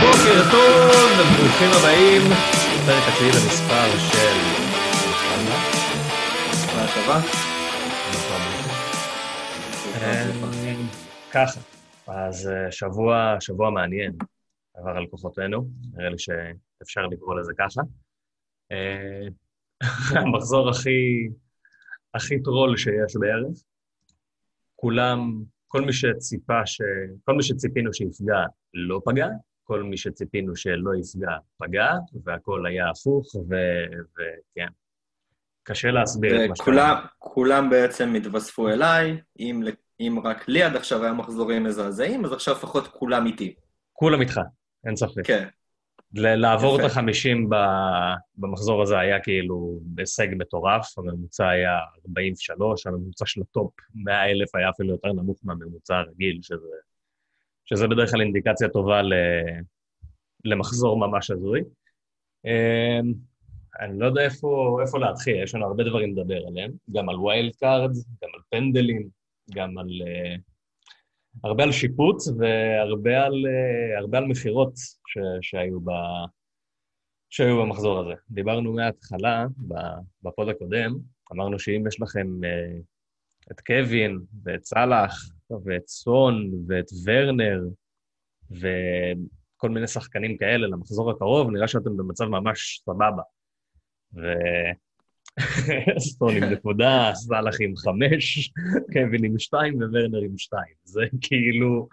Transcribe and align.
בוקר 0.00 0.50
טוב 0.50 1.10
וברוכים 1.20 1.68
הבאים 1.78 2.22
לפרק 2.74 3.02
התשיעי 3.08 3.30
במספר 3.30 3.98
של... 3.98 4.60
אה, 10.02 10.24
ככה, 11.32 11.60
אז 12.06 12.48
אה, 12.48 12.72
שבוע, 12.72 13.36
שבוע 13.40 13.70
מעניין. 13.70 14.12
עבר 14.74 14.90
על 14.90 15.06
כוחותינו, 15.10 15.64
נראה 15.92 16.10
לי 16.10 16.18
שאפשר 16.18 17.00
לקרוא 17.06 17.40
לזה 17.40 17.52
ככה. 17.58 17.82
אה, 18.72 19.28
המחזור 20.20 20.68
הכי, 20.70 21.28
הכי 22.14 22.42
טרול 22.42 22.76
שיש 22.76 23.16
בערב. 23.20 23.52
כולם, 24.76 25.42
כל 25.68 25.80
מי 25.80 25.92
שציפה 25.92 26.66
ש... 26.66 26.80
כל 27.24 27.34
מי 27.34 27.42
שציפינו 27.42 27.94
שיפגע 27.94 28.44
לא 28.74 29.00
פגע, 29.04 29.28
כל 29.64 29.82
מי 29.82 29.96
שציפינו 29.96 30.56
שלא 30.56 30.90
יפגע 31.00 31.36
פגע, 31.58 31.88
והכל 32.24 32.66
היה 32.66 32.90
הפוך, 32.90 33.34
וכן. 33.36 34.66
קשה 35.62 35.90
להסביר 35.90 36.44
את 36.44 36.48
מה 36.48 36.54
וכולם, 36.60 36.96
כולם 37.18 37.70
בעצם 37.70 38.14
התווספו 38.14 38.68
אליי, 38.68 39.20
אם, 39.38 39.62
אם 40.00 40.18
רק 40.24 40.48
לי 40.48 40.62
עד 40.62 40.76
עכשיו 40.76 41.02
היה 41.02 41.12
מחזורים 41.12 41.64
מזעזעים, 41.64 42.24
אז 42.24 42.32
עכשיו 42.32 42.54
לפחות 42.54 42.86
כולם 42.86 43.26
איתי. 43.26 43.54
כולם 43.92 44.20
איתך, 44.20 44.40
אין 44.86 44.96
ספק. 44.96 45.26
כן. 45.26 45.48
לעבור 46.14 46.74
את 46.74 46.80
יפה. 46.80 46.86
החמישים 46.86 47.50
ב- 47.50 48.14
במחזור 48.36 48.82
הזה 48.82 48.98
היה 48.98 49.20
כאילו 49.20 49.80
הישג 49.98 50.28
מטורף, 50.38 50.98
הממוצע 50.98 51.48
היה 51.48 51.78
43, 52.08 52.86
הממוצע 52.86 53.26
של 53.26 53.40
ה 53.40 53.48
top 53.48 53.72
100 53.94 54.30
אלף 54.30 54.54
היה 54.54 54.70
אפילו 54.70 54.90
יותר 54.90 55.12
נמוך 55.12 55.40
מהממוצע 55.42 55.96
הרגיל, 55.98 56.38
שזה, 56.42 56.76
שזה 57.64 57.88
בדרך 57.88 58.10
כלל 58.10 58.20
אינדיקציה 58.20 58.68
טובה 58.68 59.02
ל, 59.02 59.12
למחזור 60.44 60.98
ממש 60.98 61.30
הזוי. 61.30 61.60
אמ, 62.44 63.12
אני 63.80 63.98
לא 63.98 64.06
יודע 64.06 64.22
איפה, 64.22 64.78
איפה 64.82 64.98
להתחיל, 64.98 65.42
יש 65.42 65.54
לנו 65.54 65.66
הרבה 65.66 65.84
דברים 65.84 66.16
לדבר 66.16 66.46
עליהם, 66.46 66.70
גם 66.92 67.08
על 67.08 67.16
wild 67.16 67.54
card, 67.56 67.90
גם 68.22 68.28
על 68.34 68.40
פנדלים, 68.50 69.08
גם 69.54 69.78
על... 69.78 69.88
אה, 70.06 70.36
הרבה 71.44 71.62
על 71.62 71.72
שיפוט 71.72 72.16
והרבה 72.38 73.24
על, 73.24 73.46
אה, 73.46 73.98
הרבה 73.98 74.18
על 74.18 74.24
מכירות 74.24 74.72
ש, 75.06 75.18
שהיו, 75.42 75.80
ב, 75.80 75.90
שהיו 77.30 77.62
במחזור 77.62 78.00
הזה. 78.00 78.14
דיברנו 78.30 78.72
מההתחלה, 78.72 79.46
בפוד 80.22 80.48
הקודם, 80.48 80.98
אמרנו 81.32 81.58
שאם 81.58 81.84
יש 81.88 82.00
לכם 82.00 82.44
אה, 82.44 82.78
את 83.52 83.60
קווין 83.60 84.18
ואת 84.44 84.64
סאלח 84.64 85.30
ואת 85.64 85.88
סון 85.88 86.50
ואת 86.68 86.86
ורנר 87.06 87.60
וכל 88.50 89.70
מיני 89.70 89.86
שחקנים 89.86 90.36
כאלה 90.36 90.66
למחזור 90.66 91.10
הקרוב, 91.10 91.50
נראה 91.50 91.68
שאתם 91.68 91.96
במצב 91.96 92.24
ממש 92.24 92.82
סבבה. 92.84 93.22
ו... 94.14 94.20
סטון 95.98 96.36
עם 96.36 96.44
נקודה, 96.44 97.10
סאלח 97.14 97.56
עם 97.60 97.76
חמש, 97.76 98.52
קווין 98.92 99.24
עם 99.24 99.38
שתיים 99.38 99.74
וורנר 99.74 100.20
עם 100.22 100.38
שתיים. 100.38 100.74
זה 100.84 101.00
כאילו, 101.20 101.88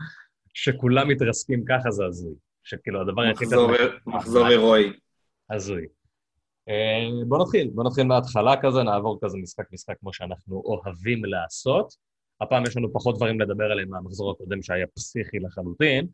שכולם 0.53 1.07
מתרסקים 1.07 1.65
ככה 1.65 1.91
זה 1.91 2.05
הזוי. 2.05 2.35
שכאילו 2.63 3.01
הדבר 3.01 3.21
היחיד... 3.21 3.47
מחזור, 4.07 4.45
הירואי. 4.45 4.93
הזוי. 5.51 5.85
אה, 6.69 7.25
בוא 7.27 7.43
נתחיל, 7.43 7.69
בוא 7.73 7.83
נתחיל 7.83 8.03
מההתחלה 8.03 8.55
כזה, 8.61 8.83
נעבור 8.83 9.19
כזה 9.21 9.37
משחק-משחק 9.37 9.95
כמו 9.99 10.13
שאנחנו 10.13 10.61
אוהבים 10.65 11.25
לעשות. 11.25 11.93
הפעם 12.41 12.63
יש 12.65 12.77
לנו 12.77 12.93
פחות 12.93 13.15
דברים 13.15 13.41
לדבר 13.41 13.71
עליהם 13.71 13.89
מהמחזור 13.89 14.31
הקודם 14.31 14.61
שהיה 14.61 14.87
פסיכי 14.87 15.39
לחלוטין, 15.39 16.07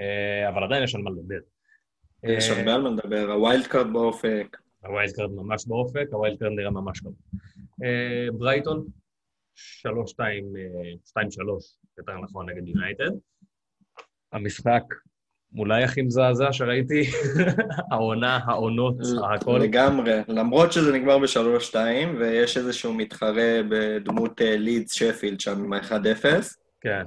אה, 0.00 0.48
אבל 0.48 0.64
עדיין 0.64 0.82
יש 0.82 0.94
על 0.94 1.02
מה 1.02 1.10
לדבר. 1.10 1.40
יש 2.22 2.50
אה, 2.50 2.58
הרבה 2.58 2.74
על 2.74 2.82
מה 2.82 2.90
לדבר, 2.90 3.32
ה 3.32 3.39
wild 3.39 3.66
card 3.66 3.92
באופק. 3.92 4.56
ה 4.84 4.90
wild 4.90 5.12
card 5.12 5.30
ממש 5.30 5.66
באופק, 5.66 6.06
ה 6.12 6.17
wild 6.17 6.38
card 6.38 6.52
נראה 6.52 6.70
ממש 6.70 7.00
טוב. 7.00 7.14
אה, 7.84 8.26
ברייטון, 8.38 8.86
3-2, 9.56 9.88
2-3, 11.08 11.14
יותר 11.98 12.12
נכון, 12.22 12.50
נגד 12.50 12.68
יונייטד. 12.68 13.10
המשחק 14.32 14.82
אולי 15.56 15.84
הכי 15.84 16.02
מזעזע 16.02 16.52
שראיתי, 16.52 17.02
העונה, 17.92 18.38
העונות, 18.44 18.94
הכל. 19.34 19.60
לגמרי, 19.62 20.20
למרות 20.28 20.72
שזה 20.72 20.92
נגמר 20.92 21.18
ב-3-2, 21.18 21.76
ויש 22.18 22.56
איזשהו 22.56 22.94
מתחרה 22.94 23.60
בדמות 23.70 24.42
אה, 24.42 24.56
לידס 24.56 24.92
שפילד 24.92 25.40
שם 25.40 25.64
עם 25.64 25.72
ה-1-0, 25.72 26.26
כן, 26.80 27.02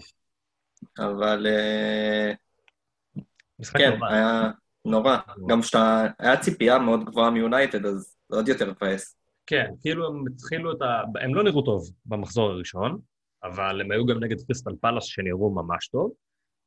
אבל 1.00 1.48
אה, 1.50 2.34
משחק 3.60 3.78
כן. 3.78 4.00
היה 4.10 4.52
נורא. 4.86 5.18
גם 5.48 5.62
שאתה, 5.62 6.08
היה 6.20 6.38
ציפייה 6.38 6.80
מאוד 6.80 7.04
גבוהה 7.04 7.30
מיונייטד, 7.30 7.86
אז 7.86 8.16
זה 8.30 8.36
עוד 8.36 8.48
יותר 8.48 8.72
מבאס. 8.72 9.18
כן, 9.48 9.72
כאילו 9.82 10.08
הם 10.08 10.24
התחילו 10.28 10.72
את 10.72 10.82
ה... 10.82 11.02
הם 11.22 11.36
לא 11.36 11.44
נראו 11.44 11.62
טוב 11.62 11.84
במחזור 12.06 12.50
הראשון, 12.50 13.00
אבל 13.44 13.82
הם 13.82 13.92
היו 13.92 14.06
גם 14.06 14.24
נגד 14.24 14.42
קריסטל 14.42 14.72
פלאס 14.82 15.04
שנראו 15.04 15.50
ממש 15.50 15.88
טוב. 15.88 16.12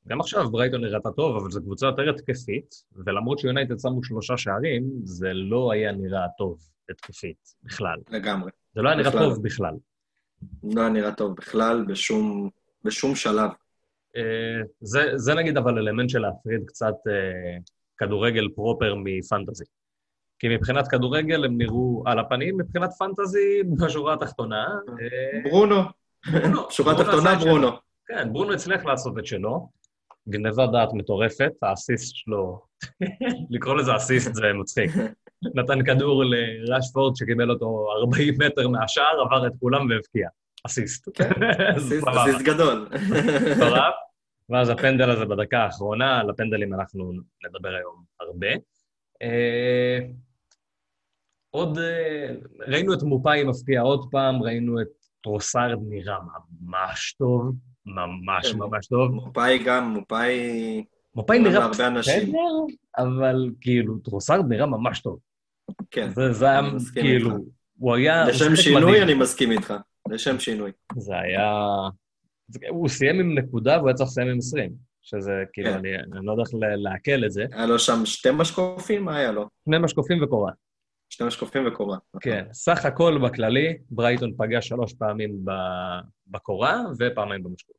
גם 0.09 0.21
עכשיו 0.21 0.51
ברייטון 0.51 0.85
נראתה 0.85 1.11
טוב, 1.11 1.37
אבל 1.37 1.51
זו 1.51 1.63
קבוצה 1.63 1.87
יותר 1.87 2.11
התקפית, 2.11 2.75
ולמרות 2.97 3.39
שיונייטד 3.39 3.79
שמו 3.79 4.05
שלושה 4.05 4.37
שערים, 4.37 4.85
זה 5.05 5.33
לא 5.33 5.73
היה 5.73 5.93
נראה 5.93 6.27
טוב 6.39 6.59
התקפית 6.91 7.55
בכלל. 7.63 7.97
לגמרי. 8.11 8.51
זה 8.75 8.83
לא 8.83 8.89
היה 8.89 8.99
נראה. 8.99 9.13
טוב 9.13 9.43
בכלל. 9.43 9.75
לא 10.63 10.81
היה 10.81 10.91
נראה 10.91 11.15
טוב 11.15 11.37
בכלל, 11.37 11.85
בשום, 11.89 12.51
בשום 12.85 13.15
שלב. 13.15 13.51
אה, 14.17 14.63
זה, 14.81 15.13
זה 15.17 15.35
נגיד 15.35 15.57
אבל 15.57 15.79
אלמנט 15.79 16.11
של 16.11 16.19
להפריד 16.19 16.61
קצת 16.67 16.95
אה, 17.09 17.59
כדורגל 17.99 18.49
פרופר 18.55 18.95
מפנטזי. 19.05 19.65
כי 20.39 20.49
מבחינת 20.49 20.89
כדורגל 20.89 21.45
הם 21.45 21.59
נראו 21.59 22.03
על 22.07 22.19
הפנים, 22.19 22.57
מבחינת 22.59 22.91
פנטזי 22.99 23.63
בשורה 23.79 24.15
התחתונה. 24.15 24.67
אה, 24.89 25.51
ברונו. 25.51 25.77
ברונו. 26.33 26.71
שורה 26.71 26.95
ברונו. 27.39 27.69
כן, 28.07 28.33
ברונו 28.33 28.53
הצליח 28.53 28.85
לעשות 28.85 29.19
את 29.19 29.27
שלו, 29.27 29.69
גנבת 30.29 30.71
דעת 30.73 30.89
מטורפת, 30.93 31.53
האסיסט 31.63 32.17
שלו, 32.17 32.61
לקרוא 33.51 33.75
לזה 33.75 33.97
אסיסט 33.97 34.35
זה 34.35 34.43
מצחיק. 34.61 34.91
נתן 35.55 35.85
כדור 35.85 36.25
לרשפורד 36.25 37.17
שקיבל 37.17 37.51
אותו 37.51 37.87
40 38.03 38.35
מטר 38.39 38.69
מהשער, 38.69 39.21
עבר 39.21 39.47
את 39.47 39.53
כולם 39.61 39.91
והבקיע. 39.91 40.29
אסיסט. 40.67 41.09
כן. 41.15 41.31
אסיסט 41.79 42.43
גדול. 42.43 42.89
מטורף. 43.57 43.95
ואז 44.51 44.69
הפנדל 44.69 45.11
הזה 45.11 45.25
בדקה 45.25 45.59
האחרונה, 45.59 46.21
על 46.21 46.31
הפנדלים 46.31 46.75
אנחנו 46.75 47.13
נדבר 47.47 47.69
היום 47.69 48.05
הרבה. 48.21 48.49
אה, 49.23 49.99
עוד, 51.51 51.79
אה, 51.79 52.35
ראינו 52.69 52.95
את 52.95 53.03
מופאי 53.03 53.45
מבקיע 53.45 53.81
עוד 53.81 54.09
פעם, 54.11 54.43
ראינו 54.43 54.81
את 54.81 54.89
טרוסארד 55.23 55.79
נראה 55.89 56.17
ממש 56.61 57.15
טוב, 57.19 57.55
ממש 57.87 58.53
כן. 58.53 58.59
ממש 58.59 58.87
טוב. 58.87 59.11
מופאי 59.11 59.59
גם, 59.65 59.95
מופאי... 59.95 60.85
מופאי 61.15 61.39
נראה. 61.39 61.69
בסדר, 61.69 62.31
אבל 62.99 63.51
כאילו, 63.61 63.99
טרוסארד 63.99 64.45
נראה 64.49 64.67
ממש 64.67 65.01
טוב. 65.01 65.19
כן, 65.91 66.11
זה, 66.11 66.33
זה 66.33 66.59
אני 66.59 66.71
מסכים 66.71 67.03
כאילו, 67.03 67.31
איתך. 67.31 67.41
הוא 67.79 67.95
היה... 67.95 68.25
לשם 68.29 68.57
שינוי 68.57 68.83
מדהים. 68.83 69.03
אני 69.03 69.15
מסכים 69.15 69.51
איתך. 69.51 69.75
לשם 70.09 70.39
שינוי. 70.39 70.71
זה 70.97 71.19
היה... 71.19 71.53
הוא 72.69 72.89
סיים 72.89 73.21
עם 73.21 73.39
נקודה 73.39 73.77
והוא 73.77 73.89
היה 73.89 73.95
צריך 73.95 74.11
לסיים 74.11 74.29
עם 74.29 74.39
20, 74.39 74.73
שזה 75.03 75.33
כאילו, 75.53 75.71
כן. 75.71 75.77
אני, 75.77 75.97
אני 75.97 76.27
לא 76.27 76.33
יודע 76.33 76.43
איך 76.43 76.51
לעכל 76.77 77.25
את 77.25 77.33
זה. 77.33 77.45
היה 77.53 77.67
לו 77.67 77.79
שם 77.79 78.07
שתי 78.07 78.29
משקופים? 78.33 79.05
מה 79.05 79.17
היה 79.17 79.33
לו? 79.33 79.49
שני 79.65 79.79
משקופים 79.79 80.23
וקורה. 80.23 80.53
שני 81.09 81.27
משקופים 81.27 81.67
וקורה. 81.67 81.99
כן, 82.21 82.45
סך 82.53 82.85
הכל 82.85 83.19
בכללי, 83.25 83.79
ברייטון 83.91 84.33
פגע 84.39 84.63
שלוש 84.63 84.93
פעמים 84.93 85.39
בקורה 86.27 86.83
ופעמיים 86.99 87.43
במשקוף. 87.43 87.77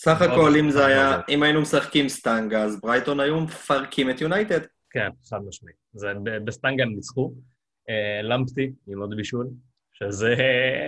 סך 0.00 0.22
הכל, 0.22 0.52
אם 0.60 0.70
זה 0.70 0.86
היה. 0.86 1.20
אם 1.28 1.42
היינו 1.42 1.60
משחקים 1.60 2.08
סטנגה, 2.08 2.62
אז 2.62 2.80
ברייטון 2.80 3.20
היו 3.20 3.40
מפרקים 3.40 4.10
את 4.10 4.20
יונייטד. 4.20 4.60
כן, 4.90 5.08
חד 5.30 5.38
משמעי. 5.48 5.72
בסטנגה 6.44 6.82
הם 6.82 6.94
ניצחו. 6.94 7.32
אה, 7.88 8.22
למפטי 8.22 8.72
עם 8.88 9.00
עוד 9.00 9.16
בישול, 9.16 9.48
שזה 9.92 10.34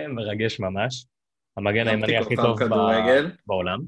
מרגש 0.09 0.59
ממש. 0.59 1.05
המגן 1.61 1.87
הימני 1.87 2.17
הכי 2.17 2.35
טוב 2.35 2.55
ב- 2.55 2.59
כדורגל. 2.59 3.31
בעולם. 3.47 3.79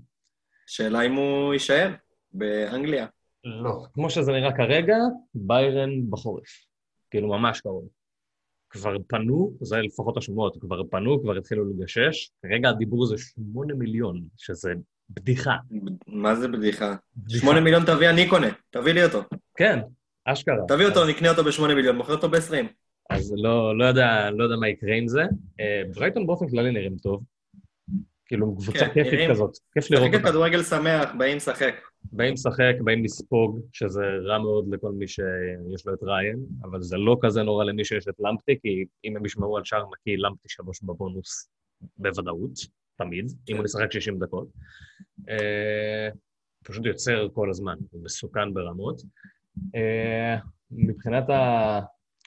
שאלה 0.68 1.02
אם 1.02 1.14
הוא 1.14 1.54
יישאר 1.54 1.90
באנגליה. 2.34 3.06
לא. 3.44 3.86
כמו 3.94 4.10
שזה 4.10 4.32
נראה 4.32 4.58
כרגע, 4.58 4.96
ביירן 5.36 5.90
בחורף. 6.10 6.66
כאילו, 7.12 7.28
ממש 7.28 7.62
קרוב. 7.62 7.88
כבר 8.70 8.96
פנו, 9.08 9.54
זה 9.62 9.78
לפחות 9.78 10.18
השמועות, 10.18 10.58
כבר 10.62 10.84
פנו, 10.92 11.22
כבר 11.22 11.38
התחילו 11.38 11.66
לגשש. 11.70 12.30
כרגע 12.44 12.70
הדיבור 12.70 13.06
זה 13.06 13.16
שמונה 13.18 13.74
מיליון, 13.74 14.22
שזה 14.38 14.74
בדיחה. 15.10 15.56
מה 16.08 16.36
זה 16.36 16.48
בדיחה? 16.48 16.96
בדיחה. 17.18 17.40
שמונה 17.40 17.62
מיליון 17.62 17.84
תביא, 17.86 18.10
אני 18.10 18.30
קונה. 18.30 18.48
תביא 18.70 18.94
לי 18.94 19.04
אותו. 19.04 19.22
כן, 19.58 19.80
אשכרה. 20.26 20.56
תביא 20.68 20.86
אותו, 20.86 21.08
נקנה 21.08 21.30
אותו 21.30 21.44
בשמונה 21.44 21.76
מיליון, 21.76 21.96
מוכר 21.96 22.14
אותו 22.14 22.30
בעשרים. 22.30 22.68
אז 23.10 23.34
לא, 23.38 23.78
לא, 23.78 23.86
יודע, 23.86 24.32
לא 24.32 24.44
יודע 24.44 24.56
מה 24.56 24.70
יקרה 24.70 24.96
עם 24.96 25.08
זה. 25.08 25.22
אה, 25.60 25.82
ברייטון 25.96 26.28
באופן 26.28 26.50
כללי 26.50 26.72
נראים 26.72 26.96
טוב. 26.98 27.24
כאילו, 28.26 28.56
קבוצה 28.56 28.80
כן, 28.80 28.94
כיפית 28.94 29.14
נראים- 29.14 29.30
כזאת, 29.30 29.52
כיף 29.74 29.92
לראות 29.92 30.04
משחקת 30.08 30.20
אותה. 30.20 30.30
כדורגל 30.30 30.64
שמח, 30.64 31.10
באים 31.18 31.38
לשחק. 31.38 31.76
באים 32.12 32.34
לשחק, 32.34 32.74
באים 32.84 33.04
לספוג, 33.04 33.60
שזה 33.74 34.02
רע 34.26 34.38
מאוד 34.40 34.66
לכל 34.74 34.92
מי 34.92 35.08
שיש 35.08 35.86
לו 35.86 35.94
את 35.94 36.04
ריין, 36.04 36.40
אבל 36.64 36.82
זה 36.82 36.98
לא 36.98 37.18
כזה 37.22 37.44
נורא 37.44 37.66
למי 37.66 37.86
שיש 37.86 38.08
את 38.08 38.14
למפטי, 38.20 38.60
כי 38.62 38.86
אם 39.06 39.18
הם 39.18 39.26
ישמעו 39.26 39.58
על 39.58 39.64
שער 39.64 39.84
נקי, 39.94 40.18
למפטי 40.18 40.50
שלוש 40.50 40.84
בבונוס 40.84 41.50
בוודאות, 41.98 42.52
תמיד, 42.98 43.26
אם 43.50 43.58
הוא 43.58 43.66
ישחק 43.66 43.92
60 43.92 44.20
דקות. 44.20 44.48
אה, 45.30 46.10
פשוט 46.64 46.86
יוצר 46.86 47.28
כל 47.34 47.50
הזמן, 47.50 47.76
הוא 47.92 48.04
מסוכן 48.04 48.54
ברמות. 48.54 49.02
אה, 49.76 50.38
מבחינת 50.72 51.24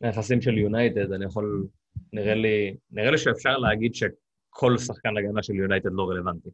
היחסים 0.02 0.40
של 0.40 0.58
יונייטד, 0.58 1.12
אני 1.12 1.25
יכול, 1.25 1.66
נראה 2.12 2.34
לי, 2.34 2.76
נראה 2.90 3.10
לי 3.10 3.19
שאפשר 3.19 3.58
להגיד 3.58 3.94
שכל 4.56 4.79
שחקן 4.79 5.17
הגנה 5.17 5.43
של 5.43 5.55
יונייטד 5.55 5.91
לא 5.93 6.11
רלוונטי. 6.11 6.49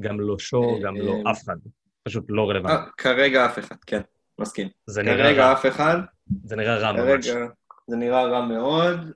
גם 0.00 0.20
לא 0.20 0.38
שו, 0.38 0.62
אה, 0.62 0.82
גם 0.82 0.96
לא 0.96 1.12
אה, 1.26 1.30
אף 1.30 1.42
אחד. 1.44 1.56
פשוט 2.02 2.24
לא 2.28 2.50
רלוונטי. 2.50 2.74
אה, 2.74 2.90
כרגע 2.96 3.46
אף 3.46 3.58
אחד, 3.58 3.76
כן, 3.86 4.00
מסכים. 4.38 4.68
כרגע 4.94 5.52
אף 5.52 5.66
אחד, 5.66 5.98
זה 6.44 6.56
נראה 6.56 6.78
רע 6.78 6.92
ממש. 6.92 7.26
זה 7.86 7.96
נראה 7.96 8.24
רע 8.24 8.46
מאוד. 8.46 9.12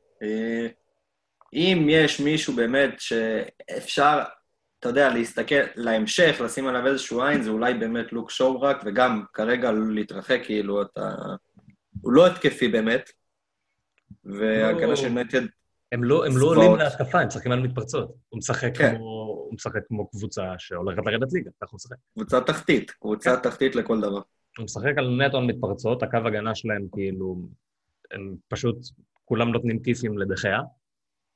אם 1.53 1.87
יש 1.91 2.21
מישהו 2.21 2.57
באמת 2.57 2.95
שאפשר, 2.99 4.23
אתה 4.81 4.89
יודע, 4.89 5.09
להסתכל 5.15 5.55
להמשך, 5.75 6.41
לשים 6.45 6.67
עליו 6.67 6.87
איזשהו 6.87 7.23
עין, 7.23 7.43
זה 7.43 7.51
אולי 7.51 7.75
באמת 7.75 8.13
לוק 8.13 8.31
שואו 8.31 8.61
רק, 8.61 8.83
וגם 8.85 9.25
כרגע 9.33 9.73
להתרחק, 9.73 10.41
כאילו, 10.45 10.83
אתה... 10.83 11.15
הוא 12.01 12.13
לא 12.13 12.27
התקפי 12.27 12.69
באמת, 12.69 13.11
וההגנה 14.25 14.87
לא. 14.87 14.97
של 14.97 15.07
יונייטד, 15.07 15.43
הם 15.93 16.05
לא, 16.05 16.27
הם 16.27 16.33
לא. 16.37 16.47
עולים 16.47 16.77
להתקפה, 16.77 17.21
הם 17.21 17.27
משחקים 17.27 17.53
על 17.53 17.61
מתפרצות. 17.61 18.15
הוא 18.29 18.39
משחק, 18.39 18.77
כן. 18.79 18.97
כמו, 18.97 19.45
הוא 19.47 19.55
משחק 19.55 19.87
כמו 19.89 20.11
קבוצה 20.11 20.55
שהולכת 20.59 21.07
לרדת 21.07 21.33
ליגה, 21.33 21.51
ככה 21.61 21.71
הוא 21.71 21.77
משחק. 21.77 21.97
קבוצה 22.15 22.41
תחתית, 22.41 22.91
קבוצה 22.91 23.37
כן. 23.37 23.43
תחתית 23.43 23.75
לכל 23.75 24.01
דבר. 24.01 24.21
הוא 24.59 24.65
משחק 24.65 24.93
על 24.97 25.27
נטו 25.27 25.37
על 25.37 25.45
מתפרצות, 25.45 26.03
הקו 26.03 26.17
הגנה 26.17 26.55
שלהם 26.55 26.87
כאילו, 26.93 27.37
הם 28.11 28.37
פשוט, 28.49 28.77
כולם 29.25 29.49
נותנים 29.53 29.83
כיפים 29.83 30.19
לדחיה, 30.19 30.61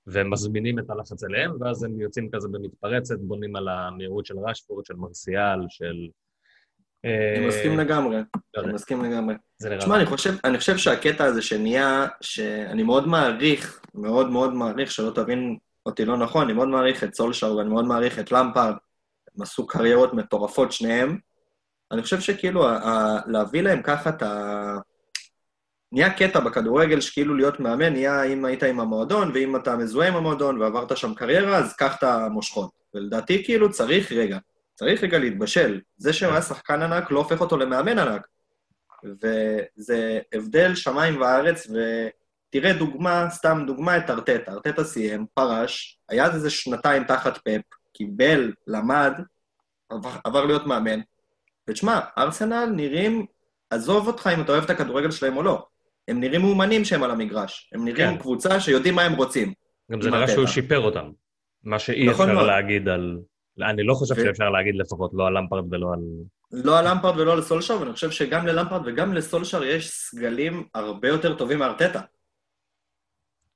והם 0.07 0.31
מזמינים 0.31 0.79
את 0.79 0.91
הלחץ 0.91 1.25
אליהם, 1.25 1.53
ואז 1.61 1.85
הם 1.85 2.01
יוצאים 2.01 2.31
כזה 2.33 2.49
במתפרצת, 2.49 3.19
בונים 3.21 3.57
על 3.57 3.69
המהירות 3.69 4.27
של 4.27 4.39
רשפורד, 4.39 4.85
של 4.85 4.95
מרסיאל, 4.95 5.59
של... 5.69 6.09
אני 7.05 7.43
אה, 7.43 7.49
מסכים 7.49 7.79
לגמרי, 7.79 8.17
אני 8.17 8.25
יודע, 8.57 8.73
מסכים 8.73 9.05
לגמרי. 9.05 9.35
תשמע, 9.79 9.97
אני 9.97 10.07
חושב, 10.07 10.35
אני 10.45 10.59
חושב 10.59 10.77
שהקטע 10.77 11.25
הזה 11.25 11.43
שנהיה, 11.43 12.07
שאני 12.21 12.83
מאוד 12.83 13.09
מעריך, 13.09 13.81
מאוד 13.95 14.31
מאוד 14.31 14.55
מעריך, 14.55 14.91
שלא 14.91 15.11
תבין 15.11 15.57
אותי 15.87 16.05
לא 16.05 16.17
נכון, 16.17 16.45
אני 16.45 16.53
מאוד 16.53 16.69
מעריך 16.69 17.05
את 17.05 17.15
סולשר 17.15 17.57
ואני 17.57 17.69
מאוד 17.69 17.85
מעריך 17.85 18.19
את 18.19 18.33
למפרד, 18.33 18.75
הם 19.35 19.43
עשו 19.43 19.67
קריירות 19.67 20.15
מטורפות 20.15 20.73
שניהם. 20.73 21.19
אני 21.93 22.03
חושב 22.03 22.21
שכאילו, 22.21 22.67
להביא 23.27 23.63
להם 23.63 23.83
ככה 23.83 24.11
את 24.11 24.23
ה... 24.23 24.77
נהיה 25.93 26.11
קטע 26.11 26.41
בכדורגל 26.41 27.01
שכאילו 27.01 27.35
להיות 27.35 27.61
מאמן, 27.61 27.93
נהיה 27.93 28.23
אם 28.23 28.45
היית 28.45 28.63
עם 28.63 28.81
המועדון, 28.81 29.31
ואם 29.35 29.57
אתה 29.57 29.77
מזוהה 29.77 30.09
עם 30.09 30.17
המועדון 30.17 30.61
ועברת 30.61 30.97
שם 30.97 31.15
קריירה, 31.15 31.57
אז 31.57 31.77
קח 31.77 31.97
את 31.99 32.03
המושכות. 32.03 32.71
ולדעתי 32.95 33.45
כאילו 33.45 33.71
צריך 33.71 34.13
רגע, 34.13 34.39
צריך 34.75 35.05
רגע 35.05 35.19
להתבשל. 35.19 35.81
זה 35.97 36.13
שהוא 36.13 36.33
היה 36.33 36.43
שחקן 36.43 36.83
ענק 36.83 37.11
לא 37.11 37.19
הופך 37.19 37.41
אותו 37.41 37.57
למאמן 37.57 37.99
ענק. 37.99 38.27
וזה 39.05 40.21
הבדל 40.35 40.75
שמיים 40.75 41.21
וארץ, 41.21 41.67
ותראה 41.71 42.73
דוגמה, 42.73 43.27
סתם 43.31 43.65
דוגמה 43.67 43.97
את 43.97 44.11
ארטטה. 44.11 44.53
ארטטה 44.53 44.85
סיים, 44.85 45.27
פרש, 45.35 45.99
היה 46.09 46.35
איזה 46.35 46.51
שנתיים 46.51 47.05
תחת 47.05 47.39
פאפ, 47.39 47.63
קיבל, 47.93 48.53
למד, 48.67 49.13
עבר, 49.89 50.11
עבר 50.25 50.45
להיות 50.45 50.67
מאמן. 50.67 51.01
ותשמע, 51.71 52.01
ארסנל 52.19 52.65
נראים, 52.77 53.27
עזוב 53.71 54.07
אותך 54.07 54.31
אם 54.35 54.41
אתה 54.41 54.53
אוהב 54.53 54.65
את 54.65 54.71
הכדורגל 54.71 55.11
שלהם 55.11 55.37
או 55.37 55.43
לא, 55.43 55.67
הם 56.09 56.21
נראים 56.21 56.41
מאומנים 56.41 56.85
שהם 56.85 57.03
על 57.03 57.11
המגרש. 57.11 57.71
הם 57.75 57.85
נראים 57.85 58.15
כן. 58.15 58.19
קבוצה 58.19 58.61
שיודעים 58.61 58.95
מה 58.95 59.03
הם 59.03 59.13
רוצים. 59.13 59.53
גם 59.93 60.03
זה 60.03 60.11
נראה 60.11 60.29
שהוא. 60.29 60.47
שיפר 60.47 60.79
אותם. 60.79 61.11
מה 61.65 61.79
שאי 61.79 62.07
נכון 62.07 62.27
אפשר 62.29 62.35
מאוד. 62.35 62.47
להגיד 62.47 62.89
על... 62.89 63.19
אני 63.63 63.83
לא 63.83 63.95
חושב 63.95 64.15
שאפשר 64.15 64.51
להגיד 64.51 64.75
לפחות, 64.77 65.11
לא 65.15 65.27
על 65.27 65.39
למפרד 65.39 65.65
ולא 65.71 65.93
על... 65.93 66.01
לא 66.53 66.79
על 66.79 66.91
למפרד 66.91 67.19
ולא 67.19 67.33
על 67.33 67.43
סולשר, 67.43 67.81
ואני 67.81 67.93
חושב 67.93 68.11
שגם 68.11 68.47
ללמפרד 68.47 68.83
וגם 68.87 69.15
לסולשר 69.15 69.65
יש 69.65 69.91
סגלים 69.91 70.69
הרבה 70.75 71.09
יותר 71.09 71.37
טובים 71.37 71.59
מארטטה. 71.59 72.01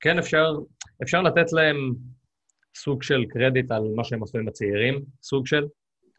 כן, 0.00 0.18
אפשר, 0.18 0.52
אפשר 1.02 1.22
לתת 1.22 1.52
להם 1.52 1.76
סוג 2.76 3.02
של 3.02 3.24
קרדיט 3.28 3.70
על 3.70 3.82
מה 3.96 4.04
שהם 4.04 4.22
עשו 4.22 4.38
עם 4.38 4.48
הצעירים, 4.48 5.02
סוג 5.22 5.46
של. 5.46 5.66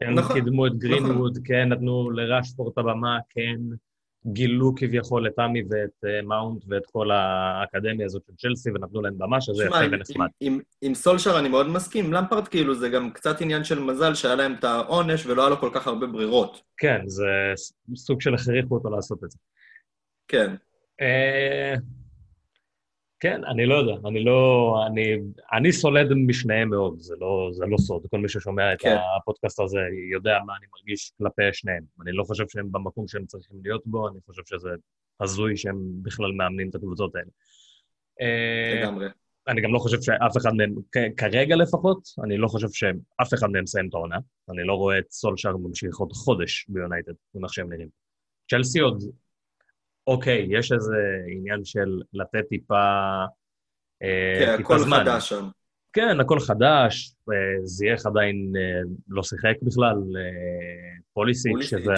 כן, 0.00 0.10
נכון, 0.10 0.36
קידמו 0.36 0.66
את 0.66 0.72
גרינווד, 0.78 1.38
כן, 1.44 1.68
נתנו 1.68 2.10
לרשפורט 2.10 2.78
הבמה, 2.78 3.18
כן, 3.30 3.56
גילו 4.26 4.72
כביכול 4.76 5.26
את 5.26 5.38
עמי 5.38 5.62
ואת 5.70 6.04
אה, 6.04 6.22
מאונט 6.22 6.64
ואת 6.68 6.86
כל 6.92 7.10
האקדמיה 7.10 8.06
הזאת 8.06 8.22
של 8.26 8.32
צ'לסי, 8.34 8.70
ונתנו 8.70 9.02
להם 9.02 9.18
במה, 9.18 9.40
שזה 9.40 9.64
יפה 9.64 9.76
ונחמד. 9.92 10.28
עם, 10.40 10.52
עם, 10.54 10.60
עם 10.82 10.94
סולשר 10.94 11.38
אני 11.38 11.48
מאוד 11.48 11.68
מסכים, 11.68 12.12
למפרד 12.12 12.48
כאילו 12.48 12.74
זה 12.74 12.88
גם 12.88 13.10
קצת 13.10 13.40
עניין 13.40 13.64
של 13.64 13.78
מזל 13.78 14.14
שהיה 14.14 14.34
להם 14.34 14.54
את 14.58 14.64
העונש 14.64 15.26
ולא 15.26 15.42
היה 15.42 15.50
לו 15.50 15.56
כל 15.56 15.70
כך 15.74 15.86
הרבה 15.86 16.06
ברירות. 16.06 16.62
כן, 16.76 17.00
זה 17.06 17.26
סוג 17.96 18.20
של 18.20 18.34
הכריחו 18.34 18.74
אותו 18.74 18.90
לעשות 18.90 19.24
את 19.24 19.30
זה. 19.30 19.38
כן. 20.28 20.54
כן, 23.20 23.44
אני 23.44 23.66
לא 23.66 23.74
יודע, 23.74 24.08
אני 24.08 24.24
לא... 24.24 24.74
אני, 24.86 25.16
אני 25.52 25.72
סולד 25.72 26.12
משניהם 26.12 26.70
מאוד, 26.70 26.98
זה 26.98 27.14
לא, 27.20 27.48
זה 27.52 27.64
לא 27.66 27.76
סוד. 27.76 28.06
כל 28.10 28.18
מי 28.18 28.28
ששומע 28.28 28.72
את 28.72 28.80
כן. 28.80 28.96
הפודקאסט 29.16 29.60
הזה 29.60 29.78
יודע 30.12 30.38
מה 30.46 30.52
אני 30.56 30.66
מרגיש 30.76 31.12
כלפי 31.18 31.42
שניהם. 31.52 31.84
אני 32.02 32.12
לא 32.12 32.24
חושב 32.24 32.44
שהם 32.48 32.72
במקום 32.72 33.08
שהם 33.08 33.26
צריכים 33.26 33.56
להיות 33.62 33.82
בו, 33.86 34.08
אני 34.08 34.18
חושב 34.26 34.42
שזה 34.46 34.68
הזוי 35.20 35.56
שהם 35.56 35.76
בכלל 36.02 36.32
מאמנים 36.32 36.68
את 36.68 36.74
הקבוצות 36.74 37.14
האלה. 37.14 37.30
אה, 38.20 38.80
לגמרי. 38.80 39.06
אני 39.48 39.60
גם 39.60 39.72
לא 39.72 39.78
חושב 39.78 40.02
שאף 40.02 40.36
אחד 40.36 40.50
מהם, 40.54 40.74
כרגע 41.16 41.56
לפחות, 41.56 41.98
אני 42.24 42.36
לא 42.36 42.48
חושב 42.48 42.68
שאף 42.72 43.34
אחד 43.34 43.50
מהם 43.50 43.62
מסיים 43.62 43.88
את 43.88 43.94
העונה. 43.94 44.16
אני 44.50 44.64
לא 44.64 44.74
רואה 44.74 44.98
את 44.98 45.10
סולשר 45.10 45.56
ממשיך 45.56 45.96
עוד 45.96 46.12
חודש 46.12 46.66
ביונייטד, 46.68 47.12
עם 47.34 47.44
איך 47.44 47.54
שהם 47.54 47.72
נראים. 47.72 47.88
צ'לסי 48.50 48.78
עוד, 48.78 49.02
אוקיי, 50.06 50.46
יש 50.50 50.72
איזה 50.72 50.96
עניין 51.36 51.64
של 51.64 52.00
לתת 52.12 52.48
טיפה, 52.48 52.74
אה, 54.02 54.36
כן, 54.38 54.56
טיפה 54.56 54.74
הכל 54.74 54.84
זמן. 54.84 55.00
חדש 55.04 55.28
שם. 55.28 55.48
כן, 55.92 56.20
הכל 56.20 56.40
חדש, 56.40 57.14
אה, 57.32 57.66
זייח 57.66 58.06
עדיין 58.06 58.52
אה, 58.56 58.80
לא 59.08 59.22
שיחק 59.22 59.54
בכלל, 59.62 59.96
פוליסיץ'. 61.12 61.62
שזה 61.62 61.92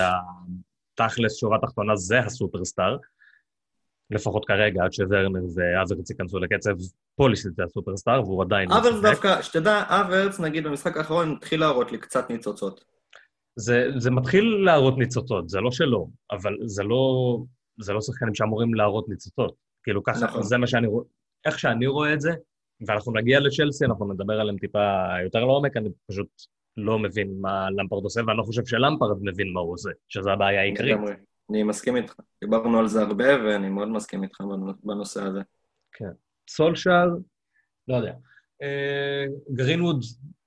התכלס, 0.93 1.37
שורה 1.37 1.59
תחתונה, 1.59 1.97
זה 1.97 2.19
הסופרסטאר. 2.19 2.97
לפחות 4.11 4.45
כרגע, 4.45 4.85
עד 4.85 4.93
שוורנר 4.93 5.41
ואברץ 5.55 6.11
ייכנסו 6.11 6.39
לקצב, 6.39 6.71
פוליסיץ' 7.17 7.53
זה 7.57 7.65
הסופרסטאר, 7.65 8.23
והוא 8.23 8.43
עדיין 8.43 8.69
לא 8.69 8.79
אברץ 8.79 8.95
שיחק. 8.95 9.03
דווקא, 9.03 9.43
שתדע, 9.43 9.83
אברץ 9.89 10.41
נגיד 10.41 10.65
במשחק 10.65 10.97
האחרון 10.97 11.37
התחיל 11.37 11.61
להראות 11.61 11.93
לי 11.93 11.99
קצת 11.99 12.31
ניצוצות. 12.31 12.85
זה, 13.57 13.89
זה 13.97 14.11
מתחיל 14.11 14.45
להראות 14.65 14.99
ניצוצות, 14.99 15.49
זה 15.49 15.61
לא 15.61 15.71
שלא, 15.71 16.07
אבל 16.31 16.57
זה 16.65 16.83
לא, 16.83 17.39
זה 17.81 17.93
לא 17.93 18.01
שחקנים 18.01 18.35
שאמורים 18.35 18.75
להראות 18.75 19.09
ניצוצות. 19.09 19.55
כאילו 19.83 20.03
ככה, 20.03 20.25
נכון. 20.25 20.43
זה 20.43 20.59
מה 20.59 20.67
שאני 20.67 20.87
רואה, 20.87 21.05
איך 21.45 21.59
שאני 21.59 21.87
רואה 21.87 22.15
את 22.15 22.21
זה, 22.21 22.33
ואנחנו 22.87 23.13
נגיע 23.13 23.41
לצ'לסי, 23.41 23.85
אנחנו 23.85 24.13
נדבר 24.13 24.41
עליהם 24.41 24.59
טיפה 24.59 25.05
יותר 25.25 25.45
לעומק, 25.45 25.77
אני 25.77 25.89
פשוט 26.07 26.29
לא 26.77 26.99
מבין 26.99 27.41
מה 27.41 27.71
למפרד 27.71 28.05
עושה, 28.05 28.21
ואני 28.27 28.39
לא 28.39 28.43
חושב 28.43 28.67
שלמפרד 28.67 29.17
מבין 29.21 29.53
מה 29.53 29.61
הוא 29.61 29.73
עושה, 29.73 29.91
שזו 30.09 30.31
הבעיה 30.31 30.61
העיקרית. 30.61 30.99
אני 31.51 31.63
מסכים 31.63 31.97
איתך. 31.97 32.15
דיברנו 32.41 32.79
על 32.79 32.87
זה 32.87 33.03
הרבה, 33.03 33.45
ואני 33.45 33.69
מאוד 33.69 33.89
מסכים 33.89 34.23
איתך 34.23 34.41
בנושא 34.85 35.23
הזה. 35.23 35.41
סולשר, 36.51 37.07
לא 37.89 37.97
יודע. 37.97 38.13
אה, 38.63 39.25
גרינווד, 39.55 40.03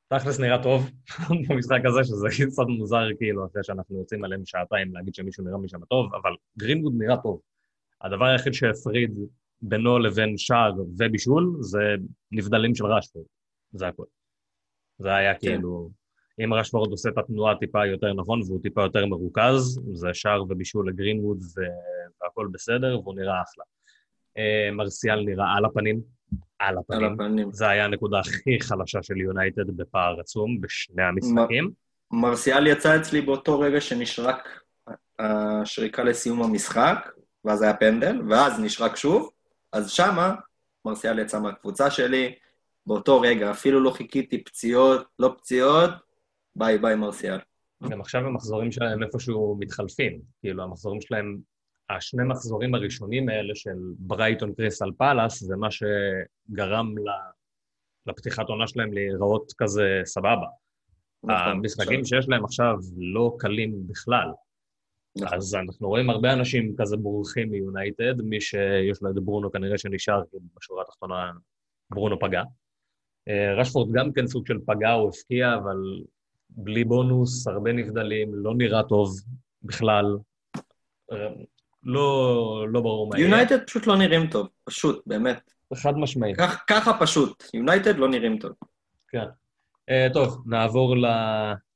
תכלס 0.07 0.39
נראה 0.39 0.63
טוב 0.63 0.89
במשחק 1.49 1.81
הזה, 1.85 2.03
שזה 2.03 2.27
קצת 2.51 2.63
מוזר 2.67 3.07
כאילו, 3.17 3.45
אחרי 3.45 3.63
שאנחנו 3.63 3.99
יוצאים 3.99 4.23
עליהם 4.23 4.45
שעתיים 4.45 4.93
להגיד 4.93 5.15
שמישהו 5.15 5.43
נראה 5.43 5.57
משם 5.57 5.85
טוב, 5.85 6.15
אבל 6.15 6.31
גרינווד 6.57 6.93
נראה 6.97 7.17
טוב. 7.17 7.41
הדבר 8.01 8.25
היחיד 8.25 8.53
שהפריד 8.53 9.19
בינו 9.61 9.99
לבין 9.99 10.37
שער 10.37 10.73
ובישול 10.97 11.55
זה 11.59 11.79
נבדלים 12.31 12.75
של 12.75 12.85
רשפורד, 12.85 13.25
זה 13.71 13.87
הכול. 13.87 14.05
זה 14.97 15.15
היה 15.15 15.35
כאילו, 15.35 15.89
אם 16.43 16.53
רשפורד 16.53 16.91
עושה 16.91 17.09
את 17.09 17.17
התנועה 17.17 17.55
טיפה 17.55 17.85
יותר 17.85 18.13
נכון 18.13 18.41
והוא 18.41 18.61
טיפה 18.61 18.81
יותר 18.81 19.05
מרוכז, 19.05 19.81
זה 19.93 20.07
שער 20.13 20.43
ובישול 20.43 20.89
לגרינווד 20.89 21.37
ו- 21.37 22.21
והכל 22.21 22.47
בסדר, 22.53 22.99
והוא 22.99 23.15
נראה 23.15 23.41
אחלה. 23.41 23.63
אה, 24.37 24.71
מרסיאל 24.71 25.23
נראה 25.25 25.45
על 25.57 25.65
הפנים, 25.65 26.01
על 26.59 26.67
על 26.69 26.77
הפנים. 26.77 27.13
הפנים. 27.13 27.51
זה 27.51 27.69
היה 27.69 27.85
הנקודה 27.85 28.19
הכי 28.19 28.59
חלשה 28.59 29.03
של 29.03 29.17
יונייטד 29.17 29.67
בפער 29.67 30.19
עצום 30.19 30.61
בשני 30.61 31.03
המשחקים. 31.03 31.71
מרסיאל 32.11 32.67
יצא 32.67 32.95
אצלי 32.95 33.21
באותו 33.21 33.59
רגע 33.59 33.81
שנשרק 33.81 34.61
השריקה 35.19 36.03
לסיום 36.03 36.43
המשחק, 36.43 37.09
ואז 37.45 37.61
היה 37.61 37.73
פנדל, 37.73 38.21
ואז 38.29 38.59
נשרק 38.59 38.95
שוב, 38.95 39.29
אז 39.73 39.91
שמה 39.91 40.35
מרסיאל 40.85 41.19
יצא 41.19 41.39
מהקבוצה 41.39 41.91
שלי, 41.91 42.35
באותו 42.87 43.21
רגע, 43.21 43.51
אפילו 43.51 43.79
לא 43.79 43.89
חיכיתי 43.89 44.43
פציעות, 44.43 45.07
לא 45.19 45.35
פציעות, 45.37 45.89
bye 46.55 46.77
bye 46.77 46.95
מרסיאל. 46.95 47.37
גם 47.89 48.01
עכשיו 48.01 48.21
המחזורים 48.21 48.71
שלהם 48.71 49.03
איפשהו 49.03 49.57
מתחלפים. 49.59 50.21
כאילו, 50.41 50.63
המחזורים 50.63 51.01
שלהם, 51.01 51.37
השני 51.89 52.23
מחזורים 52.23 52.75
הראשונים 52.75 53.29
האלה 53.29 53.55
של 53.55 53.77
ברייטון 53.99 54.53
קריסטל 54.53 54.91
פאלאס, 54.97 55.43
זה 55.43 55.55
מה 55.55 55.67
שגרם 55.71 56.95
לפתיחת 58.07 58.49
עונה 58.49 58.67
שלהם 58.67 58.93
להיראות 58.93 59.53
כזה 59.57 60.01
סבבה. 60.05 60.47
נכון, 61.23 61.37
המשחקים 61.37 62.05
שיש 62.05 62.29
להם 62.29 62.45
עכשיו 62.45 62.75
לא 62.97 63.35
קלים 63.39 63.87
בכלל. 63.87 64.31
נכון. 65.17 65.37
אז 65.37 65.55
אנחנו 65.55 65.87
רואים 65.87 66.09
הרבה 66.09 66.33
אנשים 66.33 66.75
כזה 66.77 66.97
בורחים 66.97 67.49
מיונייטד, 67.49 68.21
מי 68.21 68.41
שיש 68.41 69.01
לו 69.01 69.09
את 69.09 69.15
ברונו 69.15 69.51
כנראה 69.51 69.77
שנשאר, 69.77 70.21
כי 70.31 70.37
בשורה 70.57 70.81
התחתונה 70.81 71.31
ברונו 71.89 72.19
פגע. 72.19 72.43
אה, 73.27 73.53
רשפורד 73.53 73.91
גם 73.93 74.13
כן 74.13 74.27
סוג 74.27 74.47
של 74.47 74.57
פגע, 74.65 74.91
הוא 74.91 75.09
הבקיע, 75.09 75.55
אבל 75.55 75.77
בלי 76.49 76.83
בונוס, 76.83 77.47
הרבה 77.47 77.73
נבדלים, 77.73 78.35
לא 78.35 78.55
נראה 78.55 78.83
טוב 78.83 79.09
בכלל. 79.63 80.17
אה, 81.87 81.91
לא, 81.93 82.65
לא 82.69 82.81
ברור 82.81 83.09
מה 83.09 83.17
יהיה. 83.19 83.27
יונייטד 83.27 83.63
פשוט 83.67 83.87
לא 83.87 83.97
נראים 83.97 84.27
טוב, 84.27 84.47
פשוט, 84.63 85.03
באמת. 85.05 85.51
חד 85.73 85.97
משמעי. 85.97 86.33
כך, 86.37 86.63
ככה 86.67 86.97
פשוט, 86.99 87.43
יונייטד 87.53 87.97
לא 87.97 88.09
נראים 88.09 88.37
טוב. 88.37 88.51
כן. 89.07 89.25
אה, 89.91 90.13
טוב, 90.13 90.43
נעבור 90.45 90.97
ל, 90.97 91.05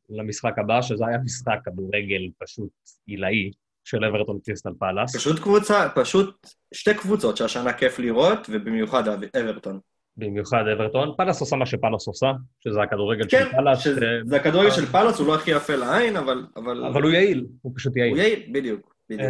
למשחק 0.09 0.53
הבא, 0.57 0.81
שזה 0.81 1.07
היה 1.07 1.17
משחק 1.17 1.57
כדורגל 1.65 2.29
פשוט 2.37 2.69
עילאי 3.07 3.51
של 3.83 4.05
אברטון 4.05 4.39
קריסטל 4.45 4.69
פאלאס. 4.79 5.15
פשוט 5.15 5.39
קבוצה, 5.39 5.89
פשוט 5.95 6.47
שתי 6.73 6.93
קבוצות 6.93 7.37
שהשנה 7.37 7.73
כיף 7.73 7.99
לראות, 7.99 8.47
ובמיוחד 8.49 9.03
אברטון. 9.07 9.79
במיוחד 10.17 10.63
אברטון. 10.67 11.13
פאלאס 11.17 11.41
עושה 11.41 11.55
מה 11.55 11.65
שפאלאס 11.65 12.07
עושה, 12.07 12.31
שזה 12.59 12.81
הכדורגל 12.81 13.25
כן, 13.29 13.45
של 13.45 13.51
פאלאס. 13.51 13.87
כן, 13.87 13.93
שזה 13.93 14.35
הכדורגל 14.35 14.71
של 14.71 14.85
פאלאס, 14.85 15.19
הוא 15.19 15.27
לא 15.27 15.35
הכי 15.35 15.51
יפה 15.51 15.75
לעין, 15.75 16.17
אבל... 16.17 16.45
אבל... 16.55 16.85
אבל 16.85 17.01
הוא 17.01 17.11
יעיל, 17.11 17.45
הוא 17.61 17.73
פשוט 17.75 17.95
יעיל. 17.95 18.11
הוא 18.11 18.19
יעיל, 18.19 18.43
בדיוק. 18.51 18.88
בדיוק. 19.09 19.29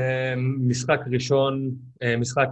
משחק 0.68 1.00
ראשון, 1.12 1.72
משחק 2.20 2.48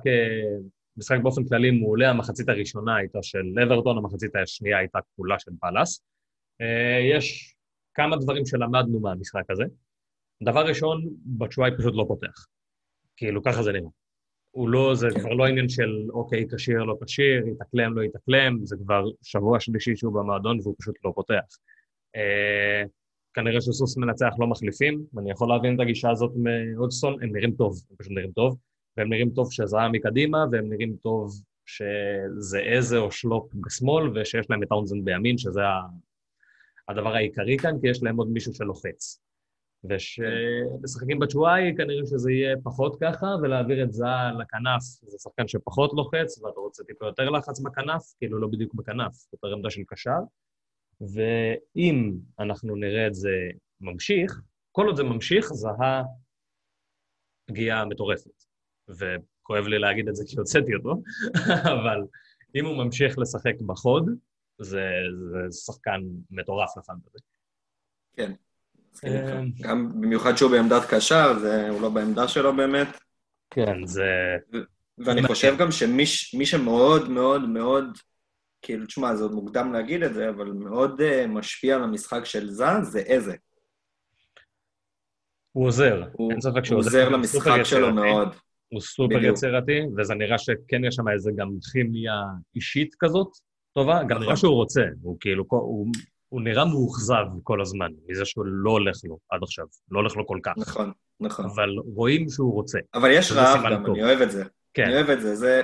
משחק 0.98 1.18
באופן 1.24 1.44
כללי 1.46 1.72
מעולה, 1.72 2.10
המחצית 2.10 2.50
הראשונה 2.50 2.96
הייתה 2.96 3.20
של 3.22 3.60
אברטון, 3.64 3.98
המחצית 3.98 4.36
השנייה 4.36 4.78
הייתה 4.78 5.00
כולה 5.02 5.40
של 5.40 5.52
פאלאס. 5.60 6.04
אה, 6.62 7.00
יש 7.12 7.56
כמה 7.94 8.18
דברים 8.18 8.46
שלמדנו 8.46 9.00
מהמשחק 9.00 9.44
הזה. 9.50 9.64
דבר 10.44 10.68
ראשון, 10.68 11.10
בצ'וואי 11.26 11.72
פשוט 11.78 11.94
לא 11.96 12.06
פותח. 12.08 12.48
כאילו, 13.18 13.44
ככה 13.44 13.64
זה 13.64 13.72
נראה. 13.72 13.90
הוא 14.52 14.70
לא, 14.70 14.96
זה 14.96 15.08
כן. 15.14 15.20
כבר 15.20 15.34
לא 15.34 15.46
עניין 15.46 15.70
של 15.70 16.08
אוקיי, 16.10 16.46
כשיר, 16.56 16.84
לא 16.84 16.98
כשיר, 17.06 17.48
יתאקלם, 17.48 17.98
לא 17.98 18.04
יתאקלם, 18.04 18.66
זה 18.66 18.76
כבר 18.84 19.06
שבוע 19.22 19.60
שלישי 19.60 19.96
שהוא 19.96 20.14
במועדון 20.14 20.60
והוא 20.64 20.76
פשוט 20.80 20.96
לא 21.06 21.12
פותח. 21.16 21.58
אה, 22.16 22.84
כנראה 23.38 23.62
שסוס 23.62 23.98
מנצח 23.98 24.34
לא 24.40 24.48
מחליפים, 24.48 25.04
ואני 25.14 25.32
יכול 25.32 25.50
להבין 25.50 25.76
את 25.76 25.80
הגישה 25.80 26.12
הזאת 26.12 26.32
מאודסון, 26.36 27.24
הם 27.24 27.36
נראים 27.36 27.52
טוב, 27.52 27.82
הם 27.90 27.96
פשוט 27.98 28.12
נראים 28.12 28.32
טוב. 28.32 28.58
והם 28.98 29.10
נראים 29.10 29.30
טוב 29.30 29.52
שזהה 29.52 29.90
מקדימה, 29.90 30.46
והם 30.52 30.70
נראים 30.70 30.96
טוב 31.04 31.32
שזה 31.66 32.60
איזה 32.60 32.98
או 32.98 33.12
שלופ 33.12 33.54
בשמאל, 33.54 34.20
ושיש 34.20 34.50
להם 34.50 34.64
את 34.64 34.68
טאונזנד 34.70 35.06
בימין, 35.06 35.38
שזה 35.38 35.62
הדבר 36.90 37.16
העיקרי 37.16 37.58
כאן, 37.58 37.80
כי 37.82 37.88
יש 37.88 38.04
להם 38.04 38.18
עוד 38.18 38.30
מישהו 38.30 38.54
שלוחץ. 38.54 39.22
ושמשחקים 39.84 41.20
בתשועי, 41.20 41.76
כנראה 41.78 42.06
שזה 42.06 42.32
יהיה 42.32 42.56
פחות 42.64 42.98
ככה, 43.02 43.28
ולהעביר 43.42 43.84
את 43.84 43.94
זהה 43.94 44.32
לכנף, 44.34 44.82
זה 44.82 45.18
שחקן 45.24 45.48
שפחות 45.48 45.94
לוחץ, 45.94 46.44
ואתה 46.44 46.60
רוצה 46.60 46.84
טיפה 46.84 47.06
יותר 47.06 47.30
לחץ 47.30 47.60
בכנף, 47.60 48.04
כאילו 48.20 48.40
לא 48.40 48.48
בדיוק 48.48 48.74
בכנף, 48.74 49.14
יותר 49.34 49.54
עמדה 49.54 49.70
של 49.70 49.82
קשר. 49.88 50.20
ואם 51.02 52.14
אנחנו 52.40 52.76
נראה 52.76 53.08
את 53.08 53.14
זה 53.14 53.30
ממשיך, 53.82 54.42
כל 54.72 54.88
עוד 54.88 54.96
זה 54.96 55.04
ממשיך, 55.04 55.54
זהה 55.54 56.04
פגיעה 57.46 57.86
מטורפת. 57.86 58.44
וכואב 58.90 59.68
לי 59.68 59.80
להגיד 59.80 60.08
את 60.08 60.16
זה 60.16 60.24
כי 60.28 60.36
הוצאתי 60.38 60.76
אותו, 60.76 61.02
אבל 61.74 62.02
אם 62.56 62.66
הוא 62.66 62.78
ממשיך 62.86 63.18
לשחק 63.18 63.62
בחוד, 63.66 64.10
זה, 64.62 64.90
זה 65.32 65.58
שחקן 65.66 66.02
מטורף 66.32 66.78
לפנטזי. 66.78 67.18
כן. 68.14 68.32
אה, 69.06 69.42
גם 69.62 70.02
במיוחד 70.02 70.36
שהוא 70.36 70.52
בעמדת 70.52 70.82
קשר, 70.90 71.32
הוא 71.70 71.82
לא 71.82 71.90
בעמדה 71.90 72.28
שלו 72.28 72.56
באמת. 72.56 72.88
כן, 73.50 73.86
זה... 73.86 74.36
ואני 74.98 75.24
חושב 75.24 75.56
גם 75.60 75.72
שמי 75.72 76.46
שמאוד 76.46 77.10
מאוד 77.10 77.50
מאוד, 77.50 77.86
כאילו, 78.68 78.86
תשמע, 78.86 79.16
זה 79.16 79.24
עוד 79.24 79.32
מוקדם 79.32 79.74
להגיד 79.74 80.04
את 80.04 80.14
זה, 80.14 80.30
אבל 80.30 80.52
מאוד 80.52 81.02
uh, 81.02 81.28
משפיע 81.28 81.76
על 81.76 81.84
המשחק 81.84 82.26
של 82.26 82.50
זן, 82.50 82.84
זה 82.84 83.00
איזה. 83.00 83.36
הוא 85.52 85.68
עוזר, 85.68 86.04
אין 86.32 86.42
ספק 86.42 86.66
שהוא 86.66 86.78
עוזר. 86.78 86.90
הוא 86.90 87.06
עוזר 87.06 87.10
למשחק 87.10 87.64
שלו 87.64 87.94
מאוד. 87.94 88.36
הוא 88.70 88.82
סופר. 88.82 89.24
יצירתי, 89.24 89.82
וזה 89.98 90.16
נראה 90.16 90.38
שכן 90.38 90.86
יש 90.86 90.96
שם 90.96 91.10
איזה 91.10 91.32
גם 91.36 91.50
כימיה 91.72 92.14
אישית 92.56 92.96
כזאת 93.00 93.28
טובה, 93.74 94.04
גם 94.04 94.20
נראה 94.20 94.36
שהוא 94.36 94.54
רוצה, 94.54 94.82
הוא 95.02 95.18
כאילו, 95.20 95.44
הוא, 95.50 95.88
הוא 96.30 96.42
נראה 96.42 96.66
מאוכזב 96.66 97.26
כל 97.44 97.62
הזמן, 97.62 97.92
מזה 98.08 98.26
שהוא 98.26 98.46
לא 98.48 98.72
הולך 98.72 98.96
לו 99.04 99.18
עד 99.30 99.40
עכשיו, 99.44 99.66
לא 99.92 100.00
הולך 100.00 100.16
לו 100.16 100.28
כל 100.28 100.40
כך. 100.44 100.54
נכון, 100.58 100.92
נכון. 101.20 101.46
אבל 101.46 101.70
רואים 101.96 102.30
שהוא 102.30 102.54
רוצה. 102.54 102.80
אבל 102.94 103.10
יש 103.12 103.32
רעב 103.32 103.74
גם, 103.74 103.86
טוב. 103.86 103.96
אני 103.96 104.04
אוהב 104.04 104.22
את 104.22 104.32
זה. 104.32 104.44
כן. 104.74 104.84
אני 104.84 104.94
אוהב 104.94 105.10
את 105.10 105.22
זה, 105.22 105.36
זה... 105.36 105.62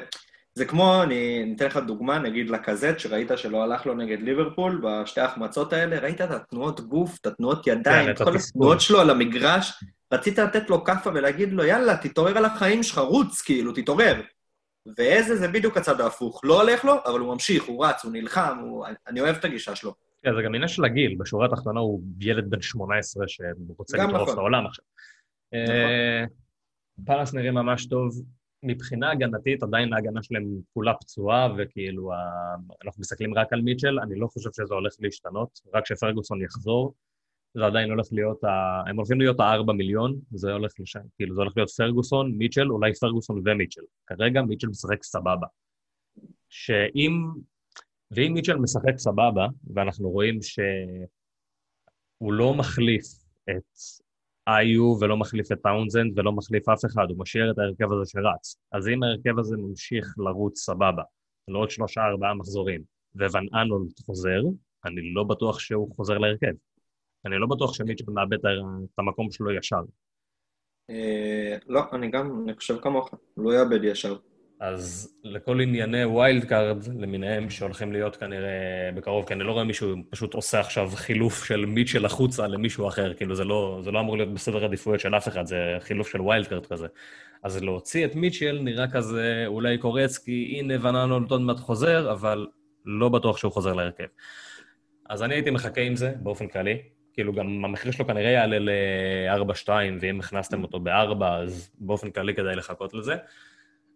זה 0.55 0.65
כמו, 0.65 1.03
אני 1.03 1.53
אתן 1.55 1.65
לך 1.65 1.77
דוגמה, 1.77 2.19
נגיד 2.19 2.49
לקזט, 2.49 2.99
שראית 2.99 3.31
שלא 3.35 3.63
הלך 3.63 3.85
לו 3.85 3.93
נגד 3.93 4.21
ליברפול, 4.21 4.81
בשתי 4.83 5.21
ההחמצות 5.21 5.73
האלה, 5.73 5.99
ראית 5.99 6.21
את 6.21 6.31
התנועות 6.31 6.81
גוף, 6.81 7.17
את 7.21 7.25
התנועות 7.25 7.67
ידיים, 7.67 8.05
כן, 8.05 8.11
את 8.11 8.17
כל 8.17 8.35
התנועות 8.35 8.81
שלו 8.81 8.99
על 8.99 9.09
המגרש, 9.09 9.83
רצית 10.13 10.39
לתת 10.39 10.69
לו 10.69 10.83
כאפה 10.83 11.09
ולהגיד 11.09 11.53
לו, 11.53 11.63
יאללה, 11.63 11.97
תתעורר 11.97 12.37
על 12.37 12.45
החיים 12.45 12.83
שלך, 12.83 12.97
רוץ, 12.97 13.41
כאילו, 13.41 13.71
תתעורר. 13.71 14.21
ואיזה 14.97 15.35
זה 15.35 15.47
בדיוק 15.47 15.77
הצד 15.77 16.01
ההפוך. 16.01 16.41
לא 16.43 16.61
הולך 16.61 16.85
לו, 16.85 16.93
אבל 17.05 17.19
הוא 17.19 17.33
ממשיך, 17.33 17.63
הוא 17.63 17.85
רץ, 17.85 18.03
הוא 18.03 18.11
נלחם, 18.11 18.57
הוא... 18.61 18.85
אני 19.07 19.21
אוהב 19.21 19.35
את 19.35 19.45
הגישה 19.45 19.75
שלו. 19.75 19.93
כן, 20.23 20.29
זה 20.35 20.41
גם 20.41 20.55
עניין 20.55 20.67
של 20.67 20.85
הגיל, 20.85 21.15
בשורה 21.19 21.45
התחתונה 21.45 21.79
הוא 21.79 22.01
ילד 22.19 22.49
בן 22.49 22.61
18 22.61 23.23
שרוצה 23.27 23.97
לטרוף. 23.97 24.29
את 24.29 24.37
העולם 24.37 24.65
עכשיו. 24.65 24.85
נכון. 25.53 25.75
אה, 25.75 26.23
פאלאס 27.05 27.33
נראה 27.33 27.51
ממש 27.51 27.85
טוב. 27.85 28.21
מבחינה 28.63 29.11
הגנתית, 29.11 29.63
עדיין 29.63 29.93
ההגנה 29.93 30.23
שלהם 30.23 30.43
כולה 30.73 30.93
פצועה, 30.93 31.53
וכאילו, 31.57 32.11
אנחנו 32.85 33.01
מסתכלים 33.01 33.33
רק 33.37 33.53
על 33.53 33.61
מיטשל, 33.61 33.99
אני 33.99 34.19
לא 34.19 34.27
חושב 34.27 34.49
שזה 34.53 34.73
הולך 34.73 34.93
להשתנות, 34.99 35.59
רק 35.73 35.83
כשפרגוסון 35.83 36.41
יחזור. 36.41 36.93
זה 37.57 37.65
עדיין 37.65 37.89
הולך 37.89 38.07
להיות, 38.11 38.43
ה... 38.43 38.49
הם 38.89 38.95
הולכים 38.95 39.19
להיות 39.19 39.39
הארבע 39.39 39.73
מיליון, 39.73 40.19
זה 40.31 40.53
הולך 40.53 40.71
לשם, 40.79 40.99
כאילו 41.15 41.35
זה 41.35 41.41
הולך 41.41 41.53
להיות 41.55 41.69
פרגוסון, 41.69 42.31
מיטשל, 42.31 42.71
אולי 42.71 42.93
פרגוסון 42.93 43.41
ומיטשל. 43.45 43.81
כרגע 44.07 44.41
מיטשל 44.41 44.67
משחק 44.67 45.03
סבבה. 45.03 45.47
שאם, 46.49 47.11
ואם 48.11 48.33
מיטשל 48.33 48.55
משחק 48.55 48.97
סבבה, 48.97 49.47
ואנחנו 49.73 50.09
רואים 50.09 50.39
שהוא 50.41 52.33
לא 52.33 52.53
מחליף 52.53 53.05
את 53.49 54.02
איו 54.47 54.95
ולא 55.01 55.17
מחליף 55.17 55.51
את 55.51 55.57
טאונזנד 55.63 56.19
ולא 56.19 56.31
מחליף 56.31 56.69
אף 56.69 56.85
אחד, 56.85 57.05
הוא 57.09 57.19
משאיר 57.19 57.51
את 57.51 57.59
ההרכב 57.59 57.93
הזה 57.93 58.11
שרץ. 58.11 58.55
אז 58.71 58.87
אם 58.87 59.03
ההרכב 59.03 59.39
הזה 59.39 59.57
ממשיך 59.57 60.15
לרוץ 60.17 60.59
סבבה, 60.59 61.03
לעוד 61.47 61.69
שלושה 61.69 62.01
ארבעה 62.01 62.33
מחזורים, 62.33 62.81
ואן 63.15 63.45
אנהולט 63.61 63.91
חוזר, 64.05 64.41
אני 64.85 65.13
לא 65.13 65.23
בטוח 65.23 65.59
שהוא 65.59 65.95
חוזר 65.95 66.17
להרכב. 66.17 66.53
אני 67.25 67.35
לא 67.37 67.47
בטוח 67.47 67.73
שמיטשל 67.73 68.11
מאבד 68.11 68.33
את 68.33 68.99
המקום 68.99 69.31
שלו 69.31 69.51
ישר. 69.51 69.81
אה, 70.89 71.57
לא, 71.67 71.81
אני 71.93 72.11
גם, 72.11 72.43
אני 72.43 72.55
חושב 72.55 72.77
כמוך, 72.81 73.09
לא 73.37 73.53
יאבד 73.53 73.83
ישר. 73.83 74.15
אז 74.63 75.15
לכל 75.23 75.61
ענייני 75.61 76.05
wild 76.05 76.45
card 76.45 76.87
למיניהם 76.99 77.49
שהולכים 77.49 77.91
להיות 77.91 78.15
כנראה 78.15 78.89
בקרוב, 78.95 79.25
כי 79.27 79.33
אני 79.33 79.43
לא 79.43 79.51
רואה 79.51 79.63
מישהו 79.63 79.95
פשוט 80.09 80.33
עושה 80.33 80.59
עכשיו 80.59 80.89
חילוף 80.95 81.45
של 81.45 81.65
מיטשל 81.65 82.05
החוצה 82.05 82.47
למישהו 82.47 82.87
אחר, 82.87 83.13
כאילו 83.13 83.35
זה 83.35 83.43
לא, 83.43 83.79
זה 83.83 83.91
לא 83.91 83.99
אמור 83.99 84.17
להיות 84.17 84.33
בסדר 84.33 84.65
עדיפויות 84.65 84.99
של 84.99 85.15
אף 85.15 85.27
אחד, 85.27 85.45
זה 85.45 85.57
חילוף 85.79 86.11
של 86.11 86.21
wild 86.21 86.47
card 86.47 86.65
כזה. 86.65 86.87
אז 87.43 87.63
להוציא 87.63 88.05
את 88.05 88.15
מיטשל 88.15 88.59
נראה 88.61 88.87
כזה 88.87 89.43
אולי 89.47 89.77
קורץ, 89.77 90.17
כי 90.17 90.55
הנה 90.59 90.73
וננו 90.81 91.19
עוד 91.29 91.41
מעט 91.41 91.59
חוזר, 91.59 92.11
אבל 92.11 92.47
לא 92.85 93.09
בטוח 93.09 93.37
שהוא 93.37 93.51
חוזר 93.51 93.73
להרכב. 93.73 94.07
אז 95.09 95.23
אני 95.23 95.33
הייתי 95.33 95.49
מחכה 95.49 95.81
עם 95.81 95.95
זה 95.95 96.13
באופן 96.19 96.47
כללי. 96.47 96.77
כאילו 97.13 97.33
גם 97.33 97.65
המחיר 97.65 97.91
שלו 97.91 98.07
כנראה 98.07 98.29
יעלה 98.29 98.59
ל-4-2, 98.59 99.69
ואם 99.99 100.19
הכנסתם 100.19 100.63
אותו 100.63 100.79
ב-4, 100.79 101.25
אז 101.25 101.71
באופן 101.79 102.11
כללי 102.11 102.33
כדאי 102.33 102.55
לחכות 102.55 102.93
לזה. 102.93 103.15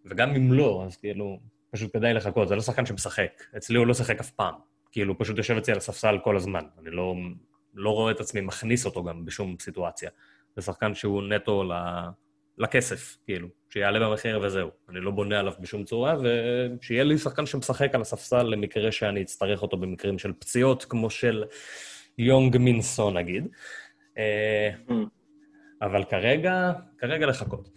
וגם 0.10 0.36
אם 0.36 0.54
לא, 0.54 0.84
אז 0.86 0.98
כאילו, 0.98 1.40
פשוט 1.72 1.94
כדאי 1.94 2.14
לחכות, 2.14 2.48
זה 2.48 2.56
לא 2.56 2.62
שחקן 2.62 2.86
שמשחק. 2.86 3.44
אצלי 3.58 3.78
הוא 3.78 3.88
לא 3.88 3.94
שיחק 3.94 4.20
אף 4.20 4.32
פעם. 4.32 4.54
כאילו, 4.92 5.14
הוא 5.14 5.20
פשוט 5.20 5.38
יושב 5.38 5.58
אצלי 5.58 5.72
על 5.74 5.78
הספסל 5.78 6.18
כל 6.24 6.36
הזמן. 6.36 6.64
אני 6.82 6.90
לא, 6.92 7.16
לא 7.74 7.90
רואה 7.90 8.12
את 8.12 8.20
עצמי 8.20 8.42
מכניס 8.42 8.86
אותו 8.86 9.04
גם 9.04 9.26
בשום 9.26 9.56
סיטואציה. 9.60 10.10
זה 10.56 10.62
שחקן 10.62 10.96
שהוא 10.96 11.24
נטו 11.24 11.64
ל... 11.64 11.72
לכסף, 12.58 13.18
כאילו, 13.26 13.48
שיעלה 13.70 14.00
במחיר 14.00 14.40
וזהו. 14.44 14.70
אני 14.90 15.00
לא 15.00 15.12
בונה 15.12 15.40
עליו 15.40 15.54
בשום 15.60 15.84
צורה, 15.84 16.16
ושיהיה 16.22 17.04
לי 17.04 17.18
שחקן 17.18 17.46
שמשחק 17.46 17.96
על 17.96 18.02
הספסל 18.02 18.44
למקרה 18.44 18.92
שאני 18.92 19.22
אצטרך 19.22 19.62
אותו 19.62 19.78
במקרים 19.78 20.20
של 20.20 20.34
פציעות, 20.40 20.86
כמו 20.86 21.10
של 21.10 21.44
יונג 22.18 22.58
מינסו, 22.58 23.12
נגיד. 23.12 23.48
אה, 24.18 24.70
Mm. 24.90 24.94
אבל 25.82 26.04
כרגע, 26.04 26.72
כרגע 26.98 27.26
לחכות. 27.26 27.70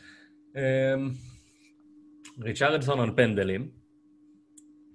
ריצ'רדסון 2.43 3.01
על 3.01 3.11
פנדלים, 3.17 3.69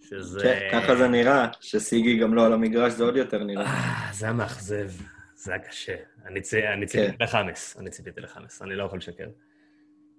שזה... 0.10 0.40
כן, 0.44 0.70
ככה 0.72 0.96
זה 0.96 1.08
נראה, 1.08 1.48
שסיגי 1.62 2.18
גם 2.18 2.34
לא 2.34 2.46
על 2.46 2.54
המגרש, 2.54 2.94
זה 2.94 3.04
עוד 3.04 3.16
יותר 3.16 3.44
נראה. 3.44 3.66
אה, 3.66 4.14
זה 4.14 4.26
היה 4.26 4.34
מאכזב, 4.34 4.90
זה 5.36 5.54
היה 5.54 5.62
קשה. 5.62 5.96
אני, 6.28 6.42
ציפיתי 6.42 7.24
לחאמס, 7.24 7.78
אני 7.80 7.90
ציפיתי 7.90 8.22
לחאמס, 8.22 8.62
אני 8.62 8.76
לא 8.76 8.84
יכול 8.84 8.98
לשקר. 8.98 9.28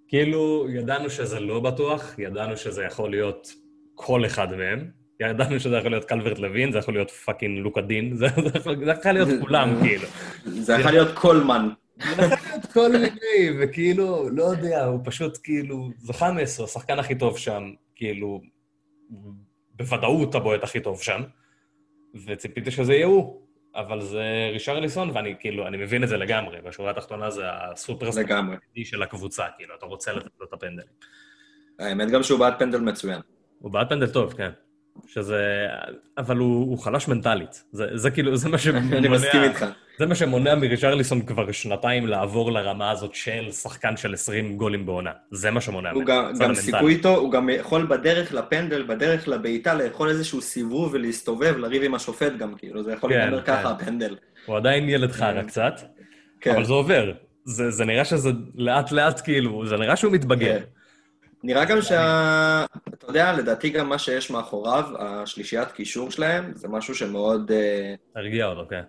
כאילו, 0.09 0.67
ידענו 0.71 1.11
שזה 1.11 1.41
לא 1.41 1.61
בטוח, 1.61 2.19
ידענו 2.19 2.57
שזה 2.57 2.85
יכול 2.85 3.11
להיות 3.11 3.53
כל 3.95 4.27
אחד 4.27 4.55
מהם, 4.55 4.91
ידענו 5.21 5.61
שזה 5.61 5.77
יכול 5.77 5.91
להיות 5.91 6.05
קלברט 6.05 6.39
לוין, 6.39 6.73
זה 6.73 6.79
יכול 6.79 6.95
להיות 6.95 7.11
fucking 7.11 7.59
לוקה 7.59 7.81
דין, 7.81 8.17
זה 8.17 8.27
יכול 8.27 8.77
להיות 9.13 9.29
כולם, 9.41 9.77
כאילו. 9.83 10.09
זה 10.45 10.73
יכול 10.73 10.91
להיות 10.91 11.15
קולמן. 11.15 11.69
זה 11.99 12.35
כל 12.77 12.93
מיני, 12.93 13.59
וכאילו, 13.61 14.29
לא 14.31 14.43
יודע, 14.43 14.85
הוא 14.85 15.01
פשוט 15.05 15.39
כאילו, 15.43 15.91
זה 15.99 16.13
חאמס, 16.13 16.59
הוא 16.59 16.65
השחקן 16.65 16.99
הכי 16.99 17.15
טוב 17.15 17.39
שם, 17.39 17.73
כאילו, 17.95 18.41
בוודאות 19.75 20.35
הבועט 20.35 20.63
הכי 20.63 20.81
טוב 20.81 21.03
שם, 21.03 21.23
וציפיתי 22.27 22.71
שזה 22.71 22.95
יהיה 22.95 23.07
הוא, 23.07 23.41
אבל 23.75 24.01
זה 24.01 24.25
רישרליסון, 24.53 25.11
ואני 25.15 25.35
כאילו, 25.41 25.67
אני 25.67 25.77
מבין 25.77 26.05
את 26.05 26.09
זה 26.09 26.17
לגמרי, 26.17 26.59
בשורה 26.61 26.91
התחתונה 26.91 27.31
זה 27.31 27.43
הסופרסטאר 27.47 28.23
לגמרי. 28.23 28.57
של 28.85 29.03
הקבוצה, 29.03 29.45
כאילו, 29.57 29.75
אתה 29.75 29.87
רוצה 29.87 30.13
לתת 30.13 30.31
לו 30.41 30.47
את 30.47 30.53
הפנדלים. 30.53 30.87
האמת 31.79 32.11
גם 32.11 32.23
שהוא 32.23 32.39
בעט 32.39 32.59
פנדל 32.59 32.81
מצוין. 32.81 33.21
הוא 33.59 33.73
בעט 33.73 33.89
פנדל 33.89 34.07
טוב, 34.07 34.33
כן. 34.33 34.51
שזה... 35.07 35.67
אבל 36.19 36.37
הוא, 36.37 36.71
הוא 36.71 36.79
חלש 36.79 37.09
מנטלית. 37.09 37.65
זה, 37.73 37.87
זה 37.95 38.11
כאילו, 38.11 38.37
זה 38.37 38.49
מה 38.49 38.59
שמונע... 38.59 38.97
אני 38.99 39.09
מסכים 39.09 39.43
איתך. 39.43 39.67
זה 39.99 40.07
מה 40.07 40.15
שמונע 40.15 40.55
מרישרליסון 40.55 41.23
כבר 41.23 41.53
שנתיים 41.53 42.07
לעבור 42.07 42.53
לרמה 42.53 42.91
הזאת 42.91 43.15
של 43.15 43.51
שחקן 43.51 43.97
של 43.97 44.15
20 44.15 44.57
גולים 44.57 44.87
בעונה. 44.87 45.11
זה 45.31 45.51
מה 45.51 45.61
שמונע 45.61 45.91
הוא 45.91 46.03
ממנו. 46.03 46.07
גם, 46.07 46.25
הצד 46.25 46.39
גם 46.39 46.45
המנטלי. 46.45 46.63
סיכוי 46.63 46.95
איתו, 46.95 47.17
הוא 47.17 47.33
גם 47.33 47.49
יכול 47.49 47.87
בדרך 47.87 48.35
לפנדל, 48.35 48.83
בדרך 48.83 49.29
לבעיטה, 49.29 49.75
לאכול 49.75 50.09
איזשהו 50.09 50.41
סיבוב 50.41 50.95
ולהסתובב, 50.95 51.57
לריב 51.59 51.83
עם 51.83 51.95
השופט 51.95 52.33
גם, 52.39 52.55
כאילו, 52.55 52.83
זה 52.83 52.93
יכול 52.93 53.11
כן, 53.11 53.19
להיגמר 53.19 53.43
כן. 53.43 53.57
ככה, 53.57 53.71
הפנדל. 53.71 54.17
הוא 54.47 54.57
עדיין 54.57 54.89
ילד 54.89 55.13
חרא 55.13 55.43
קצת, 55.43 55.81
כן. 56.41 56.55
אבל 56.55 56.65
זה 56.65 56.73
עובר. 56.73 57.13
זה, 57.45 57.71
זה 57.71 57.85
נראה 57.85 58.05
שזה 58.05 58.31
לאט-לאט, 58.55 59.21
כאילו, 59.21 59.67
זה 59.67 59.77
נראה 59.77 59.97
שהוא 59.97 60.13
מתבגר. 60.13 60.59
כן. 60.59 60.65
נראה 61.43 61.65
גם 61.65 61.83
שה... 61.83 62.65
אתה 62.89 63.07
יודע, 63.11 63.33
לדעתי 63.33 63.71
גם 63.71 63.89
מה 63.89 63.99
שיש 63.99 64.31
מאחוריו, 64.31 64.85
השלישיית 64.99 65.73
קישור 65.73 66.11
שלהם, 66.11 66.53
זה 66.55 66.69
משהו 66.69 66.95
שמאוד 66.95 67.53
אה, 67.53 67.95
הרגיע 68.17 68.47
אותו, 68.47 68.67
כן. 68.71 68.83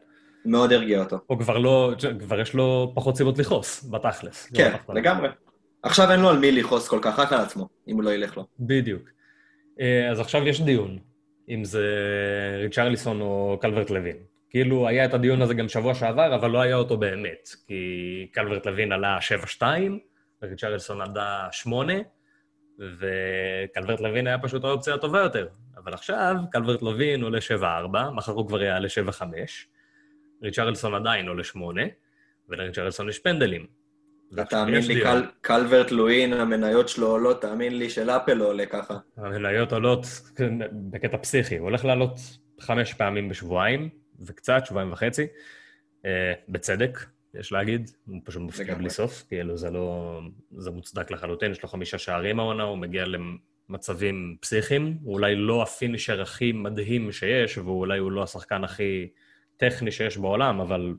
מאוד 0.47 0.73
הרגיע 0.73 0.99
אותו. 0.99 1.19
הוא 1.27 1.39
כבר 1.39 1.57
לא, 1.57 1.93
כבר 2.19 2.39
יש 2.39 2.53
לו 2.53 2.91
פחות 2.95 3.17
סיבות 3.17 3.37
לכעוס, 3.37 3.89
בתכלס. 3.91 4.51
כן, 4.53 4.75
לא. 4.89 4.95
לגמרי. 4.95 5.29
עכשיו 5.83 6.11
אין 6.11 6.19
לו 6.19 6.29
על 6.29 6.37
מי 6.37 6.51
לכעוס 6.51 6.87
כל 6.87 6.99
כך, 7.01 7.19
רק 7.19 7.33
על 7.33 7.41
עצמו, 7.41 7.69
אם 7.87 7.95
הוא 7.95 8.03
לא 8.03 8.09
ילך 8.13 8.37
לו. 8.37 8.45
בדיוק. 8.59 9.09
אה, 9.79 10.09
אז 10.11 10.19
עכשיו 10.19 10.47
יש 10.47 10.61
דיון, 10.61 10.97
אם 11.49 11.63
זה 11.63 11.85
ריצ'רליסון 12.61 13.21
או 13.21 13.57
קלברט 13.61 13.89
לוין. 13.89 14.17
כאילו, 14.49 14.87
היה 14.87 15.05
את 15.05 15.13
הדיון 15.13 15.41
הזה 15.41 15.53
גם 15.53 15.69
שבוע 15.69 15.95
שעבר, 15.95 16.35
אבל 16.35 16.49
לא 16.49 16.61
היה 16.61 16.75
אותו 16.75 16.97
באמת. 16.97 17.49
כי 17.67 18.27
קלברט 18.31 18.65
לוין 18.65 18.91
עלה 18.91 19.17
7-2, 19.59 19.63
וריצ'רליסון 20.41 21.01
עלה 21.01 21.47
8, 21.51 21.93
וקלברט 22.79 23.99
לוין 23.99 24.27
היה 24.27 24.37
פשוט 24.39 24.63
האופציה 24.63 24.93
הטובה 24.93 25.19
יותר. 25.19 25.47
אבל 25.77 25.93
עכשיו, 25.93 26.35
קלברט 26.51 26.81
לוין 26.81 27.23
עולה 27.23 27.39
7-4, 27.61 27.63
מחר 28.13 28.31
הוא 28.31 28.47
כבר 28.47 28.63
יעלה 28.63 28.87
7-5, 29.09 29.21
ריצ'רלסון 30.43 30.95
עדיין 30.95 31.27
עולה 31.27 31.43
8, 31.43 31.81
ולריצ'רלסון 32.49 33.09
יש 33.09 33.19
פנדלים. 33.19 33.65
ועכשיו 34.31 34.59
תאמין 34.59 34.79
יש 34.79 34.87
לי. 34.87 35.01
קל- 35.01 35.25
קלברט 35.41 35.91
לואין, 35.91 36.33
המניות 36.33 36.89
שלו 36.89 37.07
עולות, 37.07 37.41
תאמין 37.41 37.77
לי 37.77 37.89
של 37.89 38.09
אפל 38.09 38.33
לא 38.33 38.45
עולה 38.47 38.65
ככה. 38.65 38.97
המניות 39.17 39.73
עולות 39.73 40.05
בקטע 40.89 41.17
פסיכי, 41.17 41.57
הוא 41.57 41.65
הולך 41.69 41.85
לעלות 41.85 42.11
חמש 42.59 42.93
פעמים 42.93 43.29
בשבועיים, 43.29 43.89
וקצת, 44.19 44.61
שבועיים 44.65 44.91
וחצי, 44.93 45.27
אה, 46.05 46.33
בצדק, 46.49 46.99
יש 47.39 47.51
להגיד, 47.51 47.89
הוא 48.05 48.17
פשוט 48.23 48.41
מפקיע. 48.41 48.75
בלי 48.75 48.89
סוף, 48.89 49.23
כאילו 49.27 49.57
זה 49.57 49.69
לא... 49.71 50.19
זה 50.57 50.71
מוצדק 50.71 51.11
לחלוטין, 51.11 51.51
יש 51.51 51.63
לו 51.63 51.69
חמישה 51.69 51.97
שערים 51.97 52.39
העונה, 52.39 52.63
הוא 52.63 52.77
מגיע 52.77 53.03
למצבים 53.69 54.37
פסיכיים, 54.41 54.97
הוא 55.03 55.13
אולי 55.13 55.35
לא 55.35 55.63
הפינישר 55.63 56.21
הכי 56.21 56.51
מדהים 56.51 57.11
שיש, 57.11 57.57
ואולי 57.57 57.99
הוא 57.99 58.11
לא 58.11 58.23
השחקן 58.23 58.63
הכי 58.63 59.07
טכני 59.57 59.91
שיש 59.91 60.17
בעולם, 60.17 60.59
אבל 60.59 60.93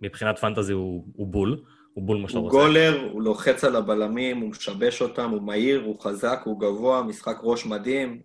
מבחינת 0.00 0.38
פנטזי 0.38 0.72
הוא, 0.72 1.04
הוא 1.16 1.26
בול, 1.26 1.62
הוא 1.94 2.04
בול 2.04 2.18
מה 2.18 2.28
שאתה 2.28 2.38
הוא 2.38 2.44
רוצה. 2.44 2.58
גולר, 2.58 3.08
הוא 3.12 3.22
לוחץ 3.22 3.64
על 3.64 3.76
הבלמים, 3.76 4.40
הוא 4.40 4.50
משבש 4.50 5.02
אותם, 5.02 5.30
הוא 5.30 5.42
מהיר, 5.42 5.82
הוא 5.84 6.00
חזק, 6.00 6.40
הוא 6.44 6.60
גבוה, 6.60 7.02
משחק 7.02 7.36
ראש 7.42 7.66
מדהים. 7.66 8.20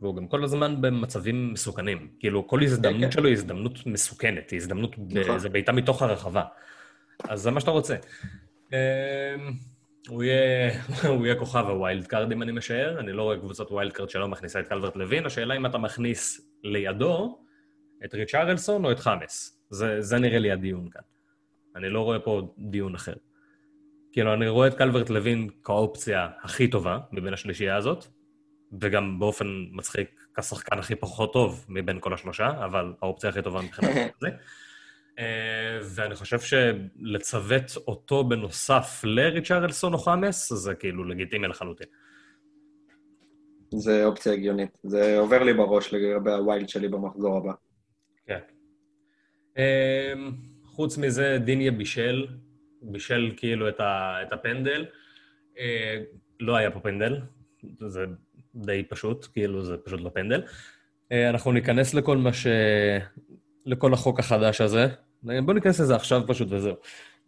והוא 0.00 0.16
גם 0.16 0.26
כל 0.26 0.44
הזמן 0.44 0.80
במצבים 0.80 1.52
מסוכנים. 1.52 2.08
כאילו, 2.18 2.46
כל 2.46 2.62
הזדמנות 2.62 3.04
כן. 3.04 3.10
שלו 3.10 3.24
היא 3.26 3.32
הזדמנות 3.32 3.86
מסוכנת, 3.86 4.50
היא 4.50 4.56
הזדמנות, 4.56 4.96
נכון. 5.10 5.38
זה 5.38 5.48
בעיטה 5.48 5.72
מתוך 5.72 6.02
הרחבה. 6.02 6.42
אז 7.28 7.40
זה 7.40 7.50
מה 7.50 7.60
שאתה 7.60 7.70
רוצה. 7.70 7.96
אמ, 8.72 8.78
הוא 10.08 10.22
יהיה, 10.22 10.72
הוא 11.16 11.26
יהיה 11.26 11.38
כוכב 11.38 11.64
ה 11.68 11.76
wild 11.76 12.06
card, 12.06 12.32
אם 12.32 12.42
אני 12.42 12.52
משער. 12.52 13.00
אני 13.00 13.12
לא 13.12 13.22
רואה 13.22 13.36
קבוצת 13.36 13.70
wild 13.70 13.92
card 13.92 14.10
שלא 14.10 14.28
מכניסה 14.28 14.60
את 14.60 14.68
קלברט 14.68 14.96
לוין. 14.96 15.26
השאלה 15.26 15.56
אם 15.56 15.66
אתה 15.66 15.78
מכניס 15.78 16.50
לידו 16.64 17.38
את 18.04 18.14
ריצ'רלסון 18.14 18.84
או 18.84 18.92
את 18.92 18.98
חאמס. 18.98 19.60
זה, 19.70 20.00
זה 20.00 20.18
נראה 20.18 20.38
לי 20.38 20.52
הדיון 20.52 20.88
כאן. 20.90 21.02
אני 21.76 21.88
לא 21.88 22.00
רואה 22.00 22.18
פה 22.18 22.54
דיון 22.58 22.94
אחר. 22.94 23.14
כאילו, 24.12 24.34
אני 24.34 24.48
רואה 24.48 24.68
את 24.68 24.74
קלברט 24.74 25.10
לוין 25.10 25.48
כאופציה 25.64 26.28
הכי 26.42 26.68
טובה 26.68 26.98
מבין 27.12 27.32
השלישייה 27.32 27.76
הזאת, 27.76 28.04
וגם 28.80 29.18
באופן 29.18 29.46
מצחיק 29.72 30.24
כשחקן 30.34 30.78
הכי 30.78 30.94
פחות 30.94 31.32
טוב 31.32 31.64
מבין 31.68 32.00
כל 32.00 32.14
השלושה, 32.14 32.64
אבל 32.64 32.92
האופציה 33.02 33.30
הכי 33.30 33.42
טובה 33.42 33.62
מבחינת 33.62 34.12
זה. 34.20 34.28
אה, 35.18 35.78
ואני 35.82 36.14
חושב 36.14 36.38
שלצוות 36.40 37.76
אותו 37.86 38.24
בנוסף 38.24 39.00
לריצ'רלסון 39.04 39.92
או 39.92 39.98
חמאס, 39.98 40.52
זה 40.52 40.74
כאילו 40.74 41.04
לגיטימי 41.04 41.48
לחלוטין. 41.48 41.86
זה 43.74 44.04
אופציה 44.04 44.32
הגיונית. 44.32 44.78
זה 44.82 45.18
עובר 45.18 45.42
לי 45.42 45.54
בראש 45.54 45.94
לגבי 45.94 46.32
הווילד 46.32 46.68
שלי 46.68 46.88
במחזור 46.88 47.36
הבא. 47.36 47.52
אה, 49.58 50.12
חוץ 50.64 50.98
מזה, 50.98 51.38
דיניה 51.44 51.70
בישל, 51.70 52.26
בישל 52.82 53.32
כאילו 53.36 53.68
את, 53.68 53.80
ה, 53.80 54.16
את 54.22 54.32
הפנדל. 54.32 54.86
אה, 55.58 55.98
לא 56.40 56.56
היה 56.56 56.70
פה 56.70 56.80
פנדל, 56.80 57.20
זה 57.86 58.04
די 58.54 58.82
פשוט, 58.88 59.26
כאילו 59.32 59.64
זה 59.64 59.76
פשוט 59.76 60.00
לא 60.00 60.10
פנדל. 60.14 60.42
אה, 61.12 61.30
אנחנו 61.30 61.52
ניכנס 61.52 61.94
לכל 61.94 62.16
מה 62.16 62.32
ש... 62.32 62.46
לכל 63.66 63.92
החוק 63.92 64.20
החדש 64.20 64.60
הזה. 64.60 64.86
בואו 65.22 65.52
ניכנס 65.52 65.80
לזה 65.80 65.96
עכשיו 65.96 66.22
פשוט 66.26 66.48
וזהו. 66.50 66.74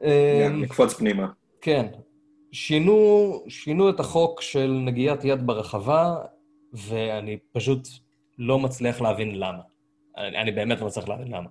אה, 0.02 0.48
נקפוץ 0.52 0.94
פנימה. 0.94 1.28
כן. 1.60 1.86
שינו, 2.52 3.44
שינו 3.48 3.90
את 3.90 4.00
החוק 4.00 4.42
של 4.42 4.70
נגיעת 4.70 5.24
יד 5.24 5.46
ברחבה, 5.46 6.16
ואני 6.72 7.38
פשוט 7.52 7.88
לא 8.38 8.58
מצליח 8.58 9.00
להבין 9.00 9.38
למה. 9.38 9.62
אני, 10.16 10.38
אני 10.38 10.52
באמת 10.52 10.80
לא 10.80 10.86
מצליח 10.86 11.08
להבין 11.08 11.28
למה. 11.28 11.48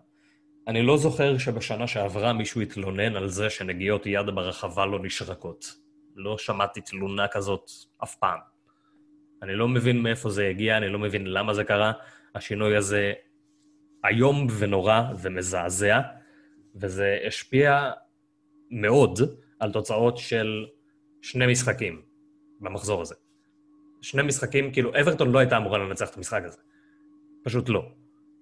אני 0.70 0.82
לא 0.82 0.98
זוכר 0.98 1.38
שבשנה 1.38 1.88
שעברה 1.88 2.34
מישהו 2.34 2.62
התלונן 2.62 3.16
על 3.16 3.28
זה 3.28 3.50
שנגיעות 3.50 4.06
יד 4.06 4.26
ברחבה 4.26 4.86
לא 4.86 5.00
נשרקות. 5.04 5.76
לא 6.16 6.38
שמעתי 6.38 6.82
תלונה 6.82 7.28
כזאת 7.28 7.72
אף 8.04 8.16
פעם. 8.16 8.40
אני 9.44 9.56
לא 9.56 9.68
מבין 9.68 10.02
מאיפה 10.04 10.30
זה 10.30 10.48
הגיע, 10.48 10.78
אני 10.78 10.90
לא 10.90 11.00
מבין 11.00 11.28
למה 11.28 11.54
זה 11.54 11.64
קרה. 11.64 11.92
השינוי 12.36 12.76
הזה 12.78 13.14
איום 14.06 14.48
ונורא 14.60 15.02
ומזעזע, 15.22 16.02
וזה 16.76 17.18
השפיע 17.28 17.92
מאוד 18.72 19.20
על 19.60 19.72
תוצאות 19.72 20.18
של 20.18 20.66
שני 21.22 21.52
משחקים 21.52 22.02
במחזור 22.62 23.02
הזה. 23.02 23.16
שני 24.02 24.24
משחקים, 24.24 24.72
כאילו, 24.74 24.92
אברטון 25.02 25.32
לא 25.32 25.40
הייתה 25.40 25.58
אמורה 25.58 25.78
לנצח 25.78 26.10
את 26.10 26.18
המשחק 26.18 26.42
הזה. 26.46 26.58
פשוט 27.44 27.70
לא. 27.70 27.99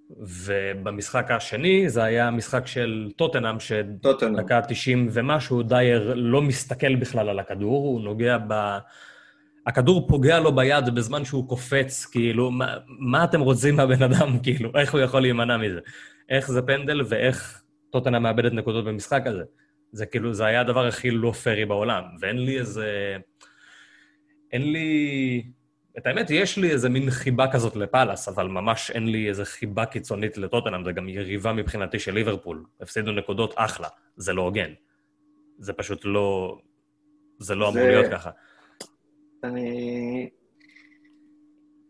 ובמשחק 0.09 1.31
השני 1.31 1.89
זה 1.89 2.03
היה 2.03 2.31
משחק 2.31 2.67
של 2.67 3.11
טוטנאם. 3.15 3.59
שדקה 3.59 4.61
90 4.61 5.07
ומשהו, 5.11 5.63
דייר 5.63 6.13
לא 6.15 6.41
מסתכל 6.41 6.95
בכלל 6.95 7.29
על 7.29 7.39
הכדור, 7.39 7.87
הוא 7.87 8.01
נוגע 8.01 8.37
ב... 8.47 8.77
הכדור 9.67 10.07
פוגע 10.07 10.39
לו 10.39 10.55
ביד 10.55 10.95
בזמן 10.95 11.25
שהוא 11.25 11.49
קופץ, 11.49 12.05
כאילו, 12.05 12.51
מה, 12.51 12.77
מה 12.87 13.23
אתם 13.23 13.41
רוצים 13.41 13.75
מהבן 13.75 14.03
אדם, 14.03 14.39
כאילו, 14.43 14.71
איך 14.75 14.93
הוא 14.93 15.01
יכול 15.01 15.21
להימנע 15.21 15.57
מזה? 15.57 15.79
איך 16.29 16.51
זה 16.51 16.61
פנדל 16.61 17.01
ואיך 17.05 17.61
טוטנאם 17.89 18.23
מאבדת 18.23 18.53
נקודות 18.53 18.85
במשחק 18.85 19.21
הזה? 19.25 19.43
זה 19.91 20.05
כאילו, 20.05 20.33
זה 20.33 20.45
היה 20.45 20.61
הדבר 20.61 20.87
הכי 20.87 21.11
לא 21.11 21.31
פרי 21.31 21.65
בעולם, 21.65 22.03
ואין 22.19 22.45
לי 22.45 22.59
איזה... 22.59 23.17
אין 24.53 24.71
לי... 24.71 25.43
את 25.97 26.05
האמת, 26.05 26.29
יש 26.29 26.57
לי 26.57 26.71
איזה 26.71 26.89
מין 26.89 27.09
חיבה 27.09 27.51
כזאת 27.51 27.75
לפאלאס, 27.75 28.27
אבל 28.27 28.47
ממש 28.47 28.91
אין 28.91 29.07
לי 29.07 29.29
איזה 29.29 29.45
חיבה 29.45 29.85
קיצונית 29.85 30.37
לטוטנאם, 30.37 30.83
זה 30.83 30.91
גם 30.91 31.09
יריבה 31.09 31.53
מבחינתי 31.53 31.99
של 31.99 32.13
ליברפול. 32.13 32.63
הפסידו 32.81 33.11
נקודות, 33.11 33.53
אחלה, 33.55 33.87
זה 34.17 34.33
לא 34.33 34.41
הוגן. 34.41 34.73
זה 35.59 35.73
פשוט 35.73 36.01
לא... 36.05 36.57
זה 37.39 37.55
לא 37.55 37.71
זה... 37.71 37.79
אמור 37.79 37.91
להיות 37.91 38.11
ככה. 38.11 38.29
אני... 39.43 40.29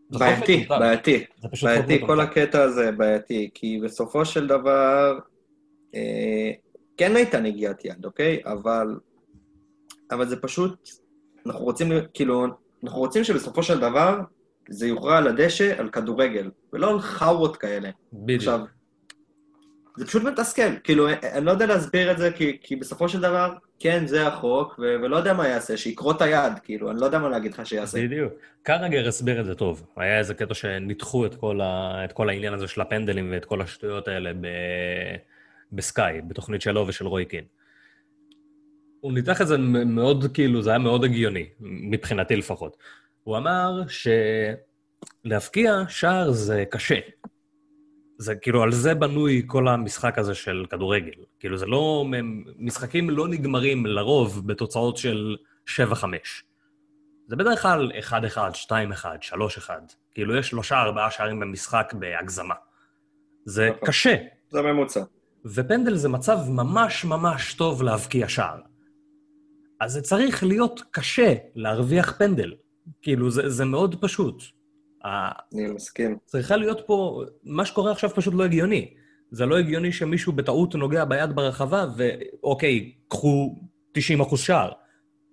בעייתי. 0.09 0.65
בעייתי. 0.69 1.25
בעייתי, 1.63 2.01
כל. 2.05 2.19
הקטע 2.19 2.61
הזה 2.61 2.91
בעייתי, 2.91 3.49
כי 3.53 3.79
בסופו 3.83 4.25
של 4.25 4.47
דבר, 4.47 5.19
אה, 5.95 6.51
כן 6.97 7.15
הייתה 7.15 7.39
נגיעת 7.39 7.85
יד, 7.85 8.05
אוקיי? 8.05 8.41
אבל, 8.45 8.99
אבל 10.11 10.27
זה 10.27 10.41
פשוט, 10.41 10.89
אנחנו 11.45 11.65
רוצים, 11.65 11.91
כאילו, 12.13 12.47
אנחנו 12.83 12.99
רוצים 12.99 13.23
שבסופו 13.23 13.63
של 13.63 13.79
דבר 13.79 14.19
זה 14.69 14.87
יוכרע 14.87 15.17
על 15.17 15.27
הדשא, 15.27 15.79
על 15.79 15.89
כדורגל, 15.89 16.49
ולא 16.73 16.89
על 16.89 16.99
חאורות 16.99 17.57
כאלה. 17.57 17.89
בדיוק. 18.13 18.41
עכשיו, 18.41 18.59
זה 19.97 20.05
פשוט 20.05 20.23
מתסכל, 20.23 20.77
כאילו, 20.83 21.09
אני 21.09 21.45
לא 21.45 21.51
יודע 21.51 21.65
להסביר 21.65 22.11
את 22.11 22.17
זה, 22.17 22.31
כי, 22.31 22.57
כי 22.61 22.75
בסופו 22.75 23.09
של 23.09 23.21
דבר, 23.21 23.53
כן, 23.79 24.07
זה 24.07 24.27
החוק, 24.27 24.79
ו- 24.79 24.95
ולא 25.03 25.17
יודע 25.17 25.33
מה 25.33 25.47
יעשה, 25.47 25.77
שיכרות 25.77 26.21
היד, 26.21 26.53
כאילו, 26.63 26.91
אני 26.91 26.99
לא 26.99 27.05
יודע 27.05 27.19
מה 27.19 27.29
להגיד 27.29 27.53
לך 27.53 27.65
שיעשה. 27.65 28.03
בדיוק. 28.03 28.33
קרגר 28.63 29.07
הסביר 29.07 29.39
את 29.39 29.45
זה 29.45 29.55
טוב. 29.55 29.85
היה 29.95 30.19
איזה 30.19 30.33
קטע 30.33 30.53
שניתחו 30.53 31.25
את 31.25 31.35
כל, 31.35 31.61
ה... 31.61 32.01
את 32.05 32.11
כל 32.13 32.29
העניין 32.29 32.53
הזה 32.53 32.67
של 32.67 32.81
הפנדלים 32.81 33.31
ואת 33.31 33.45
כל 33.45 33.61
השטויות 33.61 34.07
האלה 34.07 34.33
ב... 34.33 34.47
בסקאי, 35.71 36.21
בתוכנית 36.27 36.61
שלו 36.61 36.87
ושל 36.87 37.07
רוי 37.07 37.25
קין. 37.25 37.43
הוא 39.01 39.13
ניתח 39.13 39.41
את 39.41 39.47
זה 39.47 39.57
מאוד, 39.57 40.25
כאילו, 40.33 40.61
זה 40.61 40.69
היה 40.69 40.79
מאוד 40.79 41.03
הגיוני, 41.03 41.45
מבחינתי 41.59 42.35
לפחות. 42.35 42.77
הוא 43.23 43.37
אמר 43.37 43.81
שלהבקיע 45.25 45.73
שער 45.87 46.31
זה 46.31 46.63
קשה. 46.69 46.99
זה 48.17 48.35
כאילו, 48.35 48.63
על 48.63 48.71
זה 48.71 48.93
בנוי 48.93 49.43
כל 49.47 49.67
המשחק 49.67 50.19
הזה 50.19 50.35
של 50.35 50.65
כדורגל. 50.69 51.11
כאילו, 51.39 51.57
זה 51.57 51.65
לא... 51.65 52.05
משחקים 52.57 53.09
לא 53.09 53.27
נגמרים 53.27 53.85
לרוב 53.85 54.47
בתוצאות 54.47 54.97
של 54.97 55.35
7-5. 55.67 55.71
זה 57.27 57.35
בדרך 57.35 57.61
כלל 57.61 57.91
1-1, 58.09 58.13
2-1, 58.65 58.69
3-1. 59.31 59.69
כאילו, 60.13 60.35
יש 60.35 60.47
שלושה, 60.47 60.81
ארבעה 60.81 61.11
שערים 61.11 61.39
במשחק 61.39 61.93
בהגזמה. 61.99 62.55
זה 63.45 63.69
נכון. 63.75 63.87
קשה, 63.87 64.15
זה 64.49 64.61
ממוצע. 64.61 65.03
ופנדל 65.45 65.95
זה 65.95 66.09
מצב 66.09 66.37
ממש 66.49 67.05
ממש 67.05 67.53
טוב 67.53 67.83
להבקיע 67.83 68.29
שער. 68.29 68.59
אז 69.79 69.93
זה 69.93 70.01
צריך 70.01 70.43
להיות 70.43 70.81
קשה 70.91 71.33
להרוויח 71.55 72.17
פנדל. 72.17 72.53
כאילו, 73.01 73.31
זה, 73.31 73.49
זה 73.49 73.65
מאוד 73.65 73.95
פשוט. 74.01 74.43
אני 75.05 75.67
מסכים. 75.67 76.17
צריכה 76.25 76.55
להיות 76.55 76.81
פה, 76.85 77.23
מה 77.43 77.65
שקורה 77.65 77.91
עכשיו 77.91 78.09
פשוט 78.09 78.33
לא 78.33 78.43
הגיוני. 78.43 78.93
זה 79.31 79.45
לא 79.45 79.57
הגיוני 79.57 79.91
שמישהו 79.91 80.33
בטעות 80.33 80.75
נוגע 80.75 81.05
ביד 81.05 81.35
ברחבה, 81.35 81.85
ואוקיי, 81.97 82.91
קחו 83.07 83.55
90 83.91 84.21
אחוז 84.21 84.39
שער. 84.39 84.71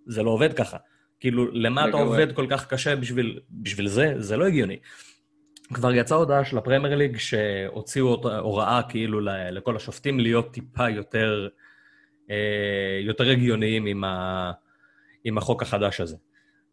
זה 0.07 0.23
לא 0.23 0.31
עובד 0.31 0.53
ככה. 0.53 0.77
כאילו, 1.21 1.51
למה 1.53 1.89
אתה. 1.89 1.97
עובד 1.97 2.33
כל 2.33 2.47
כך 2.51 2.67
קשה 2.67 2.97
בשביל, 2.97 3.41
בשביל 3.51 3.89
זה? 3.89 4.15
זה 4.19 4.37
לא 4.37 4.45
הגיוני. 4.47 4.77
כבר 5.75 5.95
יצאה 5.95 6.19
הודעה 6.19 6.45
של 6.45 6.59
הפרמייר 6.59 6.95
ליג 6.95 7.17
שהוציאו 7.19 8.39
הוראה 8.39 8.81
כאילו 8.89 9.21
לכל 9.51 9.77
השופטים 9.77 10.21
להיות 10.21 10.53
טיפה 10.53 10.91
יותר, 10.91 11.49
יותר 13.01 13.31
הגיוניים 13.31 13.87
עם, 13.87 14.05
ה, 14.05 14.53
עם 15.25 15.39
החוק 15.39 15.63
החדש 15.63 16.01
הזה. 16.01 16.17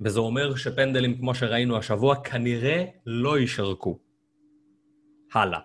וזה 0.01 0.19
אומר 0.19 0.55
שפנדלים, 0.55 1.17
כמו 1.17 1.35
שראינו 1.35 1.77
השבוע, 1.77 2.15
כנראה 2.15 2.85
לא 3.05 3.39
יישרקו. 3.39 3.99
הלאה. 5.33 5.59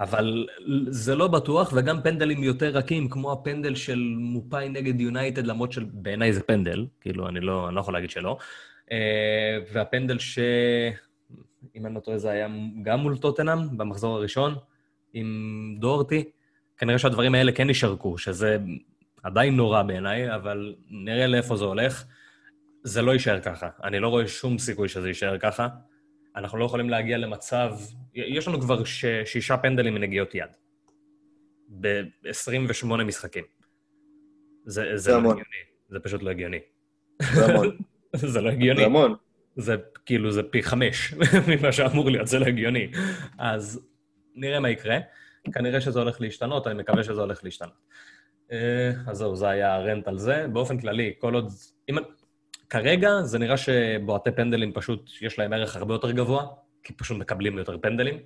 אבל 0.00 0.46
זה 0.88 1.16
לא 1.16 1.28
בטוח, 1.28 1.72
וגם 1.76 2.02
פנדלים 2.02 2.44
יותר 2.44 2.68
רכים, 2.68 3.08
כמו 3.08 3.32
הפנדל 3.32 3.74
של 3.74 4.14
מופאי 4.18 4.68
נגד 4.68 5.00
יונייטד, 5.00 5.46
למרות 5.46 5.72
שבעיניי 5.72 6.32
זה 6.32 6.42
פנדל, 6.42 6.86
כאילו, 7.00 7.28
אני 7.28 7.40
לא, 7.40 7.68
אני 7.68 7.74
לא 7.76 7.80
יכול 7.80 7.94
להגיד 7.94 8.10
שלא. 8.10 8.38
אה, 8.92 9.58
והפנדל 9.72 10.18
ש... 10.18 10.38
אם 11.76 11.86
אני 11.86 11.94
לא 11.94 12.00
טועה, 12.00 12.18
זה 12.18 12.30
היה 12.30 12.48
גם 12.82 13.00
מול 13.00 13.16
טוטנאם, 13.16 13.78
במחזור 13.78 14.16
הראשון, 14.16 14.54
עם 15.12 15.76
דורטי. 15.80 16.30
כנראה 16.78 16.98
שהדברים 16.98 17.34
האלה 17.34 17.52
כן 17.52 17.68
יישרקו, 17.68 18.18
שזה 18.18 18.58
עדיין 19.22 19.56
נורא 19.56 19.82
בעיניי, 19.82 20.34
אבל 20.34 20.74
נראה 20.90 21.26
לאיפה 21.26 21.56
זה 21.56 21.64
הולך. 21.64 22.04
זה 22.82 23.02
לא 23.02 23.12
יישאר 23.12 23.40
ככה. 23.40 23.68
אני 23.84 24.00
לא 24.00 24.08
רואה 24.08 24.28
שום 24.28 24.58
סיכוי 24.58 24.88
שזה 24.88 25.08
יישאר 25.08 25.38
ככה. 25.38 25.68
אנחנו 26.36 26.58
לא 26.58 26.64
יכולים 26.64 26.90
להגיע 26.90 27.18
למצב... 27.18 27.72
יש 28.14 28.48
לנו 28.48 28.60
כבר 28.60 28.84
ש... 28.84 29.04
שישה 29.24 29.56
פנדלים 29.56 29.94
מנגיעות 29.94 30.34
יד. 30.34 30.50
ב-28 31.68 32.86
משחקים. 32.86 33.44
זה, 34.64 34.82
זה, 34.90 34.96
זה 34.96 35.10
לא 35.10 35.16
המון. 35.16 35.30
הגיוני. 35.30 35.56
זה 35.88 35.98
פשוט 36.00 36.22
לא 36.22 36.30
הגיוני. 36.30 36.58
זה 37.34 37.46
המון. 37.46 37.76
זה 38.32 38.40
לא 38.40 38.50
הגיוני. 38.50 38.80
זה 38.80 38.86
המון. 38.86 39.14
זה 39.56 39.76
כאילו, 40.06 40.32
זה 40.32 40.42
פי 40.42 40.62
חמש 40.62 41.14
ממה 41.48 41.72
שאמור 41.72 42.10
להיות, 42.10 42.26
זה 42.26 42.38
לא 42.38 42.46
הגיוני. 42.46 42.90
אז 43.38 43.88
נראה 44.34 44.60
מה 44.60 44.70
יקרה. 44.70 44.98
כנראה 45.52 45.80
שזה 45.80 45.98
הולך 45.98 46.20
להשתנות, 46.20 46.66
אני 46.66 46.74
מקווה 46.74 47.04
שזה 47.04 47.20
הולך 47.20 47.44
להשתנות. 47.44 47.78
אה, 48.52 48.92
אז 49.06 49.16
זהו, 49.16 49.36
זה 49.36 49.48
היה 49.48 49.74
הרנט 49.74 50.08
על 50.08 50.18
זה. 50.18 50.46
באופן 50.52 50.80
כללי, 50.80 51.12
כל 51.18 51.34
עוד... 51.34 51.52
אם... 51.88 51.96
כרגע 52.70 53.22
זה 53.22 53.38
נראה 53.38 53.56
שבועטי 53.56 54.30
פנדלים 54.30 54.72
פשוט, 54.72 55.10
יש 55.20 55.38
להם 55.38 55.52
ערך 55.52 55.76
הרבה 55.76 55.94
יותר 55.94 56.10
גבוה, 56.10 56.46
כי 56.82 56.92
פשוט 56.92 57.18
מקבלים 57.18 57.58
יותר 57.58 57.78
פנדלים. 57.78 58.18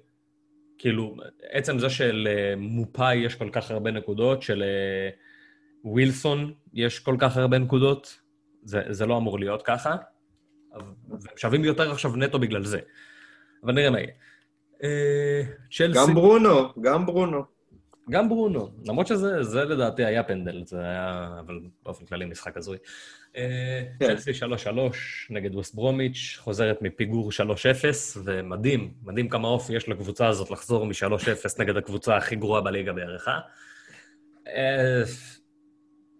כאילו, 0.78 1.16
עצם 1.50 1.78
זה 1.78 1.90
שלמופאי 1.90 3.14
יש 3.14 3.34
כל 3.34 3.48
כך 3.52 3.70
הרבה 3.70 3.90
נקודות, 3.90 4.42
שלווילסון 5.84 6.54
יש 6.72 6.98
כל 6.98 7.16
כך 7.18 7.36
הרבה 7.36 7.58
נקודות, 7.58 8.20
זה, 8.62 8.82
זה 8.90 9.06
לא 9.06 9.16
אמור 9.16 9.38
להיות 9.38 9.62
ככה. 9.62 9.96
והם 11.08 11.36
שווים 11.36 11.64
יותר 11.64 11.92
עכשיו 11.92 12.16
נטו 12.16 12.38
בגלל 12.38 12.64
זה. 12.64 12.80
אבל 13.64 13.72
נראה 13.72 13.90
מה 13.90 14.00
יהיה. 14.00 14.12
אה, 14.82 15.42
צ'לסי... 15.70 15.98
גם 15.98 16.14
ברונו, 16.14 16.72
גם 16.80 17.06
ברונו. 17.06 17.42
גם 18.10 18.28
ברונו, 18.28 18.70
למרות 18.86 19.06
שזה 19.06 19.42
זה 19.42 19.64
לדעתי 19.64 20.04
היה 20.04 20.22
פנדל, 20.22 20.62
זה 20.66 20.80
היה, 20.80 21.30
אבל 21.40 21.60
באופן 21.82 22.06
כללי 22.06 22.24
משחק 22.24 22.56
הזוי. 22.56 22.78
אה, 23.36 23.82
כן. 24.00 24.06
צ'לסי 24.06 24.30
3-3 24.30 24.44
נגד 25.30 25.54
ווסט 25.54 25.74
ברומיץ', 25.74 26.38
חוזרת 26.40 26.82
מפיגור 26.82 27.30
3-0, 27.30 28.18
ומדהים, 28.24 28.94
מדהים 29.02 29.28
כמה 29.28 29.48
אופי 29.48 29.72
יש 29.72 29.88
לקבוצה 29.88 30.28
הזאת 30.28 30.50
לחזור 30.50 30.86
מ-3-0 30.86 31.58
נגד 31.58 31.76
הקבוצה 31.76 32.16
הכי 32.16 32.36
גרועה 32.36 32.60
בליגה 32.60 32.92
בערך, 32.92 33.28
אה? 33.28 33.38
אה? 34.48 35.02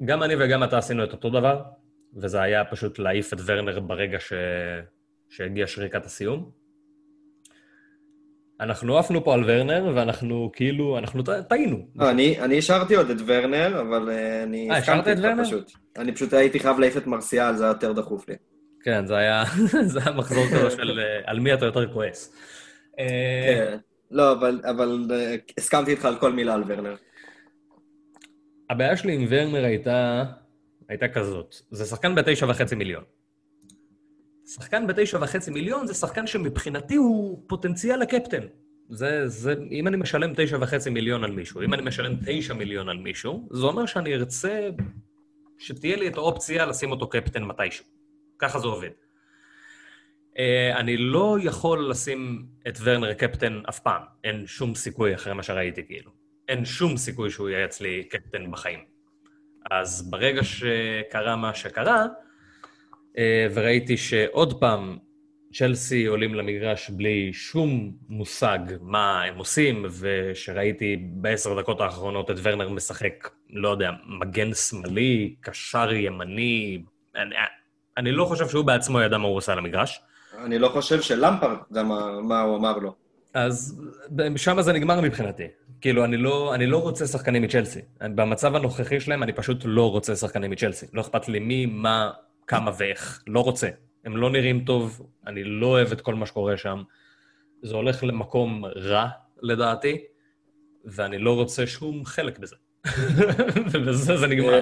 גם 0.05 0.22
אני 0.22 0.35
וגם 0.38 0.64
אתה 0.64 0.79
עשינו 0.79 1.05
את 1.05 1.12
אותו 1.12 1.31
דבר, 1.31 1.62
וזה 2.16 2.42
היה 2.42 2.64
פשוט 2.64 2.98
להעיף 2.98 3.33
את 3.33 3.38
ורנר 3.46 3.81
ברגע 3.81 4.20
ש... 4.20 4.33
שהגיעה 5.29 5.66
שריקת 5.66 6.05
הסיום. 6.05 6.62
אנחנו 8.62 8.98
עפנו 8.98 9.25
פה 9.25 9.35
על 9.35 9.44
ורנר, 9.46 9.92
ואנחנו 9.96 10.51
כאילו, 10.55 10.98
אנחנו 10.98 11.22
טעינו. 11.48 11.87
לא, 11.96 12.11
אני 12.11 12.40
אני 12.40 12.59
השארתי 12.59 12.94
עוד 12.94 13.11
את 13.11 13.16
ורנר, 13.27 13.81
אבל 13.81 14.11
אה, 14.11 14.42
אני 14.42 14.70
אה, 14.70 14.77
השארת 14.77 14.98
הסכמתי 14.98 15.12
את 15.12 15.16
איתך 15.16 15.29
ורנר? 15.29 15.44
פשוט. 15.44 15.72
אני 15.98 16.12
פשוט 16.14 16.33
הייתי 16.33 16.61
חייב 16.61 16.79
להעיף 16.79 16.96
את 16.96 17.07
מרסיאל, 17.07 17.57
זה 17.57 17.64
היה 17.64 17.70
יותר 17.70 17.92
דחוף 17.92 18.29
לי. 18.29 18.35
כן, 18.85 19.07
זה 19.07 19.16
היה, 19.16 19.44
זה 19.92 20.01
היה 20.07 20.12
מחזור 20.16 20.44
כזה 20.46 20.70
של 20.70 20.98
אה, 21.01 21.20
על 21.25 21.40
מי 21.40 21.55
אתה 21.55 21.64
יותר 21.66 21.92
כועס. 21.92 22.37
אה, 22.98 23.05
כן. 23.70 23.77
לא, 24.11 24.33
אבל- 24.33 24.61
אבל 24.64 25.07
אה, 25.11 25.35
הסכמתי 25.59 25.90
איתך 25.90 26.05
על 26.05 26.16
כל 26.16 26.33
מילה 26.33 26.55
על 26.55 26.64
ורנר. 26.66 26.94
הבעיה 28.70 28.96
שלי 28.96 29.14
עם 29.14 29.25
ורנר 29.29 29.64
הייתה, 29.64 30.25
הייתה 30.88 31.09
כזאת, 31.09 31.55
זה 31.70 31.85
שחקן 31.85 32.14
בתשע 32.14 32.46
וחצי 32.48 32.75
מיליון. 32.75 33.03
שחקן 34.46 34.87
בתשע 34.87 35.18
וחצי 35.20 35.50
מיליון 35.50 35.87
זה 35.87 35.94
שחקן 35.94 36.26
שמבחינתי 36.26 36.96
הוא 36.96 37.42
פוטנציאל 37.46 38.00
לקפטן. 38.00 38.42
זה, 38.88 39.28
זה, 39.28 39.55
אם 39.70 39.88
אני 39.88 39.96
משלם 39.96 40.33
תשע 40.37 40.59
וחצי 40.61 40.90
מיליון 40.90 41.24
על 41.24 41.31
מישהו, 41.31 41.62
אם 41.62 41.74
אני 41.74 41.83
משלם 41.83 42.16
תשע 42.26 42.55
מיליון 42.55 42.88
על 42.88 42.96
מישהו, 42.96 43.48
זה 43.50 43.66
אומר 43.66 43.87
שאני 43.87 44.14
ארצה 44.14 44.68
שתהיה 45.59 45.96
לי 45.96 46.09
את 46.09 46.16
האופציה 46.16 46.66
לשים 46.66 46.90
אותו 46.90 47.09
קפטן 47.09 47.44
מתישהו. 47.44 47.85
ככה 48.38 48.59
זה 48.59 48.66
עובד. 48.66 48.90
Uh, 50.33 50.76
אני 50.76 50.96
לא 50.96 51.37
יכול 51.42 51.90
לשים 51.90 52.46
את 52.68 52.78
ורנר 52.83 53.12
קפטן 53.12 53.61
אף 53.68 53.78
פעם. 53.78 54.02
אין 54.24 54.46
שום 54.46 54.74
סיכוי 54.74 55.14
אחרי 55.14 55.35
מה 55.35 55.42
שראיתי, 55.42 55.87
כאילו. 55.87 56.11
אין 56.48 56.64
שום 56.64 56.96
סיכוי 56.96 57.31
שהוא 57.31 57.48
יהיה 57.48 57.64
אצלי 57.64 58.05
קפטן 58.05 58.50
בחיים. 58.50 58.78
אז 59.70 60.11
ברגע 60.11 60.42
שקרה 60.44 61.37
מה 61.37 61.55
שקרה, 61.55 62.00
אה, 62.00 62.07
וראיתי 63.55 63.96
שעוד 63.96 64.61
פעם 64.61 64.98
צ'לסי 65.53 66.07
עולים 66.07 66.35
למגרש 66.35 66.90
בלי 66.90 67.33
שום 67.33 67.92
מושג 68.09 68.59
מה 68.81 69.22
הם 69.22 69.38
עושים, 69.38 69.87
ושראיתי 69.90 70.96
בעשר 70.96 71.61
דקות 71.61 71.81
האחרונות 71.81 72.31
את 72.31 72.37
ורנר 72.42 72.68
משחק 72.68 73.29
לא 73.51 73.68
יודע, 73.68 73.90
מגן 74.20 74.55
שמאלי, 74.55 75.35
קשר 75.40 75.92
ימני, 75.92 76.83
אני, 77.16 77.35
אני 77.96 78.12
לא 78.12 78.25
חושב 78.25 78.48
שהוא 78.48 78.64
בעצמו 78.64 79.01
ידע 79.01 79.18
מה 79.18 79.29
הוא 79.29 79.37
עושה 79.37 79.53
על 79.53 79.59
המגרש. 79.59 80.01
אני 80.44 80.59
לא 80.59 80.68
חושב 80.68 81.01
ידע 81.70 81.83
מה, 81.83 82.20
מה 82.20 82.40
הוא 82.40 82.57
אמר 82.57 82.79
לו. 82.79 82.94
אז 83.35 83.83
שם 84.37 84.62
זה 84.62 84.72
נגמר 84.72 85.01
מבחינתי. 85.01 85.46
כאילו, 85.81 86.05
אני 86.05 86.16
לא, 86.16 86.55
אני 86.55 86.66
לא 86.66 86.83
רוצה 86.83 87.07
שחקנים 87.07 87.42
מצ'לסי. 87.42 87.81
במצב 88.01 88.57
הנוכחי 88.57 89.01
שלהם, 89.01 89.22
אני 89.22 89.33
פשוט 89.33 89.62
לא 89.64 89.90
רוצה 89.90 90.16
שחקנים 90.16 90.51
מצ'לסי. 90.51 90.87
לא 90.92 91.01
אכפת 91.01 91.29
לי 91.29 91.38
מי, 91.38 91.66
מה, 91.66 92.11
כמה 92.46 92.70
ואיך. 92.78 93.22
לא 93.26 93.40
רוצה. 93.40 93.68
הם 94.05 94.16
לא 94.16 94.31
נראים 94.31 94.64
טוב, 94.64 95.07
אני 95.26 95.44
לא 95.44 95.66
אוהב 95.66 95.92
את 95.92 96.00
כל 96.00 96.14
מה 96.14 96.26
שקורה 96.26 96.57
שם. 96.57 96.83
זה 97.62 97.76
הולך 97.76 98.05
למקום 98.05 98.64
רע, 98.64 99.09
לדעתי, 99.42 100.05
ואני 100.85 101.18
לא 101.18 101.35
רוצה 101.35 101.66
שום 101.66 102.05
חלק 102.05 102.38
בזה. 102.38 102.57
ובזה 103.72 104.16
זה 104.16 104.26
נגמר. 104.26 104.61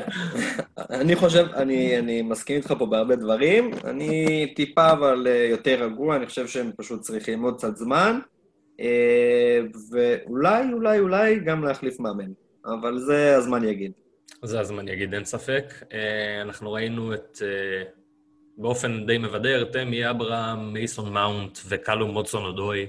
אני 0.91 1.17
חושב, 1.17 1.47
אני, 1.55 1.99
אני 1.99 2.23
מסכים 2.23 2.57
איתך 2.57 2.75
פה 2.79 2.87
בהרבה 2.87 3.17
דברים. 3.17 3.71
אני 3.85 4.53
טיפה 4.57 4.93
אבל 4.93 5.27
אה, 5.27 5.47
יותר 5.51 5.85
רגוע, 5.85 6.17
אני 6.17 6.27
חושב 6.27 6.47
שהם 6.47 6.71
פשוט 6.77 7.01
צריכים 7.01 7.43
עוד 7.43 7.57
קצת 7.57 7.77
זמן. 7.77 8.19
אה, 8.81 9.61
ואולי, 9.91 10.73
אולי, 10.73 10.99
אולי 10.99 11.41
גם 11.41 11.65
להחליף 11.65 12.01
מאמן. 12.01 12.33
אבל 12.67 12.99
זה 12.99 13.37
הזמן 13.37 13.65
יגיד. 13.65 13.93
זה 14.43 14.61
הזמן 14.61 14.89
יגיד, 14.89 15.15
אין 15.15 15.25
ספק. 15.25 15.65
אה, 15.93 16.43
אנחנו 16.43 16.73
ראינו 16.73 17.15
את, 17.15 17.39
באופן 18.57 19.07
די 19.07 19.19
מבדר, 19.19 19.65
תמי 19.65 20.11
אברהם, 20.11 20.73
מייסון 20.73 21.13
מאונט 21.13 21.59
וקלום 21.69 22.11
מוטסון 22.11 22.45
אודוי, 22.45 22.87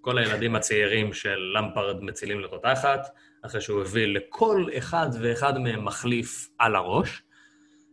כל 0.00 0.18
הילדים 0.18 0.56
הצעירים 0.56 1.12
של 1.12 1.38
למפרד 1.56 2.02
מצילים 2.02 2.40
לתותחת. 2.40 3.08
אחרי 3.42 3.60
שהוא 3.60 3.80
הביא 3.80 4.06
לכל 4.06 4.66
אחד 4.78 5.08
ואחד 5.20 5.58
מהם 5.58 5.84
מחליף 5.84 6.48
על 6.58 6.76
הראש. 6.76 7.22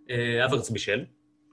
אה, 0.09 0.45
אברץ 0.45 0.69
בישל, 0.69 1.05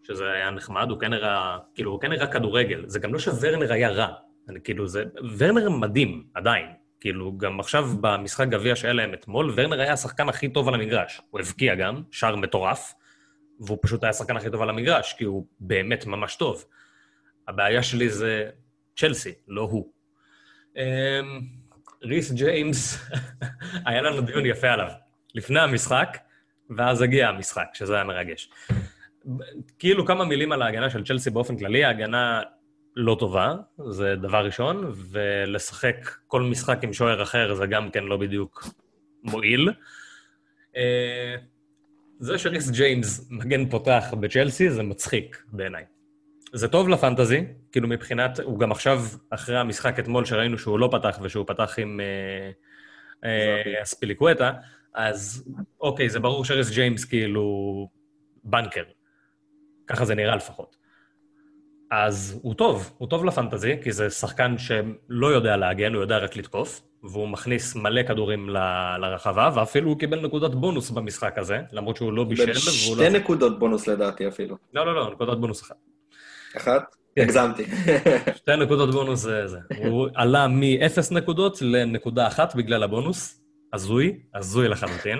שזה 0.02 0.33
היה 0.33 0.50
נחמד, 0.50 0.90
הוא 0.90 1.00
כן 1.00 1.12
הראה, 1.12 1.59
כאילו, 1.74 1.90
הוא 1.90 2.00
כן 2.00 2.12
הראה 2.12 2.26
כדורגל. 2.26 2.85
זה 2.87 2.98
גם 2.98 3.12
לא 3.12 3.18
שוורנר 3.18 3.72
היה 3.72 3.90
רע. 3.90 4.09
אני 4.48 4.61
כאילו, 4.61 4.88
זה... 4.88 5.04
ורנר 5.38 5.68
מדהים, 5.70 6.24
עדיין. 6.35 6.66
כאילו, 7.05 7.38
גם 7.38 7.61
עכשיו 7.61 7.88
במשחק 8.01 8.49
גביע 8.49 8.77
שהיה 8.77 8.93
להם 8.93 9.14
אתמול, 9.14 9.53
ורנר 9.57 9.81
היה 9.81 9.93
השחקן 9.93 10.29
הכי 10.29 10.49
טוב 10.49 10.69
על 10.69 10.75
המגרש. 10.75 11.21
הוא 11.31 11.40
הבקיע 11.40 11.75
גם, 11.75 12.03
שער 12.11 12.37
מטורף, 12.37 12.95
והוא 13.61 13.79
פשוט 13.83 14.03
היה 14.03 14.11
השחקן 14.11 14.37
הכי 14.37 14.51
טוב 14.51 14.62
על 14.62 14.69
המגרש, 14.69 15.12
כי 15.12 15.25
הוא 15.25 15.47
באמת 15.61 16.07
ממש 16.07 16.37
טוב. 16.37 16.64
הבעיה 17.49 17.83
שלי 17.83 18.09
זה 18.09 18.51
צ'לסי, 18.97 19.33
לא 19.49 19.62
הוא. 19.62 19.93
אמ, 20.77 20.83
ריס 22.03 22.33
ג'יימס, 22.33 23.11
היה 23.87 24.03
לנו 24.03 24.21
דיון 24.21 24.47
יפה 24.47 24.69
עליו. 24.71 24.90
לפני 25.35 25.61
המשחק, 25.61 26.19
ואז 26.77 27.03
הגיע 27.03 27.29
המשחק, 27.29 27.67
שזה 27.73 27.95
היה 27.95 28.05
מרגש. 28.05 28.51
כאילו 29.79 30.07
כמה 30.07 30.25
מילים 30.25 30.53
על 30.53 30.62
ההגנה 30.62 30.90
של 30.90 31.05
צ'לסי 31.05 31.31
באופן 31.31 31.57
כללי, 31.57 31.85
ההגנה 31.85 32.43
לא 32.96 33.16
טובה, 33.18 33.54
זה 33.88 34.14
דבר 34.16 34.44
ראשון, 34.44 34.92
ולשחק 35.11 36.11
כל 36.26 36.42
משחק 36.42 36.78
עם 36.83 36.92
שוער 36.92 37.22
אחר 37.22 37.54
זה 37.54 37.66
גם 37.66 37.90
כן 37.90 38.04
לא 38.04 38.16
בדיוק 38.16 38.64
מועיל. 39.22 39.70
אה, 40.76 41.37
זה 42.18 42.38
שריס 42.38 42.70
ג'יימס 42.70 43.28
מגן 43.30 43.70
פותח 43.70 44.04
בצ'לסי 44.20 44.70
זה 44.70 44.83
מצחיק 44.83 45.42
בעיניי. 45.52 45.85
זה 46.52 46.68
טוב 46.68 46.88
לפנטזי, 46.88 47.44
כאילו 47.72 47.88
מבחינת, 47.88 48.40
הוא 48.40 48.59
גם 48.59 48.72
עכשיו, 48.72 49.04
אחרי 49.30 49.59
המשחק 49.59 49.98
אתמול 49.98 50.24
שראינו 50.24 50.59
שהוא 50.59 50.78
לא 50.78 50.88
פתח 50.92 51.18
ושהוא 51.22 51.44
פתח 51.46 51.74
עם 51.78 52.00
אה, 52.00 52.50
אה, 53.24 53.83
אספיליקווטה, 53.83 54.52
אז 54.94 55.48
אוקיי, 55.80 56.09
זה 56.09 56.20
ברור 56.20 56.44
שריס 56.44 56.70
ג'יימס 56.70 57.04
כאילו 57.04 57.88
בנקר. 58.44 58.85
ככה 59.87 60.04
זה 60.04 60.14
נראה 60.14 60.37
לפחות. 60.37 60.84
אז 61.90 62.38
הוא 62.42 62.55
טוב, 62.55 62.92
הוא 62.99 63.09
טוב 63.09 63.25
לפנטזי, 63.25 63.77
כי 63.83 63.92
זה 63.92 64.11
שחקן 64.11 64.55
שלא 64.59 65.27
יודע 65.27 65.57
להגן, 65.57 65.94
הוא 65.94 66.03
יודע 66.03 66.18
רק 66.18 66.37
לתקוף, 66.37 66.83
והוא 67.03 67.29
מכניס 67.29 67.77
מלא 67.77 68.03
כדורים 68.03 68.51
ל- 68.51 68.97
לרחבה, 69.01 69.51
ואפילו 69.55 69.88
הוא 69.88 69.99
קיבל 69.99 70.20
נקודת 70.20 70.55
בונוס 70.55 70.90
במשחק 70.90 71.38
הזה, 71.38 71.61
למרות 71.73 71.97
שהוא 71.97 72.12
לא 72.12 72.25
בישל, 72.25 72.42
והוא 72.42 72.97
לא... 72.97 73.05
שתי 73.05 73.18
נקודות 73.18 73.59
בונוס 73.59 73.87
לדעתי 73.87 74.29
אפילו. 74.29 74.57
לא, 74.75 74.87
לא, 74.87 74.94
לא, 74.94 75.11
נקודת 75.12 75.38
בונוס 75.38 75.62
אחת. 75.62 75.77
אחת? 76.57 76.83
כן. 77.16 77.23
הגזמתי. 77.23 77.64
שתי 78.37 78.57
נקודות 78.57 78.90
בונוס 78.90 79.20
זה 79.20 79.47
זה. 79.47 79.59
הוא 79.77 80.09
עלה 80.14 80.49
מ-0 80.49 81.14
נקודות 81.14 81.62
לנקודה 81.62 82.27
אחת 82.27 82.55
בגלל 82.55 82.83
הבונוס. 82.83 83.40
הזוי, 83.73 84.18
הזוי 84.35 84.68
לחלוטין. 84.68 85.18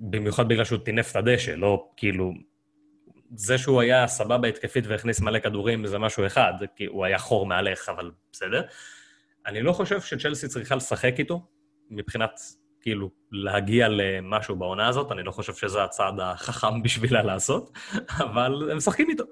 במיוחד 0.00 0.48
בגלל 0.48 0.64
שהוא 0.64 0.78
טינף 0.78 1.10
את 1.10 1.16
הדשא, 1.16 1.50
לא 1.50 1.88
כאילו... 1.96 2.32
זה 3.34 3.58
שהוא 3.58 3.80
היה 3.80 4.06
סבבה 4.06 4.48
התקפית 4.48 4.86
והכניס 4.86 5.20
מלא 5.20 5.38
כדורים 5.38 5.86
זה 5.86 5.98
משהו 5.98 6.26
אחד, 6.26 6.52
כי 6.76 6.84
הוא 6.84 7.04
היה 7.04 7.18
חור 7.18 7.46
מעליך, 7.46 7.88
אבל 7.88 8.10
בסדר. 8.32 8.62
אני 9.46 9.62
לא 9.62 9.72
חושב 9.72 10.00
שצ'לסי 10.00 10.48
צריכה 10.48 10.74
לשחק 10.74 11.14
איתו, 11.18 11.46
מבחינת, 11.90 12.40
כאילו, 12.80 13.10
להגיע 13.32 13.88
למשהו 13.88 14.56
בעונה 14.56 14.88
הזאת, 14.88 15.12
אני 15.12 15.22
לא 15.22 15.30
חושב 15.30 15.54
שזה 15.54 15.84
הצעד 15.84 16.20
החכם 16.20 16.82
בשבילה 16.82 17.22
לעשות, 17.22 17.78
אבל 18.24 18.70
הם 18.70 18.76
משחקים 18.76 19.10
איתו. 19.10 19.24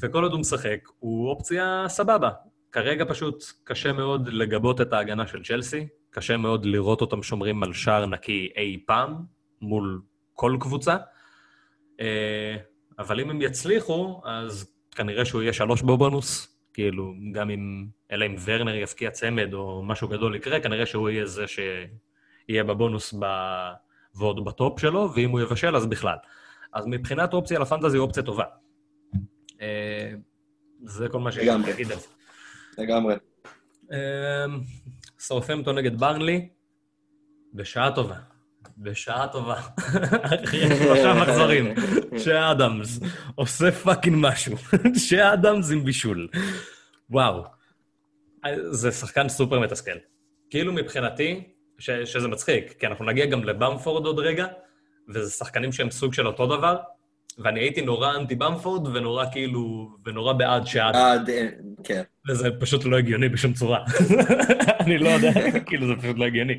וכל 0.00 0.22
עוד 0.22 0.32
הוא 0.32 0.40
משחק, 0.40 0.88
הוא 0.98 1.30
אופציה 1.30 1.84
סבבה. 1.88 2.30
כרגע 2.72 3.04
פשוט 3.08 3.44
קשה 3.64 3.92
מאוד 3.92 4.28
לגבות 4.28 4.80
את 4.80 4.92
ההגנה 4.92 5.26
של 5.26 5.42
צ'לסי, 5.44 5.88
קשה 6.10 6.36
מאוד 6.36 6.64
לראות 6.64 7.00
אותם 7.00 7.22
שומרים 7.22 7.62
על 7.62 7.72
שער 7.72 8.06
נקי 8.06 8.48
אי 8.56 8.84
פעם 8.86 9.14
מול 9.60 10.00
כל 10.34 10.56
קבוצה, 10.60 10.96
אה, 12.00 12.56
אבל 12.98 13.20
אם 13.20 13.30
הם 13.30 13.42
יצליחו, 13.42 14.22
אז 14.24 14.72
כנראה 14.90 15.24
שהוא 15.24 15.42
יהיה 15.42 15.52
שלוש 15.52 15.82
בבונוס, 15.82 16.58
כאילו, 16.74 17.14
גם 17.32 17.50
אם, 17.50 17.86
אלא 18.12 18.26
אם 18.26 18.34
ורנר 18.44 18.74
יפקיע 18.74 19.10
צמד 19.10 19.54
או 19.54 19.82
משהו 19.82 20.08
גדול 20.08 20.36
יקרה, 20.36 20.60
כנראה 20.60 20.86
שהוא 20.86 21.10
יהיה 21.10 21.26
זה 21.26 21.44
שיהיה 21.46 22.64
בבונוס 22.64 23.14
ב... 23.20 23.24
ועוד 24.14 24.44
בטופ 24.44 24.80
שלו, 24.80 25.10
ואם 25.14 25.30
הוא 25.30 25.40
יבשל, 25.40 25.76
אז 25.76 25.86
בכלל. 25.86 26.16
אז 26.72 26.86
מבחינת 26.86 27.32
אופציה 27.32 27.58
לפנטזי, 27.58 27.96
היא 27.96 28.00
אופציה 28.00 28.22
טובה. 28.22 28.44
אה, 29.60 30.12
זה 30.84 31.08
כל 31.08 31.20
מה 31.20 31.32
שיש 31.32 31.42
לי 31.42 31.58
להגיד 31.66 31.92
על 31.92 31.98
זה. 31.98 32.06
לגמרי. 32.78 33.14
סאופמפטון 35.18 35.78
נגד 35.78 36.00
ברנלי, 36.00 36.48
בשעה 37.54 37.94
טובה. 37.94 38.16
בשעה 38.78 39.28
טובה. 39.28 39.60
אחרי 40.22 40.68
שלושה 40.78 41.14
מחזורים. 41.14 41.74
שאדמס 42.18 43.00
עושה 43.34 43.72
fucking 43.72 44.16
משהו. 44.20 44.56
צ'ה 45.08 45.39
אדמס 45.39 45.70
עם 45.70 45.84
בישול. 45.84 46.28
וואו. 47.10 47.44
זה 48.70 48.92
שחקן 48.92 49.28
סופר 49.28 49.60
מתסכל. 49.60 49.98
כאילו 50.50 50.72
מבחינתי, 50.72 51.44
ש, 51.78 51.90
שזה 51.90 52.28
מצחיק, 52.28 52.74
כי 52.78 52.86
אנחנו 52.86 53.04
נגיע 53.04 53.26
גם 53.26 53.44
לבמפורד 53.44 54.06
עוד 54.06 54.18
רגע, 54.18 54.46
וזה 55.08 55.30
שחקנים 55.30 55.72
שהם 55.72 55.90
סוג 55.90 56.14
של 56.14 56.26
אותו 56.26 56.46
דבר, 56.56 56.76
ואני 57.38 57.60
הייתי 57.60 57.82
נורא 57.82 58.16
אנטי 58.16 58.34
במפורד, 58.34 58.96
ונורא 58.96 59.24
כאילו, 59.32 59.90
ונורא 60.06 60.32
בעד 60.32 60.66
צ'ה 60.66 60.82
אד. 60.82 60.94
בעד, 60.94 61.30
כן. 61.84 62.02
וזה 62.28 62.48
פשוט 62.60 62.84
לא 62.84 62.98
הגיוני 62.98 63.28
בשום 63.28 63.52
צורה. 63.52 63.84
אני 64.80 64.98
לא 64.98 65.08
יודע, 65.08 65.30
כאילו 65.66 65.86
זה 65.86 65.92
פשוט 66.02 66.18
לא 66.18 66.24
הגיוני. 66.24 66.58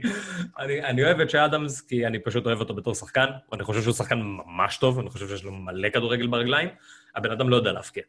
אני, 0.60 0.84
אני 0.84 1.04
אוהב 1.04 1.20
את 1.20 1.30
צ'ה 1.30 1.53
אדמס, 1.53 1.82
כי 1.82 2.08
אני 2.08 2.20
פשוט 2.20 2.46
אוהב 2.46 2.60
אותו 2.60 2.74
בתור 2.74 2.96
שחקן, 2.96 3.26
ואני 3.52 3.64
חושב 3.64 3.82
שהוא 3.82 3.94
שחקן 3.94 4.20
ממש 4.22 4.78
טוב, 4.78 5.00
אני 5.00 5.10
חושב 5.10 5.28
שיש 5.28 5.44
לו 5.44 5.52
מלא 5.52 5.90
כדורגל 5.90 6.28
ברגליים. 6.28 6.70
הבן 7.16 7.32
אדם 7.32 7.50
לא 7.50 7.56
יודע 7.56 7.72
להפקיע. 7.72 8.04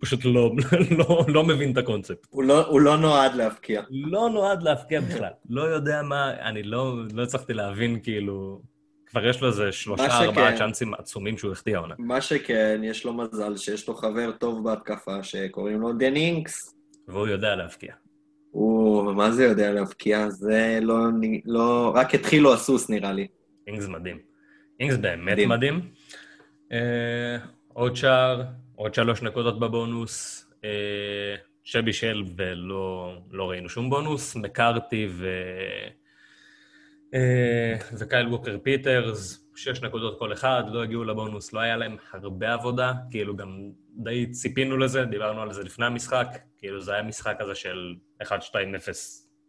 פשוט 0.00 0.24
לא, 0.24 0.52
לא, 0.98 1.24
לא 1.28 1.44
מבין 1.44 1.72
את 1.72 1.78
הקונספט. 1.78 2.26
הוא 2.30 2.44
לא, 2.44 2.66
הוא 2.66 2.80
לא 2.80 2.96
נועד 2.96 3.34
להפקיע. 3.34 3.82
לא 3.90 4.30
נועד 4.30 4.62
להפקיע 4.62 5.00
בכלל. 5.00 5.32
לא 5.48 5.62
יודע 5.62 6.02
מה, 6.02 6.30
אני 6.30 6.62
לא, 6.62 6.96
לא 7.12 7.22
הצלחתי 7.22 7.54
להבין 7.54 8.00
כאילו... 8.02 8.62
כבר 9.10 9.26
יש 9.26 9.42
לו 9.42 9.48
איזה 9.48 9.72
שלושה, 9.72 10.24
ארבעה 10.24 10.56
צ'אנסים 10.56 10.94
עצומים 10.94 11.38
שהוא 11.38 11.52
החטיא 11.52 11.76
העונה. 11.76 11.94
מה 11.98 12.20
שכן, 12.20 12.80
יש 12.84 13.04
לו 13.04 13.12
מזל 13.14 13.56
שיש 13.56 13.88
לו 13.88 13.94
חבר 13.94 14.32
טוב 14.32 14.64
בהתקפה 14.64 15.22
שקוראים 15.22 15.80
לו 15.80 15.92
דנינקס. 15.92 16.74
והוא 17.08 17.28
יודע 17.28 17.56
להבקיע. 17.56 17.94
הוא, 18.50 19.12
מה 19.12 19.30
זה 19.30 19.44
יודע 19.44 19.72
להבקיע? 19.72 20.30
זה 20.30 20.78
לא, 20.82 20.96
לא... 21.44 21.92
רק 21.94 22.14
התחיל 22.14 22.42
לו 22.42 22.54
הסוס, 22.54 22.90
נראה 22.90 23.12
לי. 23.12 23.26
אינגס 23.66 23.86
מדהים. 23.86 24.18
אינגס 24.80 24.96
באמת 24.96 25.32
מדהים. 25.32 25.48
מדהים. 25.48 25.80
אה, 26.72 27.36
עוד 27.68 27.96
שער, 27.96 28.42
עוד 28.76 28.94
שלוש 28.94 29.22
נקודות 29.22 29.60
בבונוס. 29.60 30.46
אה, 30.64 31.34
שבישל 31.64 32.24
ולא 32.36 33.14
לא 33.30 33.50
ראינו 33.50 33.68
שום 33.68 33.90
בונוס. 33.90 34.36
מקארתי 34.36 35.08
ו... 35.10 35.28
אה, 37.14 37.76
וקייל 37.98 38.28
ווקר 38.28 38.58
פיטרס, 38.62 39.50
שש 39.56 39.82
נקודות 39.82 40.18
כל 40.18 40.32
אחד, 40.32 40.62
לא 40.68 40.82
הגיעו 40.82 41.04
לבונוס, 41.04 41.52
לא 41.52 41.60
היה 41.60 41.76
להם 41.76 41.96
הרבה 42.12 42.52
עבודה, 42.54 42.92
כאילו 43.10 43.36
גם 43.36 43.70
די 43.96 44.30
ציפינו 44.30 44.76
לזה, 44.76 45.04
דיברנו 45.04 45.42
על 45.42 45.52
זה 45.52 45.62
לפני 45.62 45.86
המשחק, 45.86 46.26
כאילו 46.58 46.80
זה 46.80 46.92
היה 46.92 47.02
משחק 47.02 47.36
כזה 47.38 47.54
של 47.54 47.94
1-2-0 48.22 48.26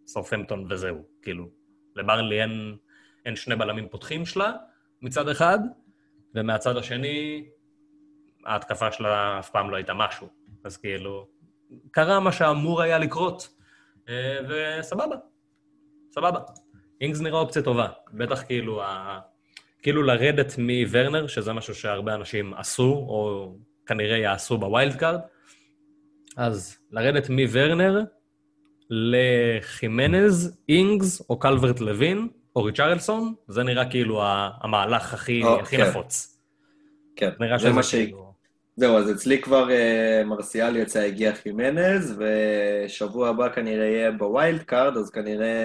סרפמפטון 0.06 0.66
וזהו, 0.70 1.06
כאילו, 1.22 1.50
לברנלי 1.96 2.42
אין, 2.42 2.76
אין 3.26 3.36
שני 3.36 3.56
בלמים 3.56 3.88
פותחים 3.90 4.26
שלה, 4.26 4.52
מצד 5.02 5.30
אחד, 5.30 5.60
ומהצד 6.36 6.78
השני, 6.78 7.46
ההתקפה 8.46 8.92
שלה 8.92 9.40
אף 9.40 9.50
פעם 9.50 9.70
לא 9.70 9.76
הייתה 9.76 9.94
משהו. 9.94 10.28
אז 10.64 10.78
כאילו, 10.78 11.28
קרה 11.92 12.20
מה 12.20 12.32
שאמור 12.32 12.82
היה 12.82 12.98
לקרות, 12.98 13.50
אה, 14.10 14.40
וסבבה, 14.50 15.16
סבבה. 16.12 16.40
אינגס 17.02 17.22
נראה 17.22 17.40
אופציה 17.40 17.62
טובה. 17.62 17.88
בטח 18.14 18.44
כאילו, 18.44 18.84
ה... 18.84 19.20
כאילו 19.82 20.04
לרדת 20.04 20.56
מוורנר, 20.58 21.28
שזה 21.28 21.54
משהו 21.54 21.76
שהרבה 21.76 22.16
אנשים 22.16 22.54
עשו, 22.54 22.84
או 22.84 23.52
כנראה 23.86 24.18
יעשו 24.18 24.58
ב 24.58 24.65
wild 24.65 24.96
card, 24.96 25.20
אז 26.38 26.78
לרדת 26.92 27.30
מוורנר 27.30 28.04
לחימנז, 28.90 30.58
אינגס 30.70 31.30
או 31.30 31.40
קלברט 31.40 31.80
לוין, 31.80 32.28
או 32.56 32.64
ריצ'רלסון, 32.64 33.34
זה 33.48 33.64
נראה 33.64 33.90
כאילו 33.90 34.22
המהלך 34.62 35.14
הכי, 35.14 35.44
או, 35.44 35.60
הכי 35.60 35.78
כן. 35.78 35.90
נפוץ. 35.90 36.42
כן, 37.16 37.30
זה 37.58 37.72
מה 37.72 37.84
ש... 37.84 37.96
כאילו... 37.96 38.31
זהו, 38.82 38.98
אז 38.98 39.12
אצלי 39.12 39.42
כבר 39.42 39.68
אה, 39.68 40.26
מרסיאל 40.26 40.76
יצא, 40.76 41.00
הגיע 41.00 41.36
חימנז, 41.36 42.20
ושבוע 42.20 43.30
הבא 43.30 43.50
כנראה 43.50 43.86
יהיה 43.86 44.12
ב 44.12 44.22
wild 44.22 44.64
card, 44.64 44.98
אז 44.98 45.10
כנראה 45.10 45.56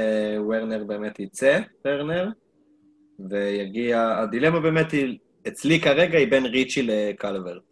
ורנר 0.48 0.84
באמת 0.84 1.20
יצא, 1.20 1.60
ורנר, 1.84 2.28
ויגיע, 3.30 4.18
הדילמה 4.18 4.60
באמת 4.60 4.92
היא, 4.92 5.18
אצלי 5.48 5.80
כרגע 5.80 6.18
היא 6.18 6.30
בין 6.30 6.46
ריצ'י 6.46 6.82
לקלברט. 6.82 7.62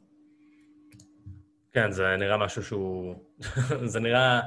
כן, 1.73 1.91
זה 1.91 2.17
נראה 2.19 2.37
משהו 2.37 2.63
שהוא... 2.63 3.15
זה 3.93 4.01
נראה... 4.01 4.41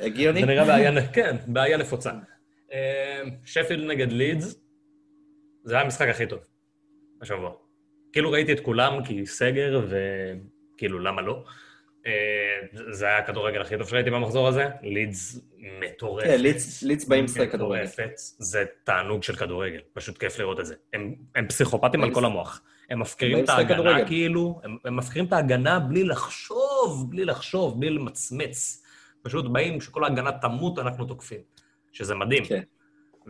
הגיוני? 0.00 0.40
זה 0.40 0.46
נראה 0.46 0.64
בעיה, 0.64 1.12
כן, 1.12 1.36
בעיה 1.46 1.76
נפוצה. 1.76 2.10
אה, 2.72 3.22
שפילד 3.44 3.90
נגד 3.90 4.12
לידס, 4.12 4.54
זה 5.64 5.74
היה 5.74 5.84
המשחק 5.84 6.08
הכי 6.08 6.26
טוב 6.26 6.40
השבוע. 7.22 7.71
כאילו 8.12 8.30
ראיתי 8.30 8.52
את 8.52 8.60
כולם 8.60 9.04
כי 9.04 9.26
סגר, 9.26 9.86
וכאילו, 9.88 10.98
למה 10.98 11.22
לא? 11.22 11.44
אה, 12.06 12.12
זה 12.90 13.06
היה 13.06 13.18
הכדורגל 13.18 13.60
הכי 13.60 13.78
טוב 13.78 13.88
שראיתי 13.88 14.10
במחזור 14.10 14.48
הזה. 14.48 14.68
לידס 14.82 15.40
מטורפת. 15.80 16.26
כן, 16.26 16.40
לידס 16.40 17.04
באים 17.08 17.24
לשחק 17.24 17.52
כדורגל. 17.52 17.84
זה 18.16 18.64
תענוג 18.84 19.22
של 19.22 19.36
כדורגל, 19.36 19.80
פשוט 19.92 20.18
כיף 20.18 20.38
לראות 20.38 20.60
את 20.60 20.66
זה. 20.66 20.74
הם, 20.92 21.14
הם 21.34 21.48
פסיכופטים 21.48 22.02
על 22.02 22.14
כל 22.14 22.24
המוח. 22.24 22.62
הם 22.90 23.00
מפקירים 23.00 23.44
את 23.44 23.48
ההגנה 23.48 24.06
כאילו, 24.06 24.60
הם, 24.64 24.76
הם 24.84 24.96
מפקירים 24.96 25.28
את 25.28 25.32
ההגנה 25.32 25.78
בלי 25.78 26.04
לחשוב, 26.04 27.10
בלי 27.10 27.24
לחשוב, 27.24 27.80
בלי 27.80 27.90
למצמץ. 27.90 28.82
פשוט 29.22 29.46
באים, 29.52 29.78
כשכל 29.78 30.04
ההגנה 30.04 30.32
תמות, 30.32 30.78
אנחנו 30.78 31.04
תוקפים. 31.04 31.40
שזה 31.92 32.14
מדהים. 32.14 32.44
כן. 32.44 32.62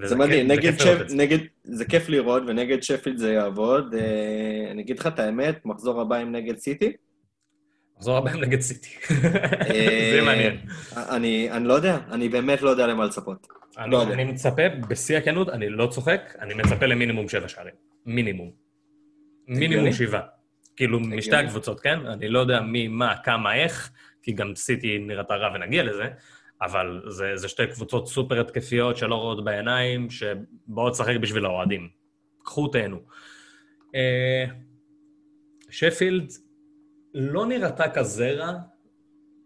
זה 0.04 0.16
מדהים, 0.16 0.46
נגד 0.48 0.78
שפ... 0.78 0.98
נגד... 1.14 1.38
זה 1.64 1.84
כיף 1.84 2.08
לראות, 2.08 2.42
ונגד 2.46 2.82
שפילד 2.82 3.16
זה 3.16 3.32
יעבוד. 3.32 3.94
אה, 3.94 4.70
אני 4.70 4.82
אגיד 4.82 4.98
לך 4.98 5.06
את 5.06 5.18
האמת, 5.18 5.66
מחזור 5.66 6.00
הבא 6.00 6.16
עם 6.16 6.32
נגד 6.32 6.58
סיטי. 6.58 6.92
מחזור 7.96 8.16
הבא 8.16 8.30
עם 8.30 8.40
נגד 8.40 8.60
סיטי. 8.60 8.88
זה 10.14 10.20
מעניין. 10.24 10.56
אני, 10.96 11.50
אני 11.50 11.68
לא 11.68 11.74
יודע, 11.74 11.98
אני 12.10 12.28
באמת 12.28 12.62
לא 12.62 12.70
יודע 12.70 12.86
למה 12.86 13.04
לצפות. 13.04 13.46
אני, 13.78 13.90
לא 13.90 14.02
אני 14.02 14.24
מצפה, 14.24 14.62
בשיא 14.88 15.16
הכנות, 15.16 15.48
אני 15.48 15.68
לא 15.68 15.86
צוחק, 15.86 16.34
אני 16.40 16.54
מצפה 16.54 16.86
למינימום 16.86 17.28
שבע 17.28 17.48
שערים. 17.48 17.74
מינימום. 18.06 18.50
מינימום 19.48 19.92
שבעה. 19.92 20.22
כאילו, 20.76 21.00
משתי 21.00 21.36
הקבוצות, 21.36 21.80
כן? 21.80 22.06
אני 22.06 22.28
לא 22.28 22.38
יודע 22.38 22.60
מי, 22.60 22.88
מה, 22.88 23.14
כמה, 23.24 23.54
איך, 23.54 23.90
כי 24.22 24.32
גם 24.32 24.54
סיטי 24.54 24.98
נראתה 24.98 25.34
רע 25.34 25.54
ונגיע 25.54 25.82
לזה, 25.82 26.04
אבל 26.62 27.02
זה, 27.08 27.32
זה 27.34 27.48
שתי 27.48 27.66
קבוצות 27.66 28.08
סופר 28.08 28.40
התקפיות 28.40 28.96
שלא 28.96 29.14
רואות 29.14 29.44
בעיניים, 29.44 30.10
שבאות 30.10 30.92
לשחק 30.92 31.16
בשביל 31.20 31.44
האוהדים. 31.44 31.88
קחו, 32.42 32.68
תהנו. 32.68 32.98
אה, 33.94 34.44
שפילד 35.70 36.32
לא 37.14 37.46
נראתה 37.46 37.90
כזה 37.90 38.32
רע, 38.32 38.52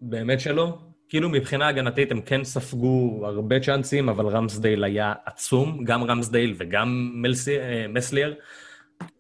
באמת 0.01 0.41
שלא. 0.41 0.79
כאילו 1.09 1.29
מבחינה 1.29 1.69
הגנתית 1.69 2.11
הם 2.11 2.21
כן 2.21 2.45
ספגו 2.45 3.23
הרבה 3.27 3.61
צ'אנסים, 3.61 4.09
אבל 4.09 4.27
רמסדייל 4.27 4.85
היה 4.85 5.15
עצום, 5.25 5.85
גם 5.85 6.05
רמסדייל 6.05 6.55
וגם 6.59 7.11
מלסי, 7.15 7.59
אה, 7.59 7.87
מסליאר. 7.89 8.35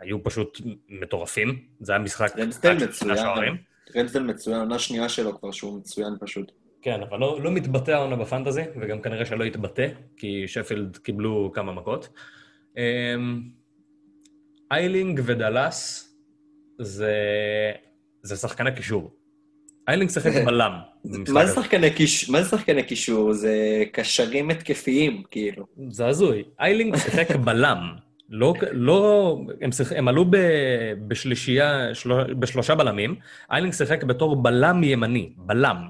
היו 0.01 0.25
פשוט 0.25 0.61
מטורפים. 0.89 1.63
זה 1.81 1.93
היה 1.93 1.99
משחק... 1.99 2.39
רמסדייל 2.39 2.77
מצוין. 2.89 3.57
רמסדייל 3.97 4.25
מצוין, 4.25 4.59
עונה 4.61 4.79
שנייה 4.79 5.09
שלו 5.09 5.41
כבר 5.41 5.51
שהוא 5.51 5.79
מצוין 5.79 6.13
פשוט. 6.21 6.53
כן, 6.87 7.03
אבל 7.03 7.18
לא, 7.18 7.38
לא 7.42 7.51
מתבטא 7.51 7.90
העונה 7.90 8.16
בפנטזי, 8.16 8.62
וגם 8.81 9.01
כנראה 9.01 9.25
שלא 9.25 9.44
יתבטא, 9.44 9.87
כי 10.16 10.49
שפילד 10.49 10.96
קיבלו 10.96 11.51
כמה 11.55 11.72
מכות. 11.72 12.09
אמ, 12.77 13.42
איילינג 14.72 15.20
ודלס 15.25 16.09
זה, 16.79 17.12
זה 18.22 18.37
שחקני 18.37 18.75
קישור. 18.75 19.11
איילינג 19.88 20.11
שיחק 20.11 20.31
בלם. 20.46 20.72
מה 21.29 22.42
זה 22.42 22.51
שחקני 22.51 22.83
קישור? 22.83 23.33
זה 23.33 23.85
קשרים 23.92 24.51
התקפיים, 24.51 25.22
כאילו. 25.31 25.66
זה 25.90 26.07
הזוי. 26.07 26.44
איילינג 26.61 26.96
שיחק 26.96 27.37
בלם. 27.46 27.92
לא, 28.31 28.55
לא, 28.72 29.38
הם, 29.61 29.72
שיח, 29.72 29.92
הם 29.92 30.09
עלו 30.09 30.25
ב, 30.25 30.37
בשלישייה, 31.09 31.94
של, 31.94 32.35
בשלושה 32.35 32.75
בלמים, 32.75 33.14
איילינג 33.51 33.72
שיחק 33.72 34.05
בתור 34.05 34.42
בלם 34.42 34.85
ימני, 34.85 35.33
בלם. 35.37 35.88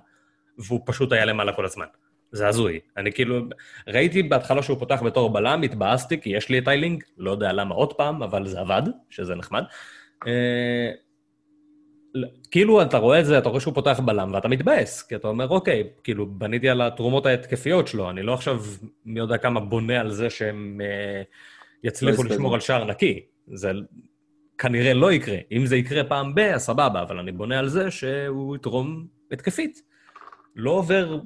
והוא 0.58 0.80
פשוט 0.86 1.12
היה 1.12 1.24
למעלה 1.24 1.52
כל 1.52 1.64
הזמן. 1.64 1.86
זה 2.32 2.48
הזוי. 2.48 2.80
אני 2.96 3.12
כאילו, 3.12 3.40
ראיתי 3.88 4.22
בהתחלה 4.22 4.62
שהוא 4.62 4.78
פותח 4.78 5.02
בתור 5.02 5.32
בלם, 5.32 5.62
התבאסתי, 5.62 6.20
כי 6.20 6.30
יש 6.30 6.48
לי 6.48 6.58
את 6.58 6.68
איילינג, 6.68 7.04
לא 7.18 7.30
יודע 7.30 7.52
למה 7.52 7.74
עוד 7.74 7.92
פעם, 7.92 8.22
אבל 8.22 8.46
זה 8.46 8.60
עבד, 8.60 8.82
שזה 9.10 9.34
נחמד. 9.34 9.62
אה, 10.26 10.90
כאילו 12.50 12.82
אתה 12.82 12.98
רואה 12.98 13.20
את 13.20 13.26
זה, 13.26 13.38
אתה 13.38 13.48
רואה 13.48 13.60
שהוא 13.60 13.74
פותח 13.74 14.00
בלם, 14.04 14.30
ואתה 14.34 14.48
מתבאס, 14.48 15.02
כי 15.02 15.16
אתה 15.16 15.28
אומר, 15.28 15.48
אוקיי, 15.48 15.82
כאילו, 16.04 16.26
בניתי 16.26 16.68
על 16.68 16.80
התרומות 16.80 17.26
ההתקפיות 17.26 17.88
שלו, 17.88 18.10
אני 18.10 18.22
לא 18.22 18.34
עכשיו 18.34 18.62
מי 19.04 19.20
יודע 19.20 19.38
כמה 19.38 19.60
בונה 19.60 20.00
על 20.00 20.10
זה 20.10 20.30
שהם 20.30 20.80
אה, 20.80 21.22
יצליחו 21.84 22.24
לשמור 22.24 22.54
על 22.54 22.60
שער 22.60 22.84
נקי. 22.84 23.20
זה 23.52 23.72
כנראה 24.58 24.94
לא 24.94 25.12
יקרה. 25.12 25.36
אם 25.52 25.66
זה 25.66 25.76
יקרה 25.76 26.04
פעם 26.04 26.34
ב, 26.34 26.38
אז 26.38 26.62
סבבה, 26.62 27.02
אבל 27.02 27.18
אני 27.18 27.32
בונה 27.32 27.58
על 27.58 27.68
זה 27.68 27.90
שהוא 27.90 28.56
יתרום 28.56 29.06
התקפית. 29.32 29.82
לא 30.56 30.70
עובר 30.70 31.18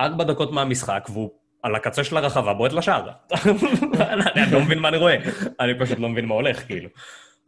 ארבע 0.00 0.24
דקות 0.24 0.52
מהמשחק, 0.52 1.08
והוא 1.12 1.30
על 1.62 1.74
הקצה 1.74 2.04
של 2.04 2.16
הרחבה 2.16 2.54
בועט 2.54 2.72
לשער. 2.72 3.08
אני 3.32 4.52
לא 4.52 4.60
מבין 4.60 4.78
מה 4.78 4.88
אני 4.88 4.96
רואה, 4.96 5.16
אני 5.60 5.78
פשוט 5.78 5.98
לא 5.98 6.08
מבין 6.08 6.24
מה 6.24 6.34
הולך, 6.34 6.66
כאילו. 6.66 6.88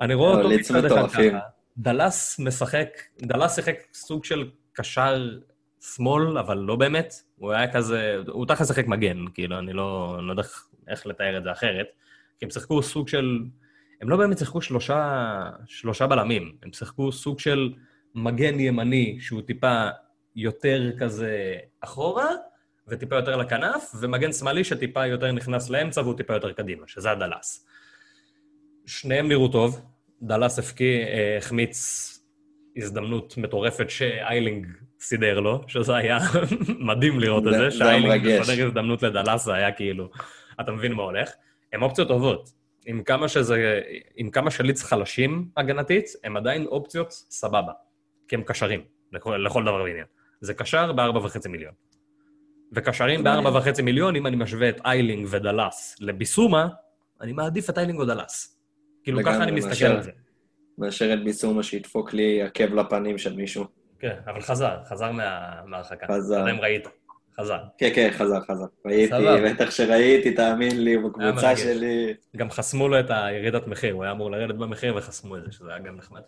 אני 0.01 0.15
רואה 0.15 0.31
אותו 0.31 0.49
מצד 0.49 0.85
אחד 0.85 1.11
ככה. 1.11 1.39
דלס 1.79 2.41
משחק, 2.41 2.89
דלס 3.23 3.55
שיחק 3.55 3.75
סוג 3.95 4.25
של 4.25 4.51
קשר 4.73 5.39
שמאל, 5.95 6.39
אבל 6.39 6.59
לא 6.59 6.77
באמת. 6.77 7.15
הוא 7.37 7.53
היה 7.53 7.73
כזה, 7.73 8.17
הוא 8.29 8.47
תכף 8.47 8.67
שיחק 8.67 8.87
מגן, 8.87 9.25
כאילו, 9.35 9.59
אני 9.59 9.73
לא, 9.73 10.19
לא 10.23 10.33
יודע 10.33 10.43
איך 10.89 11.07
לתאר 11.07 11.39
את 11.39 11.43
זה 11.43 11.53
אחרת. 11.53 11.87
כי 12.39 12.45
הם 12.45 12.51
שיחקו 12.51 12.83
סוג 12.83 13.09
של... 13.09 13.39
הם 14.01 14.11
לא 14.11 14.17
באמת 14.17 14.39
שיחקו 14.39 14.61
שלושה, 14.61 15.41
שלושה 15.67 16.07
בלמים, 16.07 16.53
הם 16.63 16.73
שיחקו 16.73 17.13
סוג 17.13 17.41
של 17.41 17.73
מגן 18.15 18.61
ימני 18.61 19.19
שהוא 19.21 19.43
טיפה 19.43 19.89
יותר 20.37 20.91
כזה 20.99 21.57
אחורה, 21.81 22.29
וטיפה 22.89 23.17
יותר 23.17 23.37
לכנף, 23.37 23.93
ומגן 24.01 24.33
שמאלי 24.33 24.65
שטיפה 24.65 25.07
יותר 25.07 25.33
נכנס 25.33 25.71
לאמצע 25.71 26.01
והוא 26.01 26.17
טיפה 26.17 26.35
יותר 26.35 26.53
קדימה, 26.53 26.83
שזה 26.87 27.11
הדלס. 27.11 27.67
שניהם 28.87 29.29
נראו 29.29 29.49
טוב, 29.49 29.81
דלס 30.23 30.59
הפקיא, 30.59 31.05
אה, 31.05 31.37
החמיץ 31.39 32.07
הזדמנות 32.77 33.37
מטורפת 33.37 33.91
שאיילינג 33.91 34.67
סידר 35.01 35.41
לו, 35.41 35.65
שזה 35.69 35.97
היה 35.97 36.19
מדהים 36.89 37.21
לראות 37.21 37.47
את 37.47 37.53
זה, 37.53 37.71
שאיילינג 37.71 38.41
מסדר 38.41 38.67
הזדמנות 38.67 39.03
לדלס, 39.03 39.45
זה 39.45 39.55
היה 39.55 39.73
כאילו, 39.73 40.11
אתה 40.61 40.73
מבין 40.73 40.93
מה 40.93 41.03
הולך. 41.03 41.31
הם 41.73 41.83
אופציות 41.83 42.09
טובות. 42.09 42.61
עם 42.87 43.03
כמה 43.03 43.29
שזה, 43.29 43.81
עם 44.17 44.31
כמה 44.31 44.51
שליץ 44.51 44.83
חלשים 44.83 45.49
הגנתית, 45.57 46.05
הם 46.25 46.37
עדיין 46.37 46.67
אופציות 46.67 47.13
סבבה, 47.13 47.73
כי 48.29 48.37
הם 48.37 48.43
קשרים 48.43 48.81
לכל, 49.13 49.37
לכל 49.37 49.63
דבר 49.63 49.83
ועניין. 49.83 50.07
זה 50.41 50.55
קשר 50.55 50.93
ב-4.5 50.93 51.49
מיליון. 51.49 51.73
וקשרים 52.73 53.25
ב-4.5 53.25 53.83
מיליון, 53.83 54.17
אם 54.17 54.27
אני 54.27 54.37
משווה 54.37 54.69
את 54.69 54.81
איילינג 54.85 55.27
ודלס 55.31 55.97
לביסומה, 56.01 56.69
אני 57.21 57.33
מעדיף 57.33 57.71
את 57.71 57.79
איילינג 57.79 58.01
או 58.01 58.05
דלס. 58.05 58.61
כאילו, 59.05 59.21
ככה 59.25 59.43
אני 59.43 59.53
מסתכל 59.53 59.85
על 59.85 60.03
זה. 60.03 60.11
מאשר 60.79 61.13
את 61.15 61.25
ביסומה 61.25 61.63
שידפוק 61.63 62.13
לי 62.13 62.43
עקב 62.43 62.75
לפנים 62.75 63.19
של 63.19 63.37
מישהו. 63.37 63.65
כן, 63.99 64.17
אבל 64.27 64.41
חזר, 64.41 64.77
חזר 64.85 65.13
מההרחקה. 65.13 66.07
חזר. 66.07 66.35
אתה 66.35 66.43
יודע 66.43 66.51
אם 66.51 66.61
ראית. 66.61 66.89
חזר. 67.41 67.59
כן, 67.79 67.91
כן, 67.95 68.11
חזר, 68.13 68.41
חזר. 68.41 68.65
ראיתי, 68.87 69.15
בטח 69.45 69.71
שראיתי, 69.71 70.35
תאמין 70.35 70.85
לי, 70.85 70.99
בקבוצה 70.99 71.57
שלי. 71.57 72.15
גם 72.37 72.51
חסמו 72.51 72.89
לו 72.89 73.01
את 73.01 73.07
הירידת 73.09 73.67
מחיר, 73.67 73.95
הוא 73.95 74.03
היה 74.03 74.13
אמור 74.13 74.31
לרדת 74.31 74.55
במחיר 74.55 74.97
וחסמו 74.97 75.37
את 75.37 75.45
זה, 75.45 75.53
שזה 75.53 75.71
היה 75.71 75.79
גם 75.79 75.97
נחמד. 75.97 76.21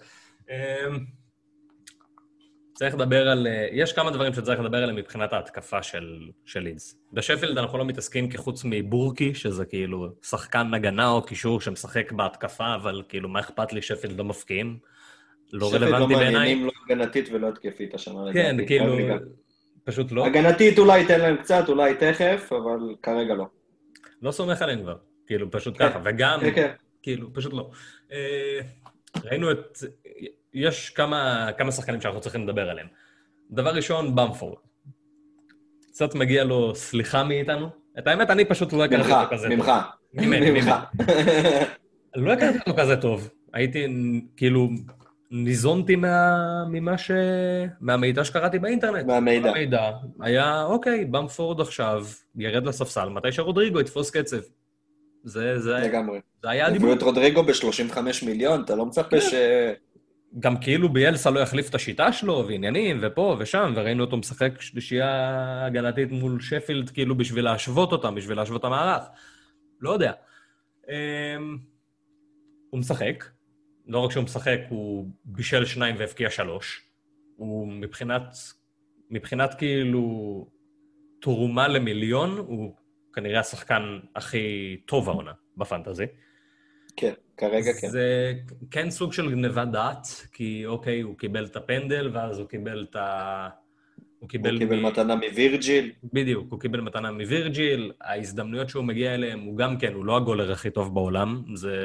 צריך 2.74 2.94
לדבר 2.94 3.28
על... 3.28 3.46
אה, 3.46 3.68
יש 3.72 3.92
כמה 3.92 4.10
דברים 4.10 4.34
שצריך 4.34 4.60
לדבר 4.60 4.82
עליהם 4.82 4.96
מבחינת 4.96 5.32
ההתקפה 5.32 5.82
של, 5.82 6.18
של 6.44 6.60
לידס. 6.60 6.98
בשפילד 7.12 7.58
אנחנו 7.58 7.78
לא 7.78 7.84
מתעסקים 7.84 8.30
כחוץ 8.30 8.62
מבורקי, 8.64 9.34
שזה 9.34 9.64
כאילו 9.64 10.08
שחקן 10.22 10.74
הגנה 10.74 11.10
או 11.10 11.22
קישור 11.22 11.60
שמשחק 11.60 12.12
בהתקפה, 12.12 12.74
אבל 12.74 13.02
כאילו, 13.08 13.28
מה 13.28 13.40
אכפת 13.40 13.72
לי 13.72 13.82
שפילד 13.82 14.18
לא 14.18 14.24
מפקיעים? 14.24 14.78
לא 15.52 15.70
רלוונטי 15.74 16.14
בעיניי. 16.14 16.16
שפילד 16.16 16.32
לא 16.32 16.38
מעניינים 16.38 16.66
לא 16.66 16.72
הגנתית 16.86 17.28
ולא 17.32 17.48
התקפית 17.48 17.94
השנה. 17.94 18.32
כן, 18.32 18.56
כאילו, 18.66 18.96
פשוט 19.84 20.12
לא. 20.12 20.26
הגנתית 20.26 20.78
אולי 20.78 20.98
ייתן 20.98 21.20
להם 21.20 21.36
קצת, 21.36 21.68
אולי 21.68 21.94
תכף, 21.94 22.52
אבל 22.52 22.94
כרגע 23.02 23.34
לא. 23.34 23.46
לא 24.22 24.30
סומך 24.30 24.62
עליהם 24.62 24.82
כבר, 24.82 24.96
כאילו, 25.26 25.50
פשוט 25.50 25.78
כן. 25.78 25.88
ככה, 25.88 26.00
וגם, 26.04 26.40
כן, 26.40 26.54
כן. 26.54 26.72
כאילו, 27.02 27.32
פשוט 27.32 27.52
לא. 27.52 27.70
אה, 28.12 28.60
ראינו 29.24 29.50
את... 29.50 29.78
יש 30.54 30.90
כמה, 30.90 31.50
כמה 31.58 31.72
שחקנים 31.72 32.00
שאנחנו 32.00 32.20
צריכים 32.20 32.48
לדבר 32.48 32.70
עליהם. 32.70 32.86
דבר 33.50 33.74
ראשון, 33.74 34.14
במפורד. 34.14 34.58
קצת 35.86 36.14
מגיע 36.14 36.44
לו 36.44 36.74
סליחה 36.74 37.24
מאיתנו. 37.24 37.68
את 37.98 38.06
האמת, 38.06 38.30
אני 38.30 38.44
פשוט 38.44 38.72
לא 38.72 38.84
הכרתי 38.84 39.12
אותו 39.12 39.30
כזה 39.30 39.48
ממך, 39.48 39.66
טוב. 39.66 40.26
ממך, 40.26 40.48
ממך. 40.48 40.74
לא 42.16 42.32
הכרתי 42.32 42.58
אותו 42.58 42.80
כזה 42.80 42.96
טוב. 42.96 43.30
הייתי, 43.52 43.86
כאילו, 44.36 44.68
ניזונתי 45.30 45.96
מה, 45.96 46.36
ממה 46.68 46.98
ש... 46.98 47.10
מהמידע 47.80 48.24
שקראתי 48.24 48.58
באינטרנט. 48.58 49.06
מהמידע. 49.06 49.50
המידע 49.50 49.90
היה, 50.20 50.62
אוקיי, 50.62 51.04
במפורד 51.04 51.60
עכשיו 51.60 52.04
ירד 52.36 52.66
לספסל, 52.66 53.08
מתי 53.08 53.32
שרודריגו 53.32 53.80
יתפוס 53.80 54.10
קצב. 54.10 54.40
זה, 55.24 55.58
זה, 55.58 55.74
לגמרי. 55.74 56.20
זה 56.42 56.50
היה 56.50 56.66
הדיבור. 56.66 56.86
הביאו 56.86 56.98
את 56.98 57.02
רודריגו 57.02 57.42
ב-35 57.42 57.98
מיליון, 58.26 58.62
אתה 58.62 58.76
לא 58.76 58.86
מצפה 58.86 59.10
כן. 59.10 59.20
ש... 59.20 59.34
גם 60.40 60.56
כאילו 60.60 60.88
ביאלסה 60.88 61.30
לא 61.30 61.40
יחליף 61.40 61.70
את 61.70 61.74
השיטה 61.74 62.12
שלו, 62.12 62.44
ועניינים, 62.48 62.98
ופה 63.02 63.36
ושם, 63.38 63.72
וראינו 63.76 64.04
אותו 64.04 64.16
משחק 64.16 64.60
שלישייה 64.60 65.66
הגנתית 65.66 66.12
מול 66.12 66.40
שפילד, 66.40 66.90
כאילו 66.90 67.16
בשביל 67.16 67.44
להשוות 67.44 67.92
אותם, 67.92 68.14
בשביל 68.14 68.36
להשוות 68.36 68.60
את 68.60 68.64
המערך. 68.64 69.02
לא 69.80 69.90
יודע. 69.90 70.12
אמ, 70.88 71.58
הוא 72.70 72.80
משחק, 72.80 73.24
לא 73.86 73.98
רק 73.98 74.10
שהוא 74.10 74.24
משחק, 74.24 74.58
הוא 74.68 75.08
בישל 75.24 75.64
שניים 75.64 75.96
והבקיע 75.98 76.30
שלוש. 76.30 76.82
הוא 77.36 77.68
מבחינת, 77.68 78.36
מבחינת 79.10 79.54
כאילו 79.54 80.46
תרומה 81.20 81.68
למיליון, 81.68 82.38
הוא 82.38 82.76
כנראה 83.12 83.40
השחקן 83.40 83.98
הכי 84.16 84.76
טוב 84.86 85.08
העונה 85.08 85.32
בפנטזי. 85.56 86.06
כן, 86.96 87.12
כרגע 87.36 87.72
כן. 87.80 87.88
זה 87.88 88.32
כן 88.70 88.90
סוג 88.90 89.12
של 89.12 89.30
גניבת 89.30 89.68
דעת, 89.68 90.06
כי 90.32 90.66
אוקיי, 90.66 91.00
הוא 91.00 91.18
קיבל 91.18 91.44
את 91.46 91.56
הפנדל, 91.56 92.10
ואז 92.12 92.38
הוא 92.38 92.48
קיבל 92.48 92.86
את 92.90 92.96
ה... 92.96 93.48
הוא 94.18 94.28
קיבל, 94.28 94.50
הוא 94.50 94.58
קיבל 94.58 94.80
מ... 94.80 94.86
מתנה 94.86 95.14
מווירג'יל. 95.14 95.92
בדיוק, 96.12 96.52
הוא 96.52 96.60
קיבל 96.60 96.80
מתנה 96.80 97.10
מווירג'יל, 97.10 97.92
ההזדמנויות 98.00 98.68
שהוא 98.68 98.84
מגיע 98.84 99.14
אליהן, 99.14 99.40
הוא 99.40 99.56
גם 99.56 99.78
כן, 99.78 99.92
הוא 99.92 100.04
לא 100.04 100.16
הגולר 100.16 100.52
הכי 100.52 100.70
טוב 100.70 100.94
בעולם, 100.94 101.42
זה 101.54 101.76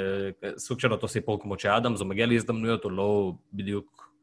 סוג 0.57 0.79
של 0.79 0.91
אותו 0.91 1.07
סיפור 1.07 1.41
כמו 1.41 1.59
שאדמס, 1.59 1.99
הוא 1.99 2.07
מגיע 2.07 2.25
להזדמנויות, 2.25 2.83
הוא 2.83 2.91
לא 2.91 3.33
בדיוק 3.53 4.13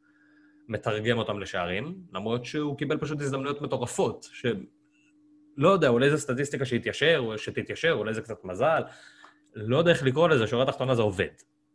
מתרגם 0.69 1.19
אותם 1.19 1.39
לשערים, 1.39 1.95
למרות 2.13 2.45
שהוא 2.45 2.79
קיבל 2.79 2.99
פשוט 2.99 3.21
הזדמנויות 3.21 3.63
מטורפות, 3.63 4.29
שלא 4.33 5.69
יודע, 5.69 5.89
אולי 5.89 6.11
זו 6.11 6.19
סטטיסטיקה 6.19 6.65
שהתיישר, 6.65 7.19
או 7.19 7.39
שתתיישר, 7.39 7.93
אולי 7.93 8.15
זה 8.15 8.21
קצת 8.21 8.45
מזל, 8.45 8.83
לא 9.55 9.77
יודע 9.77 9.91
איך 9.91 10.03
לקרוא 10.03 10.29
לזה, 10.29 10.47
שורה 10.47 10.67
תחתונה 10.67 10.95
זה 10.95 11.03
עובד. 11.03 11.29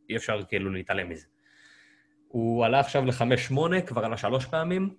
אי 0.09 0.15
אפשר 0.15 0.39
כאילו 0.47 0.69
להתעלם 0.69 1.09
מזה. 1.09 1.25
הוא 2.27 2.65
עלה 2.65 2.79
עכשיו 2.79 3.05
ל-5-8, 3.05 3.81
כבר 3.85 4.05
עלה 4.05 4.17
שלוש 4.17 4.45
פעמים, 4.45 4.95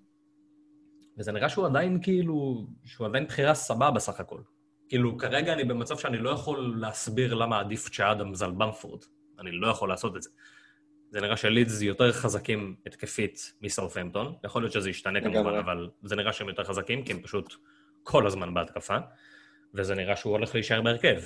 וזה 1.18 1.32
נראה 1.32 1.48
שהוא 1.48 1.66
עדיין 1.66 2.02
כאילו, 2.02 2.66
שהוא 2.84 3.06
עדיין 3.06 3.26
בחירה 3.26 3.54
סבבה 3.54 3.90
בסך 3.90 4.20
הכל. 4.20 4.40
כאילו, 4.88 5.18
כרגע 5.18 5.52
אני 5.52 5.64
במצב 5.64 5.98
שאני 5.98 6.18
לא 6.18 6.30
יכול 6.30 6.74
להסביר 6.78 7.34
למה 7.34 7.60
עדיף 7.60 7.88
צ'אדמס 7.88 8.42
על 8.42 8.50
במפורד. 8.50 9.00
אני 9.38 9.50
לא 9.52 9.66
יכול 9.66 9.88
לעשות 9.88 10.16
את 10.16 10.22
זה. 10.22 10.30
זה 11.10 11.20
נראה 11.20 11.36
שלידס 11.36 11.82
יותר 11.82 12.12
חזקים 12.12 12.76
התקפית 12.86 13.52
מסרפמפטון. 13.62 14.34
יכול 14.44 14.62
להיות 14.62 14.72
שזה 14.72 14.90
ישתנה 14.90 15.20
כמובן, 15.20 15.54
אבל 15.54 15.90
זה 16.02 16.16
נראה 16.16 16.32
שהם 16.32 16.48
יותר 16.48 16.64
חזקים, 16.64 17.04
כי 17.04 17.12
הם 17.12 17.22
פשוט 17.22 17.54
כל 18.02 18.26
הזמן 18.26 18.54
בהתקפה, 18.54 18.96
וזה 19.74 19.94
נראה 19.94 20.16
שהוא 20.16 20.32
הולך 20.32 20.54
להישאר 20.54 20.82
בהרכב. 20.82 21.20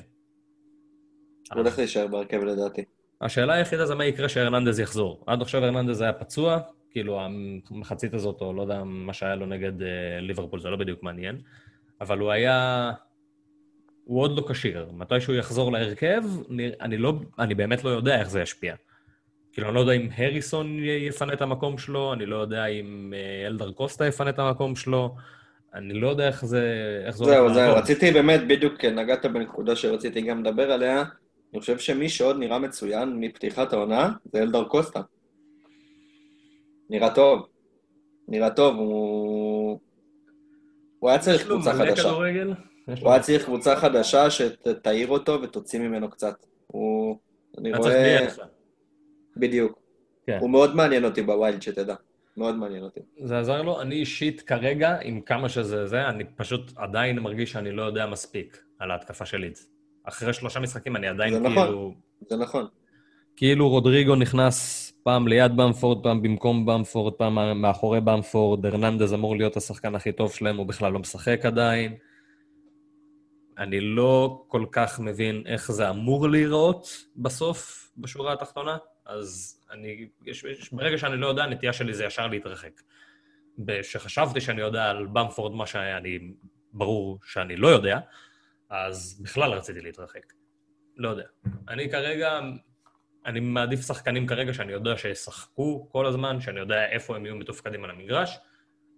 הוא 1.52 1.60
הולך 1.60 1.78
להישאר 1.78 2.06
בהרכב 2.06 2.44
לדעתי. 2.44 2.84
השאלה 3.20 3.54
היחידה 3.54 3.86
זה 3.86 3.94
מה 3.94 4.04
יקרה 4.04 4.28
שהרננדז 4.28 4.80
יחזור. 4.80 5.24
עד 5.26 5.42
עכשיו 5.42 5.64
הרננדז 5.64 6.00
היה 6.00 6.12
פצוע, 6.12 6.58
כאילו 6.90 7.20
המחצית 7.70 8.14
הזאת, 8.14 8.40
או 8.40 8.52
לא 8.52 8.62
יודע 8.62 8.82
מה 8.84 9.12
שהיה 9.12 9.34
לו 9.34 9.46
נגד 9.46 9.80
uh, 9.80 9.84
ליברפול, 10.20 10.60
זה 10.60 10.68
לא 10.68 10.76
בדיוק 10.76 11.02
מעניין, 11.02 11.38
אבל 12.00 12.18
הוא 12.18 12.30
היה... 12.30 12.90
הוא 14.04 14.20
עוד 14.20 14.36
לא 14.36 14.44
כשיר. 14.48 14.88
מתי 14.92 15.20
שהוא 15.20 15.36
יחזור 15.36 15.72
להרכב, 15.72 16.22
אני, 16.50 16.70
אני, 16.80 16.98
לא, 16.98 17.12
אני 17.38 17.54
באמת 17.54 17.84
לא 17.84 17.90
יודע 17.90 18.20
איך 18.20 18.30
זה 18.30 18.40
ישפיע. 18.40 18.74
כאילו, 19.52 19.66
אני 19.68 19.74
לא 19.74 19.80
יודע 19.80 19.92
אם 19.92 20.08
הריסון 20.16 20.78
יפנה 20.84 21.32
את 21.32 21.42
המקום 21.42 21.78
שלו, 21.78 22.12
אני 22.12 22.26
לא 22.26 22.36
יודע 22.36 22.66
אם 22.66 23.12
uh, 23.12 23.46
אלדר 23.46 23.72
קוסטה 23.72 24.06
יפנה 24.06 24.30
את 24.30 24.38
המקום 24.38 24.76
שלו, 24.76 25.14
אני 25.74 25.94
לא 25.94 26.08
יודע 26.08 26.26
איך 26.26 26.44
זה... 26.44 26.62
איך 27.06 27.16
זה 27.16 27.24
זהו, 27.24 27.54
זהו, 27.54 27.76
רציתי 27.76 28.10
באמת, 28.10 28.40
בדיוק 28.46 28.84
נגעת 28.84 29.26
בנקודה 29.26 29.76
שרציתי 29.76 30.22
גם 30.22 30.44
לדבר 30.44 30.72
עליה. 30.72 31.04
אני 31.54 31.60
חושב 31.60 31.78
שמי 31.78 32.08
שעוד 32.08 32.38
נראה 32.38 32.58
מצוין 32.58 33.20
מפתיחת 33.20 33.72
העונה 33.72 34.12
זה 34.32 34.42
אלדר 34.42 34.64
קוסטה. 34.64 35.00
נראה 36.90 37.14
טוב. 37.14 37.46
נראה 38.28 38.50
טוב, 38.50 38.76
הוא... 38.76 39.80
הוא 40.98 41.10
היה 41.10 41.18
צריך 41.18 41.46
קבוצה 41.46 41.74
חדשה. 41.74 42.10
הוא 43.00 43.10
היה 43.10 43.20
צריך 43.20 43.44
קבוצה 43.44 43.76
חדשה 43.76 44.30
שתעיר 44.30 45.08
אותו 45.08 45.42
ותוציא 45.42 45.78
ממנו 45.78 46.10
קצת. 46.10 46.46
הוא... 46.66 47.18
אני 47.58 47.72
רואה... 47.72 48.26
בדיוק. 49.36 49.78
כן. 50.26 50.38
הוא 50.40 50.50
מאוד 50.50 50.76
מעניין 50.76 51.04
אותי 51.04 51.22
בווילד, 51.22 51.62
שתדע. 51.62 51.94
מאוד 52.36 52.54
מעניין 52.54 52.82
אותי. 52.82 53.00
זה 53.24 53.38
עזר 53.38 53.62
לו. 53.62 53.80
אני 53.80 53.94
אישית 53.94 54.40
כרגע, 54.40 54.98
עם 55.02 55.20
כמה 55.20 55.48
שזה 55.48 55.86
זה, 55.86 56.08
אני 56.08 56.24
פשוט 56.36 56.72
עדיין 56.76 57.18
מרגיש 57.18 57.52
שאני 57.52 57.72
לא 57.72 57.82
יודע 57.82 58.06
מספיק 58.06 58.62
על 58.78 58.90
ההתקפה 58.90 59.26
של 59.26 59.38
לידס. 59.38 59.73
אחרי 60.04 60.32
שלושה 60.32 60.60
משחקים 60.60 60.96
אני 60.96 61.08
עדיין 61.08 61.34
זה 61.34 61.40
כאילו... 61.40 61.54
זה 61.54 61.60
נכון, 61.60 61.94
זה 62.28 62.36
נכון. 62.36 62.66
כאילו 63.36 63.68
רודריגו 63.68 64.14
נכנס 64.14 64.90
פעם 65.02 65.28
ליד 65.28 65.56
במפורד, 65.56 66.02
פעם 66.02 66.22
במקום 66.22 66.66
במפורד, 66.66 67.12
פעם 67.12 67.62
מאחורי 67.62 68.00
במפורד, 68.00 68.66
הרננדז 68.66 69.14
אמור 69.14 69.36
להיות 69.36 69.56
השחקן 69.56 69.94
הכי 69.94 70.12
טוב 70.12 70.32
שלהם, 70.32 70.56
הוא 70.56 70.66
בכלל 70.66 70.92
לא 70.92 70.98
משחק 70.98 71.40
עדיין. 71.44 71.96
אני 73.58 73.80
לא 73.80 74.44
כל 74.48 74.64
כך 74.72 75.00
מבין 75.00 75.42
איך 75.46 75.72
זה 75.72 75.90
אמור 75.90 76.28
להיראות 76.28 77.04
בסוף, 77.16 77.90
בשורה 77.98 78.32
התחתונה, 78.32 78.76
אז 79.06 79.60
אני, 79.70 80.08
יש, 80.26 80.44
יש, 80.44 80.72
ברגע 80.72 80.98
שאני 80.98 81.16
לא 81.16 81.26
יודע, 81.26 81.44
הנטייה 81.44 81.72
שלי 81.72 81.94
זה 81.94 82.04
ישר 82.04 82.26
להתרחק. 82.26 82.80
כשחשבתי 83.68 84.40
שאני 84.40 84.60
יודע 84.60 84.90
על 84.90 85.06
במפורד 85.06 85.54
מה 85.54 85.66
שאני, 85.66 86.18
ברור 86.72 87.18
שאני 87.24 87.56
לא 87.56 87.68
יודע, 87.68 87.98
אז 88.74 89.20
בכלל 89.22 89.52
רציתי 89.52 89.80
להתרחק. 89.80 90.32
לא 90.96 91.08
יודע. 91.08 91.24
אני 91.68 91.90
כרגע, 91.90 92.40
אני 93.26 93.40
מעדיף 93.40 93.80
שחקנים 93.86 94.26
כרגע 94.26 94.54
שאני 94.54 94.72
יודע 94.72 94.96
שישחקו 94.96 95.88
כל 95.92 96.06
הזמן, 96.06 96.40
שאני 96.40 96.60
יודע 96.60 96.86
איפה 96.86 97.16
הם 97.16 97.26
יהיו 97.26 97.36
מתופקדים 97.36 97.84
על 97.84 97.90
המגרש. 97.90 98.38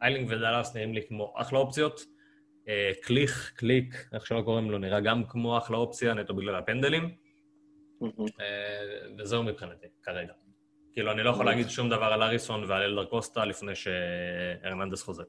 איילינג 0.03 0.31
ודאלאס 0.31 0.77
נראים 0.77 0.95
לי 0.95 1.07
כמו 1.09 1.35
אחלה 1.37 1.59
אופציות. 1.59 2.01
אה, 2.69 2.91
קליך, 3.03 3.53
קליק, 3.57 4.09
איך 4.15 4.27
שלא 4.27 4.43
קוראים 4.43 4.71
לו, 4.71 4.79
נראה 4.79 5.01
גם 5.01 5.25
כמו 5.25 5.59
אחלה 5.59 5.77
אופציה, 5.77 6.15
נטו 6.15 6.35
בגלל 6.35 6.55
הפנדלים. 6.55 7.15
אה, 8.41 9.19
וזהו 9.19 9.43
מבחינתי, 9.43 9.87
כרגע. 10.03 10.33
כאילו, 10.93 11.13
אני 11.13 11.23
לא 11.23 11.31
יכול 11.31 11.47
להגיד 11.47 11.69
שום 11.69 11.91
דבר 11.91 12.05
על 12.05 12.23
האריסון 12.23 12.65
ועל 12.65 12.83
הלדר 12.83 13.05
קוסטה 13.05 13.45
לפני 13.45 13.73
שהרננדס 13.75 15.03
חוזר. 15.03 15.25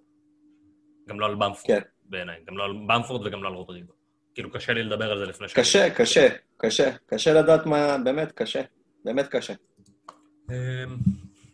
גם 1.07 1.19
לא 1.19 1.25
על 1.25 1.35
במפורד, 1.35 1.79
כן. 1.79 1.79
בעיניי. 2.05 2.39
גם 2.47 2.57
לא 2.57 2.63
על 2.63 2.73
במפורד 2.87 3.27
וגם 3.27 3.43
לא 3.43 3.47
על 3.47 3.53
רודריגו. 3.53 3.93
כאילו, 4.37 4.51
קשה 4.51 4.73
לי 4.73 4.83
לדבר 4.83 5.11
על 5.11 5.19
זה 5.19 5.25
לפני 5.25 5.47
ש... 5.47 5.53
קשה, 5.53 5.89
קשה, 5.89 6.27
קשה. 6.57 6.91
קשה 7.05 7.33
לדעת 7.33 7.65
מה... 7.65 7.97
באמת, 8.03 8.31
קשה. 8.31 8.61
באמת 9.05 9.27
קשה. 9.27 9.53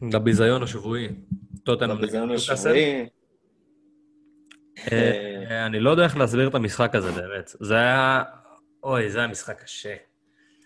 לביזיון 0.01 0.63
השבועי. 0.63 1.07
לביזיון 1.67 2.31
השבועי. 2.31 3.05
אה, 4.91 5.65
אני 5.65 5.79
לא 5.79 5.89
יודע 5.89 6.03
איך 6.03 6.17
להסביר 6.17 6.47
את 6.47 6.55
המשחק 6.55 6.95
הזה, 6.95 7.11
באמת. 7.11 7.51
זה 7.59 7.75
היה... 7.75 8.23
אוי, 8.83 9.09
זה 9.09 9.19
היה 9.19 9.27
משחק 9.27 9.63
קשה. 9.63 9.95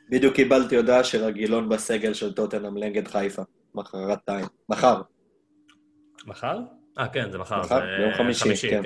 בדיוק 0.10 0.36
קיבלתי 0.36 0.76
הודעה 0.76 1.04
של 1.04 1.24
הגילון 1.24 1.70
בסגל 1.70 2.14
של 2.14 2.34
טוטנאם 2.34 2.78
נגד 2.78 3.08
חיפה. 3.08 3.42
מחרתיים. 3.76 4.46
מחר. 4.70 5.02
מחר? 6.26 6.60
אה, 7.00 7.08
כן, 7.08 7.32
זה 7.32 7.38
מחר. 7.38 7.60
מחר? 7.60 7.80
ביום 8.00 8.14
חמישי, 8.14 8.70
כן. 8.70 8.84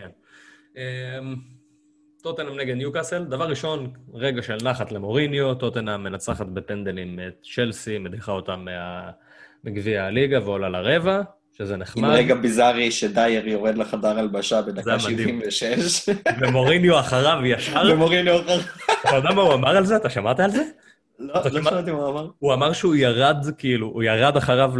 טוטנאם 2.24 2.58
נגד 2.60 2.76
ניוקאסל, 2.76 3.24
דבר 3.24 3.46
ראשון, 3.50 3.90
רגע 4.14 4.42
של 4.42 4.58
נחת 4.64 4.92
למוריניו, 4.92 5.56
טוטנאם 5.56 6.04
מנצחת 6.04 6.46
בפנדלים 6.46 7.20
את 7.28 7.34
צ'לסי, 7.56 7.98
מדיחה 7.98 8.32
אותם 8.32 8.66
מגביע 9.64 10.04
הליגה 10.06 10.40
ועולה 10.46 10.70
לרבע. 10.70 11.22
שזה 11.58 11.74
עם 11.74 11.80
נחמד, 11.80 12.10
רגע 12.10 12.36
ביזארי 12.36 12.92
שדייר 12.92 13.48
יורד 13.48 13.78
לחדר 13.78 14.20
הלבשה 14.20 14.62
בדקה 14.62 14.92
היה 14.94 15.00
מדהים. 15.14 15.42
76, 15.50 16.10
ומוריניו 16.42 17.00
אחריו 17.00 17.46
ישר. 17.46 17.82
ומוריני 17.94 18.32
אוכל. 18.32 18.52
אתה 19.08 19.16
יודע 19.16 19.32
מה 19.32 19.42
הוא 19.42 19.54
אמר 19.54 19.78
על 19.78 19.86
זה? 19.86 19.96
אתה 19.96 20.10
שמעת 20.10 20.40
על 20.40 20.52
זה? 20.52 20.64
לא, 21.20 21.34
לא 21.34 21.50
שמע- 21.50 21.70
שמעתי 21.70 21.92
מה 21.92 21.98
הוא 21.98 22.10
אמר. 22.12 22.28
הוא 22.40 22.54
אמר 22.54 22.74
שהוא 22.74 22.96
ירד, 22.96 23.38
כאילו, 23.58 23.88
הוא 23.88 24.04
ירד 24.04 24.38
אחריו. 24.38 24.74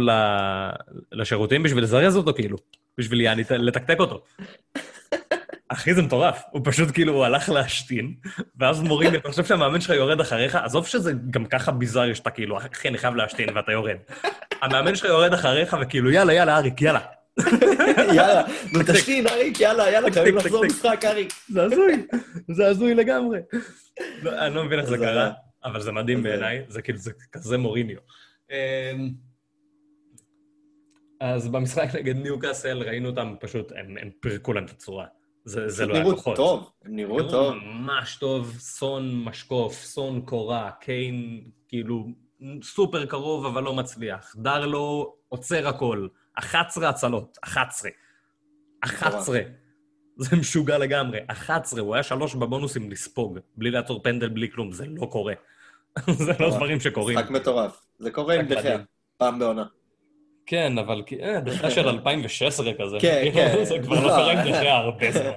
לשירותים 1.12 1.62
בשביל 1.62 1.84
לזרז 1.84 2.16
אותו, 2.16 2.34
כאילו. 2.34 2.56
בשביל 2.98 3.28
לתקתק 3.50 3.96
אותו. 4.00 4.22
אחי, 5.72 5.94
זה 5.94 6.02
מטורף. 6.02 6.42
הוא 6.50 6.60
פשוט, 6.64 6.90
כאילו, 6.90 7.12
הוא 7.12 7.24
הלך 7.24 7.48
להשתין, 7.48 8.14
ואז 8.58 8.82
מורים, 8.82 9.14
אתה 9.14 9.28
חושב 9.28 9.44
שהמאמן 9.44 9.80
שלך 9.80 9.90
יורד 9.90 10.20
אחריך? 10.20 10.54
עזוב 10.54 10.86
שזה 10.86 11.12
גם 11.30 11.44
ככה 11.46 11.72
ביזארי 11.72 12.14
שאתה 12.14 12.30
כאילו, 12.30 12.58
אחי, 12.58 12.88
אני 12.88 12.98
חייב 12.98 13.14
להשתין 13.14 13.56
ואתה 13.56 13.72
יורד. 13.72 13.96
המאמן 14.62 14.94
שלך 14.94 15.04
יורד 15.04 15.32
אחריך, 15.34 15.76
וכאילו, 15.82 16.10
יאללה, 16.10 16.32
יאללה, 16.32 16.56
אריק, 16.56 16.82
יאללה. 16.82 17.00
יאללה, 18.14 18.42
נו 18.72 18.80
תשתין, 18.92 19.26
אריק, 19.26 19.60
יאללה, 19.60 19.90
יאללה, 19.90 20.12
חייבים 20.12 20.36
לחזור. 20.36 20.66
משחק, 20.66 21.04
אריק. 21.04 21.32
זה 21.48 21.62
הזוי, 21.62 22.06
זה 22.48 22.66
הזוי 22.66 22.94
לגמרי. 22.94 23.38
לא, 24.22 24.46
אני 24.46 24.54
לא 24.54 24.64
מבין 24.64 24.78
איך 24.78 24.88
זה 24.88 24.98
קרה, 24.98 25.30
אבל 25.64 25.80
זה 25.80 25.92
מדהים 25.92 26.22
בעיניי, 26.22 26.62
זה 26.68 26.82
כאילו, 26.82 26.98
זה 26.98 27.10
כזה 27.32 27.58
מוריניו. 27.58 27.98
אמ, 28.50 29.10
אז 31.20 31.48
במשחק 31.48 31.88
נגד 31.94 32.16
ניוקאסל 32.16 32.82
ראינו 32.82 33.08
אותם 33.08 33.34
פשוט, 33.40 33.72
הם 33.76 34.10
פירקו 34.20 34.52
להם 34.52 34.64
את 34.64 34.70
הצורה. 34.70 35.06
זה 35.44 35.68
זה 35.68 35.86
לא 35.86 35.94
היה 35.94 36.04
כוחות. 36.04 36.36
טוב, 36.36 36.70
הם 36.84 36.96
נראו 36.96 37.16
נראו 37.16 37.30
טוב. 37.30 37.54
ממש 37.54 38.16
טוב, 38.16 38.54
סון 38.58 39.24
משקוף, 39.24 39.74
סון 39.74 40.20
קורה, 40.20 40.70
קיין 40.80 41.44
כאילו 41.68 42.06
סופר 42.62 43.06
קרוב 43.06 43.46
אבל 43.46 43.62
לא 43.62 43.74
מצליח. 43.74 44.34
דרלו 44.36 45.14
עוצר 45.28 45.68
הכל. 45.68 46.08
11 46.34 46.88
הצלות, 46.88 47.38
11. 47.44 47.90
11. 48.84 49.40
זה 50.16 50.36
משוגע 50.36 50.78
לגמרי. 50.78 51.18
11, 51.26 51.80
הוא 51.80 51.94
היה 51.94 52.02
שלוש 52.02 52.34
בבונוסים 52.34 52.90
לספוג, 52.90 53.38
בלי 53.56 53.70
לעצור 53.70 54.02
פנדל, 54.02 54.28
בלי 54.28 54.50
כלום, 54.50 54.72
זה 54.72 54.86
לא 54.86 55.06
קורה. 55.06 55.34
זה 56.26 56.32
לא. 56.40 56.50
דברים 56.50 56.80
שקורים. 56.80 57.18
משחק 57.18 57.30
מטורף. 57.30 57.86
זה 57.98 58.10
קורה 58.10 58.34
עם 58.34 58.46
דחיה, 58.46 58.74
מדהים. 58.74 58.86
פעם 59.16 59.38
בעונה. 59.38 59.64
כן, 60.46 60.78
אבל 60.78 61.02
דחייה 61.44 61.70
של 61.70 61.88
2016 61.88 62.72
כזה. 62.78 62.96
כן, 63.00 63.24
כן. 63.34 63.64
זה 63.64 63.78
כבר 63.82 63.94
לא 64.00 64.02
לא. 64.02 64.08
קורה 64.08 64.32
עם 64.32 64.50
דחייה 64.50 64.76
הרבה 64.76 65.10
זמן. 65.12 65.30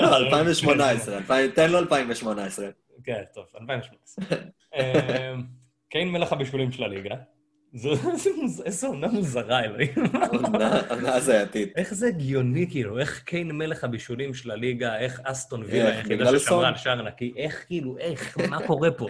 לא, 0.00 0.16
2018, 0.16 1.16
2000 1.16 1.50
תן 1.50 1.70
לו 1.70 1.78
2018. 1.78 2.66
כן, 3.04 3.22
טוב, 3.34 3.44
2018. 3.60 4.38
אה, 4.74 5.34
קיין 5.90 6.08
מלך 6.08 6.32
הבישולים 6.32 6.72
של 6.72 6.84
הליגה. 6.84 7.14
איזה 8.64 8.86
עונה 8.86 9.06
מוזרה, 9.08 9.64
אלוהים. 9.64 9.88
עונה- 10.30 10.80
הזייתית. 11.14 11.72
איך 11.76 11.94
זה 11.94 12.06
הגיוני, 12.08 12.66
כאילו, 12.70 12.98
איך 12.98 13.22
קיין 13.24 13.50
מלך 13.52 13.84
הבישולים 13.84 14.34
של 14.34 14.50
הליגה, 14.50 14.98
איך 14.98 15.20
אסטון 15.24 15.62
וילה 15.66 15.88
היחידה 15.88 16.38
ששמרה. 16.38 16.68
על 16.68 16.76
שער 16.76 17.02
נקי, 17.02 17.32
איך, 17.36 17.64
כאילו, 17.66 17.98
איך, 17.98 18.38
מה 18.48 18.66
קורה 18.66 18.90
פה? 18.90 19.06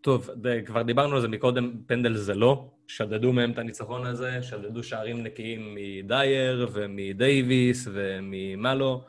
טוב, 0.00 0.30
ד- 0.46 0.64
כבר 0.66 0.82
דיברנו 0.82 1.16
על 1.16 1.20
זה 1.22 1.28
מקודם, 1.28 1.72
פנדל 1.86 2.16
זה 2.16 2.34
לא. 2.34 2.70
שדדו 2.86 3.32
מהם 3.32 3.50
את 3.50 3.58
הניצחון 3.58 4.06
הזה, 4.06 4.42
שדדו 4.42 4.82
שערים 4.84 5.22
נקיים 5.22 5.74
מדייר 5.74 6.68
ומדייוויס 6.72 7.88
וממה 7.92 8.74
לא. 8.74 9.04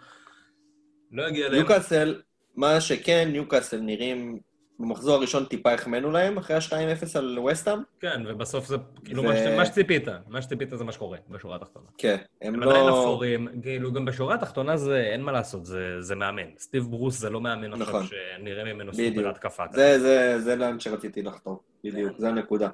לא 1.12 1.28
הגיע 1.28 1.46
להם. 1.50 1.56
ניוקאסל, 1.56 2.22
מה 2.56 2.82
שכן, 2.82 3.30
ניוקאסל 3.32 3.80
נראים, 3.82 4.40
במחזור 4.82 5.16
הראשון 5.16 5.46
טיפה 5.46 5.74
החמאנו 5.74 6.12
להם, 6.12 6.38
אחרי 6.38 6.56
ה-2-0 6.56 7.18
על 7.20 7.40
וסטאם. 7.40 7.80
כן, 8.00 8.24
ובסוף 8.28 8.68
זה, 8.68 8.78
כאילו, 9.06 9.24
ו- 9.24 9.26
מה 9.28 9.36
ש- 9.36 9.58
מה 9.58 9.66
שציפית. 9.66 10.08
מה 10.28 10.42
שציפית 10.42 10.70
זה 10.70 10.84
מה 10.84 10.92
שקורה 10.92 11.18
בשורה 11.30 11.56
התחתונה. 11.56 11.86
כן, 11.98 12.16
הם 12.42 12.54
הם 12.54 12.64
עדיין 12.64 12.86
לא... 12.86 13.02
אפורים, 13.02 13.48
כאילו, 13.62 13.92
גם 13.92 14.06
בשורה 14.06 14.36
התחתונה 14.36 14.78
זה, 14.78 14.98
אין 14.98 15.22
מה 15.22 15.32
לעשות, 15.32 15.66
זה, 15.66 16.02
זה 16.02 16.16
מאמן. 16.16 16.44
סטיב 16.60 16.84
ברוס 16.84 17.20
זה 17.20 17.30
לא 17.30 17.42
מאמן 17.42 17.74
עכשיו 17.74 17.88
נכון. 17.88 18.04
שנראה 18.40 18.74
ממנו. 18.74 18.94
סופר 18.94 19.30
התקפה. 19.30 19.64
זה, 19.72 20.00
זה, 20.00 20.40
זה 20.40 20.56
לאן 20.56 20.80
שרציתי 20.80 21.22
לחתור, 21.22 21.64
בדיוק, 21.84 22.18
זה 22.18 22.30
הנקודה. 22.30 22.70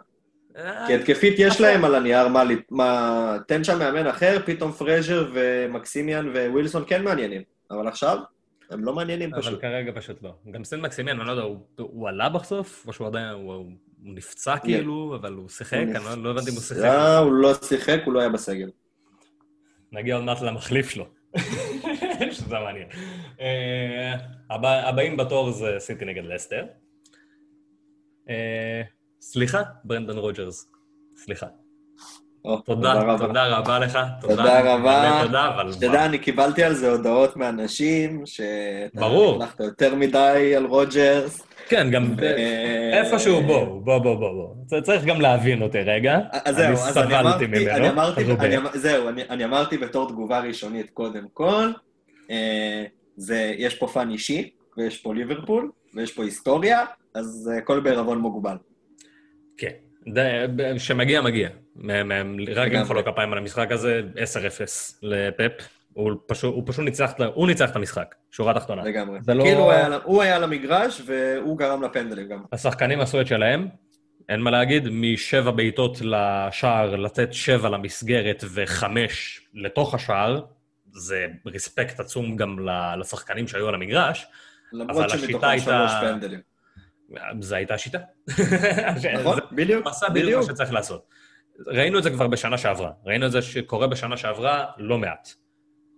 אה, 0.58 0.84
כי 0.88 0.96
התקפית 0.96 1.36
יש 1.38 1.62
להם 1.62 1.86
על 1.86 1.96
הנייר 1.96 2.28
מה, 2.28 2.44
מה... 2.72 3.38
תן 3.48 3.64
שם 3.64 3.80
מאמן 3.80 4.08
אחר, 4.08 4.38
פתאום 4.46 4.72
פרז'ר 4.72 5.30
ומקסימיאן 5.34 6.30
ווילסון 6.52 6.84
כן 6.88 7.04
מעניינים. 7.04 7.42
אבל 7.72 7.88
עכשיו, 7.88 8.18
הם 8.70 8.84
לא 8.84 8.94
מעניינים 8.94 9.34
אבל 9.34 9.42
פשוט. 9.42 9.62
כרגע 9.62 9.92
פשוט 9.96 10.24
לא. 10.24 10.34
גם 10.52 10.64
סטן 10.64 10.82
מקסימיאן, 10.82 11.20
אני 11.20 11.28
לא 11.28 11.32
יודע, 11.32 11.44
הוא, 11.44 11.58
הוא 11.78 12.10
עלה 12.10 12.30
בסוף, 12.30 12.88
או 12.88 12.94
שהוא 12.94 13.08
עדיין, 13.08 13.30
הוא, 13.30 13.54
הוא 13.54 13.66
נפצע 14.02 14.58
כאילו, 14.58 15.16
אבל 15.16 15.34
הוא 15.34 15.50
שיחק, 15.50 15.74
אני 15.96 16.04
לא, 16.04 16.24
לא 16.24 16.30
הבנתי 16.30 16.50
אם 16.50 16.56
הוא 16.56 16.64
שיחק. 16.64 16.82
לא, 16.84 17.18
הוא 17.18 17.34
לא 17.34 17.54
שיחק, 17.54 18.00
הוא 18.06 18.14
לא 18.14 18.20
היה 18.20 18.30
בסגל. 18.30 18.70
נגיע 19.92 20.16
עוד 20.16 20.24
מעט 20.24 20.42
למחליף 20.42 20.90
שלו. 20.90 21.06
שזה 22.32 22.60
מעניין. 22.60 22.88
אה, 23.40 24.14
הבא- 24.50 24.88
הבאים 24.88 25.18
בתור 25.18 25.52
זה 25.52 25.76
סיטי 25.80 26.06
נגד 26.06 26.26
לסטר. 26.26 26.66
אה, 28.30 28.82
סליחה, 29.22 29.62
ברנדון 29.84 30.18
רוג'רס. 30.18 30.72
סליחה. 31.16 31.48
תודה, 32.66 32.94
רבה. 32.94 33.28
תודה 33.28 33.48
רבה 33.48 33.80
לך. 33.80 34.00
תודה 34.22 34.74
רבה. 34.76 35.22
תודה, 35.24 35.48
אבל... 35.48 35.72
שתדע, 35.72 36.06
אני 36.06 36.18
קיבלתי 36.18 36.64
על 36.64 36.74
זה 36.74 36.92
הודעות 36.92 37.38
מאנשים, 37.38 38.26
שאתה 38.26 39.00
ברור. 39.02 39.44
הלכת 39.44 39.60
יותר 39.60 39.96
מדי 39.96 40.54
על 40.58 40.66
רוג'רס. 40.66 41.42
כן, 41.70 41.92
גם 41.92 42.14
ו- 42.18 42.36
איפשהו 42.94 43.42
בוא, 43.42 43.82
בוא, 43.82 43.98
בוא, 43.98 44.16
בוא, 44.16 44.82
צריך 44.82 45.06
גם 45.06 45.22
להבין 45.22 45.62
אותי 45.62 45.80
רגע. 45.82 46.20
אז 46.46 46.56
זהו, 46.56 46.74
אז 46.74 46.98
אני 46.98 47.20
אמרתי, 47.20 47.48
ממנו, 47.48 47.70
אני 47.72 47.90
אמרתי. 47.90 48.24
אני 48.40 48.58
אמר- 48.58 48.70
זהו, 48.74 49.10
אני, 49.10 49.22
אני 49.30 49.46
אמרתי 49.46 49.78
בתור 49.78 50.10
תגובה 50.10 50.40
ראשונית 50.40 50.90
קודם 50.90 51.26
כל, 51.34 51.72
אה, 52.32 52.84
זה, 53.18 53.54
יש 53.58 53.76
פה 53.76 53.88
פן 53.88 54.10
אישי, 54.12 54.50
ויש 54.78 54.98
פה 54.98 55.14
ליברפול, 55.14 55.72
ויש 55.94 56.12
פה 56.12 56.24
היסטוריה, 56.24 56.86
אז 57.14 57.50
אה, 57.54 57.58
הכל 57.58 57.80
בערבון 57.80 58.18
מוגבל. 58.20 58.56
כן, 59.58 59.72
שמגיע, 60.78 61.22
מגיע. 61.22 61.50
רק. 62.56 62.72
למחוא 62.72 62.96
לו 62.96 63.06
כפיים 63.06 63.32
על 63.32 63.38
המשחק 63.38 63.72
הזה, 63.72 64.02
10-0 64.16 64.20
לפפ. 65.04 65.52
הוא 65.94 66.12
פשוט, 66.28 66.54
הוא 66.56 66.64
פשוט 66.66 66.86
ניצח, 66.86 67.12
הוא 67.34 67.48
ניצח 67.48 67.70
את 67.70 67.76
המשחק, 67.76 68.16
שורה 68.32 68.54
תחתונה. 68.54 68.84
לגמרי. 68.84 69.20
זה 69.22 69.34
לא- 69.34 69.44
כאילו 69.44 69.60
הוא 69.62 69.72
היה, 69.72 69.86
על- 69.86 70.00
הוא 70.04 70.22
היה 70.22 70.36
על 70.36 70.44
המגרש, 70.44 71.02
והוא 71.06 71.58
גרם 71.58 71.84
לפנדלים 71.84 72.28
גם. 72.30 72.44
השחקנים 72.52 73.00
עשו 73.02 73.22
את 73.22 73.28
שלהם, 73.28 73.68
אין 74.30 74.40
מה 74.42 74.52
להגיד, 74.52 74.88
משבע 74.92 75.52
בעיטות 75.52 75.98
לשער, 76.02 76.96
לתת 76.96 77.34
שבע 77.34 77.70
למסגרת 77.70 78.44
וחמש 78.54 79.42
לתוך 79.54 79.94
השער, 79.96 80.42
זה 80.94 81.28
respect 81.46 82.00
עצום 82.00 82.36
גם 82.36 82.60
ל- 82.70 83.00
לשחקנים 83.00 83.48
שהיו 83.48 83.68
על 83.68 83.76
המגרש. 83.76 84.26
למרות 84.74 84.90
אבל 84.92 85.06
השיטה 85.06 85.28
שמתוכם 85.28 85.48
הייתה- 85.48 85.66
שלוש 85.90 85.92
פנדלים. 86.02 86.40
זו 87.42 87.56
הייתה 87.56 87.74
השיטה. 87.74 87.98
נכון? 89.20 89.38
בדיוק, 89.52 89.88
עשה 89.88 90.10
בדיוק 90.10 90.42
מה 90.48 90.54
שצריך 90.54 90.74
לעשות. 90.74 91.06
ראינו 91.66 91.98
את 91.98 92.04
זה 92.04 92.10
כבר 92.10 92.28
בשנה 92.28 92.58
שעברה. 92.58 92.92
ראינו 93.06 93.26
את 93.26 93.32
זה 93.32 93.42
שקורה 93.42 93.88
בשנה 93.88 94.18
שעברה 94.18 94.66
לא 94.78 94.98
מעט. 94.98 95.30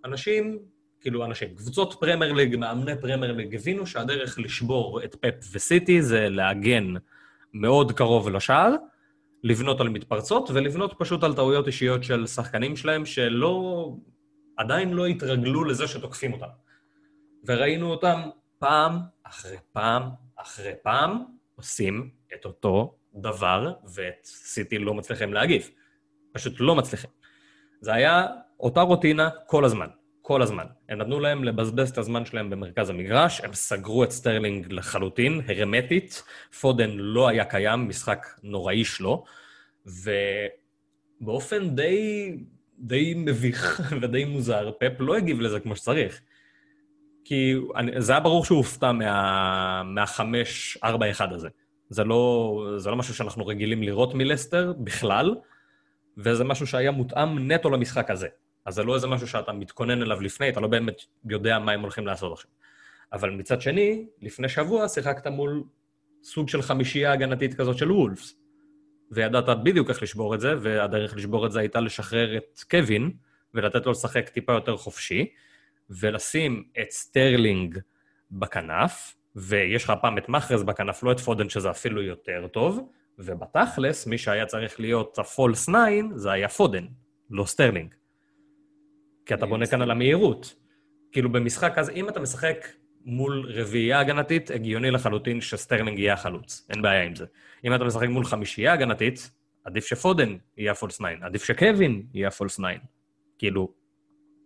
אנשים, 0.06 0.60
כאילו 1.02 1.26
אנשים, 1.26 1.56
קבוצות 1.56 1.94
פרמייר 2.00 2.34
ליג, 2.34 2.56
מאמני 2.56 3.02
פרמייר 3.02 3.32
ליג, 3.32 3.56
הבינו 3.56 3.88
שהדרך 3.88 4.40
לשבור 4.40 5.04
את 5.04 5.16
פפ 5.16 5.50
וסיטי 5.52 6.02
זה 6.02 6.30
להגן 6.30 6.94
מאוד 7.54 7.92
קרוב 7.92 8.30
לשער, 8.30 8.76
לבנות 9.44 9.82
על 9.82 9.90
מתפרצות, 9.90 10.50
ולבנות 10.50 10.94
פשוט 10.98 11.24
על 11.24 11.34
טעויות 11.34 11.68
אישיות 11.68 12.04
של 12.04 12.28
שחקנים 12.28 12.76
שלהם 12.76 13.06
שלא, 13.06 13.94
עדיין 14.58 14.94
לא 14.94 15.06
התרגלו 15.06 15.64
לזה 15.64 15.88
שתוקפים 15.88 16.34
אותם. 16.34 16.48
וראינו 17.46 17.92
אותם 17.92 18.20
פעם 18.60 19.00
אחרי 19.24 19.58
פעם 19.72 20.04
אחרי 20.36 20.74
פעם 20.84 21.24
עושים 21.56 22.10
את 22.34 22.46
אותו 22.46 22.99
דבר, 23.16 23.74
ואת 23.96 24.26
סיטי 24.26 24.78
לא 24.78 24.94
מצליחים 24.94 25.34
להגיב. 25.34 25.70
פשוט 26.32 26.54
לא 26.60 26.76
מצליחים. 26.76 27.10
זה 27.82 27.94
היה 27.94 28.28
אותה 28.60 28.82
רוטינה 28.82 29.30
כל 29.48 29.66
הזמן, 29.66 29.88
כל 30.22 30.42
הזמן. 30.42 30.66
הם 30.90 30.98
נתנו 30.98 31.20
להם 31.20 31.44
לבזבז 31.44 31.90
את 31.90 31.98
הזמן 31.98 32.26
שלהם 32.26 32.50
במרכז 32.50 32.90
המגרש, 32.90 33.42
הם 33.42 33.54
סגרו 33.54 34.04
את 34.04 34.12
סטרלינג 34.12 34.74
לחלוטין, 34.74 35.42
הרמטית, 35.48 36.24
פודן 36.62 36.90
לא 36.90 37.28
היה 37.28 37.46
קיים, 37.46 37.90
משחק 37.90 38.28
נוראי 38.44 38.86
שלו, 38.86 39.26
ובאופן 41.22 41.76
די, 41.76 42.38
די 42.80 43.14
מביך 43.16 43.82
ודי 44.02 44.26
מוזר, 44.26 44.72
פפ 44.80 45.00
לא 45.00 45.16
הגיב 45.16 45.42
לזה 45.42 45.60
כמו 45.60 45.76
שצריך. 45.76 46.22
כי 47.26 47.56
אני, 47.76 48.02
זה 48.02 48.12
היה 48.12 48.22
ברור 48.22 48.46
שהוא 48.46 48.58
הופתע 48.58 48.92
מה, 48.92 49.84
מהחמש, 49.84 50.78
ארבע, 50.84 51.12
אחד 51.12 51.34
הזה. 51.34 51.50
זה 51.90 52.04
לא, 52.04 52.74
זה 52.78 52.90
לא 52.90 52.96
משהו 52.96 53.14
שאנחנו 53.14 53.48
רגילים 53.48 53.84
לראות 53.84 54.14
מלסטר 54.14 54.74
בכלל, 54.78 55.36
וזה 56.18 56.44
משהו 56.44 56.68
שהיה 56.68 56.92
מותאם 56.92 57.52
נטו 57.52 57.70
למשחק 57.70 58.10
הזה. 58.10 58.28
אז 58.66 58.74
זה 58.74 58.84
לא 58.84 58.96
איזה 58.96 59.08
משהו 59.08 59.28
שאתה 59.28 59.52
מתכונן 59.52 60.02
אליו 60.02 60.22
לפני, 60.22 60.50
אתה 60.50 60.60
לא 60.60 60.68
באמת 60.68 61.02
יודע 61.30 61.60
מה 61.60 61.72
הם 61.72 61.82
הולכים 61.82 62.08
לעשות 62.08 62.32
עכשיו. 62.32 62.52
אבל 63.14 63.30
מצד 63.30 63.62
שני, 63.62 64.06
לפני 64.22 64.50
שבוע 64.50 64.88
שיחקת 64.88 65.28
מול 65.28 65.64
סוג 66.24 66.50
של 66.50 66.62
חמישייה 66.62 67.12
הגנתית 67.12 67.54
כזאת 67.54 67.78
של 67.78 67.92
וולפס. 67.92 68.36
וידעת 69.12 69.64
בדיוק 69.64 69.90
איך 69.90 70.04
לשבור 70.04 70.36
את 70.36 70.40
זה, 70.40 70.54
והדרך 70.62 71.16
לשבור 71.16 71.46
את 71.46 71.52
זה 71.52 71.60
הייתה 71.60 71.80
לשחרר 71.80 72.38
את 72.38 72.64
קווין, 72.72 73.12
ולתת 73.54 73.86
לו 73.86 73.92
לשחק 73.92 74.30
טיפה 74.30 74.54
יותר 74.54 74.78
חופשי, 74.78 75.28
ולשים 75.90 76.64
את 76.82 76.92
סטרלינג 76.92 77.80
בכנף, 78.32 79.16
ויש 79.40 79.84
לך 79.84 79.90
הפעם 79.90 80.18
את 80.18 80.30
מחרז 80.30 80.64
בכנף, 80.64 81.04
לא 81.04 81.12
את 81.12 81.20
פודן, 81.20 81.50
שזה 81.50 81.70
אפילו 81.70 82.02
יותר 82.02 82.48
טוב, 82.48 82.90
ובתכלס, 83.20 84.08
מי 84.08 84.18
שהיה 84.18 84.46
צריך 84.46 84.80
להיות 84.80 85.20
ה 85.20 85.27
false 85.27 85.64
9 85.64 85.76
זה 86.16 86.32
היה 86.32 86.48
פודן, 86.48 86.86
לא 87.30 87.46
סטרלינג. 87.46 87.94
כי 89.26 89.34
אתה 89.34 89.46
בונה 89.46 89.66
כאן 89.68 89.82
על 89.82 89.92
המהירות. 89.92 90.56
כאילו 91.12 91.32
במשחק 91.32 91.78
אז, 91.78 91.90
אם 91.90 92.10
אתה 92.10 92.20
משחק 92.20 92.68
מול 93.06 93.52
רביעייה 93.54 94.00
הגנתית, 94.00 94.52
הגיוני 94.52 94.92
לחלוטין 94.92 95.42
שסטרלינג 95.42 96.00
יהיה 96.00 96.14
החלוץ, 96.14 96.68
אין 96.70 96.82
בעיה 96.82 97.04
עם 97.04 97.16
זה. 97.16 97.26
אם 97.66 97.76
אתה 97.76 97.84
משחק 97.84 98.08
מול 98.08 98.26
חמישייה 98.26 98.74
הגנתית, 98.74 99.32
עדיף 99.64 99.86
שפודן 99.86 100.38
יהיה 100.58 100.72
ה 100.72 100.76
false 100.76 100.96
9, 100.96 101.08
עדיף 101.22 101.44
שקווין 101.44 102.04
יהיה 102.14 102.28
ה 102.28 102.32
false 102.32 102.54
9. 102.54 102.68
כאילו, 103.38 103.74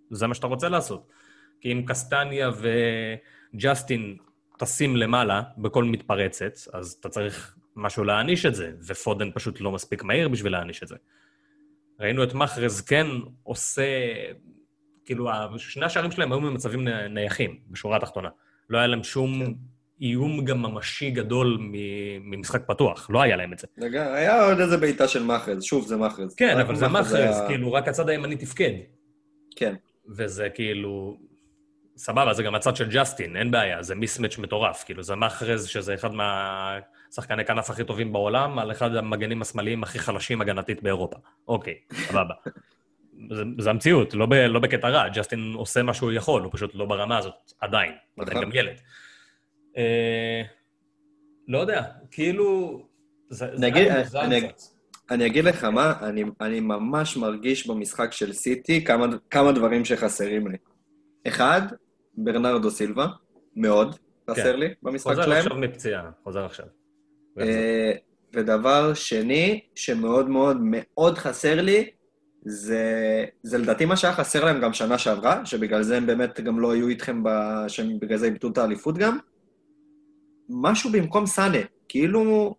זה 0.10 0.28
מה 0.28 0.34
שאתה 0.34 0.48
רוצה 0.48 0.70
לעשות. 0.70 1.08
כי 1.62 1.72
אם 1.72 1.84
קסטניה 1.88 2.50
וג'סטין 3.54 4.18
טסים 4.64 4.96
למעלה 4.96 5.42
בכל 5.58 5.84
מתפרצת, 5.84 6.54
אז 6.74 6.98
אתה 7.00 7.10
צריך 7.10 7.56
משהו 7.76 8.04
להעניש 8.04 8.46
את 8.46 8.56
זה, 8.56 8.72
ופודן 8.88 9.30
פשוט 9.34 9.62
לא 9.62 9.72
מספיק 9.72 10.04
מהיר 10.04 10.30
בשביל 10.30 10.52
להעניש 10.52 10.84
את 10.84 10.88
זה. 10.88 10.96
ראינו 12.00 12.24
את 12.24 12.34
מחרז 12.34 12.82
כן 12.82 13.08
עושה, 13.44 13.84
כאילו, 15.06 15.30
שני 15.58 15.86
השערים 15.86 16.12
שלהם 16.12 16.32
היו 16.32 16.42
במצבים 16.42 16.88
נייחים, 16.88 17.60
בשורה 17.70 17.98
התחתונה. 17.98 18.30
לא 18.70 18.78
היה 18.78 18.88
להם 18.88 19.04
שום 19.04 19.46
כן. 19.46 19.52
איום 20.02 20.46
גם 20.46 20.62
ממשי 20.62 21.12
גדול 21.12 21.58
ממשחק 22.22 22.68
פתוח, 22.68 23.10
לא 23.10 23.22
היה 23.22 23.36
להם 23.36 23.54
את 23.54 23.60
זה. 23.60 23.68
רגע, 23.82 24.14
היה 24.14 24.46
עוד 24.46 24.60
איזה 24.60 24.78
בעיטה 24.78 25.08
של 25.08 25.24
מחרז, 25.24 25.64
שוב, 25.64 25.88
זה 25.88 25.98
מחרז. 25.98 26.36
כן, 26.36 26.60
אבל 26.60 26.76
זה 26.76 26.88
מחרז, 26.88 27.14
היה... 27.14 27.48
כאילו, 27.48 27.74
רק 27.74 27.88
הצד 27.88 28.10
הימני 28.10 28.36
תפקד. 28.36 28.74
כן. 29.56 29.76
וזה 30.08 30.50
כאילו, 30.50 31.18
סבבה, 31.98 32.34
זה 32.34 32.44
גם 32.44 32.56
הצד 32.56 32.76
של 32.76 32.90
ג'סטין, 32.90 33.38
אין 33.38 33.52
בעיה, 33.52 33.84
זה 33.84 33.96
מיסמץ' 33.96 34.38
מטורף. 34.38 34.84
כאילו, 34.84 35.04
זה 35.04 35.16
מחרז, 35.16 35.68
שזה 35.68 35.94
אחד 35.94 36.12
מהשחקני 36.14 37.46
כנף 37.46 37.70
הכי 37.70 37.84
טובים 37.84 38.14
בעולם, 38.14 38.60
על 38.60 38.72
אחד 38.72 38.96
המגנים 38.96 39.42
השמאליים 39.42 39.84
הכי 39.84 40.00
חלשים 40.00 40.42
הגנתית 40.42 40.84
באירופה. 40.84 41.18
אוקיי, 41.48 41.76
סבבה. 41.94 42.34
זה, 43.30 43.44
זה 43.60 43.70
המציאות, 43.70 44.14
לא, 44.14 44.26
ב, 44.26 44.34
לא 44.34 44.60
בקטע 44.60 44.90
רע, 44.90 45.10
ג'סטין 45.10 45.54
עושה 45.56 45.84
מה 45.84 45.94
שהוא 45.94 46.12
יכול, 46.12 46.42
הוא 46.42 46.52
פשוט 46.54 46.72
לא 46.76 46.86
ברמה 46.86 47.18
הזאת, 47.18 47.52
עדיין, 47.62 47.92
עדיין 48.20 48.38
נכון. 48.38 48.50
גם 48.50 48.58
ילד. 48.58 48.76
אה, 49.78 50.42
לא 51.48 51.58
יודע, 51.58 51.84
כאילו... 52.12 52.80
זה, 53.30 53.48
זה 53.54 53.66
נגיד, 53.66 53.88
אני, 54.16 54.48
אני 55.12 55.26
אגיד 55.26 55.46
לך 55.46 55.64
מה, 55.64 55.94
אני, 56.02 56.24
אני 56.42 56.60
ממש 56.60 57.18
מרגיש 57.18 57.68
במשחק 57.68 58.12
של 58.12 58.34
סיטי 58.34 58.86
כמה, 58.86 59.06
כמה 59.30 59.52
דברים 59.52 59.86
שחסרים 59.86 60.48
לי. 60.48 60.58
אחד, 61.28 61.62
ברנרדו 62.14 62.72
סילבה, 62.72 63.08
מאוד 63.56 63.96
חסר 64.30 64.54
כן. 64.54 64.60
לי 64.60 64.68
במשחק 64.84 65.14
שלהם. 65.14 65.26
חוזר 65.26 65.38
עכשיו 65.38 65.58
מפציעה, 65.58 66.10
חוזר 66.24 66.46
עכשיו. 66.46 66.66
אה, 67.40 67.92
ודבר 68.34 68.94
שני, 68.94 69.60
שמאוד 69.76 70.30
מאוד 70.30 70.58
מאוד 70.62 71.18
חסר 71.18 71.62
לי, 71.62 71.90
זה, 72.46 73.26
זה 73.44 73.58
לדעתי 73.58 73.86
מה 73.86 73.98
שהיה 73.98 74.14
חסר 74.14 74.46
להם 74.46 74.62
גם 74.62 74.74
שנה 74.74 74.98
שעברה, 74.98 75.46
שבגלל 75.46 75.84
זה 75.84 75.98
הם 75.98 76.06
באמת 76.06 76.40
גם 76.40 76.60
לא 76.60 76.74
היו 76.74 76.88
איתכם, 76.88 77.24
שבגלל 77.68 78.18
זה 78.18 78.26
איבדו 78.26 78.50
את 78.50 78.58
האליפות 78.58 78.98
גם. 78.98 79.18
משהו 80.50 80.92
במקום 80.92 81.26
סאנה, 81.26 81.58
כאילו 81.90 82.56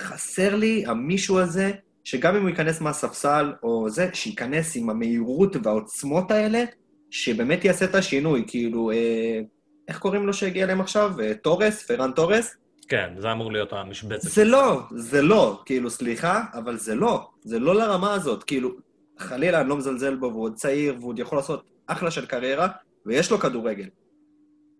חסר 0.00 0.56
לי 0.56 0.84
המישהו 0.86 1.38
הזה, 1.38 1.72
שגם 2.04 2.36
אם 2.36 2.42
הוא 2.42 2.48
ייכנס 2.48 2.80
מהספסל 2.80 3.52
או 3.62 3.90
זה, 3.90 4.08
שייכנס 4.12 4.76
עם 4.76 4.90
המהירות 4.90 5.56
והעוצמות 5.62 6.30
האלה, 6.30 6.64
שבאמת 7.10 7.64
יעשה 7.64 7.84
את 7.84 7.94
השינוי, 7.94 8.44
כאילו, 8.46 8.90
אה, 8.90 9.40
איך 9.88 9.98
קוראים 9.98 10.26
לו 10.26 10.32
שהגיע 10.34 10.64
אליהם 10.64 10.80
עכשיו? 10.80 11.20
אה, 11.20 11.34
תורס? 11.34 11.82
פרן 11.82 12.12
תורס? 12.12 12.56
כן, 12.88 13.14
זה 13.18 13.32
אמור 13.32 13.52
להיות 13.52 13.72
המשבצת. 13.72 14.28
זה 14.28 14.44
לא, 14.44 14.82
זה 14.90 15.22
לא, 15.22 15.62
כאילו, 15.64 15.90
סליחה, 15.90 16.44
אבל 16.54 16.78
זה 16.78 16.94
לא. 16.94 17.28
זה 17.44 17.58
לא 17.58 17.74
לרמה 17.74 18.14
הזאת, 18.14 18.44
כאילו, 18.44 18.70
חלילה, 19.18 19.60
אני 19.60 19.68
לא 19.68 19.76
מזלזל 19.76 20.16
בו, 20.16 20.26
והוא 20.26 20.42
עוד 20.42 20.54
צעיר, 20.54 20.94
והוא 20.98 21.08
עוד 21.08 21.18
יכול 21.18 21.38
לעשות 21.38 21.64
אחלה 21.86 22.10
של 22.10 22.26
קריירה, 22.26 22.68
ויש 23.06 23.30
לו 23.30 23.38
כדורגל. 23.38 23.88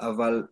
אבל 0.00 0.42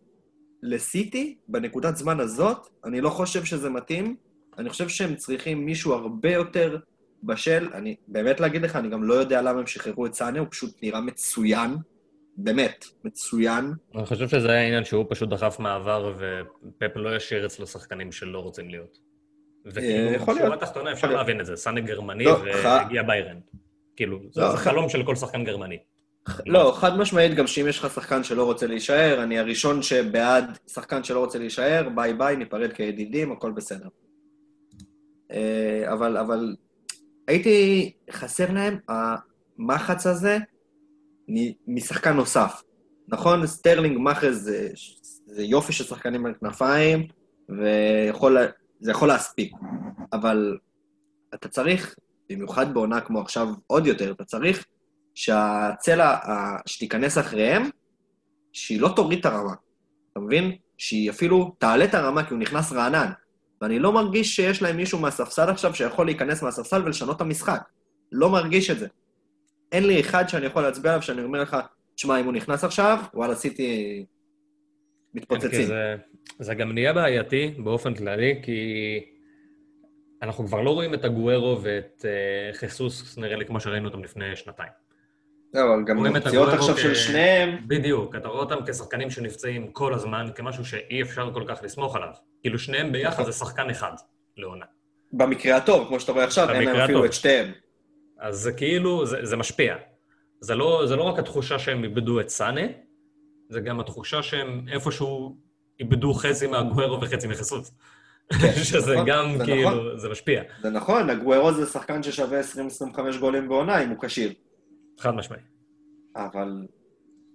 לסיטי, 0.63 1.37
בנקודת 1.47 1.95
זמן 1.95 2.19
הזאת, 2.19 2.67
אני 2.85 3.01
לא 3.01 3.09
חושב 3.09 3.45
שזה 3.45 3.69
מתאים. 3.69 4.15
אני 4.57 4.69
חושב 4.69 4.89
שהם 4.89 5.15
צריכים 5.15 5.65
מישהו 5.65 5.93
הרבה 5.93 6.31
יותר 6.31 6.77
בשל. 7.23 7.69
אני 7.73 7.95
באמת 8.07 8.39
להגיד 8.39 8.61
לך, 8.61 8.75
אני 8.75 8.89
גם 8.89 9.03
לא 9.03 9.13
יודע 9.13 9.41
למה 9.41 9.59
הם 9.59 9.67
שחררו 9.67 10.05
את 10.05 10.13
סאנה, 10.13 10.39
הוא 10.39 10.47
פשוט 10.51 10.83
נראה 10.83 11.01
מצוין. 11.01 11.75
באמת, 12.37 12.85
מצוין. 13.03 13.73
אני 13.95 14.05
חושב 14.05 14.27
שזה 14.27 14.51
היה 14.51 14.61
העניין 14.61 14.83
שהוא 14.83 15.05
פשוט 15.09 15.29
דחף 15.29 15.59
מעבר, 15.59 16.13
ופפ 16.17 16.95
לא 16.95 17.15
ישאיר 17.15 17.45
אצלו 17.45 17.67
שחקנים 17.67 18.11
שלא 18.11 18.39
רוצים 18.39 18.69
להיות. 18.69 18.97
וכאילו, 19.65 20.19
בשורה 20.19 20.53
התחתונה 20.53 20.91
אפשר 20.91 21.11
להבין 21.11 21.41
את 21.41 21.45
זה, 21.45 21.55
סאנה 21.55 21.81
גרמני 21.81 22.23
לא, 22.23 22.37
והגיע 22.63 23.03
ביירן. 23.03 23.39
כאילו, 23.95 24.19
זה 24.31 24.41
לא, 24.41 24.55
חלום 24.55 24.89
של 24.89 25.05
כל 25.05 25.15
שחקן 25.15 25.43
גרמני. 25.43 25.77
לא, 26.45 26.73
חד 26.75 26.97
משמעית, 26.97 27.33
גם 27.33 27.47
שאם 27.47 27.67
יש 27.67 27.79
לך 27.79 27.93
שחקן 27.93 28.23
שלא 28.23 28.43
רוצה 28.43 28.67
להישאר, 28.67 29.23
אני 29.23 29.39
הראשון 29.39 29.81
שבעד 29.81 30.57
שחקן 30.67 31.03
שלא 31.03 31.19
רוצה 31.19 31.39
להישאר, 31.39 31.89
ביי 31.95 32.13
ביי, 32.13 32.35
ניפרד 32.35 32.73
כידידים, 32.73 33.31
הכל 33.31 33.51
בסדר. 33.51 33.87
אה, 35.31 35.93
אבל, 35.93 36.17
אבל 36.17 36.55
היה 37.29 37.91
חסר 38.11 38.51
להם 38.51 38.77
המחץ 38.87 40.07
הזה 40.07 40.37
משחקן 41.67 42.13
נוסף. 42.13 42.61
נכון, 43.07 43.47
סטרלינג 43.47 43.97
מחרז 43.97 44.41
זה, 44.43 44.69
זה 45.25 45.43
יופי 45.43 45.73
של 45.73 45.83
שחקנים 45.83 46.25
על 46.25 46.33
כנפיים, 46.39 47.07
וזה 47.49 48.91
יכול 48.91 49.07
להספיק. 49.07 49.53
אבל 50.13 50.57
אתה 51.33 51.49
צריך, 51.49 51.95
במיוחד 52.29 52.73
בעונה 52.73 53.01
כמו 53.01 53.21
עכשיו 53.21 53.47
עוד 53.67 53.87
יותר, 53.87 54.11
אתה 54.11 54.23
צריך 54.23 54.65
שהצלע 55.15 56.17
שתיכנס 56.65 57.17
אחריהם, 57.17 57.69
שהיא 58.53 58.81
לא 58.81 58.93
תוריד 58.95 59.19
את 59.19 59.25
הרמה. 59.25 59.53
אתה 60.11 60.19
מבין? 60.19 60.55
שהיא 60.77 61.09
אפילו 61.09 61.55
תעלה 61.57 61.85
את 61.85 61.93
הרמה 61.93 62.23
כי 62.23 62.33
הוא 62.33 62.39
נכנס 62.39 62.71
רענן. 62.71 63.11
ואני 63.61 63.79
לא 63.79 63.91
מרגיש 63.93 64.35
שיש 64.35 64.61
להם 64.61 64.77
מישהו 64.77 64.99
מהספסל 64.99 65.49
עכשיו 65.49 65.75
שיכול 65.75 66.05
להיכנס 66.05 66.43
מהספסל 66.43 66.81
ולשנות 66.85 67.15
את 67.15 67.21
המשחק. 67.21 67.61
לא 68.11 68.29
מרגיש 68.29 68.69
את 68.69 68.79
זה. 68.79 68.87
אין 69.71 69.87
לי 69.87 69.99
אחד 69.99 70.29
שאני 70.29 70.45
יכול 70.45 70.61
להצביע 70.61 70.91
עליו 70.91 71.01
שאני 71.01 71.21
אומר 71.21 71.41
לך, 71.41 71.57
תשמע, 71.95 72.19
אם 72.19 72.25
הוא 72.25 72.33
נכנס 72.33 72.63
עכשיו, 72.63 73.03
וואלה, 73.13 73.33
עשיתי 73.33 74.05
מתפוצצים. 75.13 75.51
כן, 75.51 75.65
זה, 75.65 75.95
זה 76.39 76.55
גם 76.55 76.71
נהיה 76.71 76.93
בעייתי 76.93 77.53
באופן 77.57 77.95
כללי, 77.95 78.39
כי 78.43 78.59
אנחנו 80.21 80.47
כבר 80.47 80.61
לא 80.61 80.69
רואים 80.69 80.93
את 80.93 81.05
הגוארו 81.05 81.59
ואת 81.61 82.05
uh, 82.05 82.57
חיסוס, 82.57 83.17
נראה 83.17 83.35
לי 83.35 83.45
כמו 83.45 83.59
שראינו 83.59 83.87
אותם 83.87 84.03
לפני 84.03 84.35
שנתיים. 84.35 84.71
לא, 85.53 85.61
אבל 85.61 85.83
גם 85.83 86.19
פציעות 86.21 86.49
עכשיו. 86.49 86.77
של 86.77 86.95
שניהם... 86.95 87.57
בדיוק, 87.67 88.15
אתה 88.15 88.27
רואה 88.27 88.39
אותם 88.39 88.55
כשחקנים 88.67 89.09
שנפצעים 89.09 89.71
כל 89.71 89.93
הזמן, 89.93 90.27
כמשהו 90.35 90.65
שאי 90.65 91.01
אפשר 91.01 91.33
כל 91.33 91.43
כך 91.47 91.59
לסמוך 91.63 91.95
עליו. 91.95 92.09
כאילו 92.41 92.59
שניהם 92.59 92.91
ביחד 92.91 93.25
זה 93.25 93.31
שחקן 93.31 93.69
אחד 93.69 93.91
לעונה. 94.37 94.65
במקרה 95.13 95.57
הטוב, 95.57 95.87
כמו 95.87 95.99
שאתה 95.99 96.11
רואה 96.11 96.23
עכשיו, 96.23 96.49
אין 96.49 96.63
להם 96.63 96.75
אפילו 96.75 97.05
את 97.05 97.13
שתיהם. 97.13 97.51
אז 98.19 98.37
זה 98.37 98.51
כאילו, 98.51 99.05
זה, 99.05 99.17
זה 99.25 99.37
משפיע. 99.37 99.75
זה 100.41 100.55
לא, 100.55 100.83
זה 100.85 100.95
לא 100.95 101.03
רק 101.03 101.19
התחושה 101.19 101.59
שהם 101.59 101.83
איבדו 101.83 102.19
את 102.19 102.29
סאנה, 102.29 102.61
זה 103.49 103.59
גם 103.59 103.79
התחושה 103.79 104.23
שהם 104.23 104.65
איפשהו 104.71 105.37
איבדו 105.79 106.13
חצי 106.13 106.47
מהגוארו 106.47 107.01
וחצי 107.01 107.27
מחסות. 107.27 107.71
כן, 108.41 108.51
שזה 108.71 108.93
נכון, 108.93 109.05
גם 109.05 109.37
זה 109.37 109.45
כאילו, 109.45 109.69
נכון. 109.69 109.97
זה 109.97 110.09
משפיע. 110.09 110.43
זה 110.61 110.69
נכון, 110.69 111.09
הגוארו 111.09 111.53
זה 111.53 111.65
שחקן 111.65 112.03
ששווה 112.03 112.39
20-25 112.95 113.17
גולים 113.19 113.49
בעונה 113.49 113.83
אם 113.83 113.89
הוא 113.89 113.97
כשיר. 114.01 114.33
חד 114.99 115.15
משמעי. 115.15 115.39
אבל... 116.15 116.65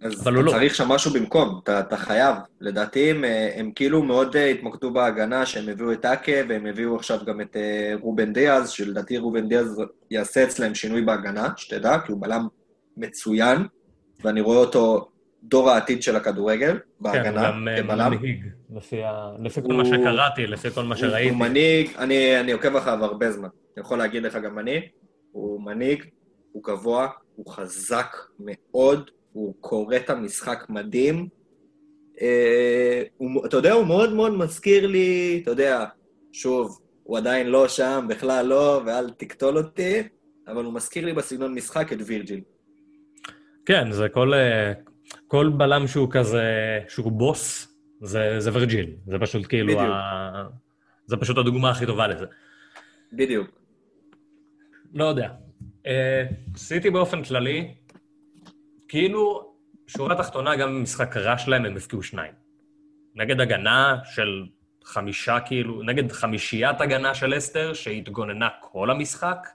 אז 0.02 0.22
אבל 0.22 0.32
אתה 0.32 0.42
לא. 0.42 0.50
צריך 0.50 0.74
שם 0.74 0.88
משהו 0.88 1.12
במקום, 1.12 1.60
אתה, 1.62 1.80
אתה 1.80 1.96
חייב. 1.96 2.36
לדעתי 2.60 3.10
הם, 3.10 3.24
אה, 3.24 3.50
הם 3.56 3.70
כאילו 3.74 4.02
מאוד 4.02 4.36
אה, 4.36 4.50
התמקדו 4.50 4.92
בהגנה, 4.92 5.46
שהם 5.46 5.68
הביאו 5.68 5.92
את 5.92 6.04
אקה, 6.04 6.32
והם 6.48 6.66
הביאו 6.66 6.96
עכשיו 6.96 7.18
גם 7.26 7.40
את 7.40 7.56
אה, 7.56 7.92
רובן 8.00 8.32
דיאז, 8.32 8.70
שלדעתי 8.70 9.18
רובן 9.18 9.48
דיאז 9.48 9.82
יעשה 10.10 10.44
אצלם 10.44 10.74
שינוי 10.74 11.02
בהגנה, 11.02 11.48
שתדע, 11.56 11.98
כי 11.98 12.12
הוא 12.12 12.22
בלם 12.22 12.46
מצוין, 12.96 13.66
ואני 14.24 14.40
רואה 14.40 14.56
אותו 14.56 15.08
דור 15.42 15.70
העתיד 15.70 16.02
של 16.02 16.16
הכדורגל, 16.16 16.78
בהגנה, 17.00 17.50
כן, 17.50 17.78
הוא 17.78 17.94
גם 17.96 17.98
מנהיג, 17.98 18.44
לפי, 18.76 19.00
לפי 19.38 19.62
כל 19.62 19.72
מה 19.72 19.84
שקראתי, 19.84 20.46
לפי 20.46 20.70
כל 20.70 20.82
מה 20.82 20.96
שראיתי. 20.96 21.30
הוא 21.30 21.38
מנהיג, 21.38 21.90
אני, 21.98 22.40
אני 22.40 22.52
עוקב 22.52 22.76
אחריו 22.76 23.04
הרבה 23.04 23.30
זמן, 23.30 23.48
אני 23.76 23.84
יכול 23.84 23.98
להגיד 23.98 24.22
לך 24.22 24.36
גם 24.36 24.58
אני, 24.58 24.88
הוא 25.32 25.62
מנהיג, 25.62 26.04
הוא 26.52 26.62
גבוה, 26.64 27.08
הוא 27.36 27.46
חזק 27.50 28.16
מאוד, 28.38 29.10
הוא 29.32 29.54
קורא 29.60 29.96
את 29.96 30.10
המשחק 30.10 30.66
מדהים. 30.68 31.28
אה, 32.20 33.02
הוא, 33.16 33.46
אתה 33.46 33.56
יודע, 33.56 33.72
הוא 33.72 33.86
מאוד 33.86 34.12
מאוד 34.12 34.32
מזכיר 34.32 34.86
לי, 34.86 35.40
אתה 35.42 35.50
יודע, 35.50 35.84
שוב, 36.32 36.80
הוא 37.02 37.18
עדיין 37.18 37.46
לא 37.46 37.68
שם, 37.68 38.06
בכלל 38.08 38.46
לא, 38.46 38.82
ואל 38.86 39.10
תקטול 39.10 39.58
אותי, 39.58 40.02
אבל 40.48 40.64
הוא 40.64 40.72
מזכיר 40.72 41.04
לי 41.04 41.12
בסגנון 41.12 41.54
משחק 41.54 41.92
את 41.92 41.98
וירג'יל. 42.06 42.40
כן, 43.66 43.92
זה 43.92 44.08
כל, 44.08 44.34
אה, 44.34 44.72
כל 45.26 45.50
בלם 45.56 45.86
שהוא 45.86 46.08
כזה, 46.10 46.44
שהוא 46.88 47.12
בוס, 47.12 47.74
זה, 48.02 48.34
זה 48.38 48.50
וירג'יל. 48.54 48.90
זה 49.06 49.18
פשוט 49.18 49.46
כאילו... 49.48 49.72
בדיוק. 49.72 49.90
ה... 49.92 50.44
זה 51.06 51.16
פשוט 51.16 51.38
הדוגמה 51.38 51.70
הכי 51.70 51.86
טובה 51.86 52.08
לזה. 52.08 52.26
בדיוק. 53.12 53.50
לא 54.94 55.04
יודע. 55.04 55.43
אה, 55.86 56.24
סיטי 56.56 56.90
באופן 56.90 57.22
כללי, 57.22 57.74
כאילו, 58.88 59.54
שורה 59.86 60.16
תחתונה, 60.16 60.56
גם 60.56 60.68
במשחק 60.68 61.16
רע 61.16 61.38
שלהם 61.38 61.64
הם 61.64 61.76
הפקיעו 61.76 62.02
שניים. 62.02 62.32
נגד 63.14 63.40
הגנה 63.40 63.96
של 64.04 64.46
חמישה, 64.84 65.40
כאילו, 65.40 65.82
נגד 65.82 66.12
חמישיית 66.12 66.80
הגנה 66.80 67.14
של 67.14 67.36
לסטר, 67.36 67.74
שהתגוננה 67.74 68.48
כל 68.60 68.90
המשחק, 68.90 69.48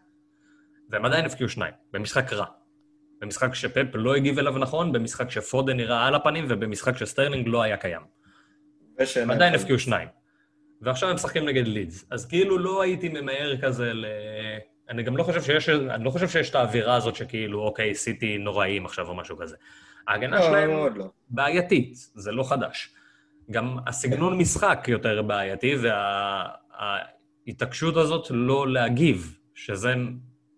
והם 0.89 1.05
עדיין 1.05 1.25
הבקיעו 1.25 1.49
שניים, 1.49 1.73
במשחק 1.93 2.33
רע. 2.33 2.45
במשחק 3.21 3.55
שפפ 3.55 3.85
לא 3.93 4.15
הגיב 4.15 4.39
אליו 4.39 4.57
נכון, 4.57 4.91
במשחק 4.91 5.29
שפודן 5.29 5.77
נראה 5.77 6.07
על 6.07 6.15
הפנים, 6.15 6.45
ובמשחק 6.49 6.97
שסטרלינג 6.97 7.47
לא 7.47 7.61
היה 7.61 7.77
קיים. 7.77 8.01
הם 9.15 9.31
עדיין. 9.31 9.55
הבקיעו 9.55 9.79
שניים. 9.79 10.07
ועכשיו 10.81 11.09
הם 11.09 11.15
משחקים 11.15 11.45
נגד 11.45 11.67
לידס. 11.67 12.05
אז 12.11 12.25
כאילו 12.25 12.57
לא 12.57 12.81
הייתי 12.81 13.09
ממהר 13.09 13.57
כזה 13.61 13.93
ל... 13.93 14.05
אני 14.89 15.03
גם 15.03 15.17
לא 15.17 15.23
חושב 15.23 15.41
שיש, 15.41 15.69
אני 15.69 16.03
לא 16.03 16.09
חושב 16.09 16.27
שיש 16.27 16.49
את 16.49 16.55
האווירה 16.55 16.95
הזאת 16.95 17.15
שכאילו, 17.15 17.61
אוקיי, 17.61 17.95
סיטי 17.95 18.37
נוראים 18.37 18.85
עכשיו 18.85 19.07
או 19.07 19.15
משהו 19.15 19.37
כזה. 19.37 19.55
ההגנה 20.07 20.39
לא, 20.39 20.45
שלהם 20.45 20.69
לא. 20.95 21.05
בעייתית, 21.29 21.93
זה 22.15 22.31
לא 22.31 22.43
חדש. 22.43 22.93
גם 23.51 23.77
הסגנון 23.87 24.37
משחק 24.37 24.85
יותר 24.87 25.21
בעייתי, 25.21 25.75
וההתעקשות 27.47 27.97
הזאת 27.97 28.27
לא 28.29 28.67
להגיב, 28.67 29.37
שזה 29.55 29.93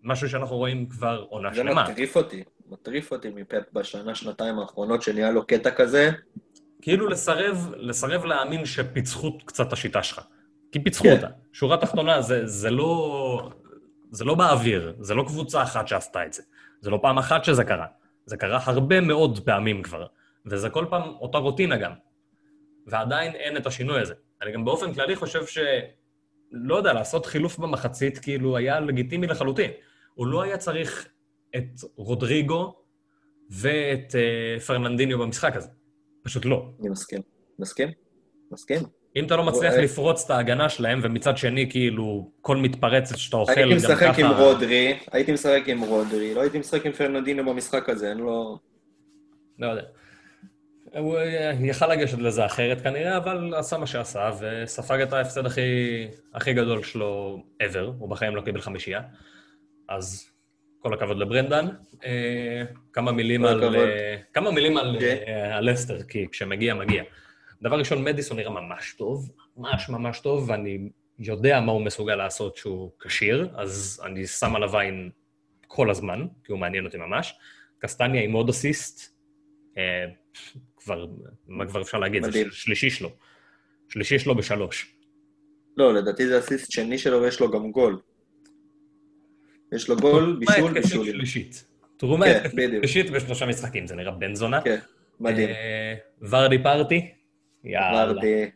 משהו 0.04 0.30
שאנחנו 0.30 0.58
רואים 0.58 0.90
כבר 0.90 1.26
עונה 1.30 1.50
זה 1.50 1.56
שלמה. 1.56 1.90
מטריף 1.90 2.18
אותי. 2.18 2.44
מטריף 2.70 3.12
אותי 3.12 3.30
מפפ 3.30 3.64
בשנה, 3.74 4.16
שנתיים 4.16 4.60
האחרונות, 4.60 5.02
שנהיה 5.02 5.32
לו 5.32 5.48
קטע 5.48 5.72
כזה. 5.72 6.12
כאילו 6.82 7.08
לסרב, 7.08 7.74
לסרב 7.78 8.26
להאמין 8.26 8.66
שפיצחו 8.66 9.38
קצת 9.46 9.68
את 9.68 9.74
השיטה 9.74 10.04
שלך. 10.04 10.22
כי 10.72 10.84
פיצחו 10.84 11.04
כן. 11.04 11.16
אותה. 11.16 11.28
שורה 11.54 11.78
תחתונה, 11.78 12.22
זה, 12.22 12.48
זה 12.48 12.70
לא... 12.70 13.50
זה 14.12 14.26
לא 14.26 14.36
באוויר, 14.36 14.96
זה 15.00 15.14
לא 15.14 15.24
קבוצה 15.28 15.64
אחת 15.64 15.88
שעשתה 15.88 16.26
את 16.26 16.34
זה. 16.34 16.44
זה 16.82 16.90
לא 16.90 17.00
פעם 17.02 17.18
אחת 17.18 17.44
שזה 17.44 17.64
קרה. 17.64 17.88
זה 18.26 18.38
קרה 18.38 18.60
הרבה 18.66 19.02
מאוד 19.02 19.40
פעמים 19.46 19.84
כבר. 19.84 20.06
וזה 20.46 20.70
כל 20.70 20.86
פעם 20.90 21.02
אותה 21.02 21.38
רוטינה 21.38 21.78
גם. 21.78 21.92
ועדיין 22.88 23.36
אין 23.36 23.58
את 23.58 23.66
השינוי 23.66 24.02
הזה. 24.02 24.14
אני 24.42 24.52
גם 24.52 24.66
באופן 24.66 24.94
כללי 24.94 25.16
חושב 25.16 25.46
ש... 25.46 25.58
לא 26.52 26.76
יודע, 26.76 26.94
לעשות 26.94 27.26
חילוף 27.26 27.58
במחצית 27.58 28.18
כאילו 28.18 28.58
היה 28.58 28.80
לגיטימי 28.80 29.28
לחלוטין. 29.28 29.72
הוא 30.14 30.28
לא 30.28 30.42
היה 30.42 30.58
צריך 30.58 31.08
את 31.56 31.66
רודריגו 31.96 32.76
ואת 33.50 34.16
אה, 34.16 34.60
פרננדיניו 34.60 35.20
במשחק 35.20 35.56
הזה. 35.56 35.70
פשוט 36.24 36.46
לא. 36.46 36.72
אני 36.80 36.90
מסכים. 36.90 37.22
מסכים? 37.60 37.90
מסכים. 38.52 39.01
אם 39.16 39.26
אתה 39.26 39.36
לא 39.36 39.44
מצליח 39.44 39.74
אה, 39.74 39.82
לפרוץ 39.82 40.26
את 40.26 40.30
ההגנה 40.30 40.70
שלהם, 40.70 41.00
ומצד 41.04 41.38
שני, 41.38 41.70
כאילו, 41.70 42.32
כל 42.42 42.58
מתפרצת 42.58 43.18
שאתה 43.18 43.38
אוכל, 43.38 43.52
הייתי 43.52 43.70
גם 43.70 43.76
משחק 43.76 44.08
ככה... 44.08 44.22
עם 44.22 44.32
רודרי, 44.32 44.98
הייתי 45.12 45.32
משחק 45.32 45.62
עם 45.66 45.82
רודרי, 45.82 46.34
לא 46.34 46.42
הייתי 46.42 46.60
משחק 46.60 46.86
עם 46.86 46.92
פרננדינו 46.92 47.46
במשחק 47.46 47.90
הזה, 47.90 48.10
אין 48.10 48.18
לו... 48.18 48.60
לא 49.60 49.68
יודע. 49.68 49.84
הוא 50.98 51.18
אה, 51.18 51.54
יכל 51.62 51.88
לגשת 51.88 52.20
לזה 52.20 52.46
אחרת 52.46 52.82
כנראה, 52.82 53.18
אבל 53.18 53.54
עשה 53.56 53.78
מה 53.78 53.88
שעשה, 53.88 54.32
וספג 54.40 55.02
את 55.02 55.14
ההפסד 55.14 55.46
הכי, 55.46 55.62
הכי 56.34 56.54
גדול 56.54 56.84
שלו 56.84 57.44
ever, 57.64 57.86
הוא 58.00 58.10
בחיים 58.10 58.36
לא 58.36 58.42
קיבל 58.42 58.62
חמישייה. 58.62 59.02
אז 59.90 60.32
כל 60.82 60.94
הכבוד 60.94 61.18
לברנדן. 61.18 61.68
אה, 62.06 62.64
כמה 62.94 63.12
מילים 63.12 63.46
על... 63.46 63.76
אה, 63.76 64.16
כמה 64.34 64.52
מילים 64.52 64.78
על, 64.78 64.98
כן. 65.00 65.16
אה, 65.28 65.58
על 65.58 65.74
אסטר, 65.74 66.04
כי 66.04 66.28
כשמגיע, 66.32 66.74
מגיע. 66.74 67.04
דבר 67.62 67.80
ראשון, 67.80 68.04
מדיסון 68.04 68.38
נראה 68.38 68.52
ממש 68.52 68.94
טוב, 68.98 69.32
ממש 69.58 69.90
ממש 69.90 70.20
טוב, 70.20 70.50
ואני 70.50 70.90
יודע 71.20 71.60
מה 71.60 71.72
הוא 71.72 71.82
מסוגל 71.82 72.16
לעשות 72.16 72.58
שהוא 72.58 72.92
כשיר, 73.00 73.50
אז 73.56 74.02
אני 74.06 74.28
שם 74.28 74.56
עליו 74.56 74.78
עין 74.78 75.10
כל 75.68 75.90
הזמן, 75.90 76.26
כי 76.44 76.52
הוא 76.52 76.60
מעניין 76.60 76.86
אותי 76.86 76.98
ממש. 76.98 77.34
קסטניה 77.80 78.22
עם 78.24 78.32
עוד 78.32 78.50
אסיסט, 78.50 79.16
אה, 79.78 80.06
כבר, 80.78 81.06
מה 81.48 81.66
כבר 81.66 81.82
אפשר 81.82 82.00
להגיד? 82.00 82.24
זה 82.24 82.30
מדהים. 82.30 82.46
של- 82.46 82.52
שלישי 82.52 82.90
שלו. 82.90 83.10
שלישי 83.90 84.20
שלו 84.20 84.36
בשלוש. 84.36 84.96
לא, 85.78 85.94
לדעתי 85.94 86.28
זה 86.28 86.40
אסיסט 86.40 86.72
שני 86.72 86.98
שלו 86.98 87.22
ויש 87.22 87.40
לו 87.40 87.52
גם 87.52 87.72
גול. 87.72 88.00
יש 89.74 89.90
לו 89.90 89.96
גול, 89.98 90.36
בישול, 90.40 90.56
תרומה 90.56 90.70
התקפית 90.72 90.84
בישולים. 90.92 91.14
שלישית. 91.14 91.66
תרומה 91.98 92.26
כן, 92.26 92.36
התקפית. 92.46 92.70
שלישית 92.72 93.10
בשלושה 93.10 93.46
משחקים, 93.46 93.88
זה 93.88 93.96
נראה 93.96 94.12
בן 94.12 94.36
זונה. 94.36 94.62
כן, 94.62 94.80
מדהים. 95.20 95.50
אה, 95.50 95.94
ורדי 96.22 96.64
פרטי? 96.64 97.12
יאללה. 97.64 98.04
אמרתי, 98.12 98.50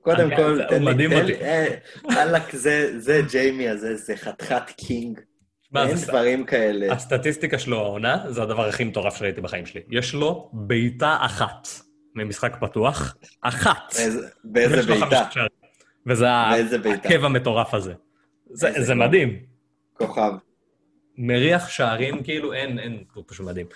קודם 0.00 0.26
אני- 0.26 0.36
כל, 0.36 0.60
תן 0.68 0.82
לי, 0.82 1.08
תן. 1.08 1.26
לי, 1.26 1.34
אה, 1.40 1.66
וואלכ, 2.04 2.56
זה 2.56 3.00
זה 3.00 3.20
ג'יימי 3.30 3.68
הזה, 3.68 3.96
זה 3.96 4.16
חתיכת 4.16 4.62
קינג. 4.76 5.20
אין 5.76 5.96
דברים 6.08 6.44
כאלה. 6.46 6.92
הסטטיסטיקה 6.92 7.58
שלו 7.58 7.78
העונה, 7.80 8.24
זה 8.28 8.42
הדבר 8.42 8.68
הכי 8.68 8.84
מטורף 8.84 9.16
שראיתי 9.16 9.40
בחיים 9.40 9.66
שלי. 9.66 9.80
יש 9.90 10.14
לו 10.14 10.50
בעיטה 10.52 11.16
אחת 11.20 11.68
ממשחק 12.14 12.56
פתוח, 12.60 13.16
אחת. 13.40 13.94
באיזה- 14.44 14.82
בעיטה. 14.86 15.22
וזה. 16.06 16.30
העקב 16.30 17.24
המטורף 17.24 17.74
הזה. 17.74 17.94
זה. 18.50 18.94
מדהים. 18.94 19.38
כוכב. 19.92 20.32
מריח 21.18 21.68
שערים, 21.68 22.22
כאילו, 22.22 22.52
אין, 22.52 22.78
אין, 22.78 23.04
הוא 23.14 23.24
פשוט 23.26 23.46
מדהים. 23.46 23.66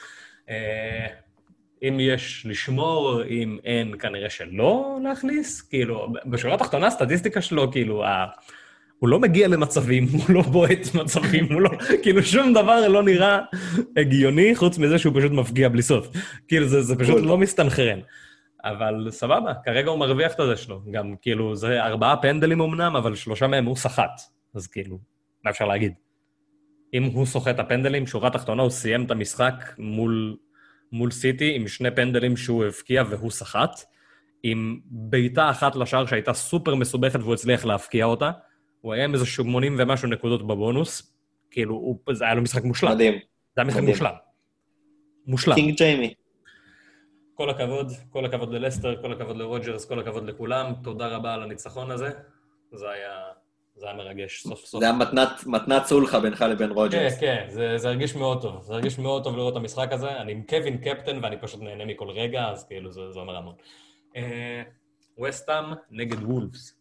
אם 1.88 2.00
יש 2.00 2.46
לשמור, 2.48 3.22
אם 3.28 3.58
אין, 3.64 3.98
כנראה 3.98 4.30
שלא 4.30 4.98
להכניס. 5.02 5.62
כאילו, 5.62 6.12
בשורה 6.26 6.54
התחתונה, 6.54 6.86
הסטטיסטיקה 6.86 7.42
שלו, 7.42 7.72
כאילו, 7.72 8.04
ה... 8.04 8.26
הוא 8.98 9.08
לא 9.08 9.20
מגיע 9.20 9.48
למצבים, 9.48 10.06
הוא 10.12 10.34
לא 10.34 10.42
בועט 10.42 10.94
מצבים, 10.94 11.52
הוא 11.52 11.60
לא... 11.60 11.70
כאילו, 12.02 12.22
שום 12.22 12.52
דבר 12.52 12.88
לא 12.88 13.02
נראה 13.02 13.38
הגיוני, 13.96 14.54
חוץ 14.54 14.78
מזה 14.78 14.98
שהוא 14.98 15.14
פשוט 15.18 15.32
מפגיע 15.32 15.68
בלי 15.68 15.82
סוף. 15.82 16.08
כאילו, 16.48 16.66
זה, 16.68 16.82
זה 16.82 16.96
פשוט. 16.96 17.22
לא 17.22 17.38
מסתנכרן. 17.38 17.98
אבל 18.64 19.10
סבבה, 19.10 19.52
כרגע 19.64 19.90
הוא 19.90 19.98
מרוויח 19.98 20.32
את 20.32 20.40
הזה 20.40 20.56
שלו. 20.56 20.82
גם, 20.90 21.14
כאילו, 21.22 21.56
זה 21.56 21.82
ארבעה 21.82 22.16
פנדלים 22.16 22.60
אמנם, 22.60 22.96
אבל 22.96 23.14
שלושה 23.14 23.46
מהם 23.46 23.64
הוא 23.64 23.76
סחט. 23.76 24.20
אז 24.54 24.66
כאילו, 24.66 24.98
מה 25.44 25.50
אפשר 25.50 25.64
להגיד? 25.64 25.92
אם 26.94 27.04
הוא 27.04 27.26
סוחט 27.26 27.54
את 27.54 27.60
הפנדלים, 27.60 28.06
שורה 28.06 28.30
תחתונה, 28.30 28.62
הוא 28.62 28.70
סיים 28.70 29.04
את 29.04 29.10
המשחק 29.10 29.74
מול, 29.78 30.36
מול 30.92 31.10
סיטי 31.10 31.54
עם 31.54 31.68
שני 31.68 31.90
פנדלים 31.90 32.36
שהוא 32.36 32.64
הבקיע 32.64 33.02
והוא 33.10 33.30
סחט, 33.30 33.80
עם 34.42 34.80
בעיטה 34.84 35.50
אחת 35.50 35.76
לשער 35.76 36.06
שהייתה 36.06 36.32
סופר 36.32 36.74
מסובכת 36.74 37.20
והוא 37.20 37.34
הצליח 37.34 37.64
להבקיע 37.64 38.04
אותה. 38.04 38.30
הוא 38.80 38.92
היה 38.92 39.04
עם 39.04 39.14
איזה 39.14 39.26
80 39.26 39.76
ומשהו 39.78 40.08
נקודות 40.08 40.46
בבונוס. 40.46 41.16
כאילו, 41.50 41.74
הוא, 41.74 41.98
זה 42.12 42.24
היה 42.24 42.34
לו 42.34 42.42
משחק 42.42 42.64
מושלם. 42.64 42.90
מדהים. 42.90 43.12
זה 43.14 43.20
היה 43.56 43.64
משחק 43.64 43.80
מדהים. 43.80 43.94
מושלם. 43.94 44.14
מושלם. 45.26 45.54
King 45.54 45.76
ג'יימי. 45.76 46.14
כל 47.34 47.50
הכבוד, 47.50 47.92
כל 48.10 48.24
הכבוד 48.24 48.52
ללסטר, 48.52 49.02
כל 49.02 49.12
הכבוד 49.12 49.36
לרוג'רס, 49.36 49.84
כל 49.84 50.00
הכבוד 50.00 50.24
לכולם. 50.24 50.72
תודה 50.82 51.08
רבה 51.08 51.34
על 51.34 51.42
הניצחון 51.42 51.90
הזה. 51.90 52.10
זה 52.72 52.90
היה, 52.90 53.22
זה 53.76 53.86
היה 53.86 53.94
מרגש, 53.96 54.42
סוף 54.42 54.64
סוף. 54.64 54.80
זה 54.80 54.86
היה 54.86 54.94
מתנת- 54.94 55.46
מתנת 55.46 55.84
סולחה 55.84 56.20
בינך 56.20 56.40
לבין 56.50 56.68
כן, 56.68 56.74
רוג'רס. 56.74 57.18
כן, 57.20 57.46
זה, 57.48 57.78
זה 57.78 57.88
הרגיש 57.88 58.16
מאוד 58.16 58.42
טוב. 58.42 58.62
זה 58.62 58.74
הרגיש 58.74 58.98
מאוד 58.98 59.24
טוב 59.24 59.36
לראות 59.36 59.52
את 59.52 59.56
המשחק 59.56 59.92
הזה. 59.92 60.20
אני 60.20 60.32
עם 60.32 60.42
קווין 60.48 60.78
קפטן 60.78 61.18
ואני 61.22 61.36
פשוט 61.40 61.62
נהנה 61.62 61.84
מכל 61.84 62.10
רגע, 62.10 62.48
אז 62.48 62.64
כאילו 62.66 62.92
זה, 62.92 63.10
זה 63.12 63.18
אומר 63.20 63.36
המון. 63.36 63.54
וסטאם 65.24 65.64
נגד 65.90 66.22
וולפס. 66.22 66.74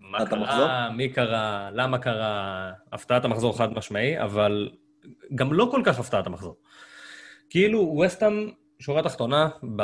מה 0.00 0.26
קרה, 0.26 0.38
המחזור? 0.38 0.96
מי 0.96 1.08
קרה, 1.08 1.70
למה 1.72 1.98
קרה, 1.98 2.72
הפתעת 2.92 3.24
המחזור 3.24 3.58
חד 3.58 3.72
משמעי, 3.72 4.22
אבל 4.22 4.70
גם 5.34 5.52
לא 5.52 5.68
כל 5.70 5.82
כך 5.84 5.98
הפתעת 5.98 6.26
המחזור. 6.26 6.56
כאילו, 7.50 8.00
וסטאם, 8.06 8.50
שורה 8.78 9.02
תחתונה, 9.02 9.48
ב... 9.76 9.82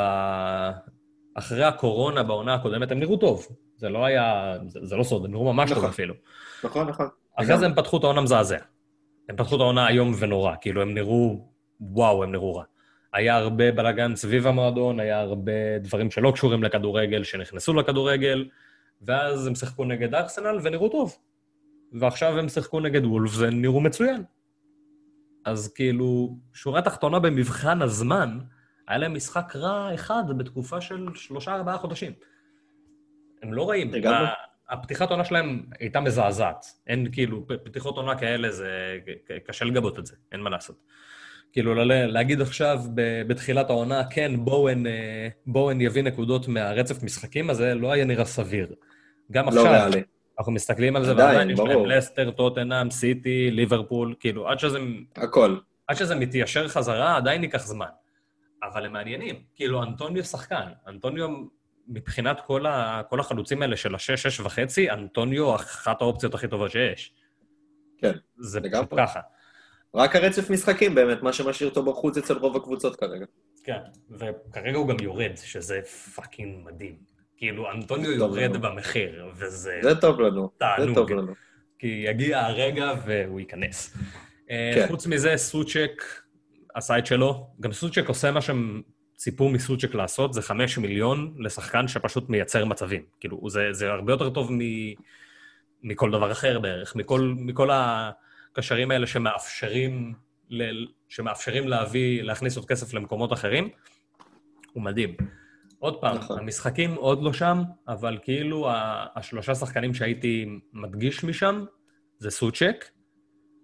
אחרי 1.37 1.63
הקורונה 1.63 2.23
בעונה 2.23 2.53
הקודמת, 2.53 2.91
הם 2.91 2.99
נראו 2.99 3.17
טוב. 3.17 3.47
זה 3.77 3.89
לא 3.89 4.05
היה, 4.05 4.57
זה, 4.65 4.79
זה 4.83 4.95
לא 4.95 5.03
סוד, 5.03 5.25
הם 5.25 5.31
נראו 5.31 5.53
ממש 5.53 5.69
טוב 5.69 5.77
נכון. 5.77 5.89
אפילו. 5.89 6.13
נכון, 6.63 6.87
נכון. 6.87 7.07
אחרי 7.35 7.57
זה 7.57 7.65
הם 7.65 7.75
פתחו 7.75 7.97
את 7.97 8.03
העונה 8.03 8.21
מזעזע. 8.21 8.57
הם 9.29 9.35
פתחו 9.35 9.55
את 9.55 9.61
העונה 9.61 9.89
איום 9.89 10.13
ונורא, 10.19 10.53
כאילו 10.61 10.81
הם 10.81 10.93
נראו, 10.93 11.47
וואו, 11.81 12.23
הם 12.23 12.31
נראו 12.31 12.55
רע. 12.55 12.63
היה 13.13 13.35
הרבה 13.35 13.71
בלאגן 13.71 14.15
סביב 14.15 14.47
המועדון, 14.47 14.99
היה 14.99 15.19
הרבה 15.19 15.79
דברים 15.79 16.11
שלא 16.11 16.31
קשורים 16.31 16.63
לכדורגל, 16.63 17.23
שנכנסו 17.23 17.73
לכדורגל, 17.73 18.49
ואז 19.01 19.47
הם 19.47 19.55
שיחקו 19.55 19.85
נגד 19.85 20.15
ארסנל 20.15 20.59
ונראו 20.63 20.89
טוב. 20.89 21.15
ועכשיו 21.93 22.39
הם 22.39 22.49
שיחקו 22.49 22.79
נגד 22.79 23.05
וולף 23.05 23.31
והם 23.37 23.61
נראו 23.61 23.81
מצוין. 23.81 24.23
אז 25.45 25.73
כאילו, 25.73 26.37
שורה 26.53 26.81
תחתונה 26.81 27.19
במבחן 27.19 27.81
הזמן, 27.81 28.39
היה 28.87 28.97
להם 28.97 29.13
משחק 29.13 29.55
רע 29.55 29.93
אחד 29.93 30.23
בתקופה 30.37 30.81
של 30.81 31.07
שלושה-ארבעה 31.15 31.77
חודשים. 31.77 32.11
הם 33.43 33.53
לא 33.53 33.69
רעים. 33.69 33.91
מה- 34.03 34.33
הפתיחת 34.69 35.11
עונה 35.11 35.25
שלהם 35.25 35.63
הייתה 35.79 35.99
מזעזעת. 35.99 36.65
אין 36.87 37.07
כאילו, 37.11 37.47
פתיחות 37.63 37.97
עונה 37.97 38.15
כאלה, 38.17 38.51
זה 38.51 38.97
קשה 39.45 39.65
לגבות 39.65 39.99
את 39.99 40.05
זה, 40.05 40.15
אין 40.31 40.39
מה 40.41 40.49
לעשות. 40.49 40.75
כאילו, 41.53 41.73
להגיד 41.85 42.41
עכשיו 42.41 42.79
בתחילת 43.27 43.69
העונה, 43.69 44.03
כן, 44.09 44.31
בואן, 44.37 44.83
בואן 45.45 45.81
יביא 45.81 46.03
נקודות 46.03 46.47
מהרצף 46.47 47.03
משחקים 47.03 47.49
הזה, 47.49 47.75
לא 47.75 47.91
היה 47.91 48.05
נראה 48.05 48.25
סביר. 48.25 48.73
גם 49.31 49.45
לא 49.45 49.49
עכשיו, 49.49 49.71
ריאלי. 49.71 50.03
אנחנו 50.39 50.51
מסתכלים 50.51 50.95
על 50.95 51.05
זה, 51.05 51.15
ועדיין 51.15 51.49
יש 51.49 51.59
להם 51.59 51.85
לסטר, 51.85 52.31
טוטנאם, 52.31 52.91
סיטי, 52.91 53.51
ליברפול, 53.51 54.15
כאילו, 54.19 54.49
עד 54.49 54.59
שזה... 54.59 54.79
הכל. 55.15 55.57
עד 55.87 55.95
שזה 55.95 56.15
מתיישר 56.15 56.67
חזרה, 56.67 57.17
עדיין 57.17 57.43
ייקח 57.43 57.65
זמן. 57.65 57.85
אבל 58.63 58.85
הם 58.85 58.93
מעניינים. 58.93 59.35
כאילו, 59.55 59.83
אנטוניו 59.83 60.23
שחקן. 60.23 60.69
אנטוניו, 60.87 61.27
מבחינת 61.87 62.41
כל, 62.41 62.65
ה, 62.65 63.01
כל 63.09 63.19
החלוצים 63.19 63.61
האלה 63.61 63.77
של 63.77 63.95
השש, 63.95 64.27
שש 64.27 64.39
וחצי, 64.39 64.91
אנטוניו 64.91 65.55
אחת 65.55 66.01
האופציות 66.01 66.33
הכי 66.33 66.47
טובות 66.47 66.71
שיש. 66.71 67.13
כן, 67.97 68.13
זה 68.37 68.61
פשוט 68.61 68.93
ככה. 68.97 69.19
רק 69.95 70.15
הרצף 70.15 70.49
משחקים 70.49 70.95
באמת, 70.95 71.21
מה 71.21 71.33
שמשאיר 71.33 71.69
אותו 71.69 71.83
בחוץ 71.83 72.17
אצל 72.17 72.37
רוב 72.37 72.55
הקבוצות 72.55 72.95
כרגע. 72.95 73.25
כן, 73.63 73.79
וכרגע 74.11 74.77
הוא 74.77 74.87
גם 74.87 74.95
יורד, 75.01 75.31
שזה 75.35 75.81
fucking 76.15 76.65
מדהים. 76.65 76.95
כאילו, 77.37 77.71
אנטוניו 77.71 78.11
יורד 78.11 78.41
לנו. 78.41 78.61
במחיר, 78.61 79.31
וזה... 79.35 79.79
זה 79.81 79.95
טוב 79.95 80.21
לנו, 80.21 80.49
תענוג. 80.57 80.89
זה 80.89 80.95
טוב 80.95 81.11
לנו. 81.11 81.33
כי 81.79 81.87
יגיע 81.87 82.45
הרגע 82.45 82.93
והוא 83.05 83.39
ייכנס. 83.39 83.97
אה, 84.49 84.71
כן. 84.75 84.87
חוץ 84.87 85.07
מזה, 85.07 85.37
סוצ'ק 85.37 86.03
עשה 86.77 86.97
את 86.97 87.05
שלו. 87.05 87.47
גם 87.59 87.71
סוצ'ק 87.71 88.09
עושה 88.09 88.31
מה 88.31 88.41
שהם 88.41 88.81
ציפו 89.15 89.49
מסוצ'ק 89.49 89.95
לעשות, 89.95 90.33
זה 90.33 90.41
חמש 90.41 90.77
מיליון 90.77 91.33
לשחקן 91.39 91.87
שפשוט 91.87 92.29
מייצר 92.29 92.65
מצבים. 92.65 93.01
כאילו, 93.19 93.49
זה, 93.49 93.67
זה 93.71 93.91
הרבה 93.91 94.13
יותר 94.13 94.29
טוב 94.29 94.51
מ, 94.51 94.59
מכל 95.83 96.11
דבר 96.11 96.31
אחר 96.31 96.59
בערך, 96.59 96.95
מכל, 96.95 97.33
מכל 97.37 97.69
הקשרים 97.71 98.91
האלה 98.91 99.07
שמאפשרים, 99.07 100.13
ל, 100.49 100.85
שמאפשרים 101.09 101.67
להביא, 101.67 102.23
להכניס 102.23 102.57
עוד 102.57 102.65
כסף 102.65 102.93
למקומות 102.93 103.33
אחרים. 103.33 103.69
הוא 104.73 104.83
מדהים. 104.83 105.15
עוד 105.79 106.01
פעם, 106.01 106.17
נכון. 106.17 106.39
המשחקים 106.39 106.95
עוד 106.95 107.23
לא 107.23 107.33
שם, 107.33 107.61
אבל 107.87 108.17
כאילו 108.21 108.69
השלושה 109.15 109.55
שחקנים 109.55 109.93
שהייתי 109.93 110.45
מדגיש 110.73 111.23
משם 111.23 111.65
זה 112.19 112.31
סוצ'ק, 112.31 112.85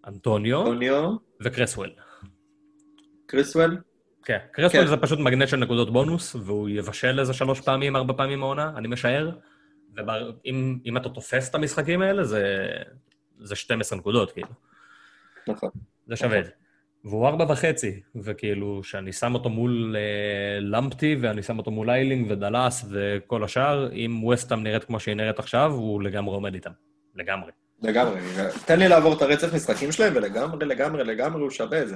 אנטוניו, 0.07 0.61
אנטוניו. 0.61 1.15
וקרסוול. 1.41 1.89
קריסוול? 3.25 3.77
כן, 4.25 4.37
קריסוול 4.51 4.83
כן. 4.83 4.89
זה 4.89 4.97
פשוט 4.97 5.19
מגנט 5.19 5.47
של 5.47 5.57
נקודות 5.57 5.93
בונוס, 5.93 6.35
והוא 6.35 6.69
יבשל 6.69 7.19
איזה 7.19 7.33
שלוש 7.33 7.61
פעמים, 7.61 7.95
ארבע 7.95 8.13
פעמים 8.17 8.43
העונה, 8.43 8.71
אני 8.77 8.87
משער. 8.87 9.31
ואם 9.95 10.97
אתה 10.97 11.09
תופס 11.09 11.49
את 11.49 11.55
המשחקים 11.55 12.01
האלה, 12.01 12.23
זה, 12.23 12.67
זה 13.39 13.55
12 13.55 13.99
נקודות, 13.99 14.31
כאילו. 14.31 14.47
נכון. 15.47 15.69
זה 16.07 16.15
שווה 16.15 16.39
את 16.39 16.45
זה. 16.45 16.51
והוא 17.05 17.27
ארבע 17.27 17.45
וחצי, 17.49 18.01
וכאילו, 18.15 18.83
שאני 18.83 19.13
שם 19.13 19.33
אותו 19.33 19.49
מול 19.49 19.95
אה, 19.97 20.59
למפטי, 20.59 21.15
ואני 21.21 21.43
שם 21.43 21.57
אותו 21.57 21.71
מול 21.71 21.89
איילינג 21.89 22.31
ודלס 22.31 22.85
וכל 22.89 23.43
השאר, 23.43 23.91
אם 23.91 24.19
ווסטאם 24.23 24.63
נראית 24.63 24.83
כמו 24.83 24.99
שהיא 24.99 25.15
נראית 25.15 25.39
עכשיו, 25.39 25.71
הוא 25.71 26.03
לגמרי 26.03 26.35
עומד 26.35 26.53
איתם. 26.53 26.71
לגמרי. 27.15 27.51
לגמרי. 27.81 28.19
תן 28.65 28.79
לי 28.79 28.87
לעבור 28.87 29.13
את 29.13 29.21
הרצף 29.21 29.53
משחקים 29.53 29.91
שלהם, 29.91 30.13
ולגמרי, 30.15 30.65
לגמרי, 30.65 31.03
לגמרי 31.03 31.41
הוא 31.41 31.49
שווה 31.49 31.81
את 31.81 31.87
זה. 31.87 31.95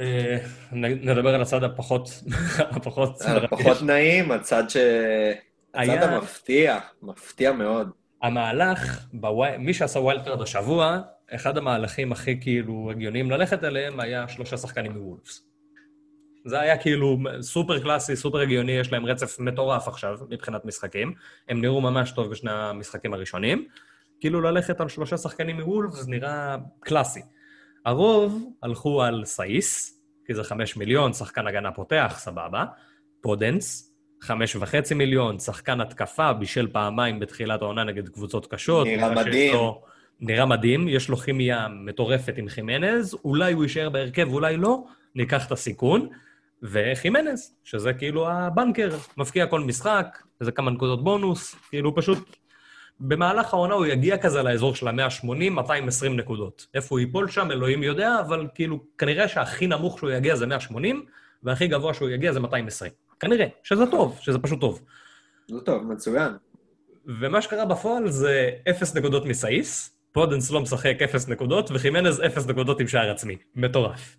אה, 0.00 0.36
נדבר 0.72 1.34
על 1.34 1.42
הצד 1.42 1.64
הפחות... 1.64 2.22
הפחות... 2.76 3.22
הפחות 3.22 3.82
נעים, 3.82 4.30
הצד 4.30 4.70
ש... 4.70 4.76
הצד 5.74 6.02
המפתיע, 6.02 6.78
מפתיע 7.02 7.52
מאוד. 7.52 7.90
המהלך, 8.22 9.06
מי 9.58 9.74
שעשה 9.74 9.98
wildcard 9.98 10.42
השבוע, 10.42 11.00
אחד 11.34 11.58
המהלכים 11.58 12.12
הכי 12.12 12.40
כאילו 12.40 12.90
הגיוניים 12.90 13.30
ללכת 13.30 13.64
אליהם 13.64 14.00
היה 14.00 14.28
שלושה 14.28 14.56
שחקנים 14.56 14.92
מוולפס. 14.92 15.48
זה 16.44 16.60
היה 16.60 16.78
כאילו 16.78 17.18
סופר 17.40 17.80
קלאסי, 17.80 18.16
סופר 18.16 18.40
הגיוני, 18.40 18.72
יש 18.72 18.92
להם 18.92 19.06
רצף 19.06 19.40
מטורף 19.40 19.88
עכשיו 19.88 20.18
מבחינת 20.30 20.64
משחקים. 20.64 21.12
הם 21.48 21.60
נראו 21.60 21.80
ממש 21.80 22.12
טוב 22.12 22.30
בשני 22.30 22.50
המשחקים 22.52 23.14
הראשונים. 23.14 23.68
כאילו 24.20 24.40
ללכת 24.40 24.80
על 24.80 24.88
שלושה 24.88 25.16
שחקנים 25.16 25.60
מוולפס 25.60 26.06
נראה 26.06 26.56
קלאסי. 26.80 27.20
הרוב 27.84 28.52
הלכו 28.62 29.02
על 29.02 29.24
סאיס, 29.24 30.00
כי 30.26 30.34
זה 30.34 30.44
חמש 30.44 30.76
מיליון, 30.76 31.12
שחקן 31.12 31.46
הגנה 31.46 31.72
פותח, 31.72 32.14
סבבה. 32.18 32.64
פודנס, 33.20 33.94
חמש 34.20 34.56
וחצי 34.56 34.94
מיליון, 34.94 35.38
שחקן 35.38 35.80
התקפה, 35.80 36.32
בישל 36.32 36.66
פעמיים 36.72 37.20
בתחילת 37.20 37.62
העונה 37.62 37.84
נגד 37.84 38.08
קבוצות 38.08 38.46
קשות. 38.46 38.86
נראה 38.86 39.14
מדהים. 39.14 39.54
לו, 39.54 39.82
נראה 40.20 40.46
מדהים, 40.46 40.88
יש 40.88 41.08
לו 41.08 41.16
כימיה 41.16 41.68
מטורפת 41.68 42.34
עם 42.38 42.48
חימנז, 42.48 43.14
אולי 43.24 43.52
הוא 43.52 43.62
יישאר 43.62 43.90
בהרכב, 43.90 44.32
אולי 44.32 44.56
לא, 44.56 44.84
ניקח 45.14 45.46
את 45.46 45.52
הסיכון. 45.52 46.08
וחימנז, 46.62 47.56
שזה 47.64 47.92
כאילו 47.92 48.28
הבנקר, 48.28 48.96
מבקיע 49.16 49.46
כל 49.46 49.60
משחק, 49.60 50.18
איזה 50.40 50.52
כמה 50.52 50.70
נקודות 50.70 51.04
בונוס, 51.04 51.54
כאילו 51.70 51.94
פשוט 51.94 52.36
במהלך 53.00 53.54
העונה 53.54 53.74
הוא 53.74 53.86
יגיע 53.86 54.18
כזה 54.18 54.42
לאזור 54.42 54.74
של 54.74 54.88
ה-180, 54.88 55.50
220 55.50 56.16
נקודות. 56.16 56.66
איפה 56.74 56.86
הוא 56.90 57.00
ייפול 57.00 57.28
שם, 57.28 57.50
אלוהים 57.50 57.82
יודע, 57.82 58.20
אבל 58.20 58.46
כאילו, 58.54 58.80
כנראה 58.98 59.28
שהכי 59.28 59.66
נמוך 59.66 59.98
שהוא 59.98 60.10
יגיע 60.10 60.36
זה 60.36 60.46
180, 60.46 61.04
והכי 61.42 61.66
גבוה 61.66 61.94
שהוא 61.94 62.08
יגיע 62.10 62.32
זה 62.32 62.40
220. 62.40 62.92
כנראה, 63.20 63.46
שזה 63.62 63.86
טוב, 63.86 64.18
שזה 64.20 64.38
פשוט 64.38 64.60
טוב. 64.60 64.80
זה 65.48 65.60
טוב, 65.60 65.92
מצוין. 65.92 66.32
ומה 67.20 67.42
שקרה 67.42 67.64
בפועל 67.64 68.10
זה 68.10 68.50
0 68.70 68.94
נקודות 68.94 69.24
מסאיס, 69.24 69.98
פודנס 70.12 70.50
לא 70.50 70.60
משחק 70.60 70.96
0 71.04 71.28
נקודות, 71.28 71.70
וחימנז 71.70 72.20
0 72.20 72.46
נקודות 72.46 72.80
עם 72.80 72.88
שער 72.88 73.10
עצמי. 73.10 73.36
מטורף. 73.56 74.16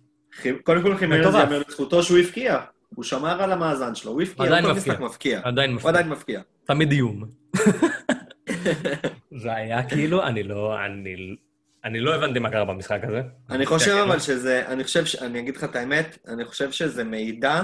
קודם 0.62 0.82
כל 0.82 0.96
חימנז 0.96 1.34
יאמר 1.34 1.62
לזכותו 1.68 2.02
שהוא 2.02 2.18
הבקיע. 2.18 2.60
הוא 2.94 3.04
שמר 3.04 3.42
על 3.42 3.52
המאזן 3.52 3.94
שלו, 3.94 4.12
הוא 4.12 4.22
הבקיע, 4.22 4.46
עדיין 4.46 4.66
מפקיע. 4.66 5.40
עדיין 5.44 5.72
מפקיע. 5.72 5.88
עדיין 5.88 6.08
מפקיע. 6.08 6.40
תמיד 6.64 6.92
איום. 6.92 7.24
זה 9.42 9.54
היה 9.54 9.82
כאילו, 9.82 10.26
אני 10.26 10.42
לא, 10.42 10.76
אני, 10.86 11.36
אני 11.84 12.00
לא 12.00 12.14
הבנתי 12.14 12.38
מה 12.38 12.50
קרה 12.50 12.64
במשחק 12.64 13.00
הזה. 13.04 13.22
אני 13.50 13.66
חושב 13.66 14.04
אבל 14.06 14.18
שזה, 14.18 14.66
אני 14.68 14.84
חושב, 14.84 15.04
ש, 15.04 15.16
אני 15.16 15.38
אגיד 15.38 15.56
לך 15.56 15.64
את 15.64 15.76
האמת, 15.76 16.18
אני 16.28 16.44
חושב 16.44 16.72
שזה 16.72 17.04
מידע, 17.04 17.62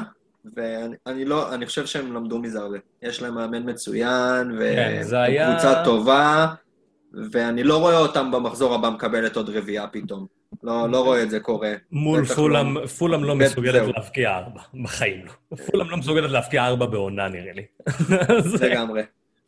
ואני 0.57 1.25
לא, 1.25 1.55
אני 1.55 1.67
חושב 1.67 1.87
שהם 1.87 2.15
למדו 2.15 2.39
מזה 2.39 2.59
הרבה. 2.59 2.79
יש 3.03 3.23
להם 3.23 3.35
מאמן 3.35 3.71
מצוין, 3.71 4.59
וקבוצה 4.59 5.75
כן, 5.75 5.85
טובה, 5.85 6.47
ואני 7.33 7.63
לא 7.63 7.81
רואה 7.81 7.99
אותם 7.99 8.31
במחזור 8.31 8.75
הבא 8.75 8.91
מקבלת 8.91 9.37
עוד 9.37 9.51
רביעייה 9.51 9.87
פתאום. 9.87 10.27
לא, 10.63 10.91
לא 10.91 11.05
רואה 11.05 11.23
את 11.23 11.31
זה 11.31 11.41
קורה. 11.41 11.73
מול 11.93 12.25
פולאם, 12.25 12.75
לא. 12.75 12.87
פולאם 12.87 13.25
לא 13.25 13.37
מסוגלת 13.37 13.95
להבקיע 13.97 14.37
ארבע, 14.37 14.61
בחיים 14.83 15.27
לא. 15.27 15.57
פולאם 15.57 15.91
לא 15.91 15.97
מסוגלת 15.97 16.31
להבקיע 16.31 16.67
ארבע 16.67 16.87
בעונה, 16.87 17.29
נראה 17.29 17.53
לי. 17.53 17.65
לגמרי. 18.67 19.03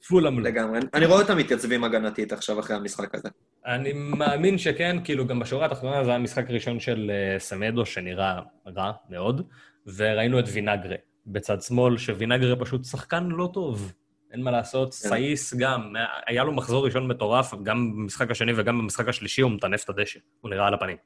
פולאם 0.09 0.39
לא. 0.41 0.49
לגמרי. 0.49 0.81
אני 0.95 1.07
רואה 1.07 1.21
אותם 1.21 1.37
מתייצבים 1.37 1.85
הגנתית 1.85 2.33
עכשיו 2.33 2.61
אחרי 2.61 2.77
המשחק 2.77 3.15
הזה. 3.15 3.29
אני 3.67 3.93
מאמין 3.93 4.59
שכן, 4.59 4.97
כאילו 5.05 5.27
גם 5.27 5.39
בשורה 5.39 5.67
התחתונה 5.67 6.05
זה 6.05 6.11
היה 6.11 6.17
המשחק 6.17 6.51
הראשון 6.51 6.81
של 6.81 7.11
uh, 7.11 7.41
סמדו, 7.41 7.87
שנראה 7.87 8.41
רע 8.67 8.93
מאוד, 9.11 9.49
וראינו 9.97 10.39
את 10.39 10.45
וינגרה 10.53 10.97
בצד 11.27 11.63
שמאל, 11.63 11.99
שווינגרה 11.99 12.57
פשוט 12.57 12.85
שחקן 12.85 13.25
לא 13.25 13.51
טוב. 13.53 13.93
אין 14.33 14.43
מה 14.43 14.51
לעשות, 14.51 14.89
כן. 14.89 15.09
סאיס 15.09 15.55
גם, 15.55 15.93
היה 16.27 16.45
לו 16.45 16.53
מחזור 16.53 16.85
ראשון 16.85 17.07
מטורף, 17.07 17.55
גם 17.63 17.93
במשחק 17.97 18.31
השני 18.31 18.53
וגם 18.57 18.79
במשחק 18.79 19.09
השלישי 19.09 19.43
הוא 19.43 19.51
מטנף 19.51 19.85
את 19.85 19.89
הדשא, 19.89 20.21
הוא 20.41 20.51
נראה 20.51 20.67
על 20.67 20.75
הפנים. 20.75 20.97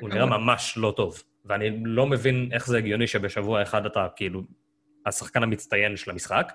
הוא 0.00 0.08
נראה 0.08 0.26
ממש 0.26 0.74
לא 0.76 0.92
טוב, 0.96 1.22
ואני 1.44 1.70
לא 1.84 2.06
מבין 2.06 2.48
איך 2.52 2.66
זה 2.66 2.78
הגיוני 2.78 3.06
שבשבוע 3.06 3.62
אחד 3.62 3.86
אתה 3.86 4.06
כאילו 4.16 4.42
השחקן 5.06 5.42
המצטיין 5.42 5.96
של 5.96 6.10
המשחק, 6.10 6.52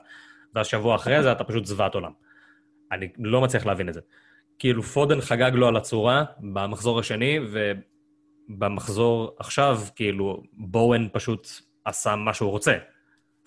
והשבוע 0.56 0.96
אחרי 0.96 1.24
זה 1.24 1.32
אתה 1.32 1.44
פשוט 1.44 1.66
זוועת 1.66 1.96
עולם. 1.96 2.12
אני 2.92 3.08
לא 3.18 3.42
מצליח 3.42 3.66
להבין 3.66 3.90
את 3.90 3.94
זה. 3.94 4.02
כאילו, 4.60 4.84
פודן 4.84 5.22
חגג 5.22 5.52
לו 5.54 5.68
על 5.68 5.76
הצורה 5.76 6.24
במחזור 6.40 7.00
השני, 7.00 7.40
ובמחזור 8.50 9.36
עכשיו, 9.40 9.80
כאילו, 9.96 10.44
בואן 10.54 11.08
פשוט 11.14 11.48
עשה 11.86 12.16
מה 12.16 12.34
שהוא 12.34 12.50
רוצה. 12.50 12.78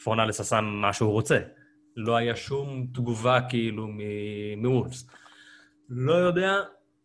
פורנלס 0.05 0.41
עשה 0.41 0.61
מה 0.61 0.93
שהוא 0.93 1.13
רוצה. 1.13 1.39
לא 1.97 2.17
היה 2.17 2.37
שום 2.37 2.87
תגובה, 2.95 3.41
כאילו, 3.49 3.89
מוולפס. 4.57 5.11
לא 5.89 6.13
יודע, 6.13 6.53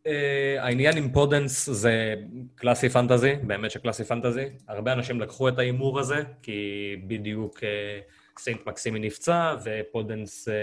אה, 0.04 0.62
העניין 0.62 0.98
עם 0.98 1.12
פודנס 1.12 1.70
זה 1.70 2.16
קלאסי 2.56 2.90
fantasy, 2.90 3.36
באמת 3.44 3.72
שקלאסי 3.72 4.04
fantasy. 4.04 4.46
הרבה 4.68 4.94
אנשים 4.94 5.22
לקחו 5.22 5.50
את 5.50 5.60
ההימור 5.60 6.00
הזה, 6.00 6.24
כי 6.42 6.62
בדיוק 7.08 7.58
אה, 7.58 7.64
סיינט 8.40 8.68
מקסימי 8.68 9.00
נפצע, 9.00 9.56
ופודנס 9.64 10.48
אה, 10.48 10.54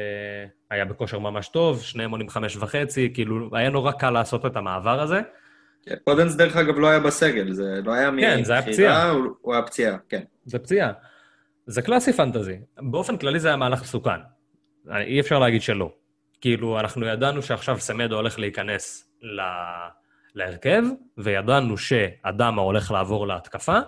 היה 0.71 0.85
בכושר 0.85 1.18
ממש 1.18 1.49
טוב, 1.49 1.81
שניהם 1.81 2.11
עולים 2.11 2.28
חמש 2.29 2.57
וחצי, 2.57 3.11
כאילו, 3.14 3.51
היה 3.53 3.71
נורא 3.71 3.93
קל 3.93 4.11
לעשות 4.11 4.47
את 4.47 4.57
המעבר 4.57 5.01
הזה. 5.01 5.21
כן, 5.83 5.95
פודנס, 6.05 6.35
דרך 6.35 6.57
אגב, 6.57 6.79
לא 6.79 6.87
היה 6.87 7.01
בסגל, 7.01 7.53
זה 7.53 7.81
לא 7.85 7.93
היה 7.93 8.11
כן, 8.21 8.45
זה 8.45 8.53
היה 8.53 8.62
פציעה. 8.62 9.11
הוא, 9.11 9.27
הוא 9.41 9.55
היה 9.55 9.62
פציעה, 9.62 9.97
כן. 10.09 10.23
זה 10.45 10.59
פציעה. 10.59 10.93
זה 11.66 11.83
קלאסי 11.83 12.12
fantasy. 12.12 12.57
באופן 12.79 13.16
כללי 13.16 13.41
זה 13.41 13.49
היה 13.49 13.57
מהלך 13.57 13.83
מסוכן. 13.83 14.21
אי 14.97 15.21
אפשר 15.21 15.39
להגיד 15.39 15.62
שלא. 15.62 15.93
כאילו, 16.41 16.81
אנחנו 16.81 17.07
ידענו 17.07 17.43
שעכשיו 17.43 17.81
סמדו 17.81 18.16
הולך 18.16 18.39
להיכנס 18.39 19.11
ל... 19.23 19.41
להרכב, 20.35 20.83
וידענו 21.18 21.79
שאדמה 21.79 22.62
הולך 22.62 22.91
לעבור 22.91 23.27
להתקפה. 23.27 23.79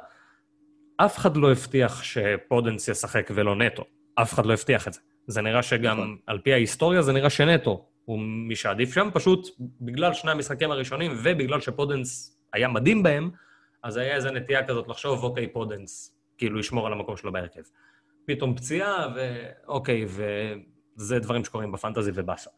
אף 0.96 1.18
אחד 1.18 1.36
לא 1.36 1.52
הבטיח 1.52 2.02
שפודנס 2.02 2.88
ישחק 2.88 3.30
ולא 3.34 3.56
נטו. 3.56 3.84
אף 4.14 4.34
אחד 4.34 4.46
לא 4.46 4.52
הבטיח 4.52 4.88
את 4.88 4.92
זה. 4.92 5.00
זה 5.26 5.42
נראה 5.42 5.62
שגם, 5.62 5.96
נכון. 5.96 6.16
על 6.26 6.38
פי 6.38 6.52
ההיסטוריה, 6.52 7.02
זה 7.02 7.12
נראה 7.12 7.30
שנטו 7.30 7.86
הוא 8.04 8.18
מי 8.20 8.56
שעדיף 8.56 8.94
שם, 8.94 9.08
פשוט 9.12 9.48
בגלל 9.80 10.14
שני 10.14 10.30
המשחקים 10.30 10.70
הראשונים 10.70 11.12
ובגלל 11.22 11.60
שפודנס 11.60 12.38
היה 12.52 12.68
מדהים 12.68 13.02
בהם, 13.02 13.30
אז 13.82 13.96
היה 13.96 14.14
איזו 14.14 14.30
נטייה 14.30 14.66
כזאת 14.66 14.88
לחשוב, 14.88 15.24
אוקיי, 15.24 15.48
פודנס, 15.52 16.18
כאילו, 16.38 16.60
ישמור 16.60 16.86
על 16.86 16.92
המקום 16.92 17.16
שלו 17.16 17.32
בהרכב. 17.32 17.62
פתאום 18.26 18.56
פציעה, 18.56 19.06
ואוקיי, 19.16 20.06
וזה 20.96 21.18
דברים 21.18 21.44
שקורים 21.44 21.72
בפנטזי 21.72 22.10
ובאסה. 22.14 22.50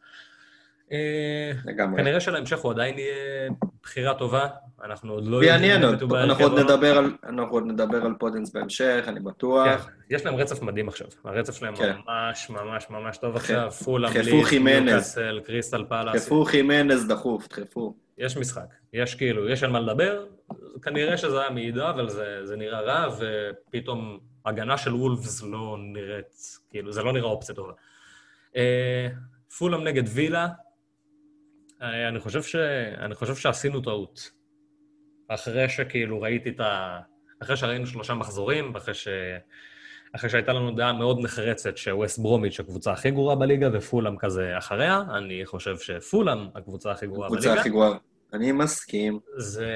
אה, 0.91 1.51
לגמרי. 1.65 2.01
כנראה 2.01 2.19
שלהמשך 2.19 2.59
הוא 2.59 2.71
עדיין 2.71 2.97
יהיה 2.99 3.49
בחירה 3.83 4.13
טובה, 4.13 4.47
אנחנו 4.83 5.13
עוד 5.13 5.25
לא. 5.25 5.43
יעניין 5.43 5.83
עוד, 5.83 6.13
אנחנו 6.13 6.43
עוד 6.43 6.59
נדבר 6.59 6.97
על, 6.97 7.15
אנחנו 7.23 7.53
עוד 7.53 7.63
נדבר 7.65 8.05
על 8.05 8.13
פודנס 8.19 8.53
בהמשך, 8.53 9.05
אני 9.07 9.19
בטוח. 9.19 9.85
כן, 9.85 10.15
יש 10.15 10.25
להם 10.25 10.35
רצף 10.35 10.61
מדהים 10.61 10.87
עכשיו, 10.87 11.07
הרצף 11.23 11.55
שלהם 11.55 11.75
כן. 11.75 11.95
ממש 12.07 12.49
ממש 12.49 12.85
ממש 12.89 13.17
טוב 13.17 13.35
עכשיו, 13.35 13.71
פולהאם, 13.71 14.05
ליס, 14.05 14.53
ניוקאסל, 14.53 15.39
קריסטל 15.45 15.85
פאלאס. 15.89 16.23
דחפו 16.23 16.45
חימנז 16.45 17.07
דחוף, 17.07 17.47
דחפו. 17.47 17.95
יש 18.17 18.37
משחק, 18.37 18.73
יש 18.93 19.15
כאילו, 19.15 19.49
יש 19.49 19.63
על 19.63 19.71
מה 19.71 19.79
לדבר, 19.79 20.25
כנראה 20.81 21.17
שזה 21.17 21.41
היה 21.41 21.49
מעידה, 21.49 21.89
אבל 21.89 22.09
זה, 22.09 22.39
זה 22.43 22.55
נראה 22.55 22.81
רע, 22.81 23.15
ופתאום 23.17 24.19
הגנה 24.45 24.77
של 24.77 24.93
וולפס 24.93 25.43
לא 25.43 25.77
נראית, 25.79 26.33
כאילו, 26.69 26.91
זה 26.91 27.03
לא 27.03 27.13
נראה 27.13 27.29
אופציה 27.29 27.55
טובה. 27.55 27.73
אה, 28.55 29.07
פולאם 29.57 29.83
נגד 29.83 30.03
וילה, 30.07 30.47
אני 31.81 32.19
חושב, 32.19 32.43
ש... 32.43 32.55
אני 32.99 33.15
חושב 33.15 33.35
שעשינו 33.35 33.81
טעות. 33.81 34.31
אחרי 35.27 35.69
שכאילו 35.69 36.21
ראיתי 36.21 36.49
את 36.49 36.59
ה... 36.59 36.99
אחרי 37.43 37.57
שראינו 37.57 37.87
שלושה 37.87 38.13
מחזורים, 38.13 38.71
ואחרי 38.73 38.93
ש... 38.93 39.07
אחרי 40.15 40.29
שהייתה 40.29 40.53
לנו 40.53 40.71
דעה 40.71 40.93
מאוד 40.93 41.19
נחרצת 41.19 41.77
שווסט 41.77 42.19
ברומיץ' 42.19 42.59
הקבוצה 42.59 42.91
הכי 42.91 43.11
גרועה 43.11 43.35
בליגה 43.35 43.69
ופולאם 43.73 44.17
כזה 44.17 44.57
אחריה, 44.57 45.01
אני 45.17 45.45
חושב 45.45 45.77
שפולאם 45.77 46.47
הקבוצה 46.55 46.91
הכי 46.91 47.07
גרועה 47.07 47.29
בליגה. 47.29 47.45
הקבוצה 47.45 47.61
הכי 47.61 47.69
גרועה. 47.69 47.97
אני 48.33 48.51
מסכים. 48.51 49.19
זה... 49.37 49.69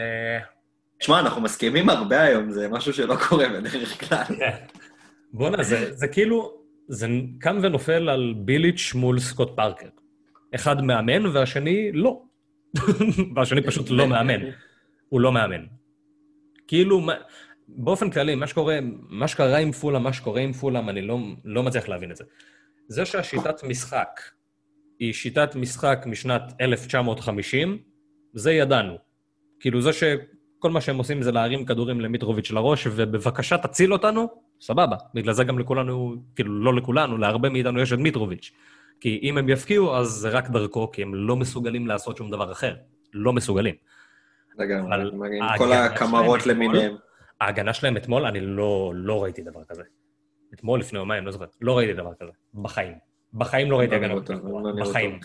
תשמע, 0.97 1.19
אנחנו 1.19 1.41
מסכימים 1.41 1.89
הרבה 1.89 2.21
היום, 2.21 2.51
זה 2.51 2.69
משהו 2.69 2.93
שלא 2.93 3.15
קורה 3.29 3.49
בדרך 3.49 4.09
כלל. 4.09 4.23
כן. 4.23 4.55
בואנה, 5.33 5.63
זה, 5.63 5.93
זה 5.95 6.07
כאילו, 6.07 6.53
זה 6.87 7.07
קם 7.39 7.59
ונופל 7.63 8.09
על 8.09 8.33
ביליץ' 8.37 8.91
מול 8.95 9.19
סקוט 9.19 9.55
פארקר. 9.55 9.87
אחד 10.55 10.81
מאמן 10.81 11.25
והשני 11.25 11.91
לא. 11.91 12.21
והשני 13.35 13.61
פשוט 13.61 13.89
לא 13.89 14.07
מאמן. 14.07 14.39
הוא 15.09 15.21
לא 15.21 15.31
מאמן. 15.31 15.65
כאילו, 16.67 17.01
באופן 17.67 18.09
כללי, 18.09 18.35
מה 18.35 18.47
שקורה, 18.47 18.79
מה 19.09 19.27
שקרה 19.27 19.57
עם 19.57 19.71
פולאם, 19.71 20.03
מה 20.03 20.13
שקורה 20.13 20.41
עם 20.41 20.53
פולאם, 20.53 20.89
אני 20.89 21.01
לא, 21.01 21.19
לא 21.45 21.63
מצליח 21.63 21.89
להבין 21.89 22.11
את 22.11 22.15
זה. 22.15 22.23
זה 22.87 23.05
שהשיטת 23.05 23.63
משחק 23.63 24.21
היא 24.99 25.13
שיטת 25.13 25.55
משחק 25.55 26.03
משנת 26.05 26.41
1950, 26.61 27.77
זה 28.33 28.51
ידענו. 28.51 28.97
כאילו, 29.59 29.81
זה 29.81 29.93
שכל 29.93 30.71
מה 30.71 30.81
שהם 30.81 30.97
עושים 30.97 31.21
זה 31.21 31.31
להרים 31.31 31.65
כדורים 31.65 32.01
למיטרוביץ' 32.01 32.51
לראש, 32.51 32.87
ובבקשה 32.87 33.57
תציל 33.57 33.93
אותנו, 33.93 34.27
סבבה. 34.61 34.95
בגלל 35.13 35.33
זה 35.33 35.43
גם 35.43 35.59
לכולנו, 35.59 36.15
כאילו, 36.35 36.63
לא 36.63 36.75
לכולנו, 36.75 37.17
להרבה 37.17 37.49
מאיתנו 37.49 37.81
יש 37.81 37.93
את 37.93 37.99
מיטרוביץ'. 37.99 38.51
כי 38.99 39.19
אם 39.23 39.37
הם 39.37 39.49
יפקיעו, 39.49 39.95
אז 39.95 40.07
זה 40.07 40.29
רק 40.29 40.49
דרכו, 40.49 40.91
כי 40.91 41.01
הם 41.01 41.15
לא 41.15 41.35
מסוגלים 41.35 41.87
לעשות 41.87 42.17
שום 42.17 42.31
דבר 42.31 42.51
אחר. 42.51 42.75
לא 43.13 43.33
מסוגלים. 43.33 43.75
לגמרי, 44.57 44.95
עם 45.39 45.57
כל 45.57 45.73
הקמרות 45.73 46.47
למיניהם. 46.47 46.95
ההגנה 47.41 47.73
שלהם 47.73 47.97
אתמול, 47.97 48.25
אני 48.25 48.39
לא, 48.39 48.91
לא 48.95 49.23
ראיתי 49.23 49.41
דבר 49.41 49.63
כזה. 49.69 49.83
אתמול, 50.53 50.79
לפני 50.79 50.99
יומיים, 50.99 51.25
לא 51.25 51.31
זוכר, 51.31 51.45
לא 51.61 51.77
ראיתי 51.77 51.93
דבר 51.93 52.13
כזה. 52.19 52.31
בחיים. 52.53 52.93
בחיים 53.33 53.71
לא 53.71 53.79
ראיתי 53.79 53.91
לא 53.91 53.97
הגנה. 53.97 54.13
לא 54.13 54.71
בחיים. 54.81 55.19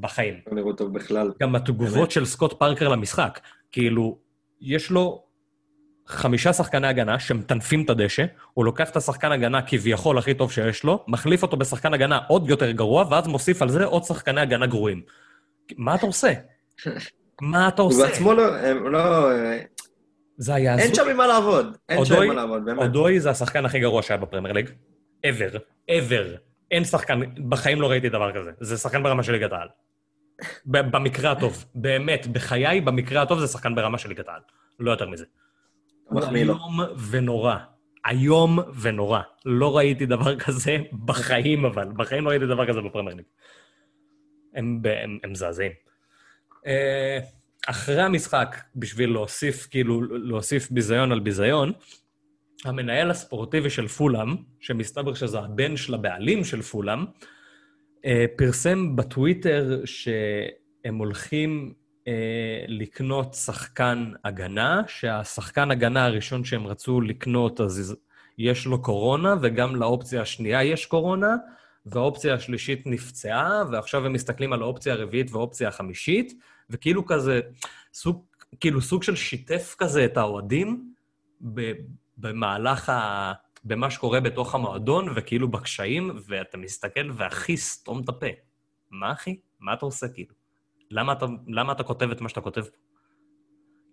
בחיים. 0.00 0.40
לא 0.46 0.54
נראו 0.54 0.72
טוב 0.72 0.92
בכלל. 0.92 1.32
גם 1.40 1.54
התגובות 1.54 2.10
של 2.10 2.24
סקוט 2.24 2.58
פארקר 2.58 2.88
למשחק, 2.88 3.40
כאילו, 3.72 4.18
יש 4.60 4.90
לו 4.90 5.25
חמישה 6.08 6.52
שחקני 6.52 6.86
הגנה 6.86 7.18
שמטנפים 7.18 7.82
את 7.84 7.90
הדשא, 7.90 8.24
הוא 8.54 8.64
לוקח 8.64 8.90
את 8.90 8.96
השחקן 8.96 9.32
הגנה 9.32 9.62
כביכול 9.62 10.18
הכי 10.18 10.34
טוב 10.34 10.52
שיש 10.52 10.84
לו, 10.84 11.04
מחליף 11.08 11.42
אותו 11.42 11.56
בשחקן 11.56 11.94
הגנה 11.94 12.18
עוד 12.28 12.48
יותר 12.48 12.70
גרוע, 12.70 13.04
ואז 13.10 13.26
מוסיף 13.26 13.62
על 13.62 13.68
זה 13.68 13.84
עוד 13.84 14.04
שחקני 14.04 14.40
הגנה 14.40 14.66
גרועים. 14.66 15.02
מה 15.76 15.94
אתה 15.94 16.06
עושה? 16.06 16.32
מה 17.40 17.68
אתה 17.68 17.82
עושה? 17.82 17.98
הוא 17.98 18.06
בעצמו 18.06 18.34
לא... 18.34 18.72
לא... 18.90 19.28
זה 20.36 20.54
היה 20.54 20.74
הזוי. 20.74 20.86
אין 20.86 20.94
שם 20.94 21.08
עם 21.08 21.16
מה 21.16 21.26
לעבוד. 21.26 21.76
אין 21.88 22.04
שם 22.04 22.22
עם 22.22 22.28
מה 22.28 22.34
לעבוד, 22.34 22.64
באמת. 22.64 22.78
אודוי 22.78 23.20
זה 23.20 23.30
השחקן 23.30 23.64
הכי 23.64 23.80
גרוע 23.80 24.02
שהיה 24.02 24.18
בפרמייר 24.18 24.54
ליג. 24.54 24.70
ever. 25.26 25.58
ever. 25.90 26.38
אין 26.70 26.84
שחקן, 26.84 27.20
בחיים 27.48 27.80
לא 27.80 27.90
ראיתי 27.90 28.08
דבר 28.08 28.32
כזה. 28.32 28.50
זה 28.60 28.76
שחקן 28.76 29.02
ברמה 29.02 29.22
של 29.22 29.32
ליגת 29.32 29.52
העל. 29.52 29.68
במקרה 30.66 31.32
הטוב. 31.32 31.64
באמת, 31.74 32.26
בחיי, 32.26 32.80
במקרה 32.80 33.22
הטוב 33.22 33.38
זה 33.38 33.46
שחקן 33.46 33.74
ברמה 33.74 33.98
של 33.98 34.08
ליגת 34.08 34.28
העל. 34.28 34.40
לא 34.80 34.90
יותר 34.90 35.08
מזה. 35.08 35.24
מחמיא 36.10 36.44
לו. 36.44 36.54
איום 36.54 36.80
ונורא. 37.10 37.56
איום 38.10 38.58
ונורא. 38.80 39.20
לא 39.44 39.76
ראיתי 39.76 40.06
דבר 40.06 40.38
כזה 40.38 40.76
בחיים, 41.04 41.64
אבל. 41.64 41.88
בחיים 41.96 42.24
לא 42.24 42.30
ראיתי 42.30 42.46
דבר 42.46 42.68
כזה 42.68 42.80
בפרמייר 42.80 43.16
ליג. 43.16 43.26
הם 44.54 44.82
מזעזעים. 45.30 45.72
אה, 46.66 47.18
אחרי 47.68 48.02
המשחק, 48.02 48.56
בשביל 48.76 49.10
להוסיף, 49.10 49.66
כאילו, 49.70 50.00
להוסיף 50.02 50.70
ביזיון 50.70 51.12
על 51.12 51.20
ביזיון, 51.20 51.72
המנהל 52.64 53.10
הספורטיבי 53.10 53.70
של 53.70 53.88
פולאם, 53.88 54.36
שמסתבר 54.60 55.14
שזה 55.14 55.38
הבן 55.38 55.76
של 55.76 55.94
הבעלים 55.94 56.44
של 56.44 56.62
פולאם, 56.62 57.04
אה, 58.04 58.24
פרסם 58.36 58.96
בטוויטר 58.96 59.80
שהם 59.84 60.94
הולכים 60.98 61.74
לקנות 62.68 63.34
שחקן 63.34 64.12
הגנה, 64.24 64.82
שהשחקן 64.86 65.70
הגנה 65.70 66.04
הראשון 66.04 66.44
שהם 66.44 66.66
רצו 66.66 67.00
לקנות, 67.00 67.60
אז 67.60 67.96
יש 68.38 68.66
לו 68.66 68.82
קורונה, 68.82 69.34
וגם 69.42 69.76
לאופציה 69.76 70.22
השנייה 70.22 70.64
יש 70.64 70.86
קורונה, 70.86 71.36
והאופציה 71.86 72.34
השלישית 72.34 72.86
נפצעה, 72.86 73.62
ועכשיו 73.72 74.06
הם 74.06 74.12
מסתכלים 74.12 74.52
על 74.52 74.62
האופציה 74.62 74.92
הרביעית 74.92 75.32
והאופציה 75.32 75.68
החמישית, 75.68 76.32
וכאילו 76.70 77.06
כזה, 77.06 77.40
סוג, 77.94 78.24
כאילו 78.60 78.80
סוג 78.80 79.02
של 79.02 79.16
שיתף 79.16 79.74
כזה 79.78 80.04
את 80.04 80.16
האוהדים 80.16 80.92
במהלך 82.16 82.88
ה... 82.88 83.32
במה 83.64 83.90
שקורה 83.90 84.20
בתוך 84.20 84.54
המועדון, 84.54 85.08
וכאילו 85.16 85.48
בקשיים, 85.48 86.10
ואתה 86.26 86.58
מסתכל 86.58 87.10
והכי 87.14 87.56
סתום 87.56 88.02
את 88.04 88.08
הפה. 88.08 88.26
מה, 88.90 89.12
אחי? 89.12 89.36
מה 89.60 89.74
אתה 89.74 89.86
עושה, 89.86 90.08
כאילו? 90.08 90.34
למה 90.90 91.12
אתה, 91.12 91.26
למה 91.48 91.72
אתה 91.72 91.82
כותב 91.82 92.10
את 92.10 92.20
מה 92.20 92.28
שאתה 92.28 92.40
כותב 92.40 92.60
פה? 92.60 92.76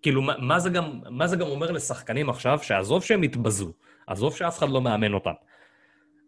כאילו, 0.02 0.22
מה, 0.22 0.34
מה, 0.38 0.60
זה 0.60 0.70
גם, 0.70 1.00
מה 1.10 1.26
זה 1.26 1.36
גם 1.36 1.46
אומר 1.46 1.70
לשחקנים 1.70 2.30
עכשיו, 2.30 2.58
שעזוב 2.62 3.04
שהם 3.04 3.24
יתבזו, 3.24 3.72
עזוב 4.06 4.36
שאף 4.36 4.58
אחד 4.58 4.68
לא 4.68 4.80
מאמן 4.80 5.12
אותם, 5.12 5.32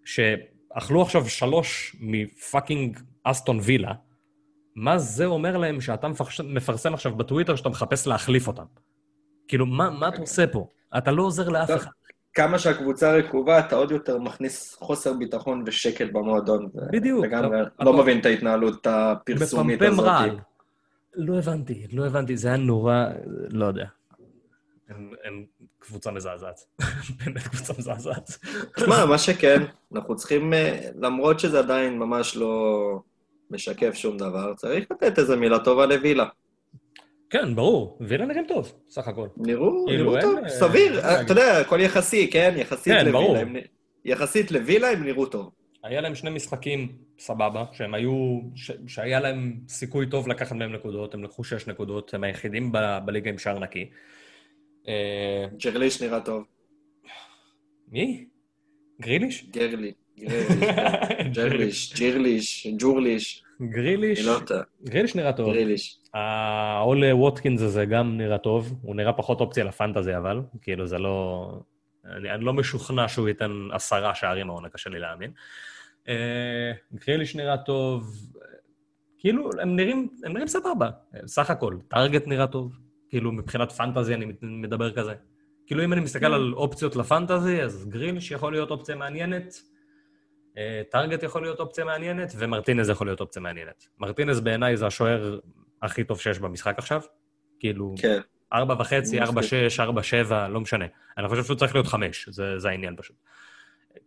שאכלו 0.05 1.03
עכשיו 1.03 1.29
שלוש 1.29 1.97
מפאקינג 2.01 2.99
אסטון 3.23 3.59
וילה, 3.63 3.93
מה 4.77 4.99
זה 4.99 5.27
אומר 5.27 5.57
להם 5.57 5.81
שאתה 5.81 6.09
מפרסם 6.45 6.95
עכשיו 6.95 7.15
בטוויטר 7.15 7.57
שאתה 7.57 7.69
מחפש 7.69 8.07
להחליף 8.07 8.47
אותם? 8.49 8.65
כאילו, 9.49 9.67
מה, 9.67 9.91
מה 9.91 10.09
אתה 10.09 10.21
עושה 10.21 10.47
פה? 10.47 10.69
אתה 10.99 11.11
לא 11.11 11.23
עוזר 11.23 11.49
לאף 11.49 11.71
אחד. 11.71 11.91
כמה 12.35 12.59
שהקבוצה 12.59 13.13
רקובה, 13.13 13.59
אתה 13.59 13.77
עוד 13.77 13.91
יותר 13.91 14.19
מכניס 14.19 14.75
חוסר 14.75 15.13
ביטחון 15.13 15.63
ושקט 15.67 16.07
במועדון. 16.13 16.69
בדיוק. 16.93 17.25
לגמרי, 17.25 17.59
לא 17.81 17.93
מבין 17.93 18.21
את 18.21 18.27
ההתנהלות 18.27 18.87
הפרסומית 18.87 19.83
הזאת. 19.83 19.93
בפמפם 19.93 20.09
רעל. 20.09 20.39
לא 21.17 21.39
הבנתי, 21.39 21.87
לא 21.93 22.07
הבנתי, 22.07 22.37
זה 22.37 22.49
היה 22.49 22.57
נורא, 22.57 23.05
לא 23.51 23.67
יודע. 23.67 23.87
הם, 24.89 25.11
הם 25.25 25.45
קבוצה 25.79 26.11
מזעזעת. 26.11 26.61
באמת 27.25 27.43
קבוצה 27.49 27.73
מזעזעת. 27.79 28.39
תשמע, 28.77 29.05
מה 29.07 29.19
שכן, 29.19 29.63
אנחנו 29.95 30.17
צריכים, 30.17 30.55
אה, 30.55 30.89
למרות 30.99 31.41
שזה 31.41 31.59
עדיין 31.59 31.99
ממש 31.99 32.37
לא 32.37 32.83
משקף 33.51 33.95
שום 33.95 34.17
דבר, 34.17 34.55
צריך 34.55 34.91
לתת 34.91 35.19
איזה 35.19 35.37
מילה 35.37 35.59
טובה 35.59 35.87
לווילה. 35.87 36.27
כן, 37.31 37.55
ברור. 37.55 37.99
וילה 38.01 38.27
נראים 38.27 38.45
טוב, 38.49 38.73
סך 38.91 39.09
הכל. 39.09 39.29
נראו, 39.37 39.85
כאילו, 39.87 40.11
נראו 40.11 40.21
טוב, 40.21 40.49
סביר. 40.49 41.01
אה, 41.01 41.21
אתה 41.23 41.33
יודע, 41.33 41.59
הכל 41.59 41.81
יחסי, 41.81 42.31
כן? 42.31 42.55
יחסית 42.57 42.93
כן, 42.93 43.07
לווילה. 43.07 43.61
יחסית 44.05 44.51
לווילה 44.51 44.91
הם 44.91 45.05
נראו 45.05 45.27
טוב. 45.27 45.51
היה 45.87 46.01
להם 46.01 46.15
שני 46.15 46.31
משחקים 46.31 46.93
סבבה, 47.19 47.65
שהם 47.73 47.95
היו, 47.95 48.41
ש, 48.55 48.71
שהיה 48.87 49.21
להם 49.21 49.61
סיכוי 49.69 50.07
טוב 50.07 50.29
לקחת 50.29 50.57
מהם 50.57 50.73
נקודות, 50.73 51.15
הם 51.15 51.25
לקחו 51.25 51.45
שש 51.45 51.67
נקודות, 51.67 52.15
הם 52.15 52.25
היחידים 52.25 52.73
ב, 52.73 52.79
בליגה 53.05 53.31
עם 53.31 53.39
שער 53.39 53.59
נקי. 53.59 53.91
אה, 54.89 55.47
ג'רליש 55.65 56.03
נראה 56.03 56.21
טוב. 56.21 56.45
מי? 57.89 58.27
גריליש? 59.01 59.47
גרלי. 59.51 59.93
גרליש, 60.23 61.33
ג'רליש, 61.33 61.95
ג'ירליש, 61.95 62.67
ג'ורליש. 62.79 63.43
גריליש. 63.61 64.29
גריליש 64.85 65.15
נראה 65.15 65.33
טוב. 65.33 65.53
גריליש. 65.53 65.99
האול 66.15 67.05
ווטקינס 67.13 67.63
הזה 67.63 67.85
גם 67.85 68.17
נראה 68.17 68.39
טוב, 68.39 68.75
הוא 68.83 68.97
נראה 68.97 69.13
פחות 69.13 69.41
אופציה 69.41 69.65
לפנטזי, 69.65 70.17
אבל, 70.17 70.41
כאילו 70.63 70.87
זה 70.87 70.99
לא... 70.99 71.49
אני, 72.05 72.31
אני 72.31 72.45
לא 72.45 72.53
משוכנע 72.53 73.09
שהוא 73.09 73.29
ייתן 73.29 73.69
עשרה 73.73 74.15
שערים 74.15 74.51
העונה, 74.51 74.69
קשה 74.69 74.91
לי 74.91 74.99
להאמין. 74.99 75.31
אה, 76.09 76.73
גריליש 76.95 77.37
נראה 77.37 77.57
טוב, 77.57 78.15
כאילו, 79.19 79.51
הם 79.63 79.77
נראים, 79.77 80.09
הם 80.25 80.33
נראים 80.33 80.49
סבבה, 80.49 80.91
סך 81.27 81.51
הכל. 81.51 81.77
טארגט 81.89 82.27
נראה 82.27 82.47
טוב, 82.47 82.79
כאילו, 83.09 83.33
מבחינת 83.33 83.73
פנטזי 83.73 84.15
אני 84.15 84.27
מדבר 84.43 84.93
כזה. 84.93 85.15
כאילו, 85.67 85.85
אם 85.85 85.93
אני 85.93 86.01
מסתכל 86.01 86.27
על 86.27 86.53
אופציות 86.53 86.97
לפנטזי, 86.97 87.63
אז 87.63 87.89
גריליש 87.89 88.31
יכול 88.31 88.53
להיות 88.53 88.71
אופציה 88.71 88.97
מעניינת, 88.97 89.63
אה, 90.59 90.83
טארגט 90.91 91.23
יכול 91.23 91.43
להיות 91.43 91.61
אופציה 91.61 91.85
מעניינת, 91.85 92.33
ומרטינז 92.39 92.91
יכול 92.91 93.07
להיות 93.07 93.21
אופציה 93.21 93.43
מעניינת. 93.43 93.87
מרטינז 93.99 94.41
בעיניי 94.41 94.77
זה 94.77 94.87
השוער 94.87 95.39
הכי 95.83 96.05
טוב 96.05 96.21
שיש 96.21 96.39
במשחק 96.39 96.79
עכשיו. 96.79 97.01
כאילו, 97.61 97.95
כן. 97.99 98.21
ארבע 98.53 98.75
וחצי, 98.79 99.21
ארבע. 99.21 99.43
שש, 99.43 99.81
ארבע 99.81 100.03
שבע, 100.03 100.49
לא 100.49 100.61
משנה. 100.61 100.85
אני 101.19 101.29
חושב 101.29 101.45
שהוא 101.45 101.57
צריך 101.57 101.75
להיות 101.75 101.87
חמש, 101.87 102.29
זה, 102.29 102.59
זה 102.59 102.69
העניין 102.69 102.97
פשוט. 102.97 103.17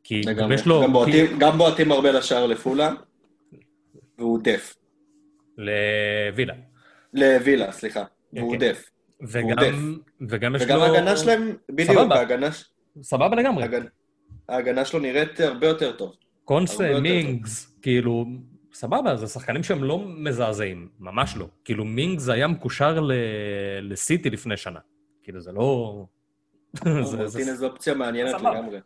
כי 0.03 0.21
גם 0.21 0.31
לגמרי. 0.31 0.55
יש 0.55 0.65
לו... 0.65 0.81
גם 0.81 0.87
כי- 0.87 0.93
בועטים- 0.93 1.39
גם 1.39 1.57
בועטים 1.57 1.91
הרבה 1.91 2.11
לשער 2.11 2.45
לפולה, 2.45 2.91
והוא 4.17 4.39
דף. 4.43 4.75
לווילה. 5.57 6.53
לווילה, 7.13 7.71
סליחה. 7.71 8.03
והוא 8.33 8.53
כן. 8.53 8.59
דף. 8.59 8.89
וגם, 9.21 9.97
וגם 10.29 10.55
יש 10.55 10.61
וגם 10.61 10.77
לו... 10.77 10.83
ההגנה 10.83 11.17
שלהם, 11.17 11.55
בדיוק, 11.71 11.91
סבבה. 11.97 12.15
ההגנה 12.15 12.47
סבבה 13.01 13.35
לגמרי. 13.35 13.63
ההגנה- 13.63 13.89
ההגנה 14.49 14.85
שלו 14.85 14.99
נראית 14.99 15.39
הרבה 15.39 15.67
יותר 15.67 15.91
טוב. 15.91 16.13
קונסה, 16.45 16.87
יותר 16.87 16.99
מינגס, 17.01 17.77
כאילו, 17.81 18.25
סבבה, 18.73 19.15
זה 19.15 19.27
שחקנים 19.27 19.63
שהם 19.63 19.83
לא 19.83 20.03
מזעזעים, 20.07 20.89
ממש 20.99 21.37
לא. 21.37 21.45
כאילו, 21.65 21.85
מינגס 21.85 22.29
היה 22.29 22.47
מקושר 22.47 22.99
ל... 22.99 23.11
לסיטי 23.81 24.29
לפני 24.29 24.57
שנה. 24.57 24.79
כאילו, 25.23 25.41
זה 25.41 25.51
לא... 25.51 26.03
זה- 26.85 27.03
זה- 27.03 27.17
מרטינז 27.17 27.63
אופציה 27.63 27.93
מעניינת 27.93 28.31
סבבה. 28.31 28.51
לגמרי. 28.53 28.79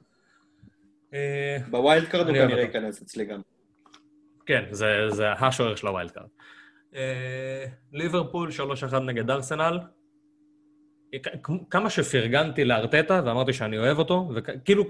אה, 1.14 1.58
בווילד 1.70 2.08
קארד 2.08 2.28
הוא 2.28 2.36
כנראה. 2.38 2.62
ייכנס 2.62 3.02
אצלי 3.02 3.26
גם. 3.26 3.42
כן, 4.46 4.64
זה, 4.72 4.88
זה 5.10 5.32
השוער 5.32 5.76
של 5.76 5.88
הווילד 5.88 6.12
קארד. 6.12 6.28
אה, 6.96 7.66
ליברפול 7.94 8.50
3-1 8.92 8.96
נגד 9.00 9.30
ארסנל. 9.30 9.80
כ- 11.24 11.50
כמה 11.70 11.90
שפרגנתי 11.90 12.66
לארטטה 12.66 13.22
ואמרתי 13.26 13.54
שאני 13.54 13.78
אוהב 13.78 14.00
אותו, 14.00 14.30
וכאילו 14.36 14.84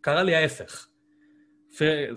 קרה 0.00 0.22
לי 0.22 0.34
ההפך. 0.34 0.88
פר- 1.78 2.14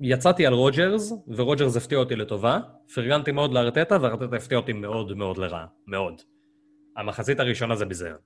יצאתי 0.00 0.46
על 0.46 0.52
רוג'רס, 0.52 1.12
ורוג'רס 1.36 1.76
הפתיע 1.76 1.98
אותי 1.98 2.16
לטובה, 2.16 2.60
פרגנתי 2.94 3.32
מאוד 3.32 3.52
לארטטה, 3.52 3.96
וארטטה 4.00 4.36
הפתיע 4.36 4.58
אותי 4.58 4.72
מאוד 4.72 5.16
מאוד 5.16 5.38
לרעה, 5.38 5.66
מאוד. 5.86 6.22
המחצית 6.96 7.40
הראשונה 7.40 7.76
זה 7.76 7.84
ביזיון. 7.86 8.18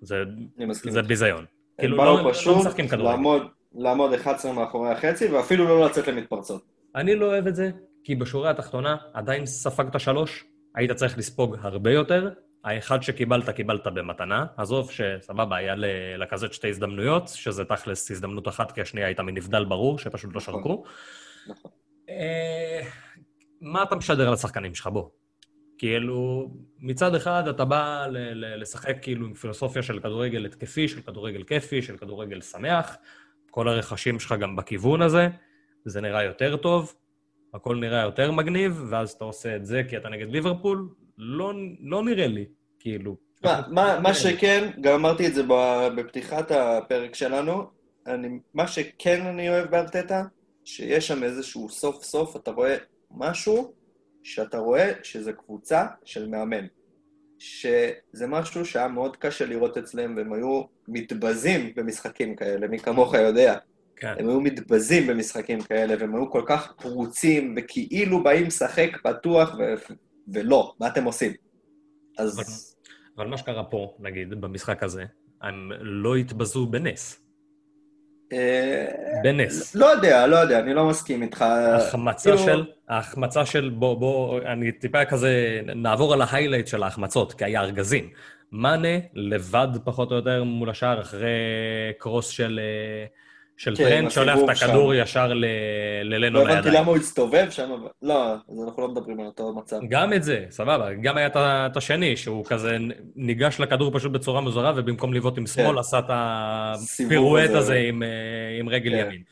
זה. 0.00 0.22
זה 0.88 1.02
ביזיון. 1.02 1.44
כאילו, 1.78 1.96
לא, 1.96 2.22
לא 2.46 2.58
משחקים 2.58 2.88
כדורגל. 2.88 3.10
לעמוד- 3.10 3.42
לעמוד 3.74 4.12
11 4.14 4.52
מאחורי 4.52 4.90
החצי, 4.90 5.28
ואפילו 5.28 5.64
לא 5.64 5.86
לצאת 5.86 6.08
למתפרצות. 6.08 6.62
אני 6.96 7.14
לא 7.14 7.26
אוהב 7.26 7.46
את 7.46 7.56
זה, 7.56 7.70
כי 8.04 8.14
בשורה 8.14 8.50
התחתונה 8.50 8.96
עדיין 9.12 9.46
ספגת 9.46 10.00
שלוש, 10.00 10.44
היית 10.74 10.92
צריך 10.92 11.18
לספוג 11.18 11.56
הרבה 11.60 11.90
יותר. 11.92 12.30
האחד 12.64 13.02
שקיבלת, 13.02 13.50
קיבלת 13.50 13.86
במתנה. 13.86 14.46
עזוב 14.56 14.90
שסבבה, 14.90 15.56
היה 15.56 15.74
לקזט 16.18 16.52
שתי 16.52 16.68
הזדמנויות, 16.68 17.28
שזה 17.28 17.64
תכלס 17.64 18.10
הזדמנות 18.10 18.48
אחת, 18.48 18.72
כי 18.72 18.80
השנייה 18.80 19.06
הייתה 19.06 19.22
מנבדל 19.22 19.64
ברור, 19.64 19.98
שפשוט 19.98 20.34
לא 20.34 20.40
נכון. 20.40 20.54
שרקו. 20.54 20.84
נכון. 21.48 21.70
אה, 22.08 22.80
מה 23.60 23.82
אתה 23.82 23.96
משדר 23.96 24.30
לשחקנים 24.30 24.74
שלך? 24.74 24.86
בוא. 24.86 25.08
כאילו, 25.78 26.50
מצד 26.78 27.14
אחד 27.14 27.48
אתה 27.48 27.64
בא 27.64 28.06
לשחק 28.32 28.96
כאילו 29.02 29.26
עם 29.26 29.34
פילוסופיה 29.34 29.82
של 29.82 30.00
כדורגל 30.00 30.46
התקפי, 30.46 30.88
של 30.88 31.00
כדורגל 31.00 31.42
כיפי, 31.42 31.82
של 31.82 31.96
כדורגל 31.96 32.40
שמח. 32.40 32.96
כל 33.52 33.68
הרכשים 33.68 34.20
שלך 34.20 34.34
גם 34.40 34.56
בכיוון 34.56 35.02
הזה, 35.02 35.28
זה 35.84 36.00
נראה 36.00 36.24
יותר 36.24 36.56
טוב, 36.56 36.94
הכל 37.54 37.76
נראה 37.76 38.02
יותר 38.02 38.32
מגניב, 38.32 38.84
ואז 38.88 39.10
אתה 39.10 39.24
עושה 39.24 39.56
את 39.56 39.66
זה 39.66 39.82
כי 39.88 39.96
אתה 39.96 40.08
נגד 40.08 40.30
ליברפול, 40.30 40.88
לא, 41.18 41.52
לא 41.80 42.04
נראה 42.04 42.26
לי, 42.26 42.44
כאילו. 42.80 43.16
מה, 43.44 43.62
מה, 43.70 44.00
מה 44.00 44.14
שכן, 44.14 44.70
גם 44.80 44.94
אמרתי 44.94 45.26
את 45.26 45.34
זה 45.34 45.42
בפתיחת 45.96 46.50
הפרק 46.50 47.14
שלנו, 47.14 47.64
אני, 48.06 48.28
מה 48.54 48.66
שכן 48.66 49.26
אני 49.26 49.48
אוהב 49.50 49.70
בארטטה, 49.70 50.24
שיש 50.64 51.08
שם 51.08 51.22
איזשהו 51.22 51.68
סוף 51.68 52.04
סוף, 52.04 52.36
אתה 52.36 52.50
רואה 52.50 52.76
משהו 53.10 53.72
שאתה 54.22 54.58
רואה 54.58 54.92
שזה 55.02 55.32
קבוצה 55.32 55.86
של 56.04 56.28
מאמן. 56.28 56.66
שזה 57.42 58.26
משהו 58.26 58.64
שהיה 58.64 58.88
מאוד 58.88 59.16
קשה 59.16 59.46
לראות 59.46 59.78
אצלם, 59.78 60.16
והם 60.16 60.32
היו 60.32 60.62
מתבזים 60.88 61.72
במשחקים 61.76 62.36
כאלה, 62.36 62.68
מי 62.68 62.78
כמוך 62.78 63.14
יודע. 63.14 63.58
כן. 63.96 64.14
הם 64.18 64.28
היו 64.28 64.40
מתבזים 64.40 65.06
במשחקים 65.06 65.60
כאלה, 65.60 65.94
והם 66.00 66.14
היו 66.14 66.30
כל 66.30 66.42
כך 66.46 66.72
פרוצים, 66.72 67.54
וכאילו 67.56 68.22
באים 68.22 68.46
לשחק 68.46 68.90
פתוח, 69.02 69.54
ו... 69.58 69.74
ולא, 70.28 70.74
מה 70.80 70.86
אתם 70.86 71.04
עושים? 71.04 71.32
אז... 72.18 72.40
אבל 73.16 73.26
מה 73.26 73.38
שקרה 73.38 73.64
פה, 73.64 73.96
נגיד, 74.00 74.30
במשחק 74.40 74.82
הזה, 74.82 75.04
הם 75.42 75.72
לא 75.80 76.16
התבזו 76.16 76.66
בנס. 76.66 77.21
בנס. 79.22 79.74
לא 79.74 79.86
יודע, 79.86 80.26
לא 80.26 80.36
יודע, 80.36 80.58
אני 80.58 80.74
לא 80.74 80.84
מסכים 80.84 81.22
איתך. 81.22 81.42
ההחמצה 81.42 82.30
כאילו- 82.30 82.44
של, 82.44 82.64
ההחמצה 82.88 83.46
של, 83.46 83.70
בוא, 83.74 83.96
בוא, 83.96 84.40
אני 84.46 84.72
טיפה 84.72 85.04
כזה, 85.04 85.60
נעבור 85.76 86.12
על 86.12 86.22
ה 86.22 86.26
highlight 86.26 86.66
של 86.66 86.82
ההחמצות, 86.82 87.32
כי 87.32 87.44
היה 87.44 87.60
ארגזים. 87.60 88.08
מאנה 88.52 88.98
לבד 89.14 89.68
פחות 89.84 90.10
או 90.10 90.16
יותר 90.16 90.44
מול 90.44 90.70
השער 90.70 91.00
אחרי 91.00 91.28
קרוס 91.98 92.28
של, 92.28 92.60
אה, 92.62 93.06
של 93.56 93.76
כן, 93.76 93.84
טרנד, 93.88 94.10
שולח 94.10 94.38
את 94.44 94.48
הכדור 94.48 94.94
שם. 94.94 95.00
ישר 95.02 95.26
ל- 95.26 95.44
לנו 96.04 96.40
הבנתי 96.40 96.54
לידיים. 96.56 96.74
למה 96.74 96.86
הוא 96.86 96.96
הסתובב 96.96 97.46
שם, 97.50 97.70
אבל... 97.72 97.88
לא, 98.02 98.32
אז 98.32 98.62
אנחנו 98.66 98.82
לא 98.82 98.88
מדברים 98.88 99.20
על 99.20 99.26
אותו 99.26 99.54
מצב. 99.54 99.76
גם 99.88 100.12
את 100.12 100.22
זה, 100.22 100.44
סבבה. 100.50 100.94
גם 100.94 101.16
היה 101.16 101.28
את 101.36 101.76
השני, 101.76 102.16
שהוא 102.16 102.44
כזה 102.44 102.76
ניגש 103.16 103.60
לכדור 103.60 103.90
פשוט 103.94 104.12
בצורה 104.12 104.40
מוזרה, 104.40 104.72
ובמקום 104.76 105.14
לבעוט 105.14 105.38
עם 105.38 105.46
שמאל, 105.46 105.72
כן. 105.72 105.78
עשה 105.78 105.98
את 105.98 106.04
הפירואט 106.08 107.50
הזה. 107.50 107.74
עם, 107.74 108.02
אה, 108.02 108.08
עם 108.60 108.68
רגל 108.68 108.90
כן. 108.90 109.06
ימין. 109.06 109.22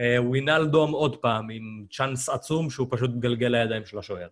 אה, 0.00 0.16
ווינלדום 0.22 0.92
עוד 0.92 1.16
פעם, 1.16 1.50
עם 1.50 1.84
chance 1.90 2.28
עצום 2.28 2.70
שהוא 2.70 2.86
פשוט 2.90 3.10
גלגל 3.18 3.48
לידיים 3.48 3.84
של 3.84 3.98
השוער. 3.98 4.28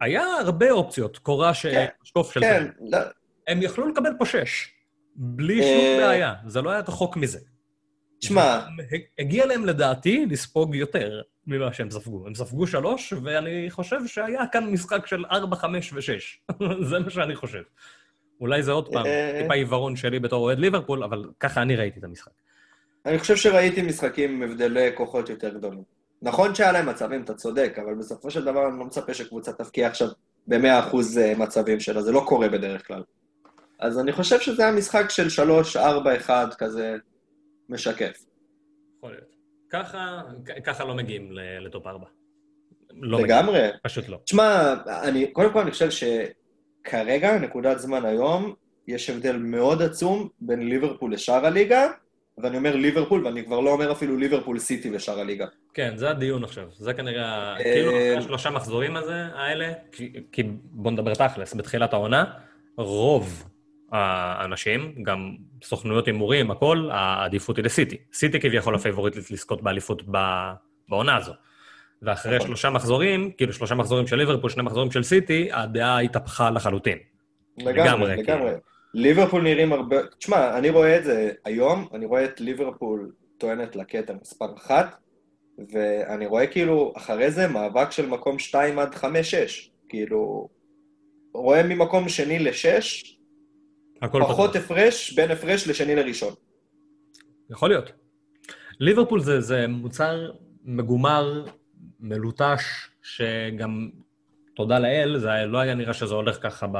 היה 0.00 0.24
הרבה 0.40 0.70
אופציות, 0.70 1.18
קורה 1.18 1.52
כן, 1.62 1.86
ששקוף 2.04 2.32
של 2.34 2.40
כן, 2.40 2.58
טרנד. 2.58 2.72
לא, 2.92 2.98
הם 3.48 3.62
יכלו 3.62 3.88
לקבל 3.88 4.10
פה 4.18 4.26
שש, 4.26 4.68
בלי 5.16 5.60
אה, 5.60 5.66
שום 5.66 6.06
בעיה. 6.06 6.34
זה 6.46 6.62
לא 6.62 6.70
היה 6.70 6.80
רחוק 6.80 7.16
מזה. 7.16 7.38
תשמע, 8.22 8.60
הגיע 9.18 9.46
להם 9.46 9.66
לדעתי 9.66 10.26
לספוג 10.30 10.74
יותר 10.74 11.22
ממה 11.46 11.72
שהם 11.72 11.90
ספגו. 11.90 12.26
הם 12.26 12.34
ספגו 12.34 12.66
שלוש, 12.66 13.12
ואני 13.22 13.70
חושב 13.70 14.06
שהיה 14.06 14.46
כאן 14.52 14.70
משחק 14.70 15.06
של 15.06 15.24
ארבע, 15.30 15.56
חמש 15.56 15.92
ושש. 15.92 16.40
זה 16.88 16.98
מה 16.98 17.10
שאני 17.10 17.36
חושב. 17.36 17.62
אולי 18.40 18.62
זה 18.62 18.72
עוד 18.72 18.88
פעם 18.92 19.06
אה. 19.06 19.38
טיפה 19.42 19.54
עיוורון 19.54 19.96
שלי 19.96 20.18
בתור 20.18 20.44
אוהד 20.44 20.58
ליברפול, 20.58 21.04
אבל 21.04 21.24
ככה 21.40 21.62
אני 21.62 21.76
ראיתי 21.76 21.98
את 21.98 22.04
המשחק. 22.04 22.32
אני 23.06 23.18
חושב 23.18 23.36
שראיתי 23.36 23.82
משחקים 23.82 24.42
עם 24.42 24.50
הבדלי 24.50 24.90
כוחות 24.94 25.28
יותר 25.28 25.54
גדולים. 25.54 25.82
נכון 26.22 26.54
שהיה 26.54 26.72
להם 26.72 26.88
מצבים, 26.88 27.22
אתה 27.22 27.34
צודק, 27.34 27.78
אבל 27.84 27.94
בסופו 27.94 28.30
של 28.30 28.44
דבר 28.44 28.68
אני 28.68 28.78
לא 28.78 28.84
מצפה 28.84 29.14
שקבוצה 29.14 29.52
תבקיע 29.52 29.88
עכשיו 29.88 30.08
ב-100% 30.46 30.96
מצבים 31.38 31.80
שלה, 31.80 32.02
זה 32.02 32.12
לא 32.12 32.24
קורה 32.26 32.48
בדרך 32.48 32.86
כלל. 32.86 33.02
אז 33.80 33.98
אני 33.98 34.12
חושב 34.12 34.40
שזה 34.40 34.62
היה 34.62 34.72
משחק 34.72 35.10
של 35.10 35.28
3, 35.28 35.76
4, 35.76 36.16
1 36.16 36.54
כזה 36.54 36.96
משקף. 37.68 38.24
יכול 38.98 39.10
להיות. 39.10 39.36
ככה, 39.70 40.22
ככה 40.64 40.84
לא 40.84 40.94
מגיעים 40.94 41.32
לטופ 41.60 41.86
ארבע. 41.86 42.06
לא 42.90 43.18
מגיעים. 43.18 43.24
לגמרי. 43.24 43.68
פשוט 43.82 44.08
לא. 44.08 44.18
תשמע, 44.24 44.74
אני, 45.02 45.26
קודם 45.26 45.52
כל 45.52 45.60
אני 45.60 45.70
חושב 45.70 45.88
שכרגע, 45.90 47.38
נקודת 47.38 47.78
זמן 47.78 48.04
היום, 48.04 48.54
יש 48.88 49.10
הבדל 49.10 49.36
מאוד 49.36 49.82
עצום 49.82 50.28
בין 50.40 50.68
ליברפול 50.68 51.14
לשאר 51.14 51.46
הליגה, 51.46 51.86
ואני 52.38 52.56
אומר 52.56 52.76
ליברפול, 52.76 53.26
ואני 53.26 53.44
כבר 53.44 53.60
לא 53.60 53.70
אומר 53.70 53.92
אפילו 53.92 54.16
ליברפול 54.16 54.58
סיטי 54.58 54.90
לשאר 54.90 55.20
הליגה. 55.20 55.46
כן, 55.74 55.96
זה 55.96 56.10
הדיון 56.10 56.44
עכשיו. 56.44 56.68
זה 56.72 56.94
כנראה, 56.94 57.56
אה, 57.56 57.62
כאילו 57.62 57.92
השלושה 58.18 58.50
מחזורים 58.50 58.96
הזה, 58.96 59.26
האלה, 59.34 59.72
כי, 59.92 60.12
כי 60.32 60.42
בוא 60.62 60.90
נדבר 60.90 61.14
תכלס, 61.14 61.54
בתחילת 61.54 61.92
העונה, 61.92 62.24
רוב 62.76 63.51
האנשים, 63.92 64.94
גם 65.02 65.34
סוכנויות 65.64 66.06
הימורים, 66.06 66.50
הכל, 66.50 66.88
העדיפות 66.92 67.56
היא 67.56 67.64
לסיטי. 67.64 67.96
סיטי 68.12 68.40
כביכול 68.40 68.74
הפייבוריטית 68.74 69.30
לזכות 69.30 69.62
באליפות 69.62 70.02
בעונה 70.88 71.16
הזו. 71.16 71.32
ואחרי 72.02 72.36
נכון. 72.36 72.46
שלושה 72.46 72.70
מחזורים, 72.70 73.30
כאילו 73.30 73.52
שלושה 73.52 73.74
מחזורים 73.74 74.06
של 74.06 74.16
ליברפול, 74.16 74.50
שני 74.50 74.62
מחזורים 74.62 74.90
של 74.90 75.02
סיטי, 75.02 75.48
הדעה 75.52 75.98
התהפכה 75.98 76.50
לחלוטין. 76.50 76.98
לגמרי, 77.58 77.82
לגמרי, 77.82 78.16
לגמרי. 78.16 78.50
כאילו. 78.50 78.58
ליברפול 78.94 79.42
נראים 79.42 79.72
הרבה... 79.72 79.96
תשמע, 80.18 80.58
אני 80.58 80.70
רואה 80.70 80.98
את 80.98 81.04
זה 81.04 81.32
היום, 81.44 81.88
אני 81.94 82.06
רואה 82.06 82.24
את 82.24 82.40
ליברפול 82.40 83.12
טוענת 83.38 83.76
לקטע 83.76 84.14
מספר 84.20 84.46
אחת, 84.56 84.96
ואני 85.72 86.26
רואה 86.26 86.46
כאילו 86.46 86.92
אחרי 86.96 87.30
זה 87.30 87.48
מאבק 87.48 87.90
של 87.90 88.06
מקום 88.06 88.38
2 88.38 88.78
עד 88.78 88.94
5-6. 88.94 89.04
כאילו, 89.88 90.48
רואה 91.34 91.62
ממקום 91.62 92.08
שני 92.08 92.38
לשש, 92.38 93.16
הכל 94.02 94.22
פחות 94.22 94.50
פתוח. 94.50 94.62
הפרש 94.64 95.12
בין 95.12 95.30
הפרש 95.30 95.68
לשני 95.68 95.94
לראשון. 95.96 96.34
יכול 97.50 97.70
להיות. 97.70 97.92
ליברפול 98.80 99.20
זה, 99.20 99.40
זה 99.40 99.66
מוצר 99.68 100.30
מגומר, 100.64 101.44
מלוטש, 102.00 102.62
שגם, 103.02 103.90
תודה 104.56 104.78
לאל, 104.78 105.18
זה 105.18 105.28
לא 105.46 105.58
היה 105.58 105.74
נראה 105.74 105.94
שזה 105.94 106.14
הולך 106.14 106.38
ככה 106.42 106.66
ב... 106.72 106.78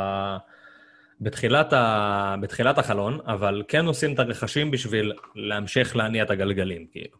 בתחילת, 1.20 1.72
ה... 1.72 2.34
בתחילת 2.40 2.78
החלון, 2.78 3.18
אבל 3.26 3.62
כן 3.68 3.86
עושים 3.86 4.14
את 4.14 4.18
הרכשים 4.18 4.70
בשביל 4.70 5.12
להמשיך 5.34 5.96
להניע 5.96 6.22
את 6.22 6.30
הגלגלים, 6.30 6.86
כאילו. 6.90 7.16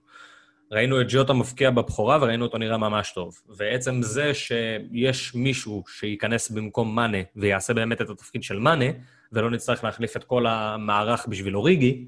ראינו 0.72 1.00
את 1.00 1.06
ג'וטה 1.08 1.32
מפקיע 1.32 1.70
בבכורה 1.70 2.18
וראינו 2.20 2.44
אותו 2.44 2.58
נראה 2.58 2.78
ממש 2.78 3.12
טוב. 3.12 3.40
ועצם 3.48 4.02
זה 4.02 4.34
שיש 4.34 5.34
מישהו 5.34 5.84
שייכנס 5.88 6.50
במקום 6.50 6.94
מאנה 6.94 7.18
ויעשה 7.36 7.74
באמת 7.74 8.00
את 8.00 8.10
התפקיד 8.10 8.42
של 8.42 8.58
מאנה, 8.58 8.84
ולא 9.32 9.50
נצטרך 9.50 9.84
להחליף 9.84 10.16
את 10.16 10.24
כל 10.24 10.46
המערך 10.46 11.26
בשביל 11.28 11.56
אוריגי, 11.56 12.06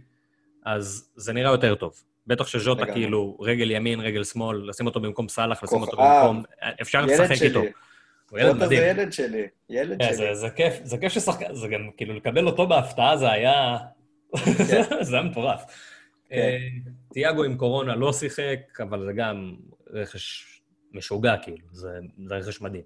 אז 0.65 1.11
זה 1.17 1.33
נראה 1.33 1.51
יותר 1.51 1.75
טוב. 1.75 2.03
בטח 2.27 2.47
שז'וטה 2.47 2.83
לגמרי. 2.83 2.95
כאילו 3.01 3.37
רגל 3.41 3.71
ימין, 3.71 4.01
רגל 4.01 4.25
שמאל, 4.25 4.69
לשים 4.69 4.87
אותו 4.87 5.01
במקום 5.01 5.29
סאלח, 5.29 5.63
לשים 5.63 5.81
אותו. 5.81 5.97
במקום... 5.97 6.43
אפשר 6.83 6.99
ילד 6.99 7.11
לשחק 7.11 7.35
שלי. 7.35 7.49
איתו. 7.49 7.61
הוא 8.31 8.39
ילד 8.39 8.53
ג'וטה 8.53 8.59
זה 8.59 8.75
מדהים. 8.75 8.99
ילד 8.99 9.13
שלי, 9.13 9.47
ילד 9.71 9.99
כן, 9.99 10.07
שלי. 10.07 10.17
זה, 10.17 10.35
זה 10.35 10.51
כיף, 10.51 10.75
זה 10.83 10.99
כיף 10.99 11.13
ששחקן, 11.13 11.55
זה 11.55 11.69
גם, 11.69 11.91
כאילו, 11.97 12.15
לקבל 12.15 12.47
אותו 12.47 12.67
בהפתעה 12.67 13.17
זה 13.17 13.31
היה... 13.31 13.77
זה 15.09 15.17
היה 15.17 15.23
מטורף. 15.23 15.65
כן. 16.29 16.37
אה, 16.37 16.59
תיאגו 17.13 17.45
עם 17.45 17.57
קורונה 17.57 17.97
לא 17.97 18.13
שיחק, 18.13 18.81
אבל 18.83 19.05
זה 19.05 19.13
גם 19.13 19.55
רכש 19.91 20.45
משוגע, 20.93 21.37
כאילו, 21.43 21.67
זה, 21.73 21.89
זה 22.27 22.35
רכש 22.35 22.61
מדהים. 22.61 22.83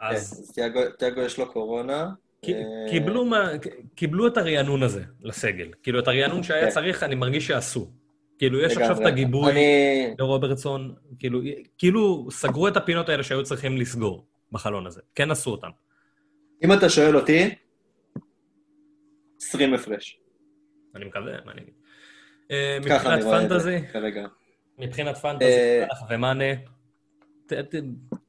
כן, 0.00 0.06
אז 0.06 0.52
תיאגו 0.98 1.20
יש 1.20 1.38
לו 1.38 1.52
קורונה. 1.52 2.10
אה, 2.48 2.52
קיבלו, 2.90 3.24
מה, 3.24 3.50
קיבלו 3.94 4.26
את 4.26 4.36
הרענון 4.36 4.82
הזה 4.82 5.02
לסגל. 5.20 5.68
כאילו, 5.82 5.98
את 5.98 6.08
הרענון 6.08 6.42
שהיה 6.42 6.64
כן. 6.64 6.70
צריך, 6.70 7.02
אני 7.02 7.14
מרגיש 7.14 7.46
שעשו. 7.46 7.90
כאילו, 8.38 8.60
יש. 8.60 8.76
עכשיו 8.76 9.00
את 9.00 9.06
הגיבוי 9.06 9.52
אני... 9.52 10.14
לרוברטסון, 10.18 10.94
כאילו, 11.18 11.40
כאילו, 11.78 12.28
סגרו 12.30 12.68
את 12.68 12.76
הפינות 12.76 13.08
האלה 13.08 13.22
שהיו 13.22 13.44
צריכים 13.44 13.76
לסגור 13.76 14.26
בחלון 14.52 14.86
הזה. 14.86 15.00
כן 15.14 15.30
עשו 15.30 15.50
אותם. 15.50 15.68
אם 16.64 16.72
אתה 16.72 16.88
שואל 16.88 17.16
אותי, 17.16 17.54
20 19.40 19.74
הפרש. 19.74 20.20
אני 20.94 21.04
מקווה, 21.04 21.32
מה 21.44 21.52
אני 21.52 21.60
אגיד. 21.60 21.74
אה, 22.50 22.78
מבחינת 22.80 23.22
פנטזי. 23.22 23.78
מבחינת 24.78 25.16
פנטזי, 25.16 25.44
אה, 25.44 25.86
סאלח 25.88 26.02
ומאנה, 26.10 26.44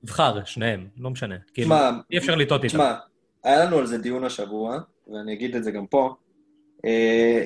תבחר, 0.01 0.43
שניהם, 0.45 0.87
לא 0.97 1.09
משנה. 1.09 1.35
כאילו, 1.53 1.75
אי 2.11 2.17
אפשר 2.17 2.35
לטעות 2.35 2.63
איתם. 2.63 2.79
היה 3.43 3.65
לנו 3.65 3.77
על 3.77 3.85
זה 3.85 3.97
דיון 3.97 4.23
השבוע, 4.23 4.79
ואני 5.07 5.33
אגיד 5.33 5.55
את 5.55 5.63
זה 5.63 5.71
גם 5.71 5.87
פה. 5.87 6.15
אה, 6.85 7.45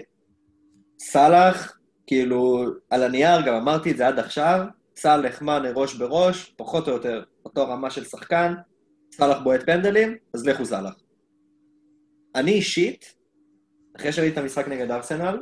סאלח, 0.99 1.77
כאילו, 2.07 2.65
על 2.89 3.03
הנייר, 3.03 3.41
גם 3.45 3.53
אמרתי 3.53 3.91
את 3.91 3.97
זה 3.97 4.07
עד 4.07 4.19
עכשיו, 4.19 4.65
סאלח 4.97 5.41
מאנה 5.41 5.71
ראש 5.75 5.95
בראש, 5.95 6.53
פחות 6.57 6.87
או 6.87 6.93
יותר 6.93 7.23
אותו 7.45 7.67
רמה 7.67 7.89
של 7.89 8.03
שחקן, 8.03 8.53
סאלח 9.13 9.37
בועט 9.43 9.63
פנדלים, 9.63 10.17
אז 10.33 10.47
לכו 10.47 10.65
סאלח. 10.65 10.93
אני 12.35 12.51
אישית, 12.51 13.15
אחרי 13.97 14.11
שראיתי 14.11 14.33
את 14.33 14.37
המשחק 14.37 14.67
נגד 14.67 14.91
ארסנל, 14.91 15.41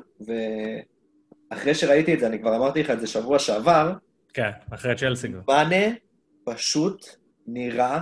ואחרי 1.52 1.76
שראיתי 1.76 2.14
את 2.14 2.20
זה, 2.20 2.28
אני 2.28 2.40
כבר 2.40 2.56
אמרתי 2.56 2.84
לך 2.84 2.90
את 2.90 3.00
זה 3.00 3.08
שבוע 3.08 3.40
שעבר, 3.40 3.94
כן, 4.34 4.50
אחרי 4.74 4.96
צ'לסי 4.96 5.28
כבר. 5.28 5.42
מאנה 5.48 5.96
פשוט 6.46 7.06
נראה 7.48 8.00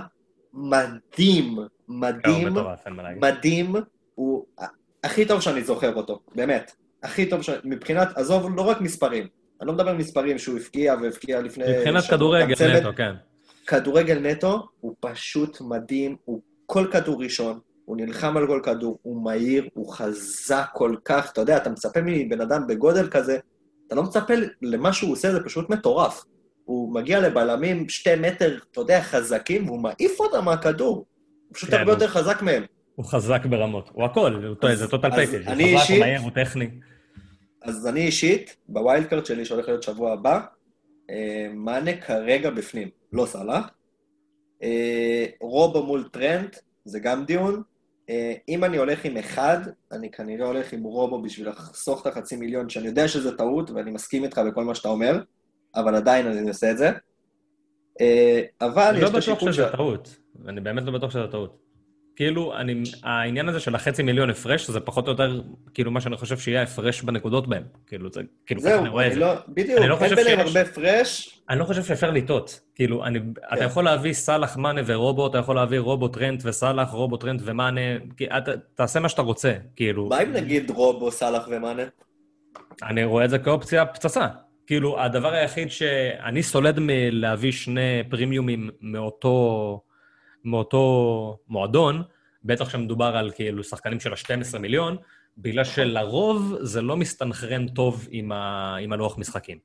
מדהים, 0.54 1.54
הוא 1.56 1.64
מדהים. 1.88 2.48
מדהים, 3.20 3.74
הוא 4.14 4.44
הכי 5.04 5.24
טוב 5.26 5.40
שאני 5.40 5.64
זוכר 5.64 5.94
אותו, 5.94 6.20
באמת. 6.34 6.72
הכי 7.02 7.26
טוב, 7.26 7.42
ש... 7.42 7.50
מבחינת, 7.64 8.08
עזוב, 8.16 8.56
לא 8.56 8.62
רק 8.62 8.80
מספרים. 8.80 9.26
אני 9.60 9.66
לא 9.68 9.72
מדבר 9.74 9.88
על 9.90 9.96
מספרים 9.96 10.38
שהוא 10.38 10.58
הפקיע 10.58 10.94
והפקיע 11.02 11.40
לפני... 11.40 11.64
מבחינת. 11.78 12.04
כדורגל 12.10 12.54
צמד- 12.54 12.66
נטו, 12.80 12.90
כן. 12.96 13.12
כדורגל 13.66 14.18
נטו, 14.18 14.68
הוא 14.80 14.94
פשוט 15.00 15.60
מדהים, 15.60 16.16
הוא 16.24 16.40
כל 16.66 16.86
כדור 16.92 17.22
ראשון, 17.22 17.58
הוא 17.84 17.96
נלחם 17.96 18.36
על 18.36 18.46
כל 18.46 18.60
כדור, 18.64 18.98
הוא 19.02 19.24
מהיר, 19.24 19.68
הוא 19.74 19.92
חזק 19.92 20.66
כל 20.74 20.96
כך, 21.04 21.32
אתה 21.32 21.40
יודע, 21.40 21.56
אתה 21.56 21.70
מצפה 21.70 22.00
מבן 22.04 22.40
אדם 22.40 22.66
בגודל 22.66 23.08
כזה, 23.10 23.38
אתה 23.86 23.94
לא 23.94 24.02
מצפה 24.02 24.34
למה 24.62 24.92
שהוא 24.92 25.12
עושה, 25.12 25.32
זה 25.32 25.44
פשוט 25.44 25.70
מטורף. 25.70 26.24
הוא 26.64 26.94
מגיע 26.94 27.20
לבלמים 27.20 27.88
שתי 27.88 28.14
מטר, 28.16 28.58
אתה 28.72 28.80
יודע, 28.80 29.00
חזקים, 29.02 29.66
והוא 29.66 29.80
מעיף 29.82 30.20
אותם 30.20 30.44
מהכדור. 30.44 30.96
הוא 30.96 31.04
פשוט 31.54 31.70
כן, 31.70 31.76
הרבה 31.76 31.92
הוא- 31.92 31.96
יותר 32.02 32.08
חזק 32.08 32.42
מהם. 32.42 32.64
הוא 32.94 33.04
חזק 33.06 33.46
ברמות. 33.46 33.90
הוא 33.92 34.04
הכל, 34.04 34.44
הוא 34.46 34.54
טועה, 34.54 34.76
זה 34.76 34.88
total 34.88 35.10
package. 35.10 35.28
הוא 35.28 35.40
חזק, 35.42 35.48
הוא 35.50 35.60
אישית- 35.60 36.00
מהיר, 36.00 36.20
הוא 36.20 36.30
טכני. 36.30 36.68
אז 37.62 37.86
אני 37.86 38.00
אישית, 38.00 38.56
ב 38.68 38.76
wild 38.76 39.06
card 39.06 39.26
שלי, 39.26 39.44
שהולך 39.44 39.68
להיות 39.68 39.82
שבוע 39.82 40.12
הבא, 40.12 40.40
אה, 41.10 41.46
מאנה 41.54 41.96
כרגע 41.96 42.50
בפנים, 42.50 42.88
לא 43.12 43.26
סאלח. 43.26 43.70
אה, 44.62 45.24
רובו 45.40 45.82
מול 45.86 46.08
טרנט, 46.12 46.56
זה 46.84 46.98
גם 47.00 47.24
דיון. 47.24 47.62
אה, 48.10 48.34
אם 48.48 48.64
אני 48.64 48.76
הולך 48.76 49.04
עם 49.04 49.16
אחד, 49.16 49.58
אני 49.92 50.10
כנראה 50.10 50.46
הולך 50.46 50.72
עם 50.72 50.82
רובו 50.82 51.22
בשביל 51.22 51.48
לחסוך 51.48 52.02
את 52.02 52.06
החצי 52.06 52.36
מיליון, 52.36 52.68
שאני 52.68 52.86
יודע 52.86 53.08
שזה 53.08 53.36
טעות, 53.36 53.70
ואני 53.70 53.90
מסכים 53.90 54.24
איתך 54.24 54.40
בכל 54.50 54.64
מה 54.64 54.74
שאתה 54.74 54.88
אומר, 54.88 55.20
אבל 55.76 55.94
עדיין 55.94 56.26
אני 56.26 56.48
עושה 56.48 56.70
את 56.70 56.78
זה. 56.78 56.90
אה, 58.00 58.42
אבל 58.60 58.82
אני 58.82 58.96
יש 58.96 59.02
לא 59.02 59.08
את 59.08 59.12
בטוח 59.12 59.18
השיקול 59.18 59.52
שזה 59.52 59.62
של... 59.62 59.72
טעות. 59.76 60.16
אני 60.48 60.60
באמת 60.60 60.82
לא 60.84 60.92
בטוח 60.92 61.10
שזה 61.10 61.26
טעות. 61.30 61.58
כאילו, 62.16 62.56
אני, 62.56 62.82
העניין 63.02 63.48
הזה 63.48 63.60
של 63.60 63.74
החצי 63.74 64.02
מיליון 64.02 64.30
הפרש, 64.30 64.70
זה 64.70 64.80
פחות 64.80 65.06
או 65.06 65.12
יותר, 65.12 65.40
כאילו, 65.74 65.90
מה 65.90 66.00
שאני 66.00 66.16
חושב 66.16 66.38
שיהיה 66.38 66.60
ההפרש 66.60 67.02
בנקודות 67.02 67.48
בהם. 67.48 67.62
כאילו, 67.86 68.10
זה, 68.12 68.20
כאילו, 68.46 68.60
ככה 68.60 68.74
אני 68.74 68.82
זהו, 68.82 68.92
רואה 68.92 69.06
את 69.06 69.10
אני 69.10 69.14
זה. 69.14 69.20
לא... 69.20 69.34
בדיוק, 69.48 69.78
אני 69.78 69.88
לא 69.88 69.98
אין 70.00 70.14
ביניהם 70.14 70.40
הרבה 70.40 70.60
הפרש. 70.60 71.40
אני 71.50 71.58
לא 71.58 71.64
חושב 71.64 71.84
שאפשר 71.84 72.10
לטעות. 72.10 72.60
כאילו, 72.74 73.04
אני, 73.04 73.18
אתה 73.48 73.56
כן. 73.56 73.64
יכול 73.64 73.84
להביא 73.84 74.12
סאלח, 74.12 74.56
מאנה 74.56 74.80
ורובו, 74.86 75.26
אתה 75.26 75.38
יכול 75.38 75.56
להביא 75.56 75.80
רובו, 75.80 76.08
טרנט 76.08 76.42
וסאלח, 76.44 76.90
רובו, 76.90 77.16
טרנט 77.16 77.40
ומאנה, 77.44 77.80
כי 78.16 78.26
אתה, 78.26 78.52
תעשה 78.74 79.00
מה 79.00 79.08
שאתה 79.08 79.22
רוצה, 79.22 79.52
כאילו. 79.76 80.06
מה 80.08 80.22
אם 80.22 80.32
נגיד 80.32 80.70
רובו, 80.70 81.10
סאלח 81.10 81.48
ומאנה? 81.50 81.82
אני 82.82 83.04
רואה 83.04 83.24
את 83.24 83.30
זה 83.30 83.38
כאופציה 83.38 83.86
פצצה. 83.86 84.26
כאילו, 84.66 85.00
הדבר 85.00 85.32
היחיד 85.32 85.70
שאני 85.70 86.42
סולד 86.42 86.78
מלהביא 86.80 87.52
שני 87.52 88.02
פרימיומים 88.10 88.70
מאותו, 88.80 89.80
מאותו 90.44 91.38
מועדון, 91.48 92.02
בטח 92.44 92.70
שמדובר 92.70 93.16
על 93.16 93.30
כאילו 93.30 93.64
שחקנים 93.64 94.00
של 94.00 94.12
ה-12 94.12 94.58
מיליון, 94.58 94.96
בגלל 95.38 95.64
שלרוב 95.64 96.56
זה 96.60 96.82
לא 96.82 96.96
מסתנכרן 96.96 97.68
טוב 97.68 98.08
עם, 98.10 98.32
ה, 98.32 98.76
עם 98.76 98.92
הלוח 98.92 99.18
משחקים. 99.18 99.58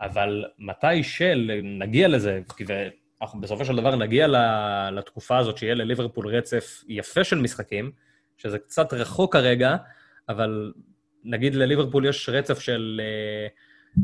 אבל 0.00 0.44
מתי 0.58 1.02
של, 1.02 1.60
נגיע 1.62 2.08
לזה, 2.08 2.40
כי 2.56 2.64
אנחנו 3.22 3.40
בסופו 3.40 3.64
של 3.64 3.76
דבר 3.76 3.96
נגיע 3.96 4.26
לתקופה 4.92 5.38
הזאת 5.38 5.58
שיהיה 5.58 5.74
לליברפול 5.74 6.28
רצף 6.28 6.84
יפה 6.88 7.24
של 7.24 7.38
משחקים, 7.38 7.92
שזה 8.38 8.58
קצת 8.58 8.92
רחוק 8.92 9.32
כרגע, 9.32 9.76
אבל 10.28 10.72
נגיד 11.24 11.54
לליברפול 11.54 12.06
יש 12.06 12.28
רצף 12.28 12.58
של, 12.58 13.00
אה, 13.04 13.48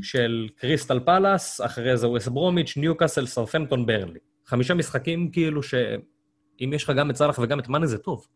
של 0.02 0.48
קריסטל 0.56 1.00
פלאס, 1.00 1.60
אחרי 1.60 1.96
זה 1.96 2.08
ווסט 2.08 2.28
ברומיץ', 2.28 2.76
ניוקאסל, 2.76 3.26
סרפנטון, 3.26 3.86
ברנלי. 3.86 4.18
חמישה 4.46 4.74
משחקים 4.74 5.30
כאילו 5.30 5.62
שאם 5.62 6.72
יש 6.72 6.84
לך 6.84 6.92
גם 6.96 7.10
את 7.10 7.16
סאלח 7.16 7.38
וגם 7.38 7.60
את 7.60 7.68
מאנה 7.68 7.86
זה 7.86 7.98
טוב. 7.98 8.26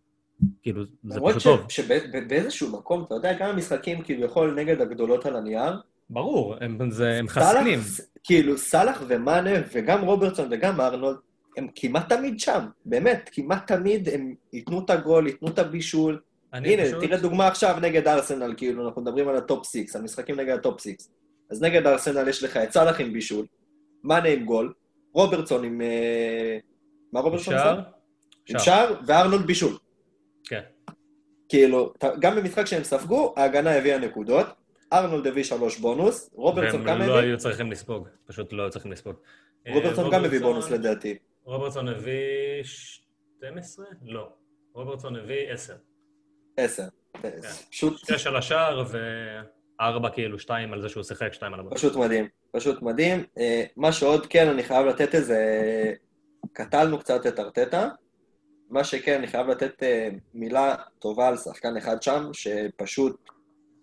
כאילו, 0.62 0.84
זה 0.84 0.90
למרות 1.16 1.34
פשוט 1.34 1.60
טוב. 1.60 1.70
שבאיזשהו 1.70 2.72
מקום, 2.72 3.04
אתה 3.06 3.14
יודע, 3.14 3.32
גם 3.32 3.50
המשחקים 3.50 4.02
כביכול 4.02 4.54
נגד 4.54 4.80
הגדולות 4.80 5.26
על 5.26 5.36
הנייר, 5.36 5.72
ברור, 6.10 6.54
הם, 6.60 6.90
זה, 6.90 7.12
הם 7.18 7.28
סאלח, 7.28 7.46
חסנים. 7.46 7.78
כאילו, 8.24 8.58
סאלח 8.58 9.02
ומאנה, 9.08 9.50
וגם 9.74 10.04
רוברטסון 10.04 10.48
וגם 10.50 10.80
ארנולד, 10.80 11.16
הם 11.56 11.68
כמעט 11.74 12.12
תמיד 12.12 12.40
שם, 12.40 12.64
באמת, 12.84 13.30
כמעט 13.32 13.72
תמיד 13.72 14.08
הם 14.08 14.34
ייתנו 14.52 14.80
את 14.84 14.90
הגול, 14.90 15.26
ייתנו 15.26 15.48
את 15.48 15.58
הבישול. 15.58 16.20
הנה, 16.52 16.84
פשוט- 16.84 17.04
תראה 17.04 17.18
דוגמה 17.18 17.46
עכשיו 17.46 17.76
נגד 17.82 18.08
ארסנל, 18.08 18.54
כאילו, 18.56 18.86
אנחנו 18.86 19.02
מדברים 19.02 19.28
על 19.28 19.36
ה 19.36 19.44
top 19.44 19.66
six, 19.66 19.96
על 19.96 20.02
משחקים 20.02 20.40
נגד 20.40 20.54
ה 20.54 20.61
top 20.61 20.80
six. 20.80 21.10
אז 21.54 21.62
נגד 21.62 21.86
ארסנל 21.86 22.28
יש 22.28 22.42
לך 22.42 22.56
את 22.56 22.72
סאלח 22.72 23.00
עם 23.00 23.12
בישול, 23.12 23.46
מאנה 24.04 24.28
עם 24.28 24.44
גול, 24.44 24.72
רוברטסון 25.12 25.64
עם... 25.64 25.80
אה, 25.80 26.58
מה 27.12 27.20
רוברטסון? 27.20 27.54
עשה? 27.54 27.74
עם 28.48 28.58
שער, 28.58 28.94
וארנולד 29.06 29.46
בישול. 29.46 29.72
כן. 30.44 30.60
כאילו, 31.48 31.92
גם 32.20 32.36
במשחק 32.36 32.64
שהם 32.66 32.84
ספגו, 32.84 33.34
ההגנה 33.36 33.70
הביאה 33.78 33.98
נקודות, 33.98 34.46
ארנולד 34.92 35.26
הביא 35.26 35.44
שלוש 35.44 35.78
בונוס, 35.78 36.30
רוברטסון 36.32 36.80
והם 36.80 36.88
גם 37.00 37.08
לא 37.08 37.18
הביא, 37.18 37.28
היו 37.28 37.38
צריכים 37.38 37.70
לספוג, 37.72 38.08
פשוט 38.26 38.52
לא 38.52 38.62
היו 38.62 38.70
צריכים 38.70 38.92
לספוג. 38.92 39.16
רוברטסון 39.68 40.04
אה, 40.04 40.10
גם 40.10 40.24
הביא 40.24 40.38
רוברטסון- 40.38 40.42
בונוס 40.42 40.70
לדעתי. 40.70 41.18
רוברטסון 41.44 41.88
הביא 41.88 42.62
12? 42.64 43.86
לא. 44.04 44.28
רוברטסון 44.72 45.16
הביא 45.16 45.52
10. 45.52 45.74
עשר. 46.56 46.84
פשוט, 47.70 47.98
שש 47.98 48.26
על 48.26 48.36
השער 48.36 48.84
ו... 48.90 48.98
ארבע 49.80 50.10
כאילו, 50.10 50.38
שתיים 50.38 50.72
על 50.72 50.82
זה 50.82 50.88
שהוא 50.88 51.02
שיחק, 51.02 51.32
שתיים 51.32 51.54
על 51.54 51.60
הבונוס. 51.60 51.78
פשוט 51.78 51.96
מדהים, 51.96 52.28
פשוט 52.52 52.82
מדהים. 52.82 53.24
אה, 53.38 53.64
מה 53.76 53.92
שעוד 53.92 54.26
כן, 54.26 54.48
אני 54.48 54.62
חייב 54.62 54.86
לתת 54.86 55.14
איזה... 55.14 55.38
קטלנו 56.52 56.98
קצת 56.98 57.26
את 57.26 57.38
ארטטה. 57.38 57.88
מה 58.70 58.84
שכן, 58.84 59.18
אני 59.18 59.26
חייב 59.26 59.46
לתת 59.46 59.82
אה, 59.82 60.08
מילה 60.34 60.74
טובה 60.98 61.28
על 61.28 61.36
שחקן 61.36 61.76
אחד 61.76 62.02
שם, 62.02 62.30
שפשוט, 62.32 63.30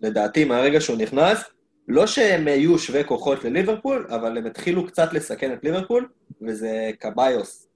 לדעתי, 0.02 0.46
מהרגע 0.46 0.82
שהוא 0.82 0.98
נכנס, 0.98 1.44
לא 1.88 2.08
שהם 2.08 2.48
יהיו 2.48 2.80
שווי 2.80 3.06
כוחות 3.06 3.44
לליברפול, 3.44 4.08
אבל 4.10 4.38
הם 4.38 4.46
התחילו 4.46 4.88
קצת 4.88 5.14
לסכן 5.14 5.54
את 5.54 5.64
ליברפול, 5.64 6.10
וזה 6.42 6.92
קביוס. 7.00 7.68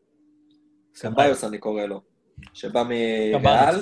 קביוס 0.93 1.43
אני 1.43 1.57
קורא 1.57 1.85
לו, 1.85 2.01
שבא 2.53 2.83
מריאל. 2.83 3.75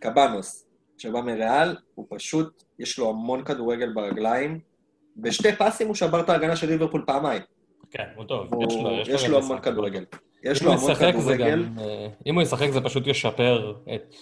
קבנוס, 0.00 0.66
שבא 1.00 1.20
מריאל, 1.20 1.76
הוא 1.94 2.06
פשוט, 2.10 2.62
יש 2.78 2.98
לו 2.98 3.10
המון 3.10 3.44
כדורגל 3.44 3.92
ברגליים. 3.92 4.60
בשתי 5.16 5.52
פסים 5.58 5.86
הוא 5.86 5.94
שבר 5.94 6.20
את 6.20 6.28
ההגנה 6.28 6.56
של 6.56 6.66
ליברפול 6.66 7.04
פעמיים. 7.06 7.42
כן, 7.90 8.04
הוא 8.16 8.24
טוב, 8.24 8.54
הוא, 8.54 8.64
יש 8.64 8.74
לו, 8.74 9.14
יש 9.14 9.28
לו 9.28 9.38
המון 9.38 9.60
כדורגל. 9.60 10.04
יש 10.42 10.62
לו 10.62 10.72
המון 10.72 10.94
כדורגל, 10.94 11.62
גם... 11.64 11.78
אה, 11.78 12.06
אם 12.26 12.34
הוא 12.34 12.42
ישחק 12.42 12.70
זה 12.70 12.80
פשוט 12.80 13.06
ישפר 13.06 13.74
את 13.94 14.14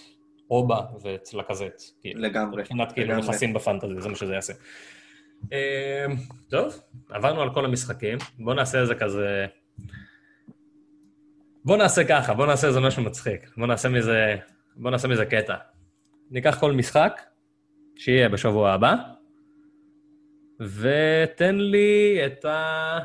אובה 0.51 0.81
ואת 1.01 1.33
לקזט. 1.33 1.81
לגמרי. 2.05 2.61
מבחינת 2.61 2.91
כאילו. 2.91 3.17
נכסים 3.17 3.53
בפנטזי, 3.53 4.01
זה 4.01 4.09
מה 4.09 4.15
שזה 4.15 4.33
יעשה. 4.33 4.53
אה, 5.53 6.05
טוב, 6.49 6.79
עברנו 7.09 7.41
על 7.41 7.53
כל 7.53 7.65
המשחקים. 7.65 8.17
בואו 8.39 8.55
נעשה 8.55 8.81
איזה 8.81 8.95
כזה... 8.95 9.45
בואו 11.65 11.77
נעשה 11.77 12.03
ככה, 12.03 12.33
בואו 12.33 12.47
נעשה 12.47 12.67
איזה 12.67 12.79
משהו 12.79 13.03
מצחיק. 13.03 13.49
בואו 13.57 13.67
נעשה 13.67 13.89
מזה... 13.89 14.35
בואו 14.75 14.91
נעשה 14.91 15.07
מזה 15.07 15.25
קטע. 15.25 15.55
ניקח 16.31 16.57
כל 16.59 16.71
משחק, 16.71 17.21
שיהיה 17.95 18.29
בשבוע 18.29 18.71
הבא, 18.71 18.95
ותן 20.59 21.55
לי 21.55 22.19
את 22.25 22.45
ה... 22.45 22.99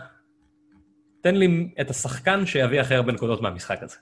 תן 1.21 1.35
לי 1.35 1.75
את 1.81 1.91
השחקן 1.91 2.47
שיביא 2.47 2.81
הכי 2.81 2.95
הרבה 2.95 3.13
נקודות 3.13 3.41
מהמשחק 3.43 3.83
הזה. 3.83 3.97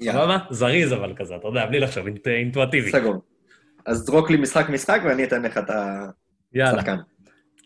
יאללה, 0.00 0.20
סבבה? 0.22 0.38
זריז 0.50 0.92
אבל 0.92 1.12
כזה, 1.16 1.36
אתה 1.36 1.48
יודע, 1.48 1.66
בלי 1.66 1.80
לחשוב, 1.80 2.06
אינט- 2.06 2.26
אינטואטיבי. 2.26 2.90
סגור. 2.92 3.22
אז 3.86 3.96
זרוק 3.98 4.30
לי 4.30 4.36
משחק-משחק 4.36 5.00
ואני 5.04 5.24
אתן 5.24 5.42
לך 5.42 5.58
את 5.58 5.70
יאללה. 6.52 6.70
השחקן. 6.70 6.96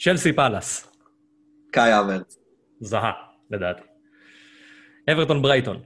צ'לסי 0.00 0.32
פאלאס, 0.32 0.92
קאי 1.72 2.00
אברט, 2.00 2.34
זהה, 2.80 3.12
לדעתי. 3.50 3.82
אברטון 5.12 5.42
ברייטון, 5.42 5.82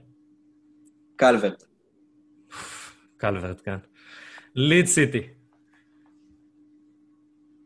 קלברט, 1.15 1.63
קלברט, 3.17 3.61
כן. 3.65 3.77
ליד 4.55 4.85
סיטי, 4.85 5.21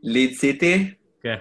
ליד 0.04 0.34
סיטי. 0.34 0.94
כן. 1.22 1.36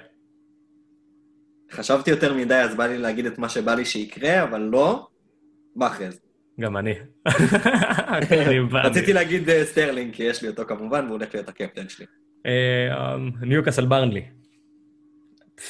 חשבתי 1.71 2.11
יותר 2.11 2.35
מדי, 2.35 2.55
אז 2.55 2.77
בא 2.77 2.87
לי 2.87 2.99
להגיד 2.99 3.27
את 3.27 3.39
מה 3.39 3.49
שבא 3.49 3.75
לי 3.75 3.85
שיקרה, 3.85 4.43
אבל 4.43 4.61
לא. 4.61 5.09
מאחז. 5.77 6.21
גם 6.61 6.77
אני. 6.77 6.95
רציתי 8.85 9.13
להגיד 9.13 9.51
אה, 9.51 9.65
סטרלינג, 9.65 10.15
כי 10.15 10.23
יש 10.23 10.43
לי 10.43 10.49
אותו 10.49 10.65
כמובן, 10.67 11.05
והוא 11.05 11.17
הולך 11.17 11.35
להיות 11.35 11.49
הקפטן 11.49 11.89
שלי. 11.89 12.07
אה, 12.47 13.15
אמ, 13.15 13.31
ניוקאסל 13.41 13.87
ברנלי, 13.87 14.25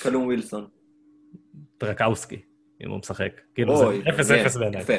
קלום 0.02 0.26
ווילסון. 0.26 0.66
טרקובסקי, 1.78 2.42
אם 2.84 2.90
הוא 2.90 2.98
משחק. 2.98 3.40
כאילו 3.54 3.76
זה 3.76 3.84
אוי, 3.84 4.02
0-0 4.02 4.08
מעניין, 4.28 4.50
בעיניי. 4.58 4.80
יפה, 4.80 4.94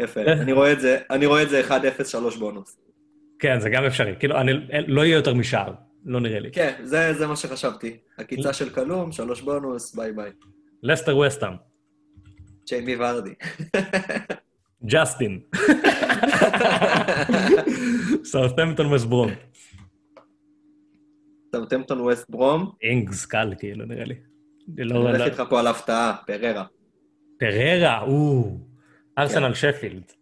יפה. 0.00 0.20
אני 0.20 0.52
רואה 0.52 0.72
את 0.72 0.80
זה, 0.80 0.98
אני 1.10 1.26
רואה 1.26 1.42
את 1.42 1.48
זה 1.48 1.62
1-0, 1.68 2.04
3 2.04 2.36
בונוס. 2.36 2.87
כן, 3.38 3.60
זה 3.60 3.70
גם 3.70 3.84
אפשרי. 3.84 4.14
כאילו, 4.18 4.40
אני, 4.40 4.52
לא 4.86 5.04
יהיה 5.04 5.14
יותר 5.16 5.34
משער, 5.34 5.72
לא 6.04 6.20
נראה 6.20 6.40
לי. 6.40 6.52
כן, 6.52 6.74
זה 6.82 7.14
זה 7.14 7.26
מה 7.26 7.36
שחשבתי. 7.36 7.96
עקיצה 8.16 8.52
של 8.52 8.70
קלום, 8.70 9.12
3 9.12 9.42
בונוס, 9.42 9.94
bye 9.94 10.12
bye. 10.12 10.30
לסטר 10.82 11.16
ווסטהאם, 11.16 11.52
ג'יימי 12.68 12.96
ורדי. 12.96 13.34
ג'סטין. 14.84 15.40
סאוטהמפטון 18.24 18.92
ווסט 18.92 19.09
ברום. 19.09 19.30
סאוטהמפטון 21.52 22.00
ווסט 22.00 22.30
ברום. 22.30 22.70
אינגס 22.82 23.26
קל, 23.26 23.54
כאילו, 23.58 23.84
נראה 23.84 24.04
לי. 24.04 24.14
אני 24.78 24.84
לא, 24.84 24.94
הולך 24.94 25.18
לא. 25.20 25.24
איתך 25.24 25.42
פה 25.50 25.60
על 25.60 25.66
הפתעה, 25.66 26.16
פררה. 26.26 26.64
פררה, 27.38 28.02
או. 28.02 28.44
כן. 28.44 29.22
ארסנל 29.22 29.54
שפילד, 29.54 30.12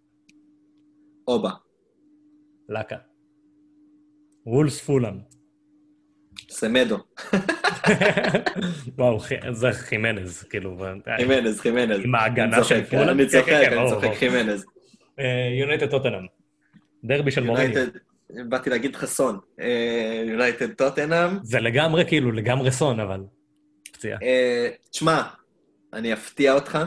אובה. 1.28 1.50
לקה. 2.68 2.96
וולבס 4.46 4.80
פולהאם. 4.80 5.18
סמדו. 6.50 6.98
וואו, 8.98 9.18
זה 9.52 9.72
חימנז, 9.72 10.42
כאילו. 10.42 10.84
חימנז, 11.16 11.60
חימנז. 11.60 12.00
עם 12.04 12.14
ההגנה 12.14 12.64
של 12.64 12.80
צוחק, 12.80 12.90
פולאם? 12.90 13.08
אני 13.08 13.22
כן, 13.22 13.38
צוחק, 13.38 13.46
כן, 13.46 13.70
כן, 13.70 13.78
אני 13.78 13.90
צוחק. 13.90 14.14
חימנז. 14.14 14.64
אה, 15.18 15.48
יונייטד 15.60 15.90
טוטנאם. 15.90 16.26
דרבי 17.04 17.30
של 17.30 17.44
מוריניו. 17.44 17.86
באתי 18.48 18.70
להגיד 18.70 18.96
חסון. 18.96 19.38
אה, 19.60 20.22
יונייטד 20.26 20.72
טוטנאם. 20.72 21.38
זה 21.42 21.60
לגמרי, 21.60 22.04
כאילו, 22.06 22.32
לגמרי 22.32 22.70
סון, 22.72 23.00
אבל... 23.00 23.20
פציעה. 23.92 24.18
אה, 24.22 24.68
תשמע, 24.90 25.22
אני 25.92 26.12
אפתיע 26.12 26.52
אותך. 26.52 26.78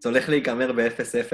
זה 0.00 0.08
הולך 0.08 0.28
להיגמר 0.28 0.72
ב-0-0, 0.72 1.32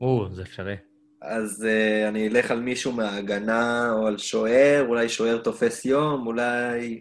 או, 0.00 0.28
זה 0.32 0.42
אפשרי. 0.42 0.76
אז 1.22 1.64
אה, 1.68 2.08
אני 2.08 2.28
אלך 2.28 2.50
על 2.50 2.60
מישהו 2.60 2.92
מההגנה 2.92 3.92
או 3.92 4.06
על 4.06 4.18
שוער, 4.18 4.84
אולי 4.88 5.08
שוער 5.08 5.38
תופס 5.38 5.84
יום, 5.84 6.26
אולי... 6.26 7.00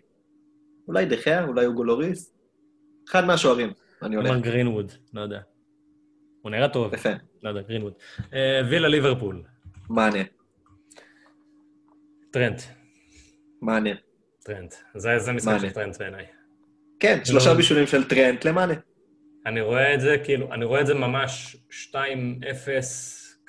אולי 0.87 1.05
דחיה, 1.05 1.43
אולי 1.45 1.65
הוגו 1.65 1.83
לוריס. 1.83 2.35
אחד 3.09 3.25
מהשוערים, 3.25 3.73
אני 4.01 4.15
הולך. 4.15 4.29
אמר 4.29 4.39
גרינווד, 4.39 4.91
לא 5.13 5.21
יודע. 5.21 5.39
הוא 6.41 6.51
נראה 6.51 6.69
טוב, 6.69 6.93
יפה, 6.93 7.09
לא 7.43 7.49
יודע, 7.49 7.61
גרינווד. 7.61 7.93
אה, 8.33 8.61
וילה 8.69 8.87
ליברפול, 8.87 9.43
מאנה, 9.89 10.19
טרנט, 12.31 12.61
מאנה. 13.61 13.89
טרנט. 14.43 14.73
זה 14.95 15.19
זה 15.19 15.31
משחק. 15.31 15.57
של 15.61 15.69
טרנט 15.69 15.97
בעיניי. 15.99 16.25
כן, 16.99 17.25
שלושה 17.25 17.49
לא- 17.49 17.55
בישולים 17.55 17.87
של 17.87 18.03
טרנט 18.07 18.45
למאנה. 18.45 18.73
אני 19.45 19.61
רואה 19.61 19.93
את 19.93 20.01
זה, 20.01 20.15
כאילו, 20.23 20.53
אני 20.53 20.65
רואה 20.65 20.81
את 20.81 20.87
זה 20.87 20.93
ממש 20.93 21.57
2-0 21.69 21.95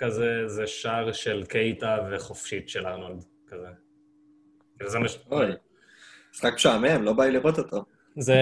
כזה, 0.04 0.48
זה 0.48 0.66
שער 0.66 1.12
של 1.12 1.44
קייטה 1.48 1.98
וחופשית 2.10 2.68
של 2.68 2.86
ארנולד, 2.86 3.24
כזה. 3.48 3.66
כאילו, 4.76 4.90
זה 4.90 4.98
מה 4.98 5.08
ש... 5.08 5.18
אוי, 5.30 5.46
משחק 6.34 6.54
משעמם, 6.54 7.02
לא 7.02 7.12
בא 7.12 7.24
לי 7.24 7.30
לראות 7.32 7.58
אותו. 7.58 7.84
זה, 8.16 8.36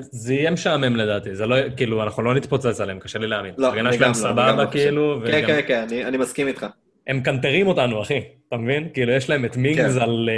זה 0.00 0.34
יהיה 0.34 0.50
משעמם 0.50 0.96
לדעתי, 0.96 1.34
זה 1.34 1.46
לא, 1.46 1.56
כאילו, 1.76 2.02
אנחנו 2.02 2.22
לא 2.22 2.34
נתפוצץ 2.34 2.80
עליהם, 2.80 2.98
קשה 2.98 3.18
לי 3.18 3.26
להאמין. 3.26 3.54
לא, 3.58 3.68
אני 3.72 3.78
גם 3.78 3.84
לא, 3.84 3.90
אני 3.90 3.98
גם 3.98 4.14
סבבה, 4.14 4.52
לא 4.52 4.66
חושב. 4.66 4.78
כאילו, 4.78 5.20
כן, 5.26 5.46
כן, 5.46 5.60
כן, 5.68 5.82
אני- 5.82 6.04
אני 6.04 6.16
מסכים 6.16 6.46
איתך. 6.48 6.66
הם 7.06 7.20
קנטרים 7.20 7.66
אותנו, 7.66 8.02
אחי, 8.02 8.20
אתה 8.48 8.56
מבין? 8.56 8.88
כאילו, 8.94 9.12
יש 9.12 9.30
להם 9.30 9.44
את 9.44 9.56
מינגס 9.56 9.94
כן. 9.96 10.00
על, 10.02 10.28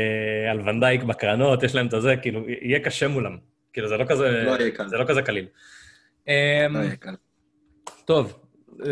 אה, 0.45 0.51
על 0.51 0.69
ונדייק 0.69 1.03
בקרנות, 1.03 1.63
יש 1.63 1.75
להם 1.75 1.87
את 1.87 1.95
הזה, 1.95 2.17
כאילו, 2.17 2.41
יהיה 2.49 2.81
קשה 2.81 3.09
מולם. 3.09 3.37
כאילו, 3.73 3.89
זה 3.89 3.97
לא 3.97 4.05
כזה, 4.09 4.43
לא 4.47 4.57
יהיה 4.61 4.71
קל. 4.71 4.89
זה 4.89 4.97
לא 4.97 5.05
כזה 5.09 5.23
קליל. 5.23 5.47
אמ, 6.29 6.33
לא 6.77 6.83
יהיה 6.83 6.97
קל. 6.97 7.15
טוב, 8.05 8.39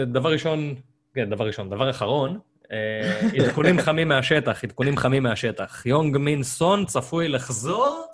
דבר 0.07 0.33
ראשון, 0.33 0.75
כן, 1.15 1.31
דבר 1.31 1.47
ראשון. 1.47 1.71
דבר 1.71 1.91
אחרון, 1.91 2.39
אה, 2.73 3.21
עדכונים 3.45 3.81
חמים 3.81 4.09
מהשטח, 4.09 4.65
עדכונים 4.65 4.97
חמים 4.97 5.23
מהשטח. 5.23 5.87
יונג 5.87 6.17
מין 6.17 6.43
סון 6.43 6.85
צפוי 6.85 7.29
לחזור 7.29 8.07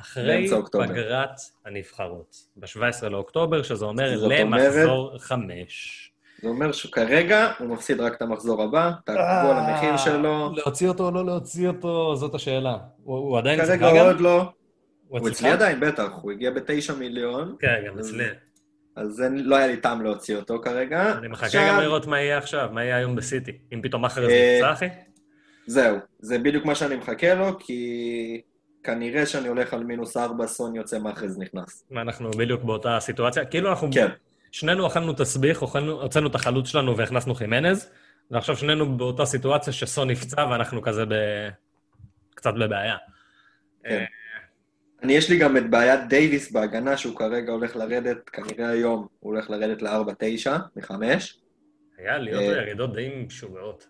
אחרי. 0.00 0.50
פגרת 0.72 1.40
הנבחרות, 1.66 2.36
ב-17 2.56 3.08
לאוקטובר, 3.08 3.62
שזה 3.62 3.84
אומר 3.84 4.16
למחזור 4.16 5.18
חמש. 5.18 6.00
זה 6.42 6.48
אומר 6.48 6.72
שכרגע 6.72 7.52
הוא 7.58 7.68
מפסיד 7.68 8.00
רק 8.00 8.14
את 8.14 8.22
המחזור 8.22 8.62
הבא, 8.62 8.90
תעקבו 9.04 9.50
על 9.50 9.56
המחיר 9.56 9.96
שלו. 9.96 10.52
להוציא 10.56 10.88
אותו 10.88 11.06
או 11.06 11.10
לא 11.10 11.24
להוציא 11.24 11.68
אותו, 11.68 12.16
זאת 12.16 12.34
השאלה. 12.34 12.76
הוא 13.04 13.38
עדיין 13.38 13.60
אצלך 13.60 13.80
כרגע? 13.80 14.02
עוד 14.02 14.20
לא. 14.20 14.44
הוא? 15.08 15.28
אצלי 15.28 15.50
עדיין, 15.50 15.80
בטח, 15.80 16.08
הוא 16.22 16.32
הגיע 16.32 16.50
בתשע 16.50 16.94
מיליון, 16.94 17.56
כן, 17.60 17.84
גם 17.86 17.98
אצלי. 17.98 18.24
אז 18.96 19.22
לא 19.30 19.56
היה 19.56 19.66
לי 19.66 19.76
טעם 19.76 20.02
להוציא 20.02 20.36
אותו 20.36 20.60
כרגע. 20.62 21.12
אני 21.18 21.28
מחכה 21.28 21.46
עכשיו- 21.46 21.68
גם 21.68 21.80
לראות 21.80 22.06
מה 22.06 22.20
יהיה 22.20 22.38
עכשיו, 22.38 22.68
מה 22.72 22.84
יהיה 22.84 22.96
היום 22.96 23.16
בסיטי. 23.16 23.52
אם 23.72 23.80
פתאום 23.82 24.04
אחרי 24.04 24.26
זה 24.26 24.32
אה, 24.32 24.58
נפצע, 24.58 24.72
אחי? 24.72 24.88
זהו, 25.66 25.96
זה 26.20 26.38
בדיוק 26.38 26.64
מה 26.64 26.74
שאני 26.74 26.96
מחכה 26.96 27.34
לו, 27.34 27.58
כי 27.58 28.40
כנראה 28.82 29.26
שאני 29.26 29.48
הולך 29.48 29.74
על 29.74 29.84
מינוס 29.84 30.16
ארבע, 30.16 30.46
סון 30.46 30.74
יוצא 30.76 30.98
מאחז 30.98 31.38
נכנס. 31.38 31.84
אנחנו 31.92 32.30
בדיוק 32.30 32.62
באותה 32.62 33.00
סיטואציה. 33.00 33.44
כאילו 33.44 33.70
אנחנו... 33.70 33.88
כן, 33.92 34.08
שנינו 34.52 34.86
אכלנו 34.86 35.12
תסביך, 35.12 35.62
הוצאנו 35.62 36.26
את 36.26 36.34
החלוץ 36.34 36.68
שלנו 36.68 36.96
והכנסנו 36.96 37.34
חימנז, 37.34 37.90
ועכשיו 38.30 38.56
שנינו 38.56 38.96
באותה 38.96 39.24
סיטואציה 39.24 39.72
שסון 39.72 40.10
נפצע 40.10 40.46
ואנחנו 40.50 40.82
כזה 40.82 41.04
ב... 41.06 41.14
קצת 42.34 42.54
בבעיה. 42.54 42.96
כן. 43.84 44.04
אני, 45.04 45.12
יש 45.12 45.30
לי 45.30 45.38
גם 45.38 45.56
את 45.56 45.70
בעיית 45.70 46.00
דייוויס 46.08 46.52
בהגנה, 46.52 46.96
שהוא 46.96 47.16
כרגע 47.16 47.52
הולך 47.52 47.76
לרדת, 47.76 48.28
כנראה 48.30 48.68
היום 48.68 49.06
הוא 49.20 49.32
הולך 49.32 49.50
לרדת 49.50 49.82
ל-4-9 49.82 50.50
מ-5. 50.76 50.92
היה 51.98 52.18
להיות 52.18 52.42
אה, 52.42 52.46
ירידות 52.46 52.92
די 52.92 53.24
משוגעות. 53.26 53.88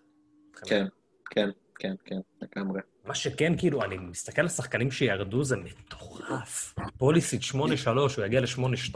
כן, 0.65 0.85
כן. 1.29 1.49
כן, 1.79 1.93
כן, 2.05 2.19
לגמרי. 2.41 2.81
מה 3.05 3.15
שכן, 3.15 3.53
כאילו, 3.57 3.83
אני 3.83 3.97
מסתכל 3.97 4.41
על 4.41 4.47
שחקנים 4.47 4.91
שירדו, 4.91 5.43
זה 5.43 5.55
מטורף. 5.57 6.75
פוליסיט 6.97 7.41
8-3, 7.41 7.55
הוא 7.97 8.25
יגיע 8.25 8.41
ל-8-2. 8.41 8.95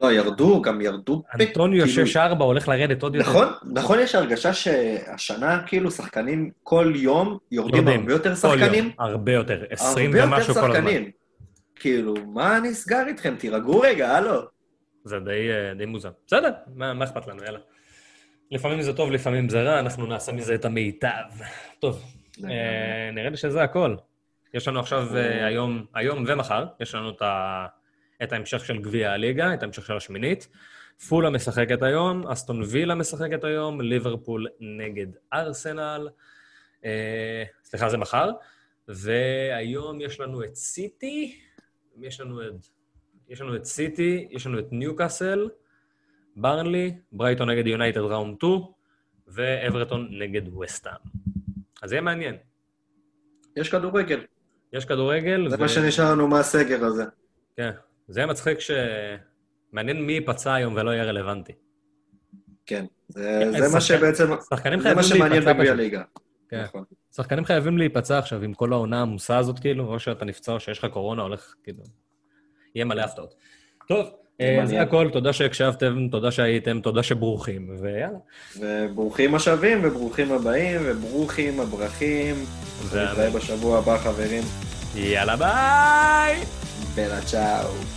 לא, 0.00 0.12
ירדו, 0.12 0.62
גם 0.62 0.80
ירדו... 0.80 1.22
אנטוניו 1.40 1.86
כאילו- 1.86 2.06
6-4 2.38 2.42
הולך 2.42 2.68
לרדת 2.68 3.02
עוד 3.02 3.14
יותר. 3.14 3.30
נכון, 3.30 3.48
נכון, 3.72 3.98
יש 3.98 4.14
הרגשה 4.14 4.52
שהשנה, 4.52 5.62
כאילו, 5.66 5.90
שחקנים 5.90 6.50
כל 6.62 6.92
יום 6.96 7.38
יורדים 7.50 7.76
יורדים. 7.76 8.00
הרבה 8.00 8.12
יותר 8.12 8.34
כל 8.34 8.48
יום, 8.48 8.58
שחקנים. 8.58 8.90
הרבה 8.98 9.32
יותר, 9.32 9.64
20 9.70 10.06
הרבה 10.06 10.18
יותר 10.18 10.34
ומשהו 10.34 10.54
כל 10.54 10.60
הזמן. 10.60 10.74
שחקנים. 10.74 11.10
כאילו, 11.76 12.14
מה 12.26 12.60
נסגר 12.60 13.06
איתכם? 13.06 13.34
תירגעו 13.38 13.80
רגע, 13.80 14.16
הלו. 14.16 14.40
זה 15.04 15.18
די, 15.18 15.50
אה, 15.50 15.74
די 15.74 15.86
מוזר. 15.86 16.10
בסדר, 16.26 16.50
מה, 16.74 16.94
מה 16.94 17.04
אכפת 17.04 17.26
לנו, 17.26 17.42
יאללה. 17.44 17.58
לפעמים 18.50 18.82
זה 18.82 18.92
טוב, 18.92 19.10
לפעמים 19.10 19.48
זה 19.48 19.62
רע, 19.62 19.78
אנחנו 19.78 20.06
נעשה 20.06 20.32
מזה 20.32 20.54
את 20.54 20.64
המיטב. 20.64 21.08
טוב, 21.80 22.02
אה, 22.44 23.10
נראה 23.12 23.30
לי 23.30 23.36
שזה 23.36 23.62
הכל. 23.62 23.94
יש 24.54 24.68
לנו 24.68 24.80
עכשיו, 24.80 25.16
אה, 25.16 25.46
היום, 25.46 25.84
היום 25.94 26.24
ומחר, 26.26 26.64
יש 26.80 26.94
לנו 26.94 27.10
את, 27.10 27.22
ה, 27.22 27.66
את 28.22 28.32
ההמשך 28.32 28.64
של 28.64 28.78
גביע 28.78 29.12
הליגה, 29.12 29.54
את 29.54 29.62
ההמשך 29.62 29.86
של 29.86 29.96
השמינית. 29.96 30.48
פולה 31.08 31.30
משחקת 31.30 31.82
היום, 31.82 32.26
אסטון 32.26 32.62
וילה 32.62 32.94
משחקת 32.94 33.44
היום, 33.44 33.80
ליברפול 33.80 34.46
נגד 34.60 35.06
ארסנל. 35.32 36.08
אה, 36.84 37.44
סליחה, 37.64 37.88
זה 37.88 37.96
מחר. 37.96 38.30
והיום 38.88 40.00
יש 40.00 40.20
לנו 40.20 40.44
את 40.44 40.54
סיטי, 40.54 41.40
יש 42.00 42.20
לנו 42.20 42.42
את, 42.42 42.66
יש 43.28 43.40
לנו 43.40 43.56
את 43.56 43.64
סיטי, 43.64 44.28
יש 44.30 44.46
לנו 44.46 44.58
את 44.58 44.66
ניוקאסל, 44.72 45.48
ברנלי, 46.36 46.94
ברייטון 47.12 47.50
נגד 47.50 47.66
יונייטד 47.66 48.00
ראונד 48.00 48.36
2, 48.36 48.52
ואברטון 49.28 50.08
נגד 50.10 50.54
וסטאם. 50.54 50.92
אז 51.82 51.92
יהיה 51.92 52.02
מעניין. 52.02 52.36
יש 53.56 53.70
כדורגל. 53.70 54.20
יש 54.72 54.84
כדורגל, 54.84 55.48
זה 55.48 55.56
מה 55.56 55.68
שנשאר 55.68 56.12
לנו 56.12 56.28
מהסגר 56.28 56.84
הזה. 56.84 57.04
כן, 57.56 57.70
זה 58.08 58.26
מצחיק 58.26 58.60
ש... 58.60 58.70
מעניין 59.72 60.02
מי 60.06 60.12
ייפצע 60.12 60.54
היום 60.54 60.74
ולא 60.76 60.90
יהיה 60.90 61.04
רלוונטי. 61.04 61.52
כן. 62.66 62.84
זה 63.08 63.40
כן, 63.44 63.50
זה 63.62 63.74
מה 63.74 63.80
שחקן- 63.80 63.98
שבעצם... 63.98 64.24
שחקנים 64.50 64.80
זה 64.80 64.94
מה 64.94 65.02
חייבים 65.02 65.16
שמעניין 65.16 65.42
להיפצע 65.42 65.52
בגביע 65.52 65.66
פשוט. 65.72 65.76
ליגה. 65.80 66.02
כן. 66.48 66.62
נכון. 66.62 66.84
שחקנים 67.16 67.44
חייבים 67.44 67.78
להיפצע 67.78 68.18
עכשיו 68.18 68.42
עם 68.42 68.54
כל 68.54 68.72
העונה 68.72 68.98
העמוסה 68.98 69.38
הזאת, 69.38 69.58
כאילו, 69.58 69.84
או 69.92 69.98
שאתה 70.00 70.24
נפצע 70.24 70.52
או 70.52 70.60
שיש 70.60 70.78
לך 70.78 70.84
קורונה, 70.92 71.22
הולך, 71.22 71.54
כאילו... 71.64 71.82
יהיה 72.74 72.84
מלא 72.84 73.02
הפתעות. 73.02 73.34
טוב, 73.88 74.06
אה, 74.40 74.60
זה. 74.64 74.82
הכל, 74.82 75.08
תודה 75.12 75.32
שהקשבתם, 75.32 76.08
תודה 76.10 76.30
שהייתם, 76.30 76.80
תודה 76.80 77.02
שברוכים, 77.02 77.76
ויאללה. 77.82 78.18
וברוכים 78.58 79.34
השבים, 79.34 79.78
וברוכים 79.84 80.32
הבאים, 80.32 80.80
וברוכים 80.84 81.60
הברכים. 81.60 82.34
נתראה 82.86 83.30
בשבוע 83.30 83.78
הבא, 83.78 83.98
חברים. 83.98 84.42
יאללה 84.94 85.36
ביי! 85.36 86.44
בלה 86.96 87.20
צ'או. 87.20 87.95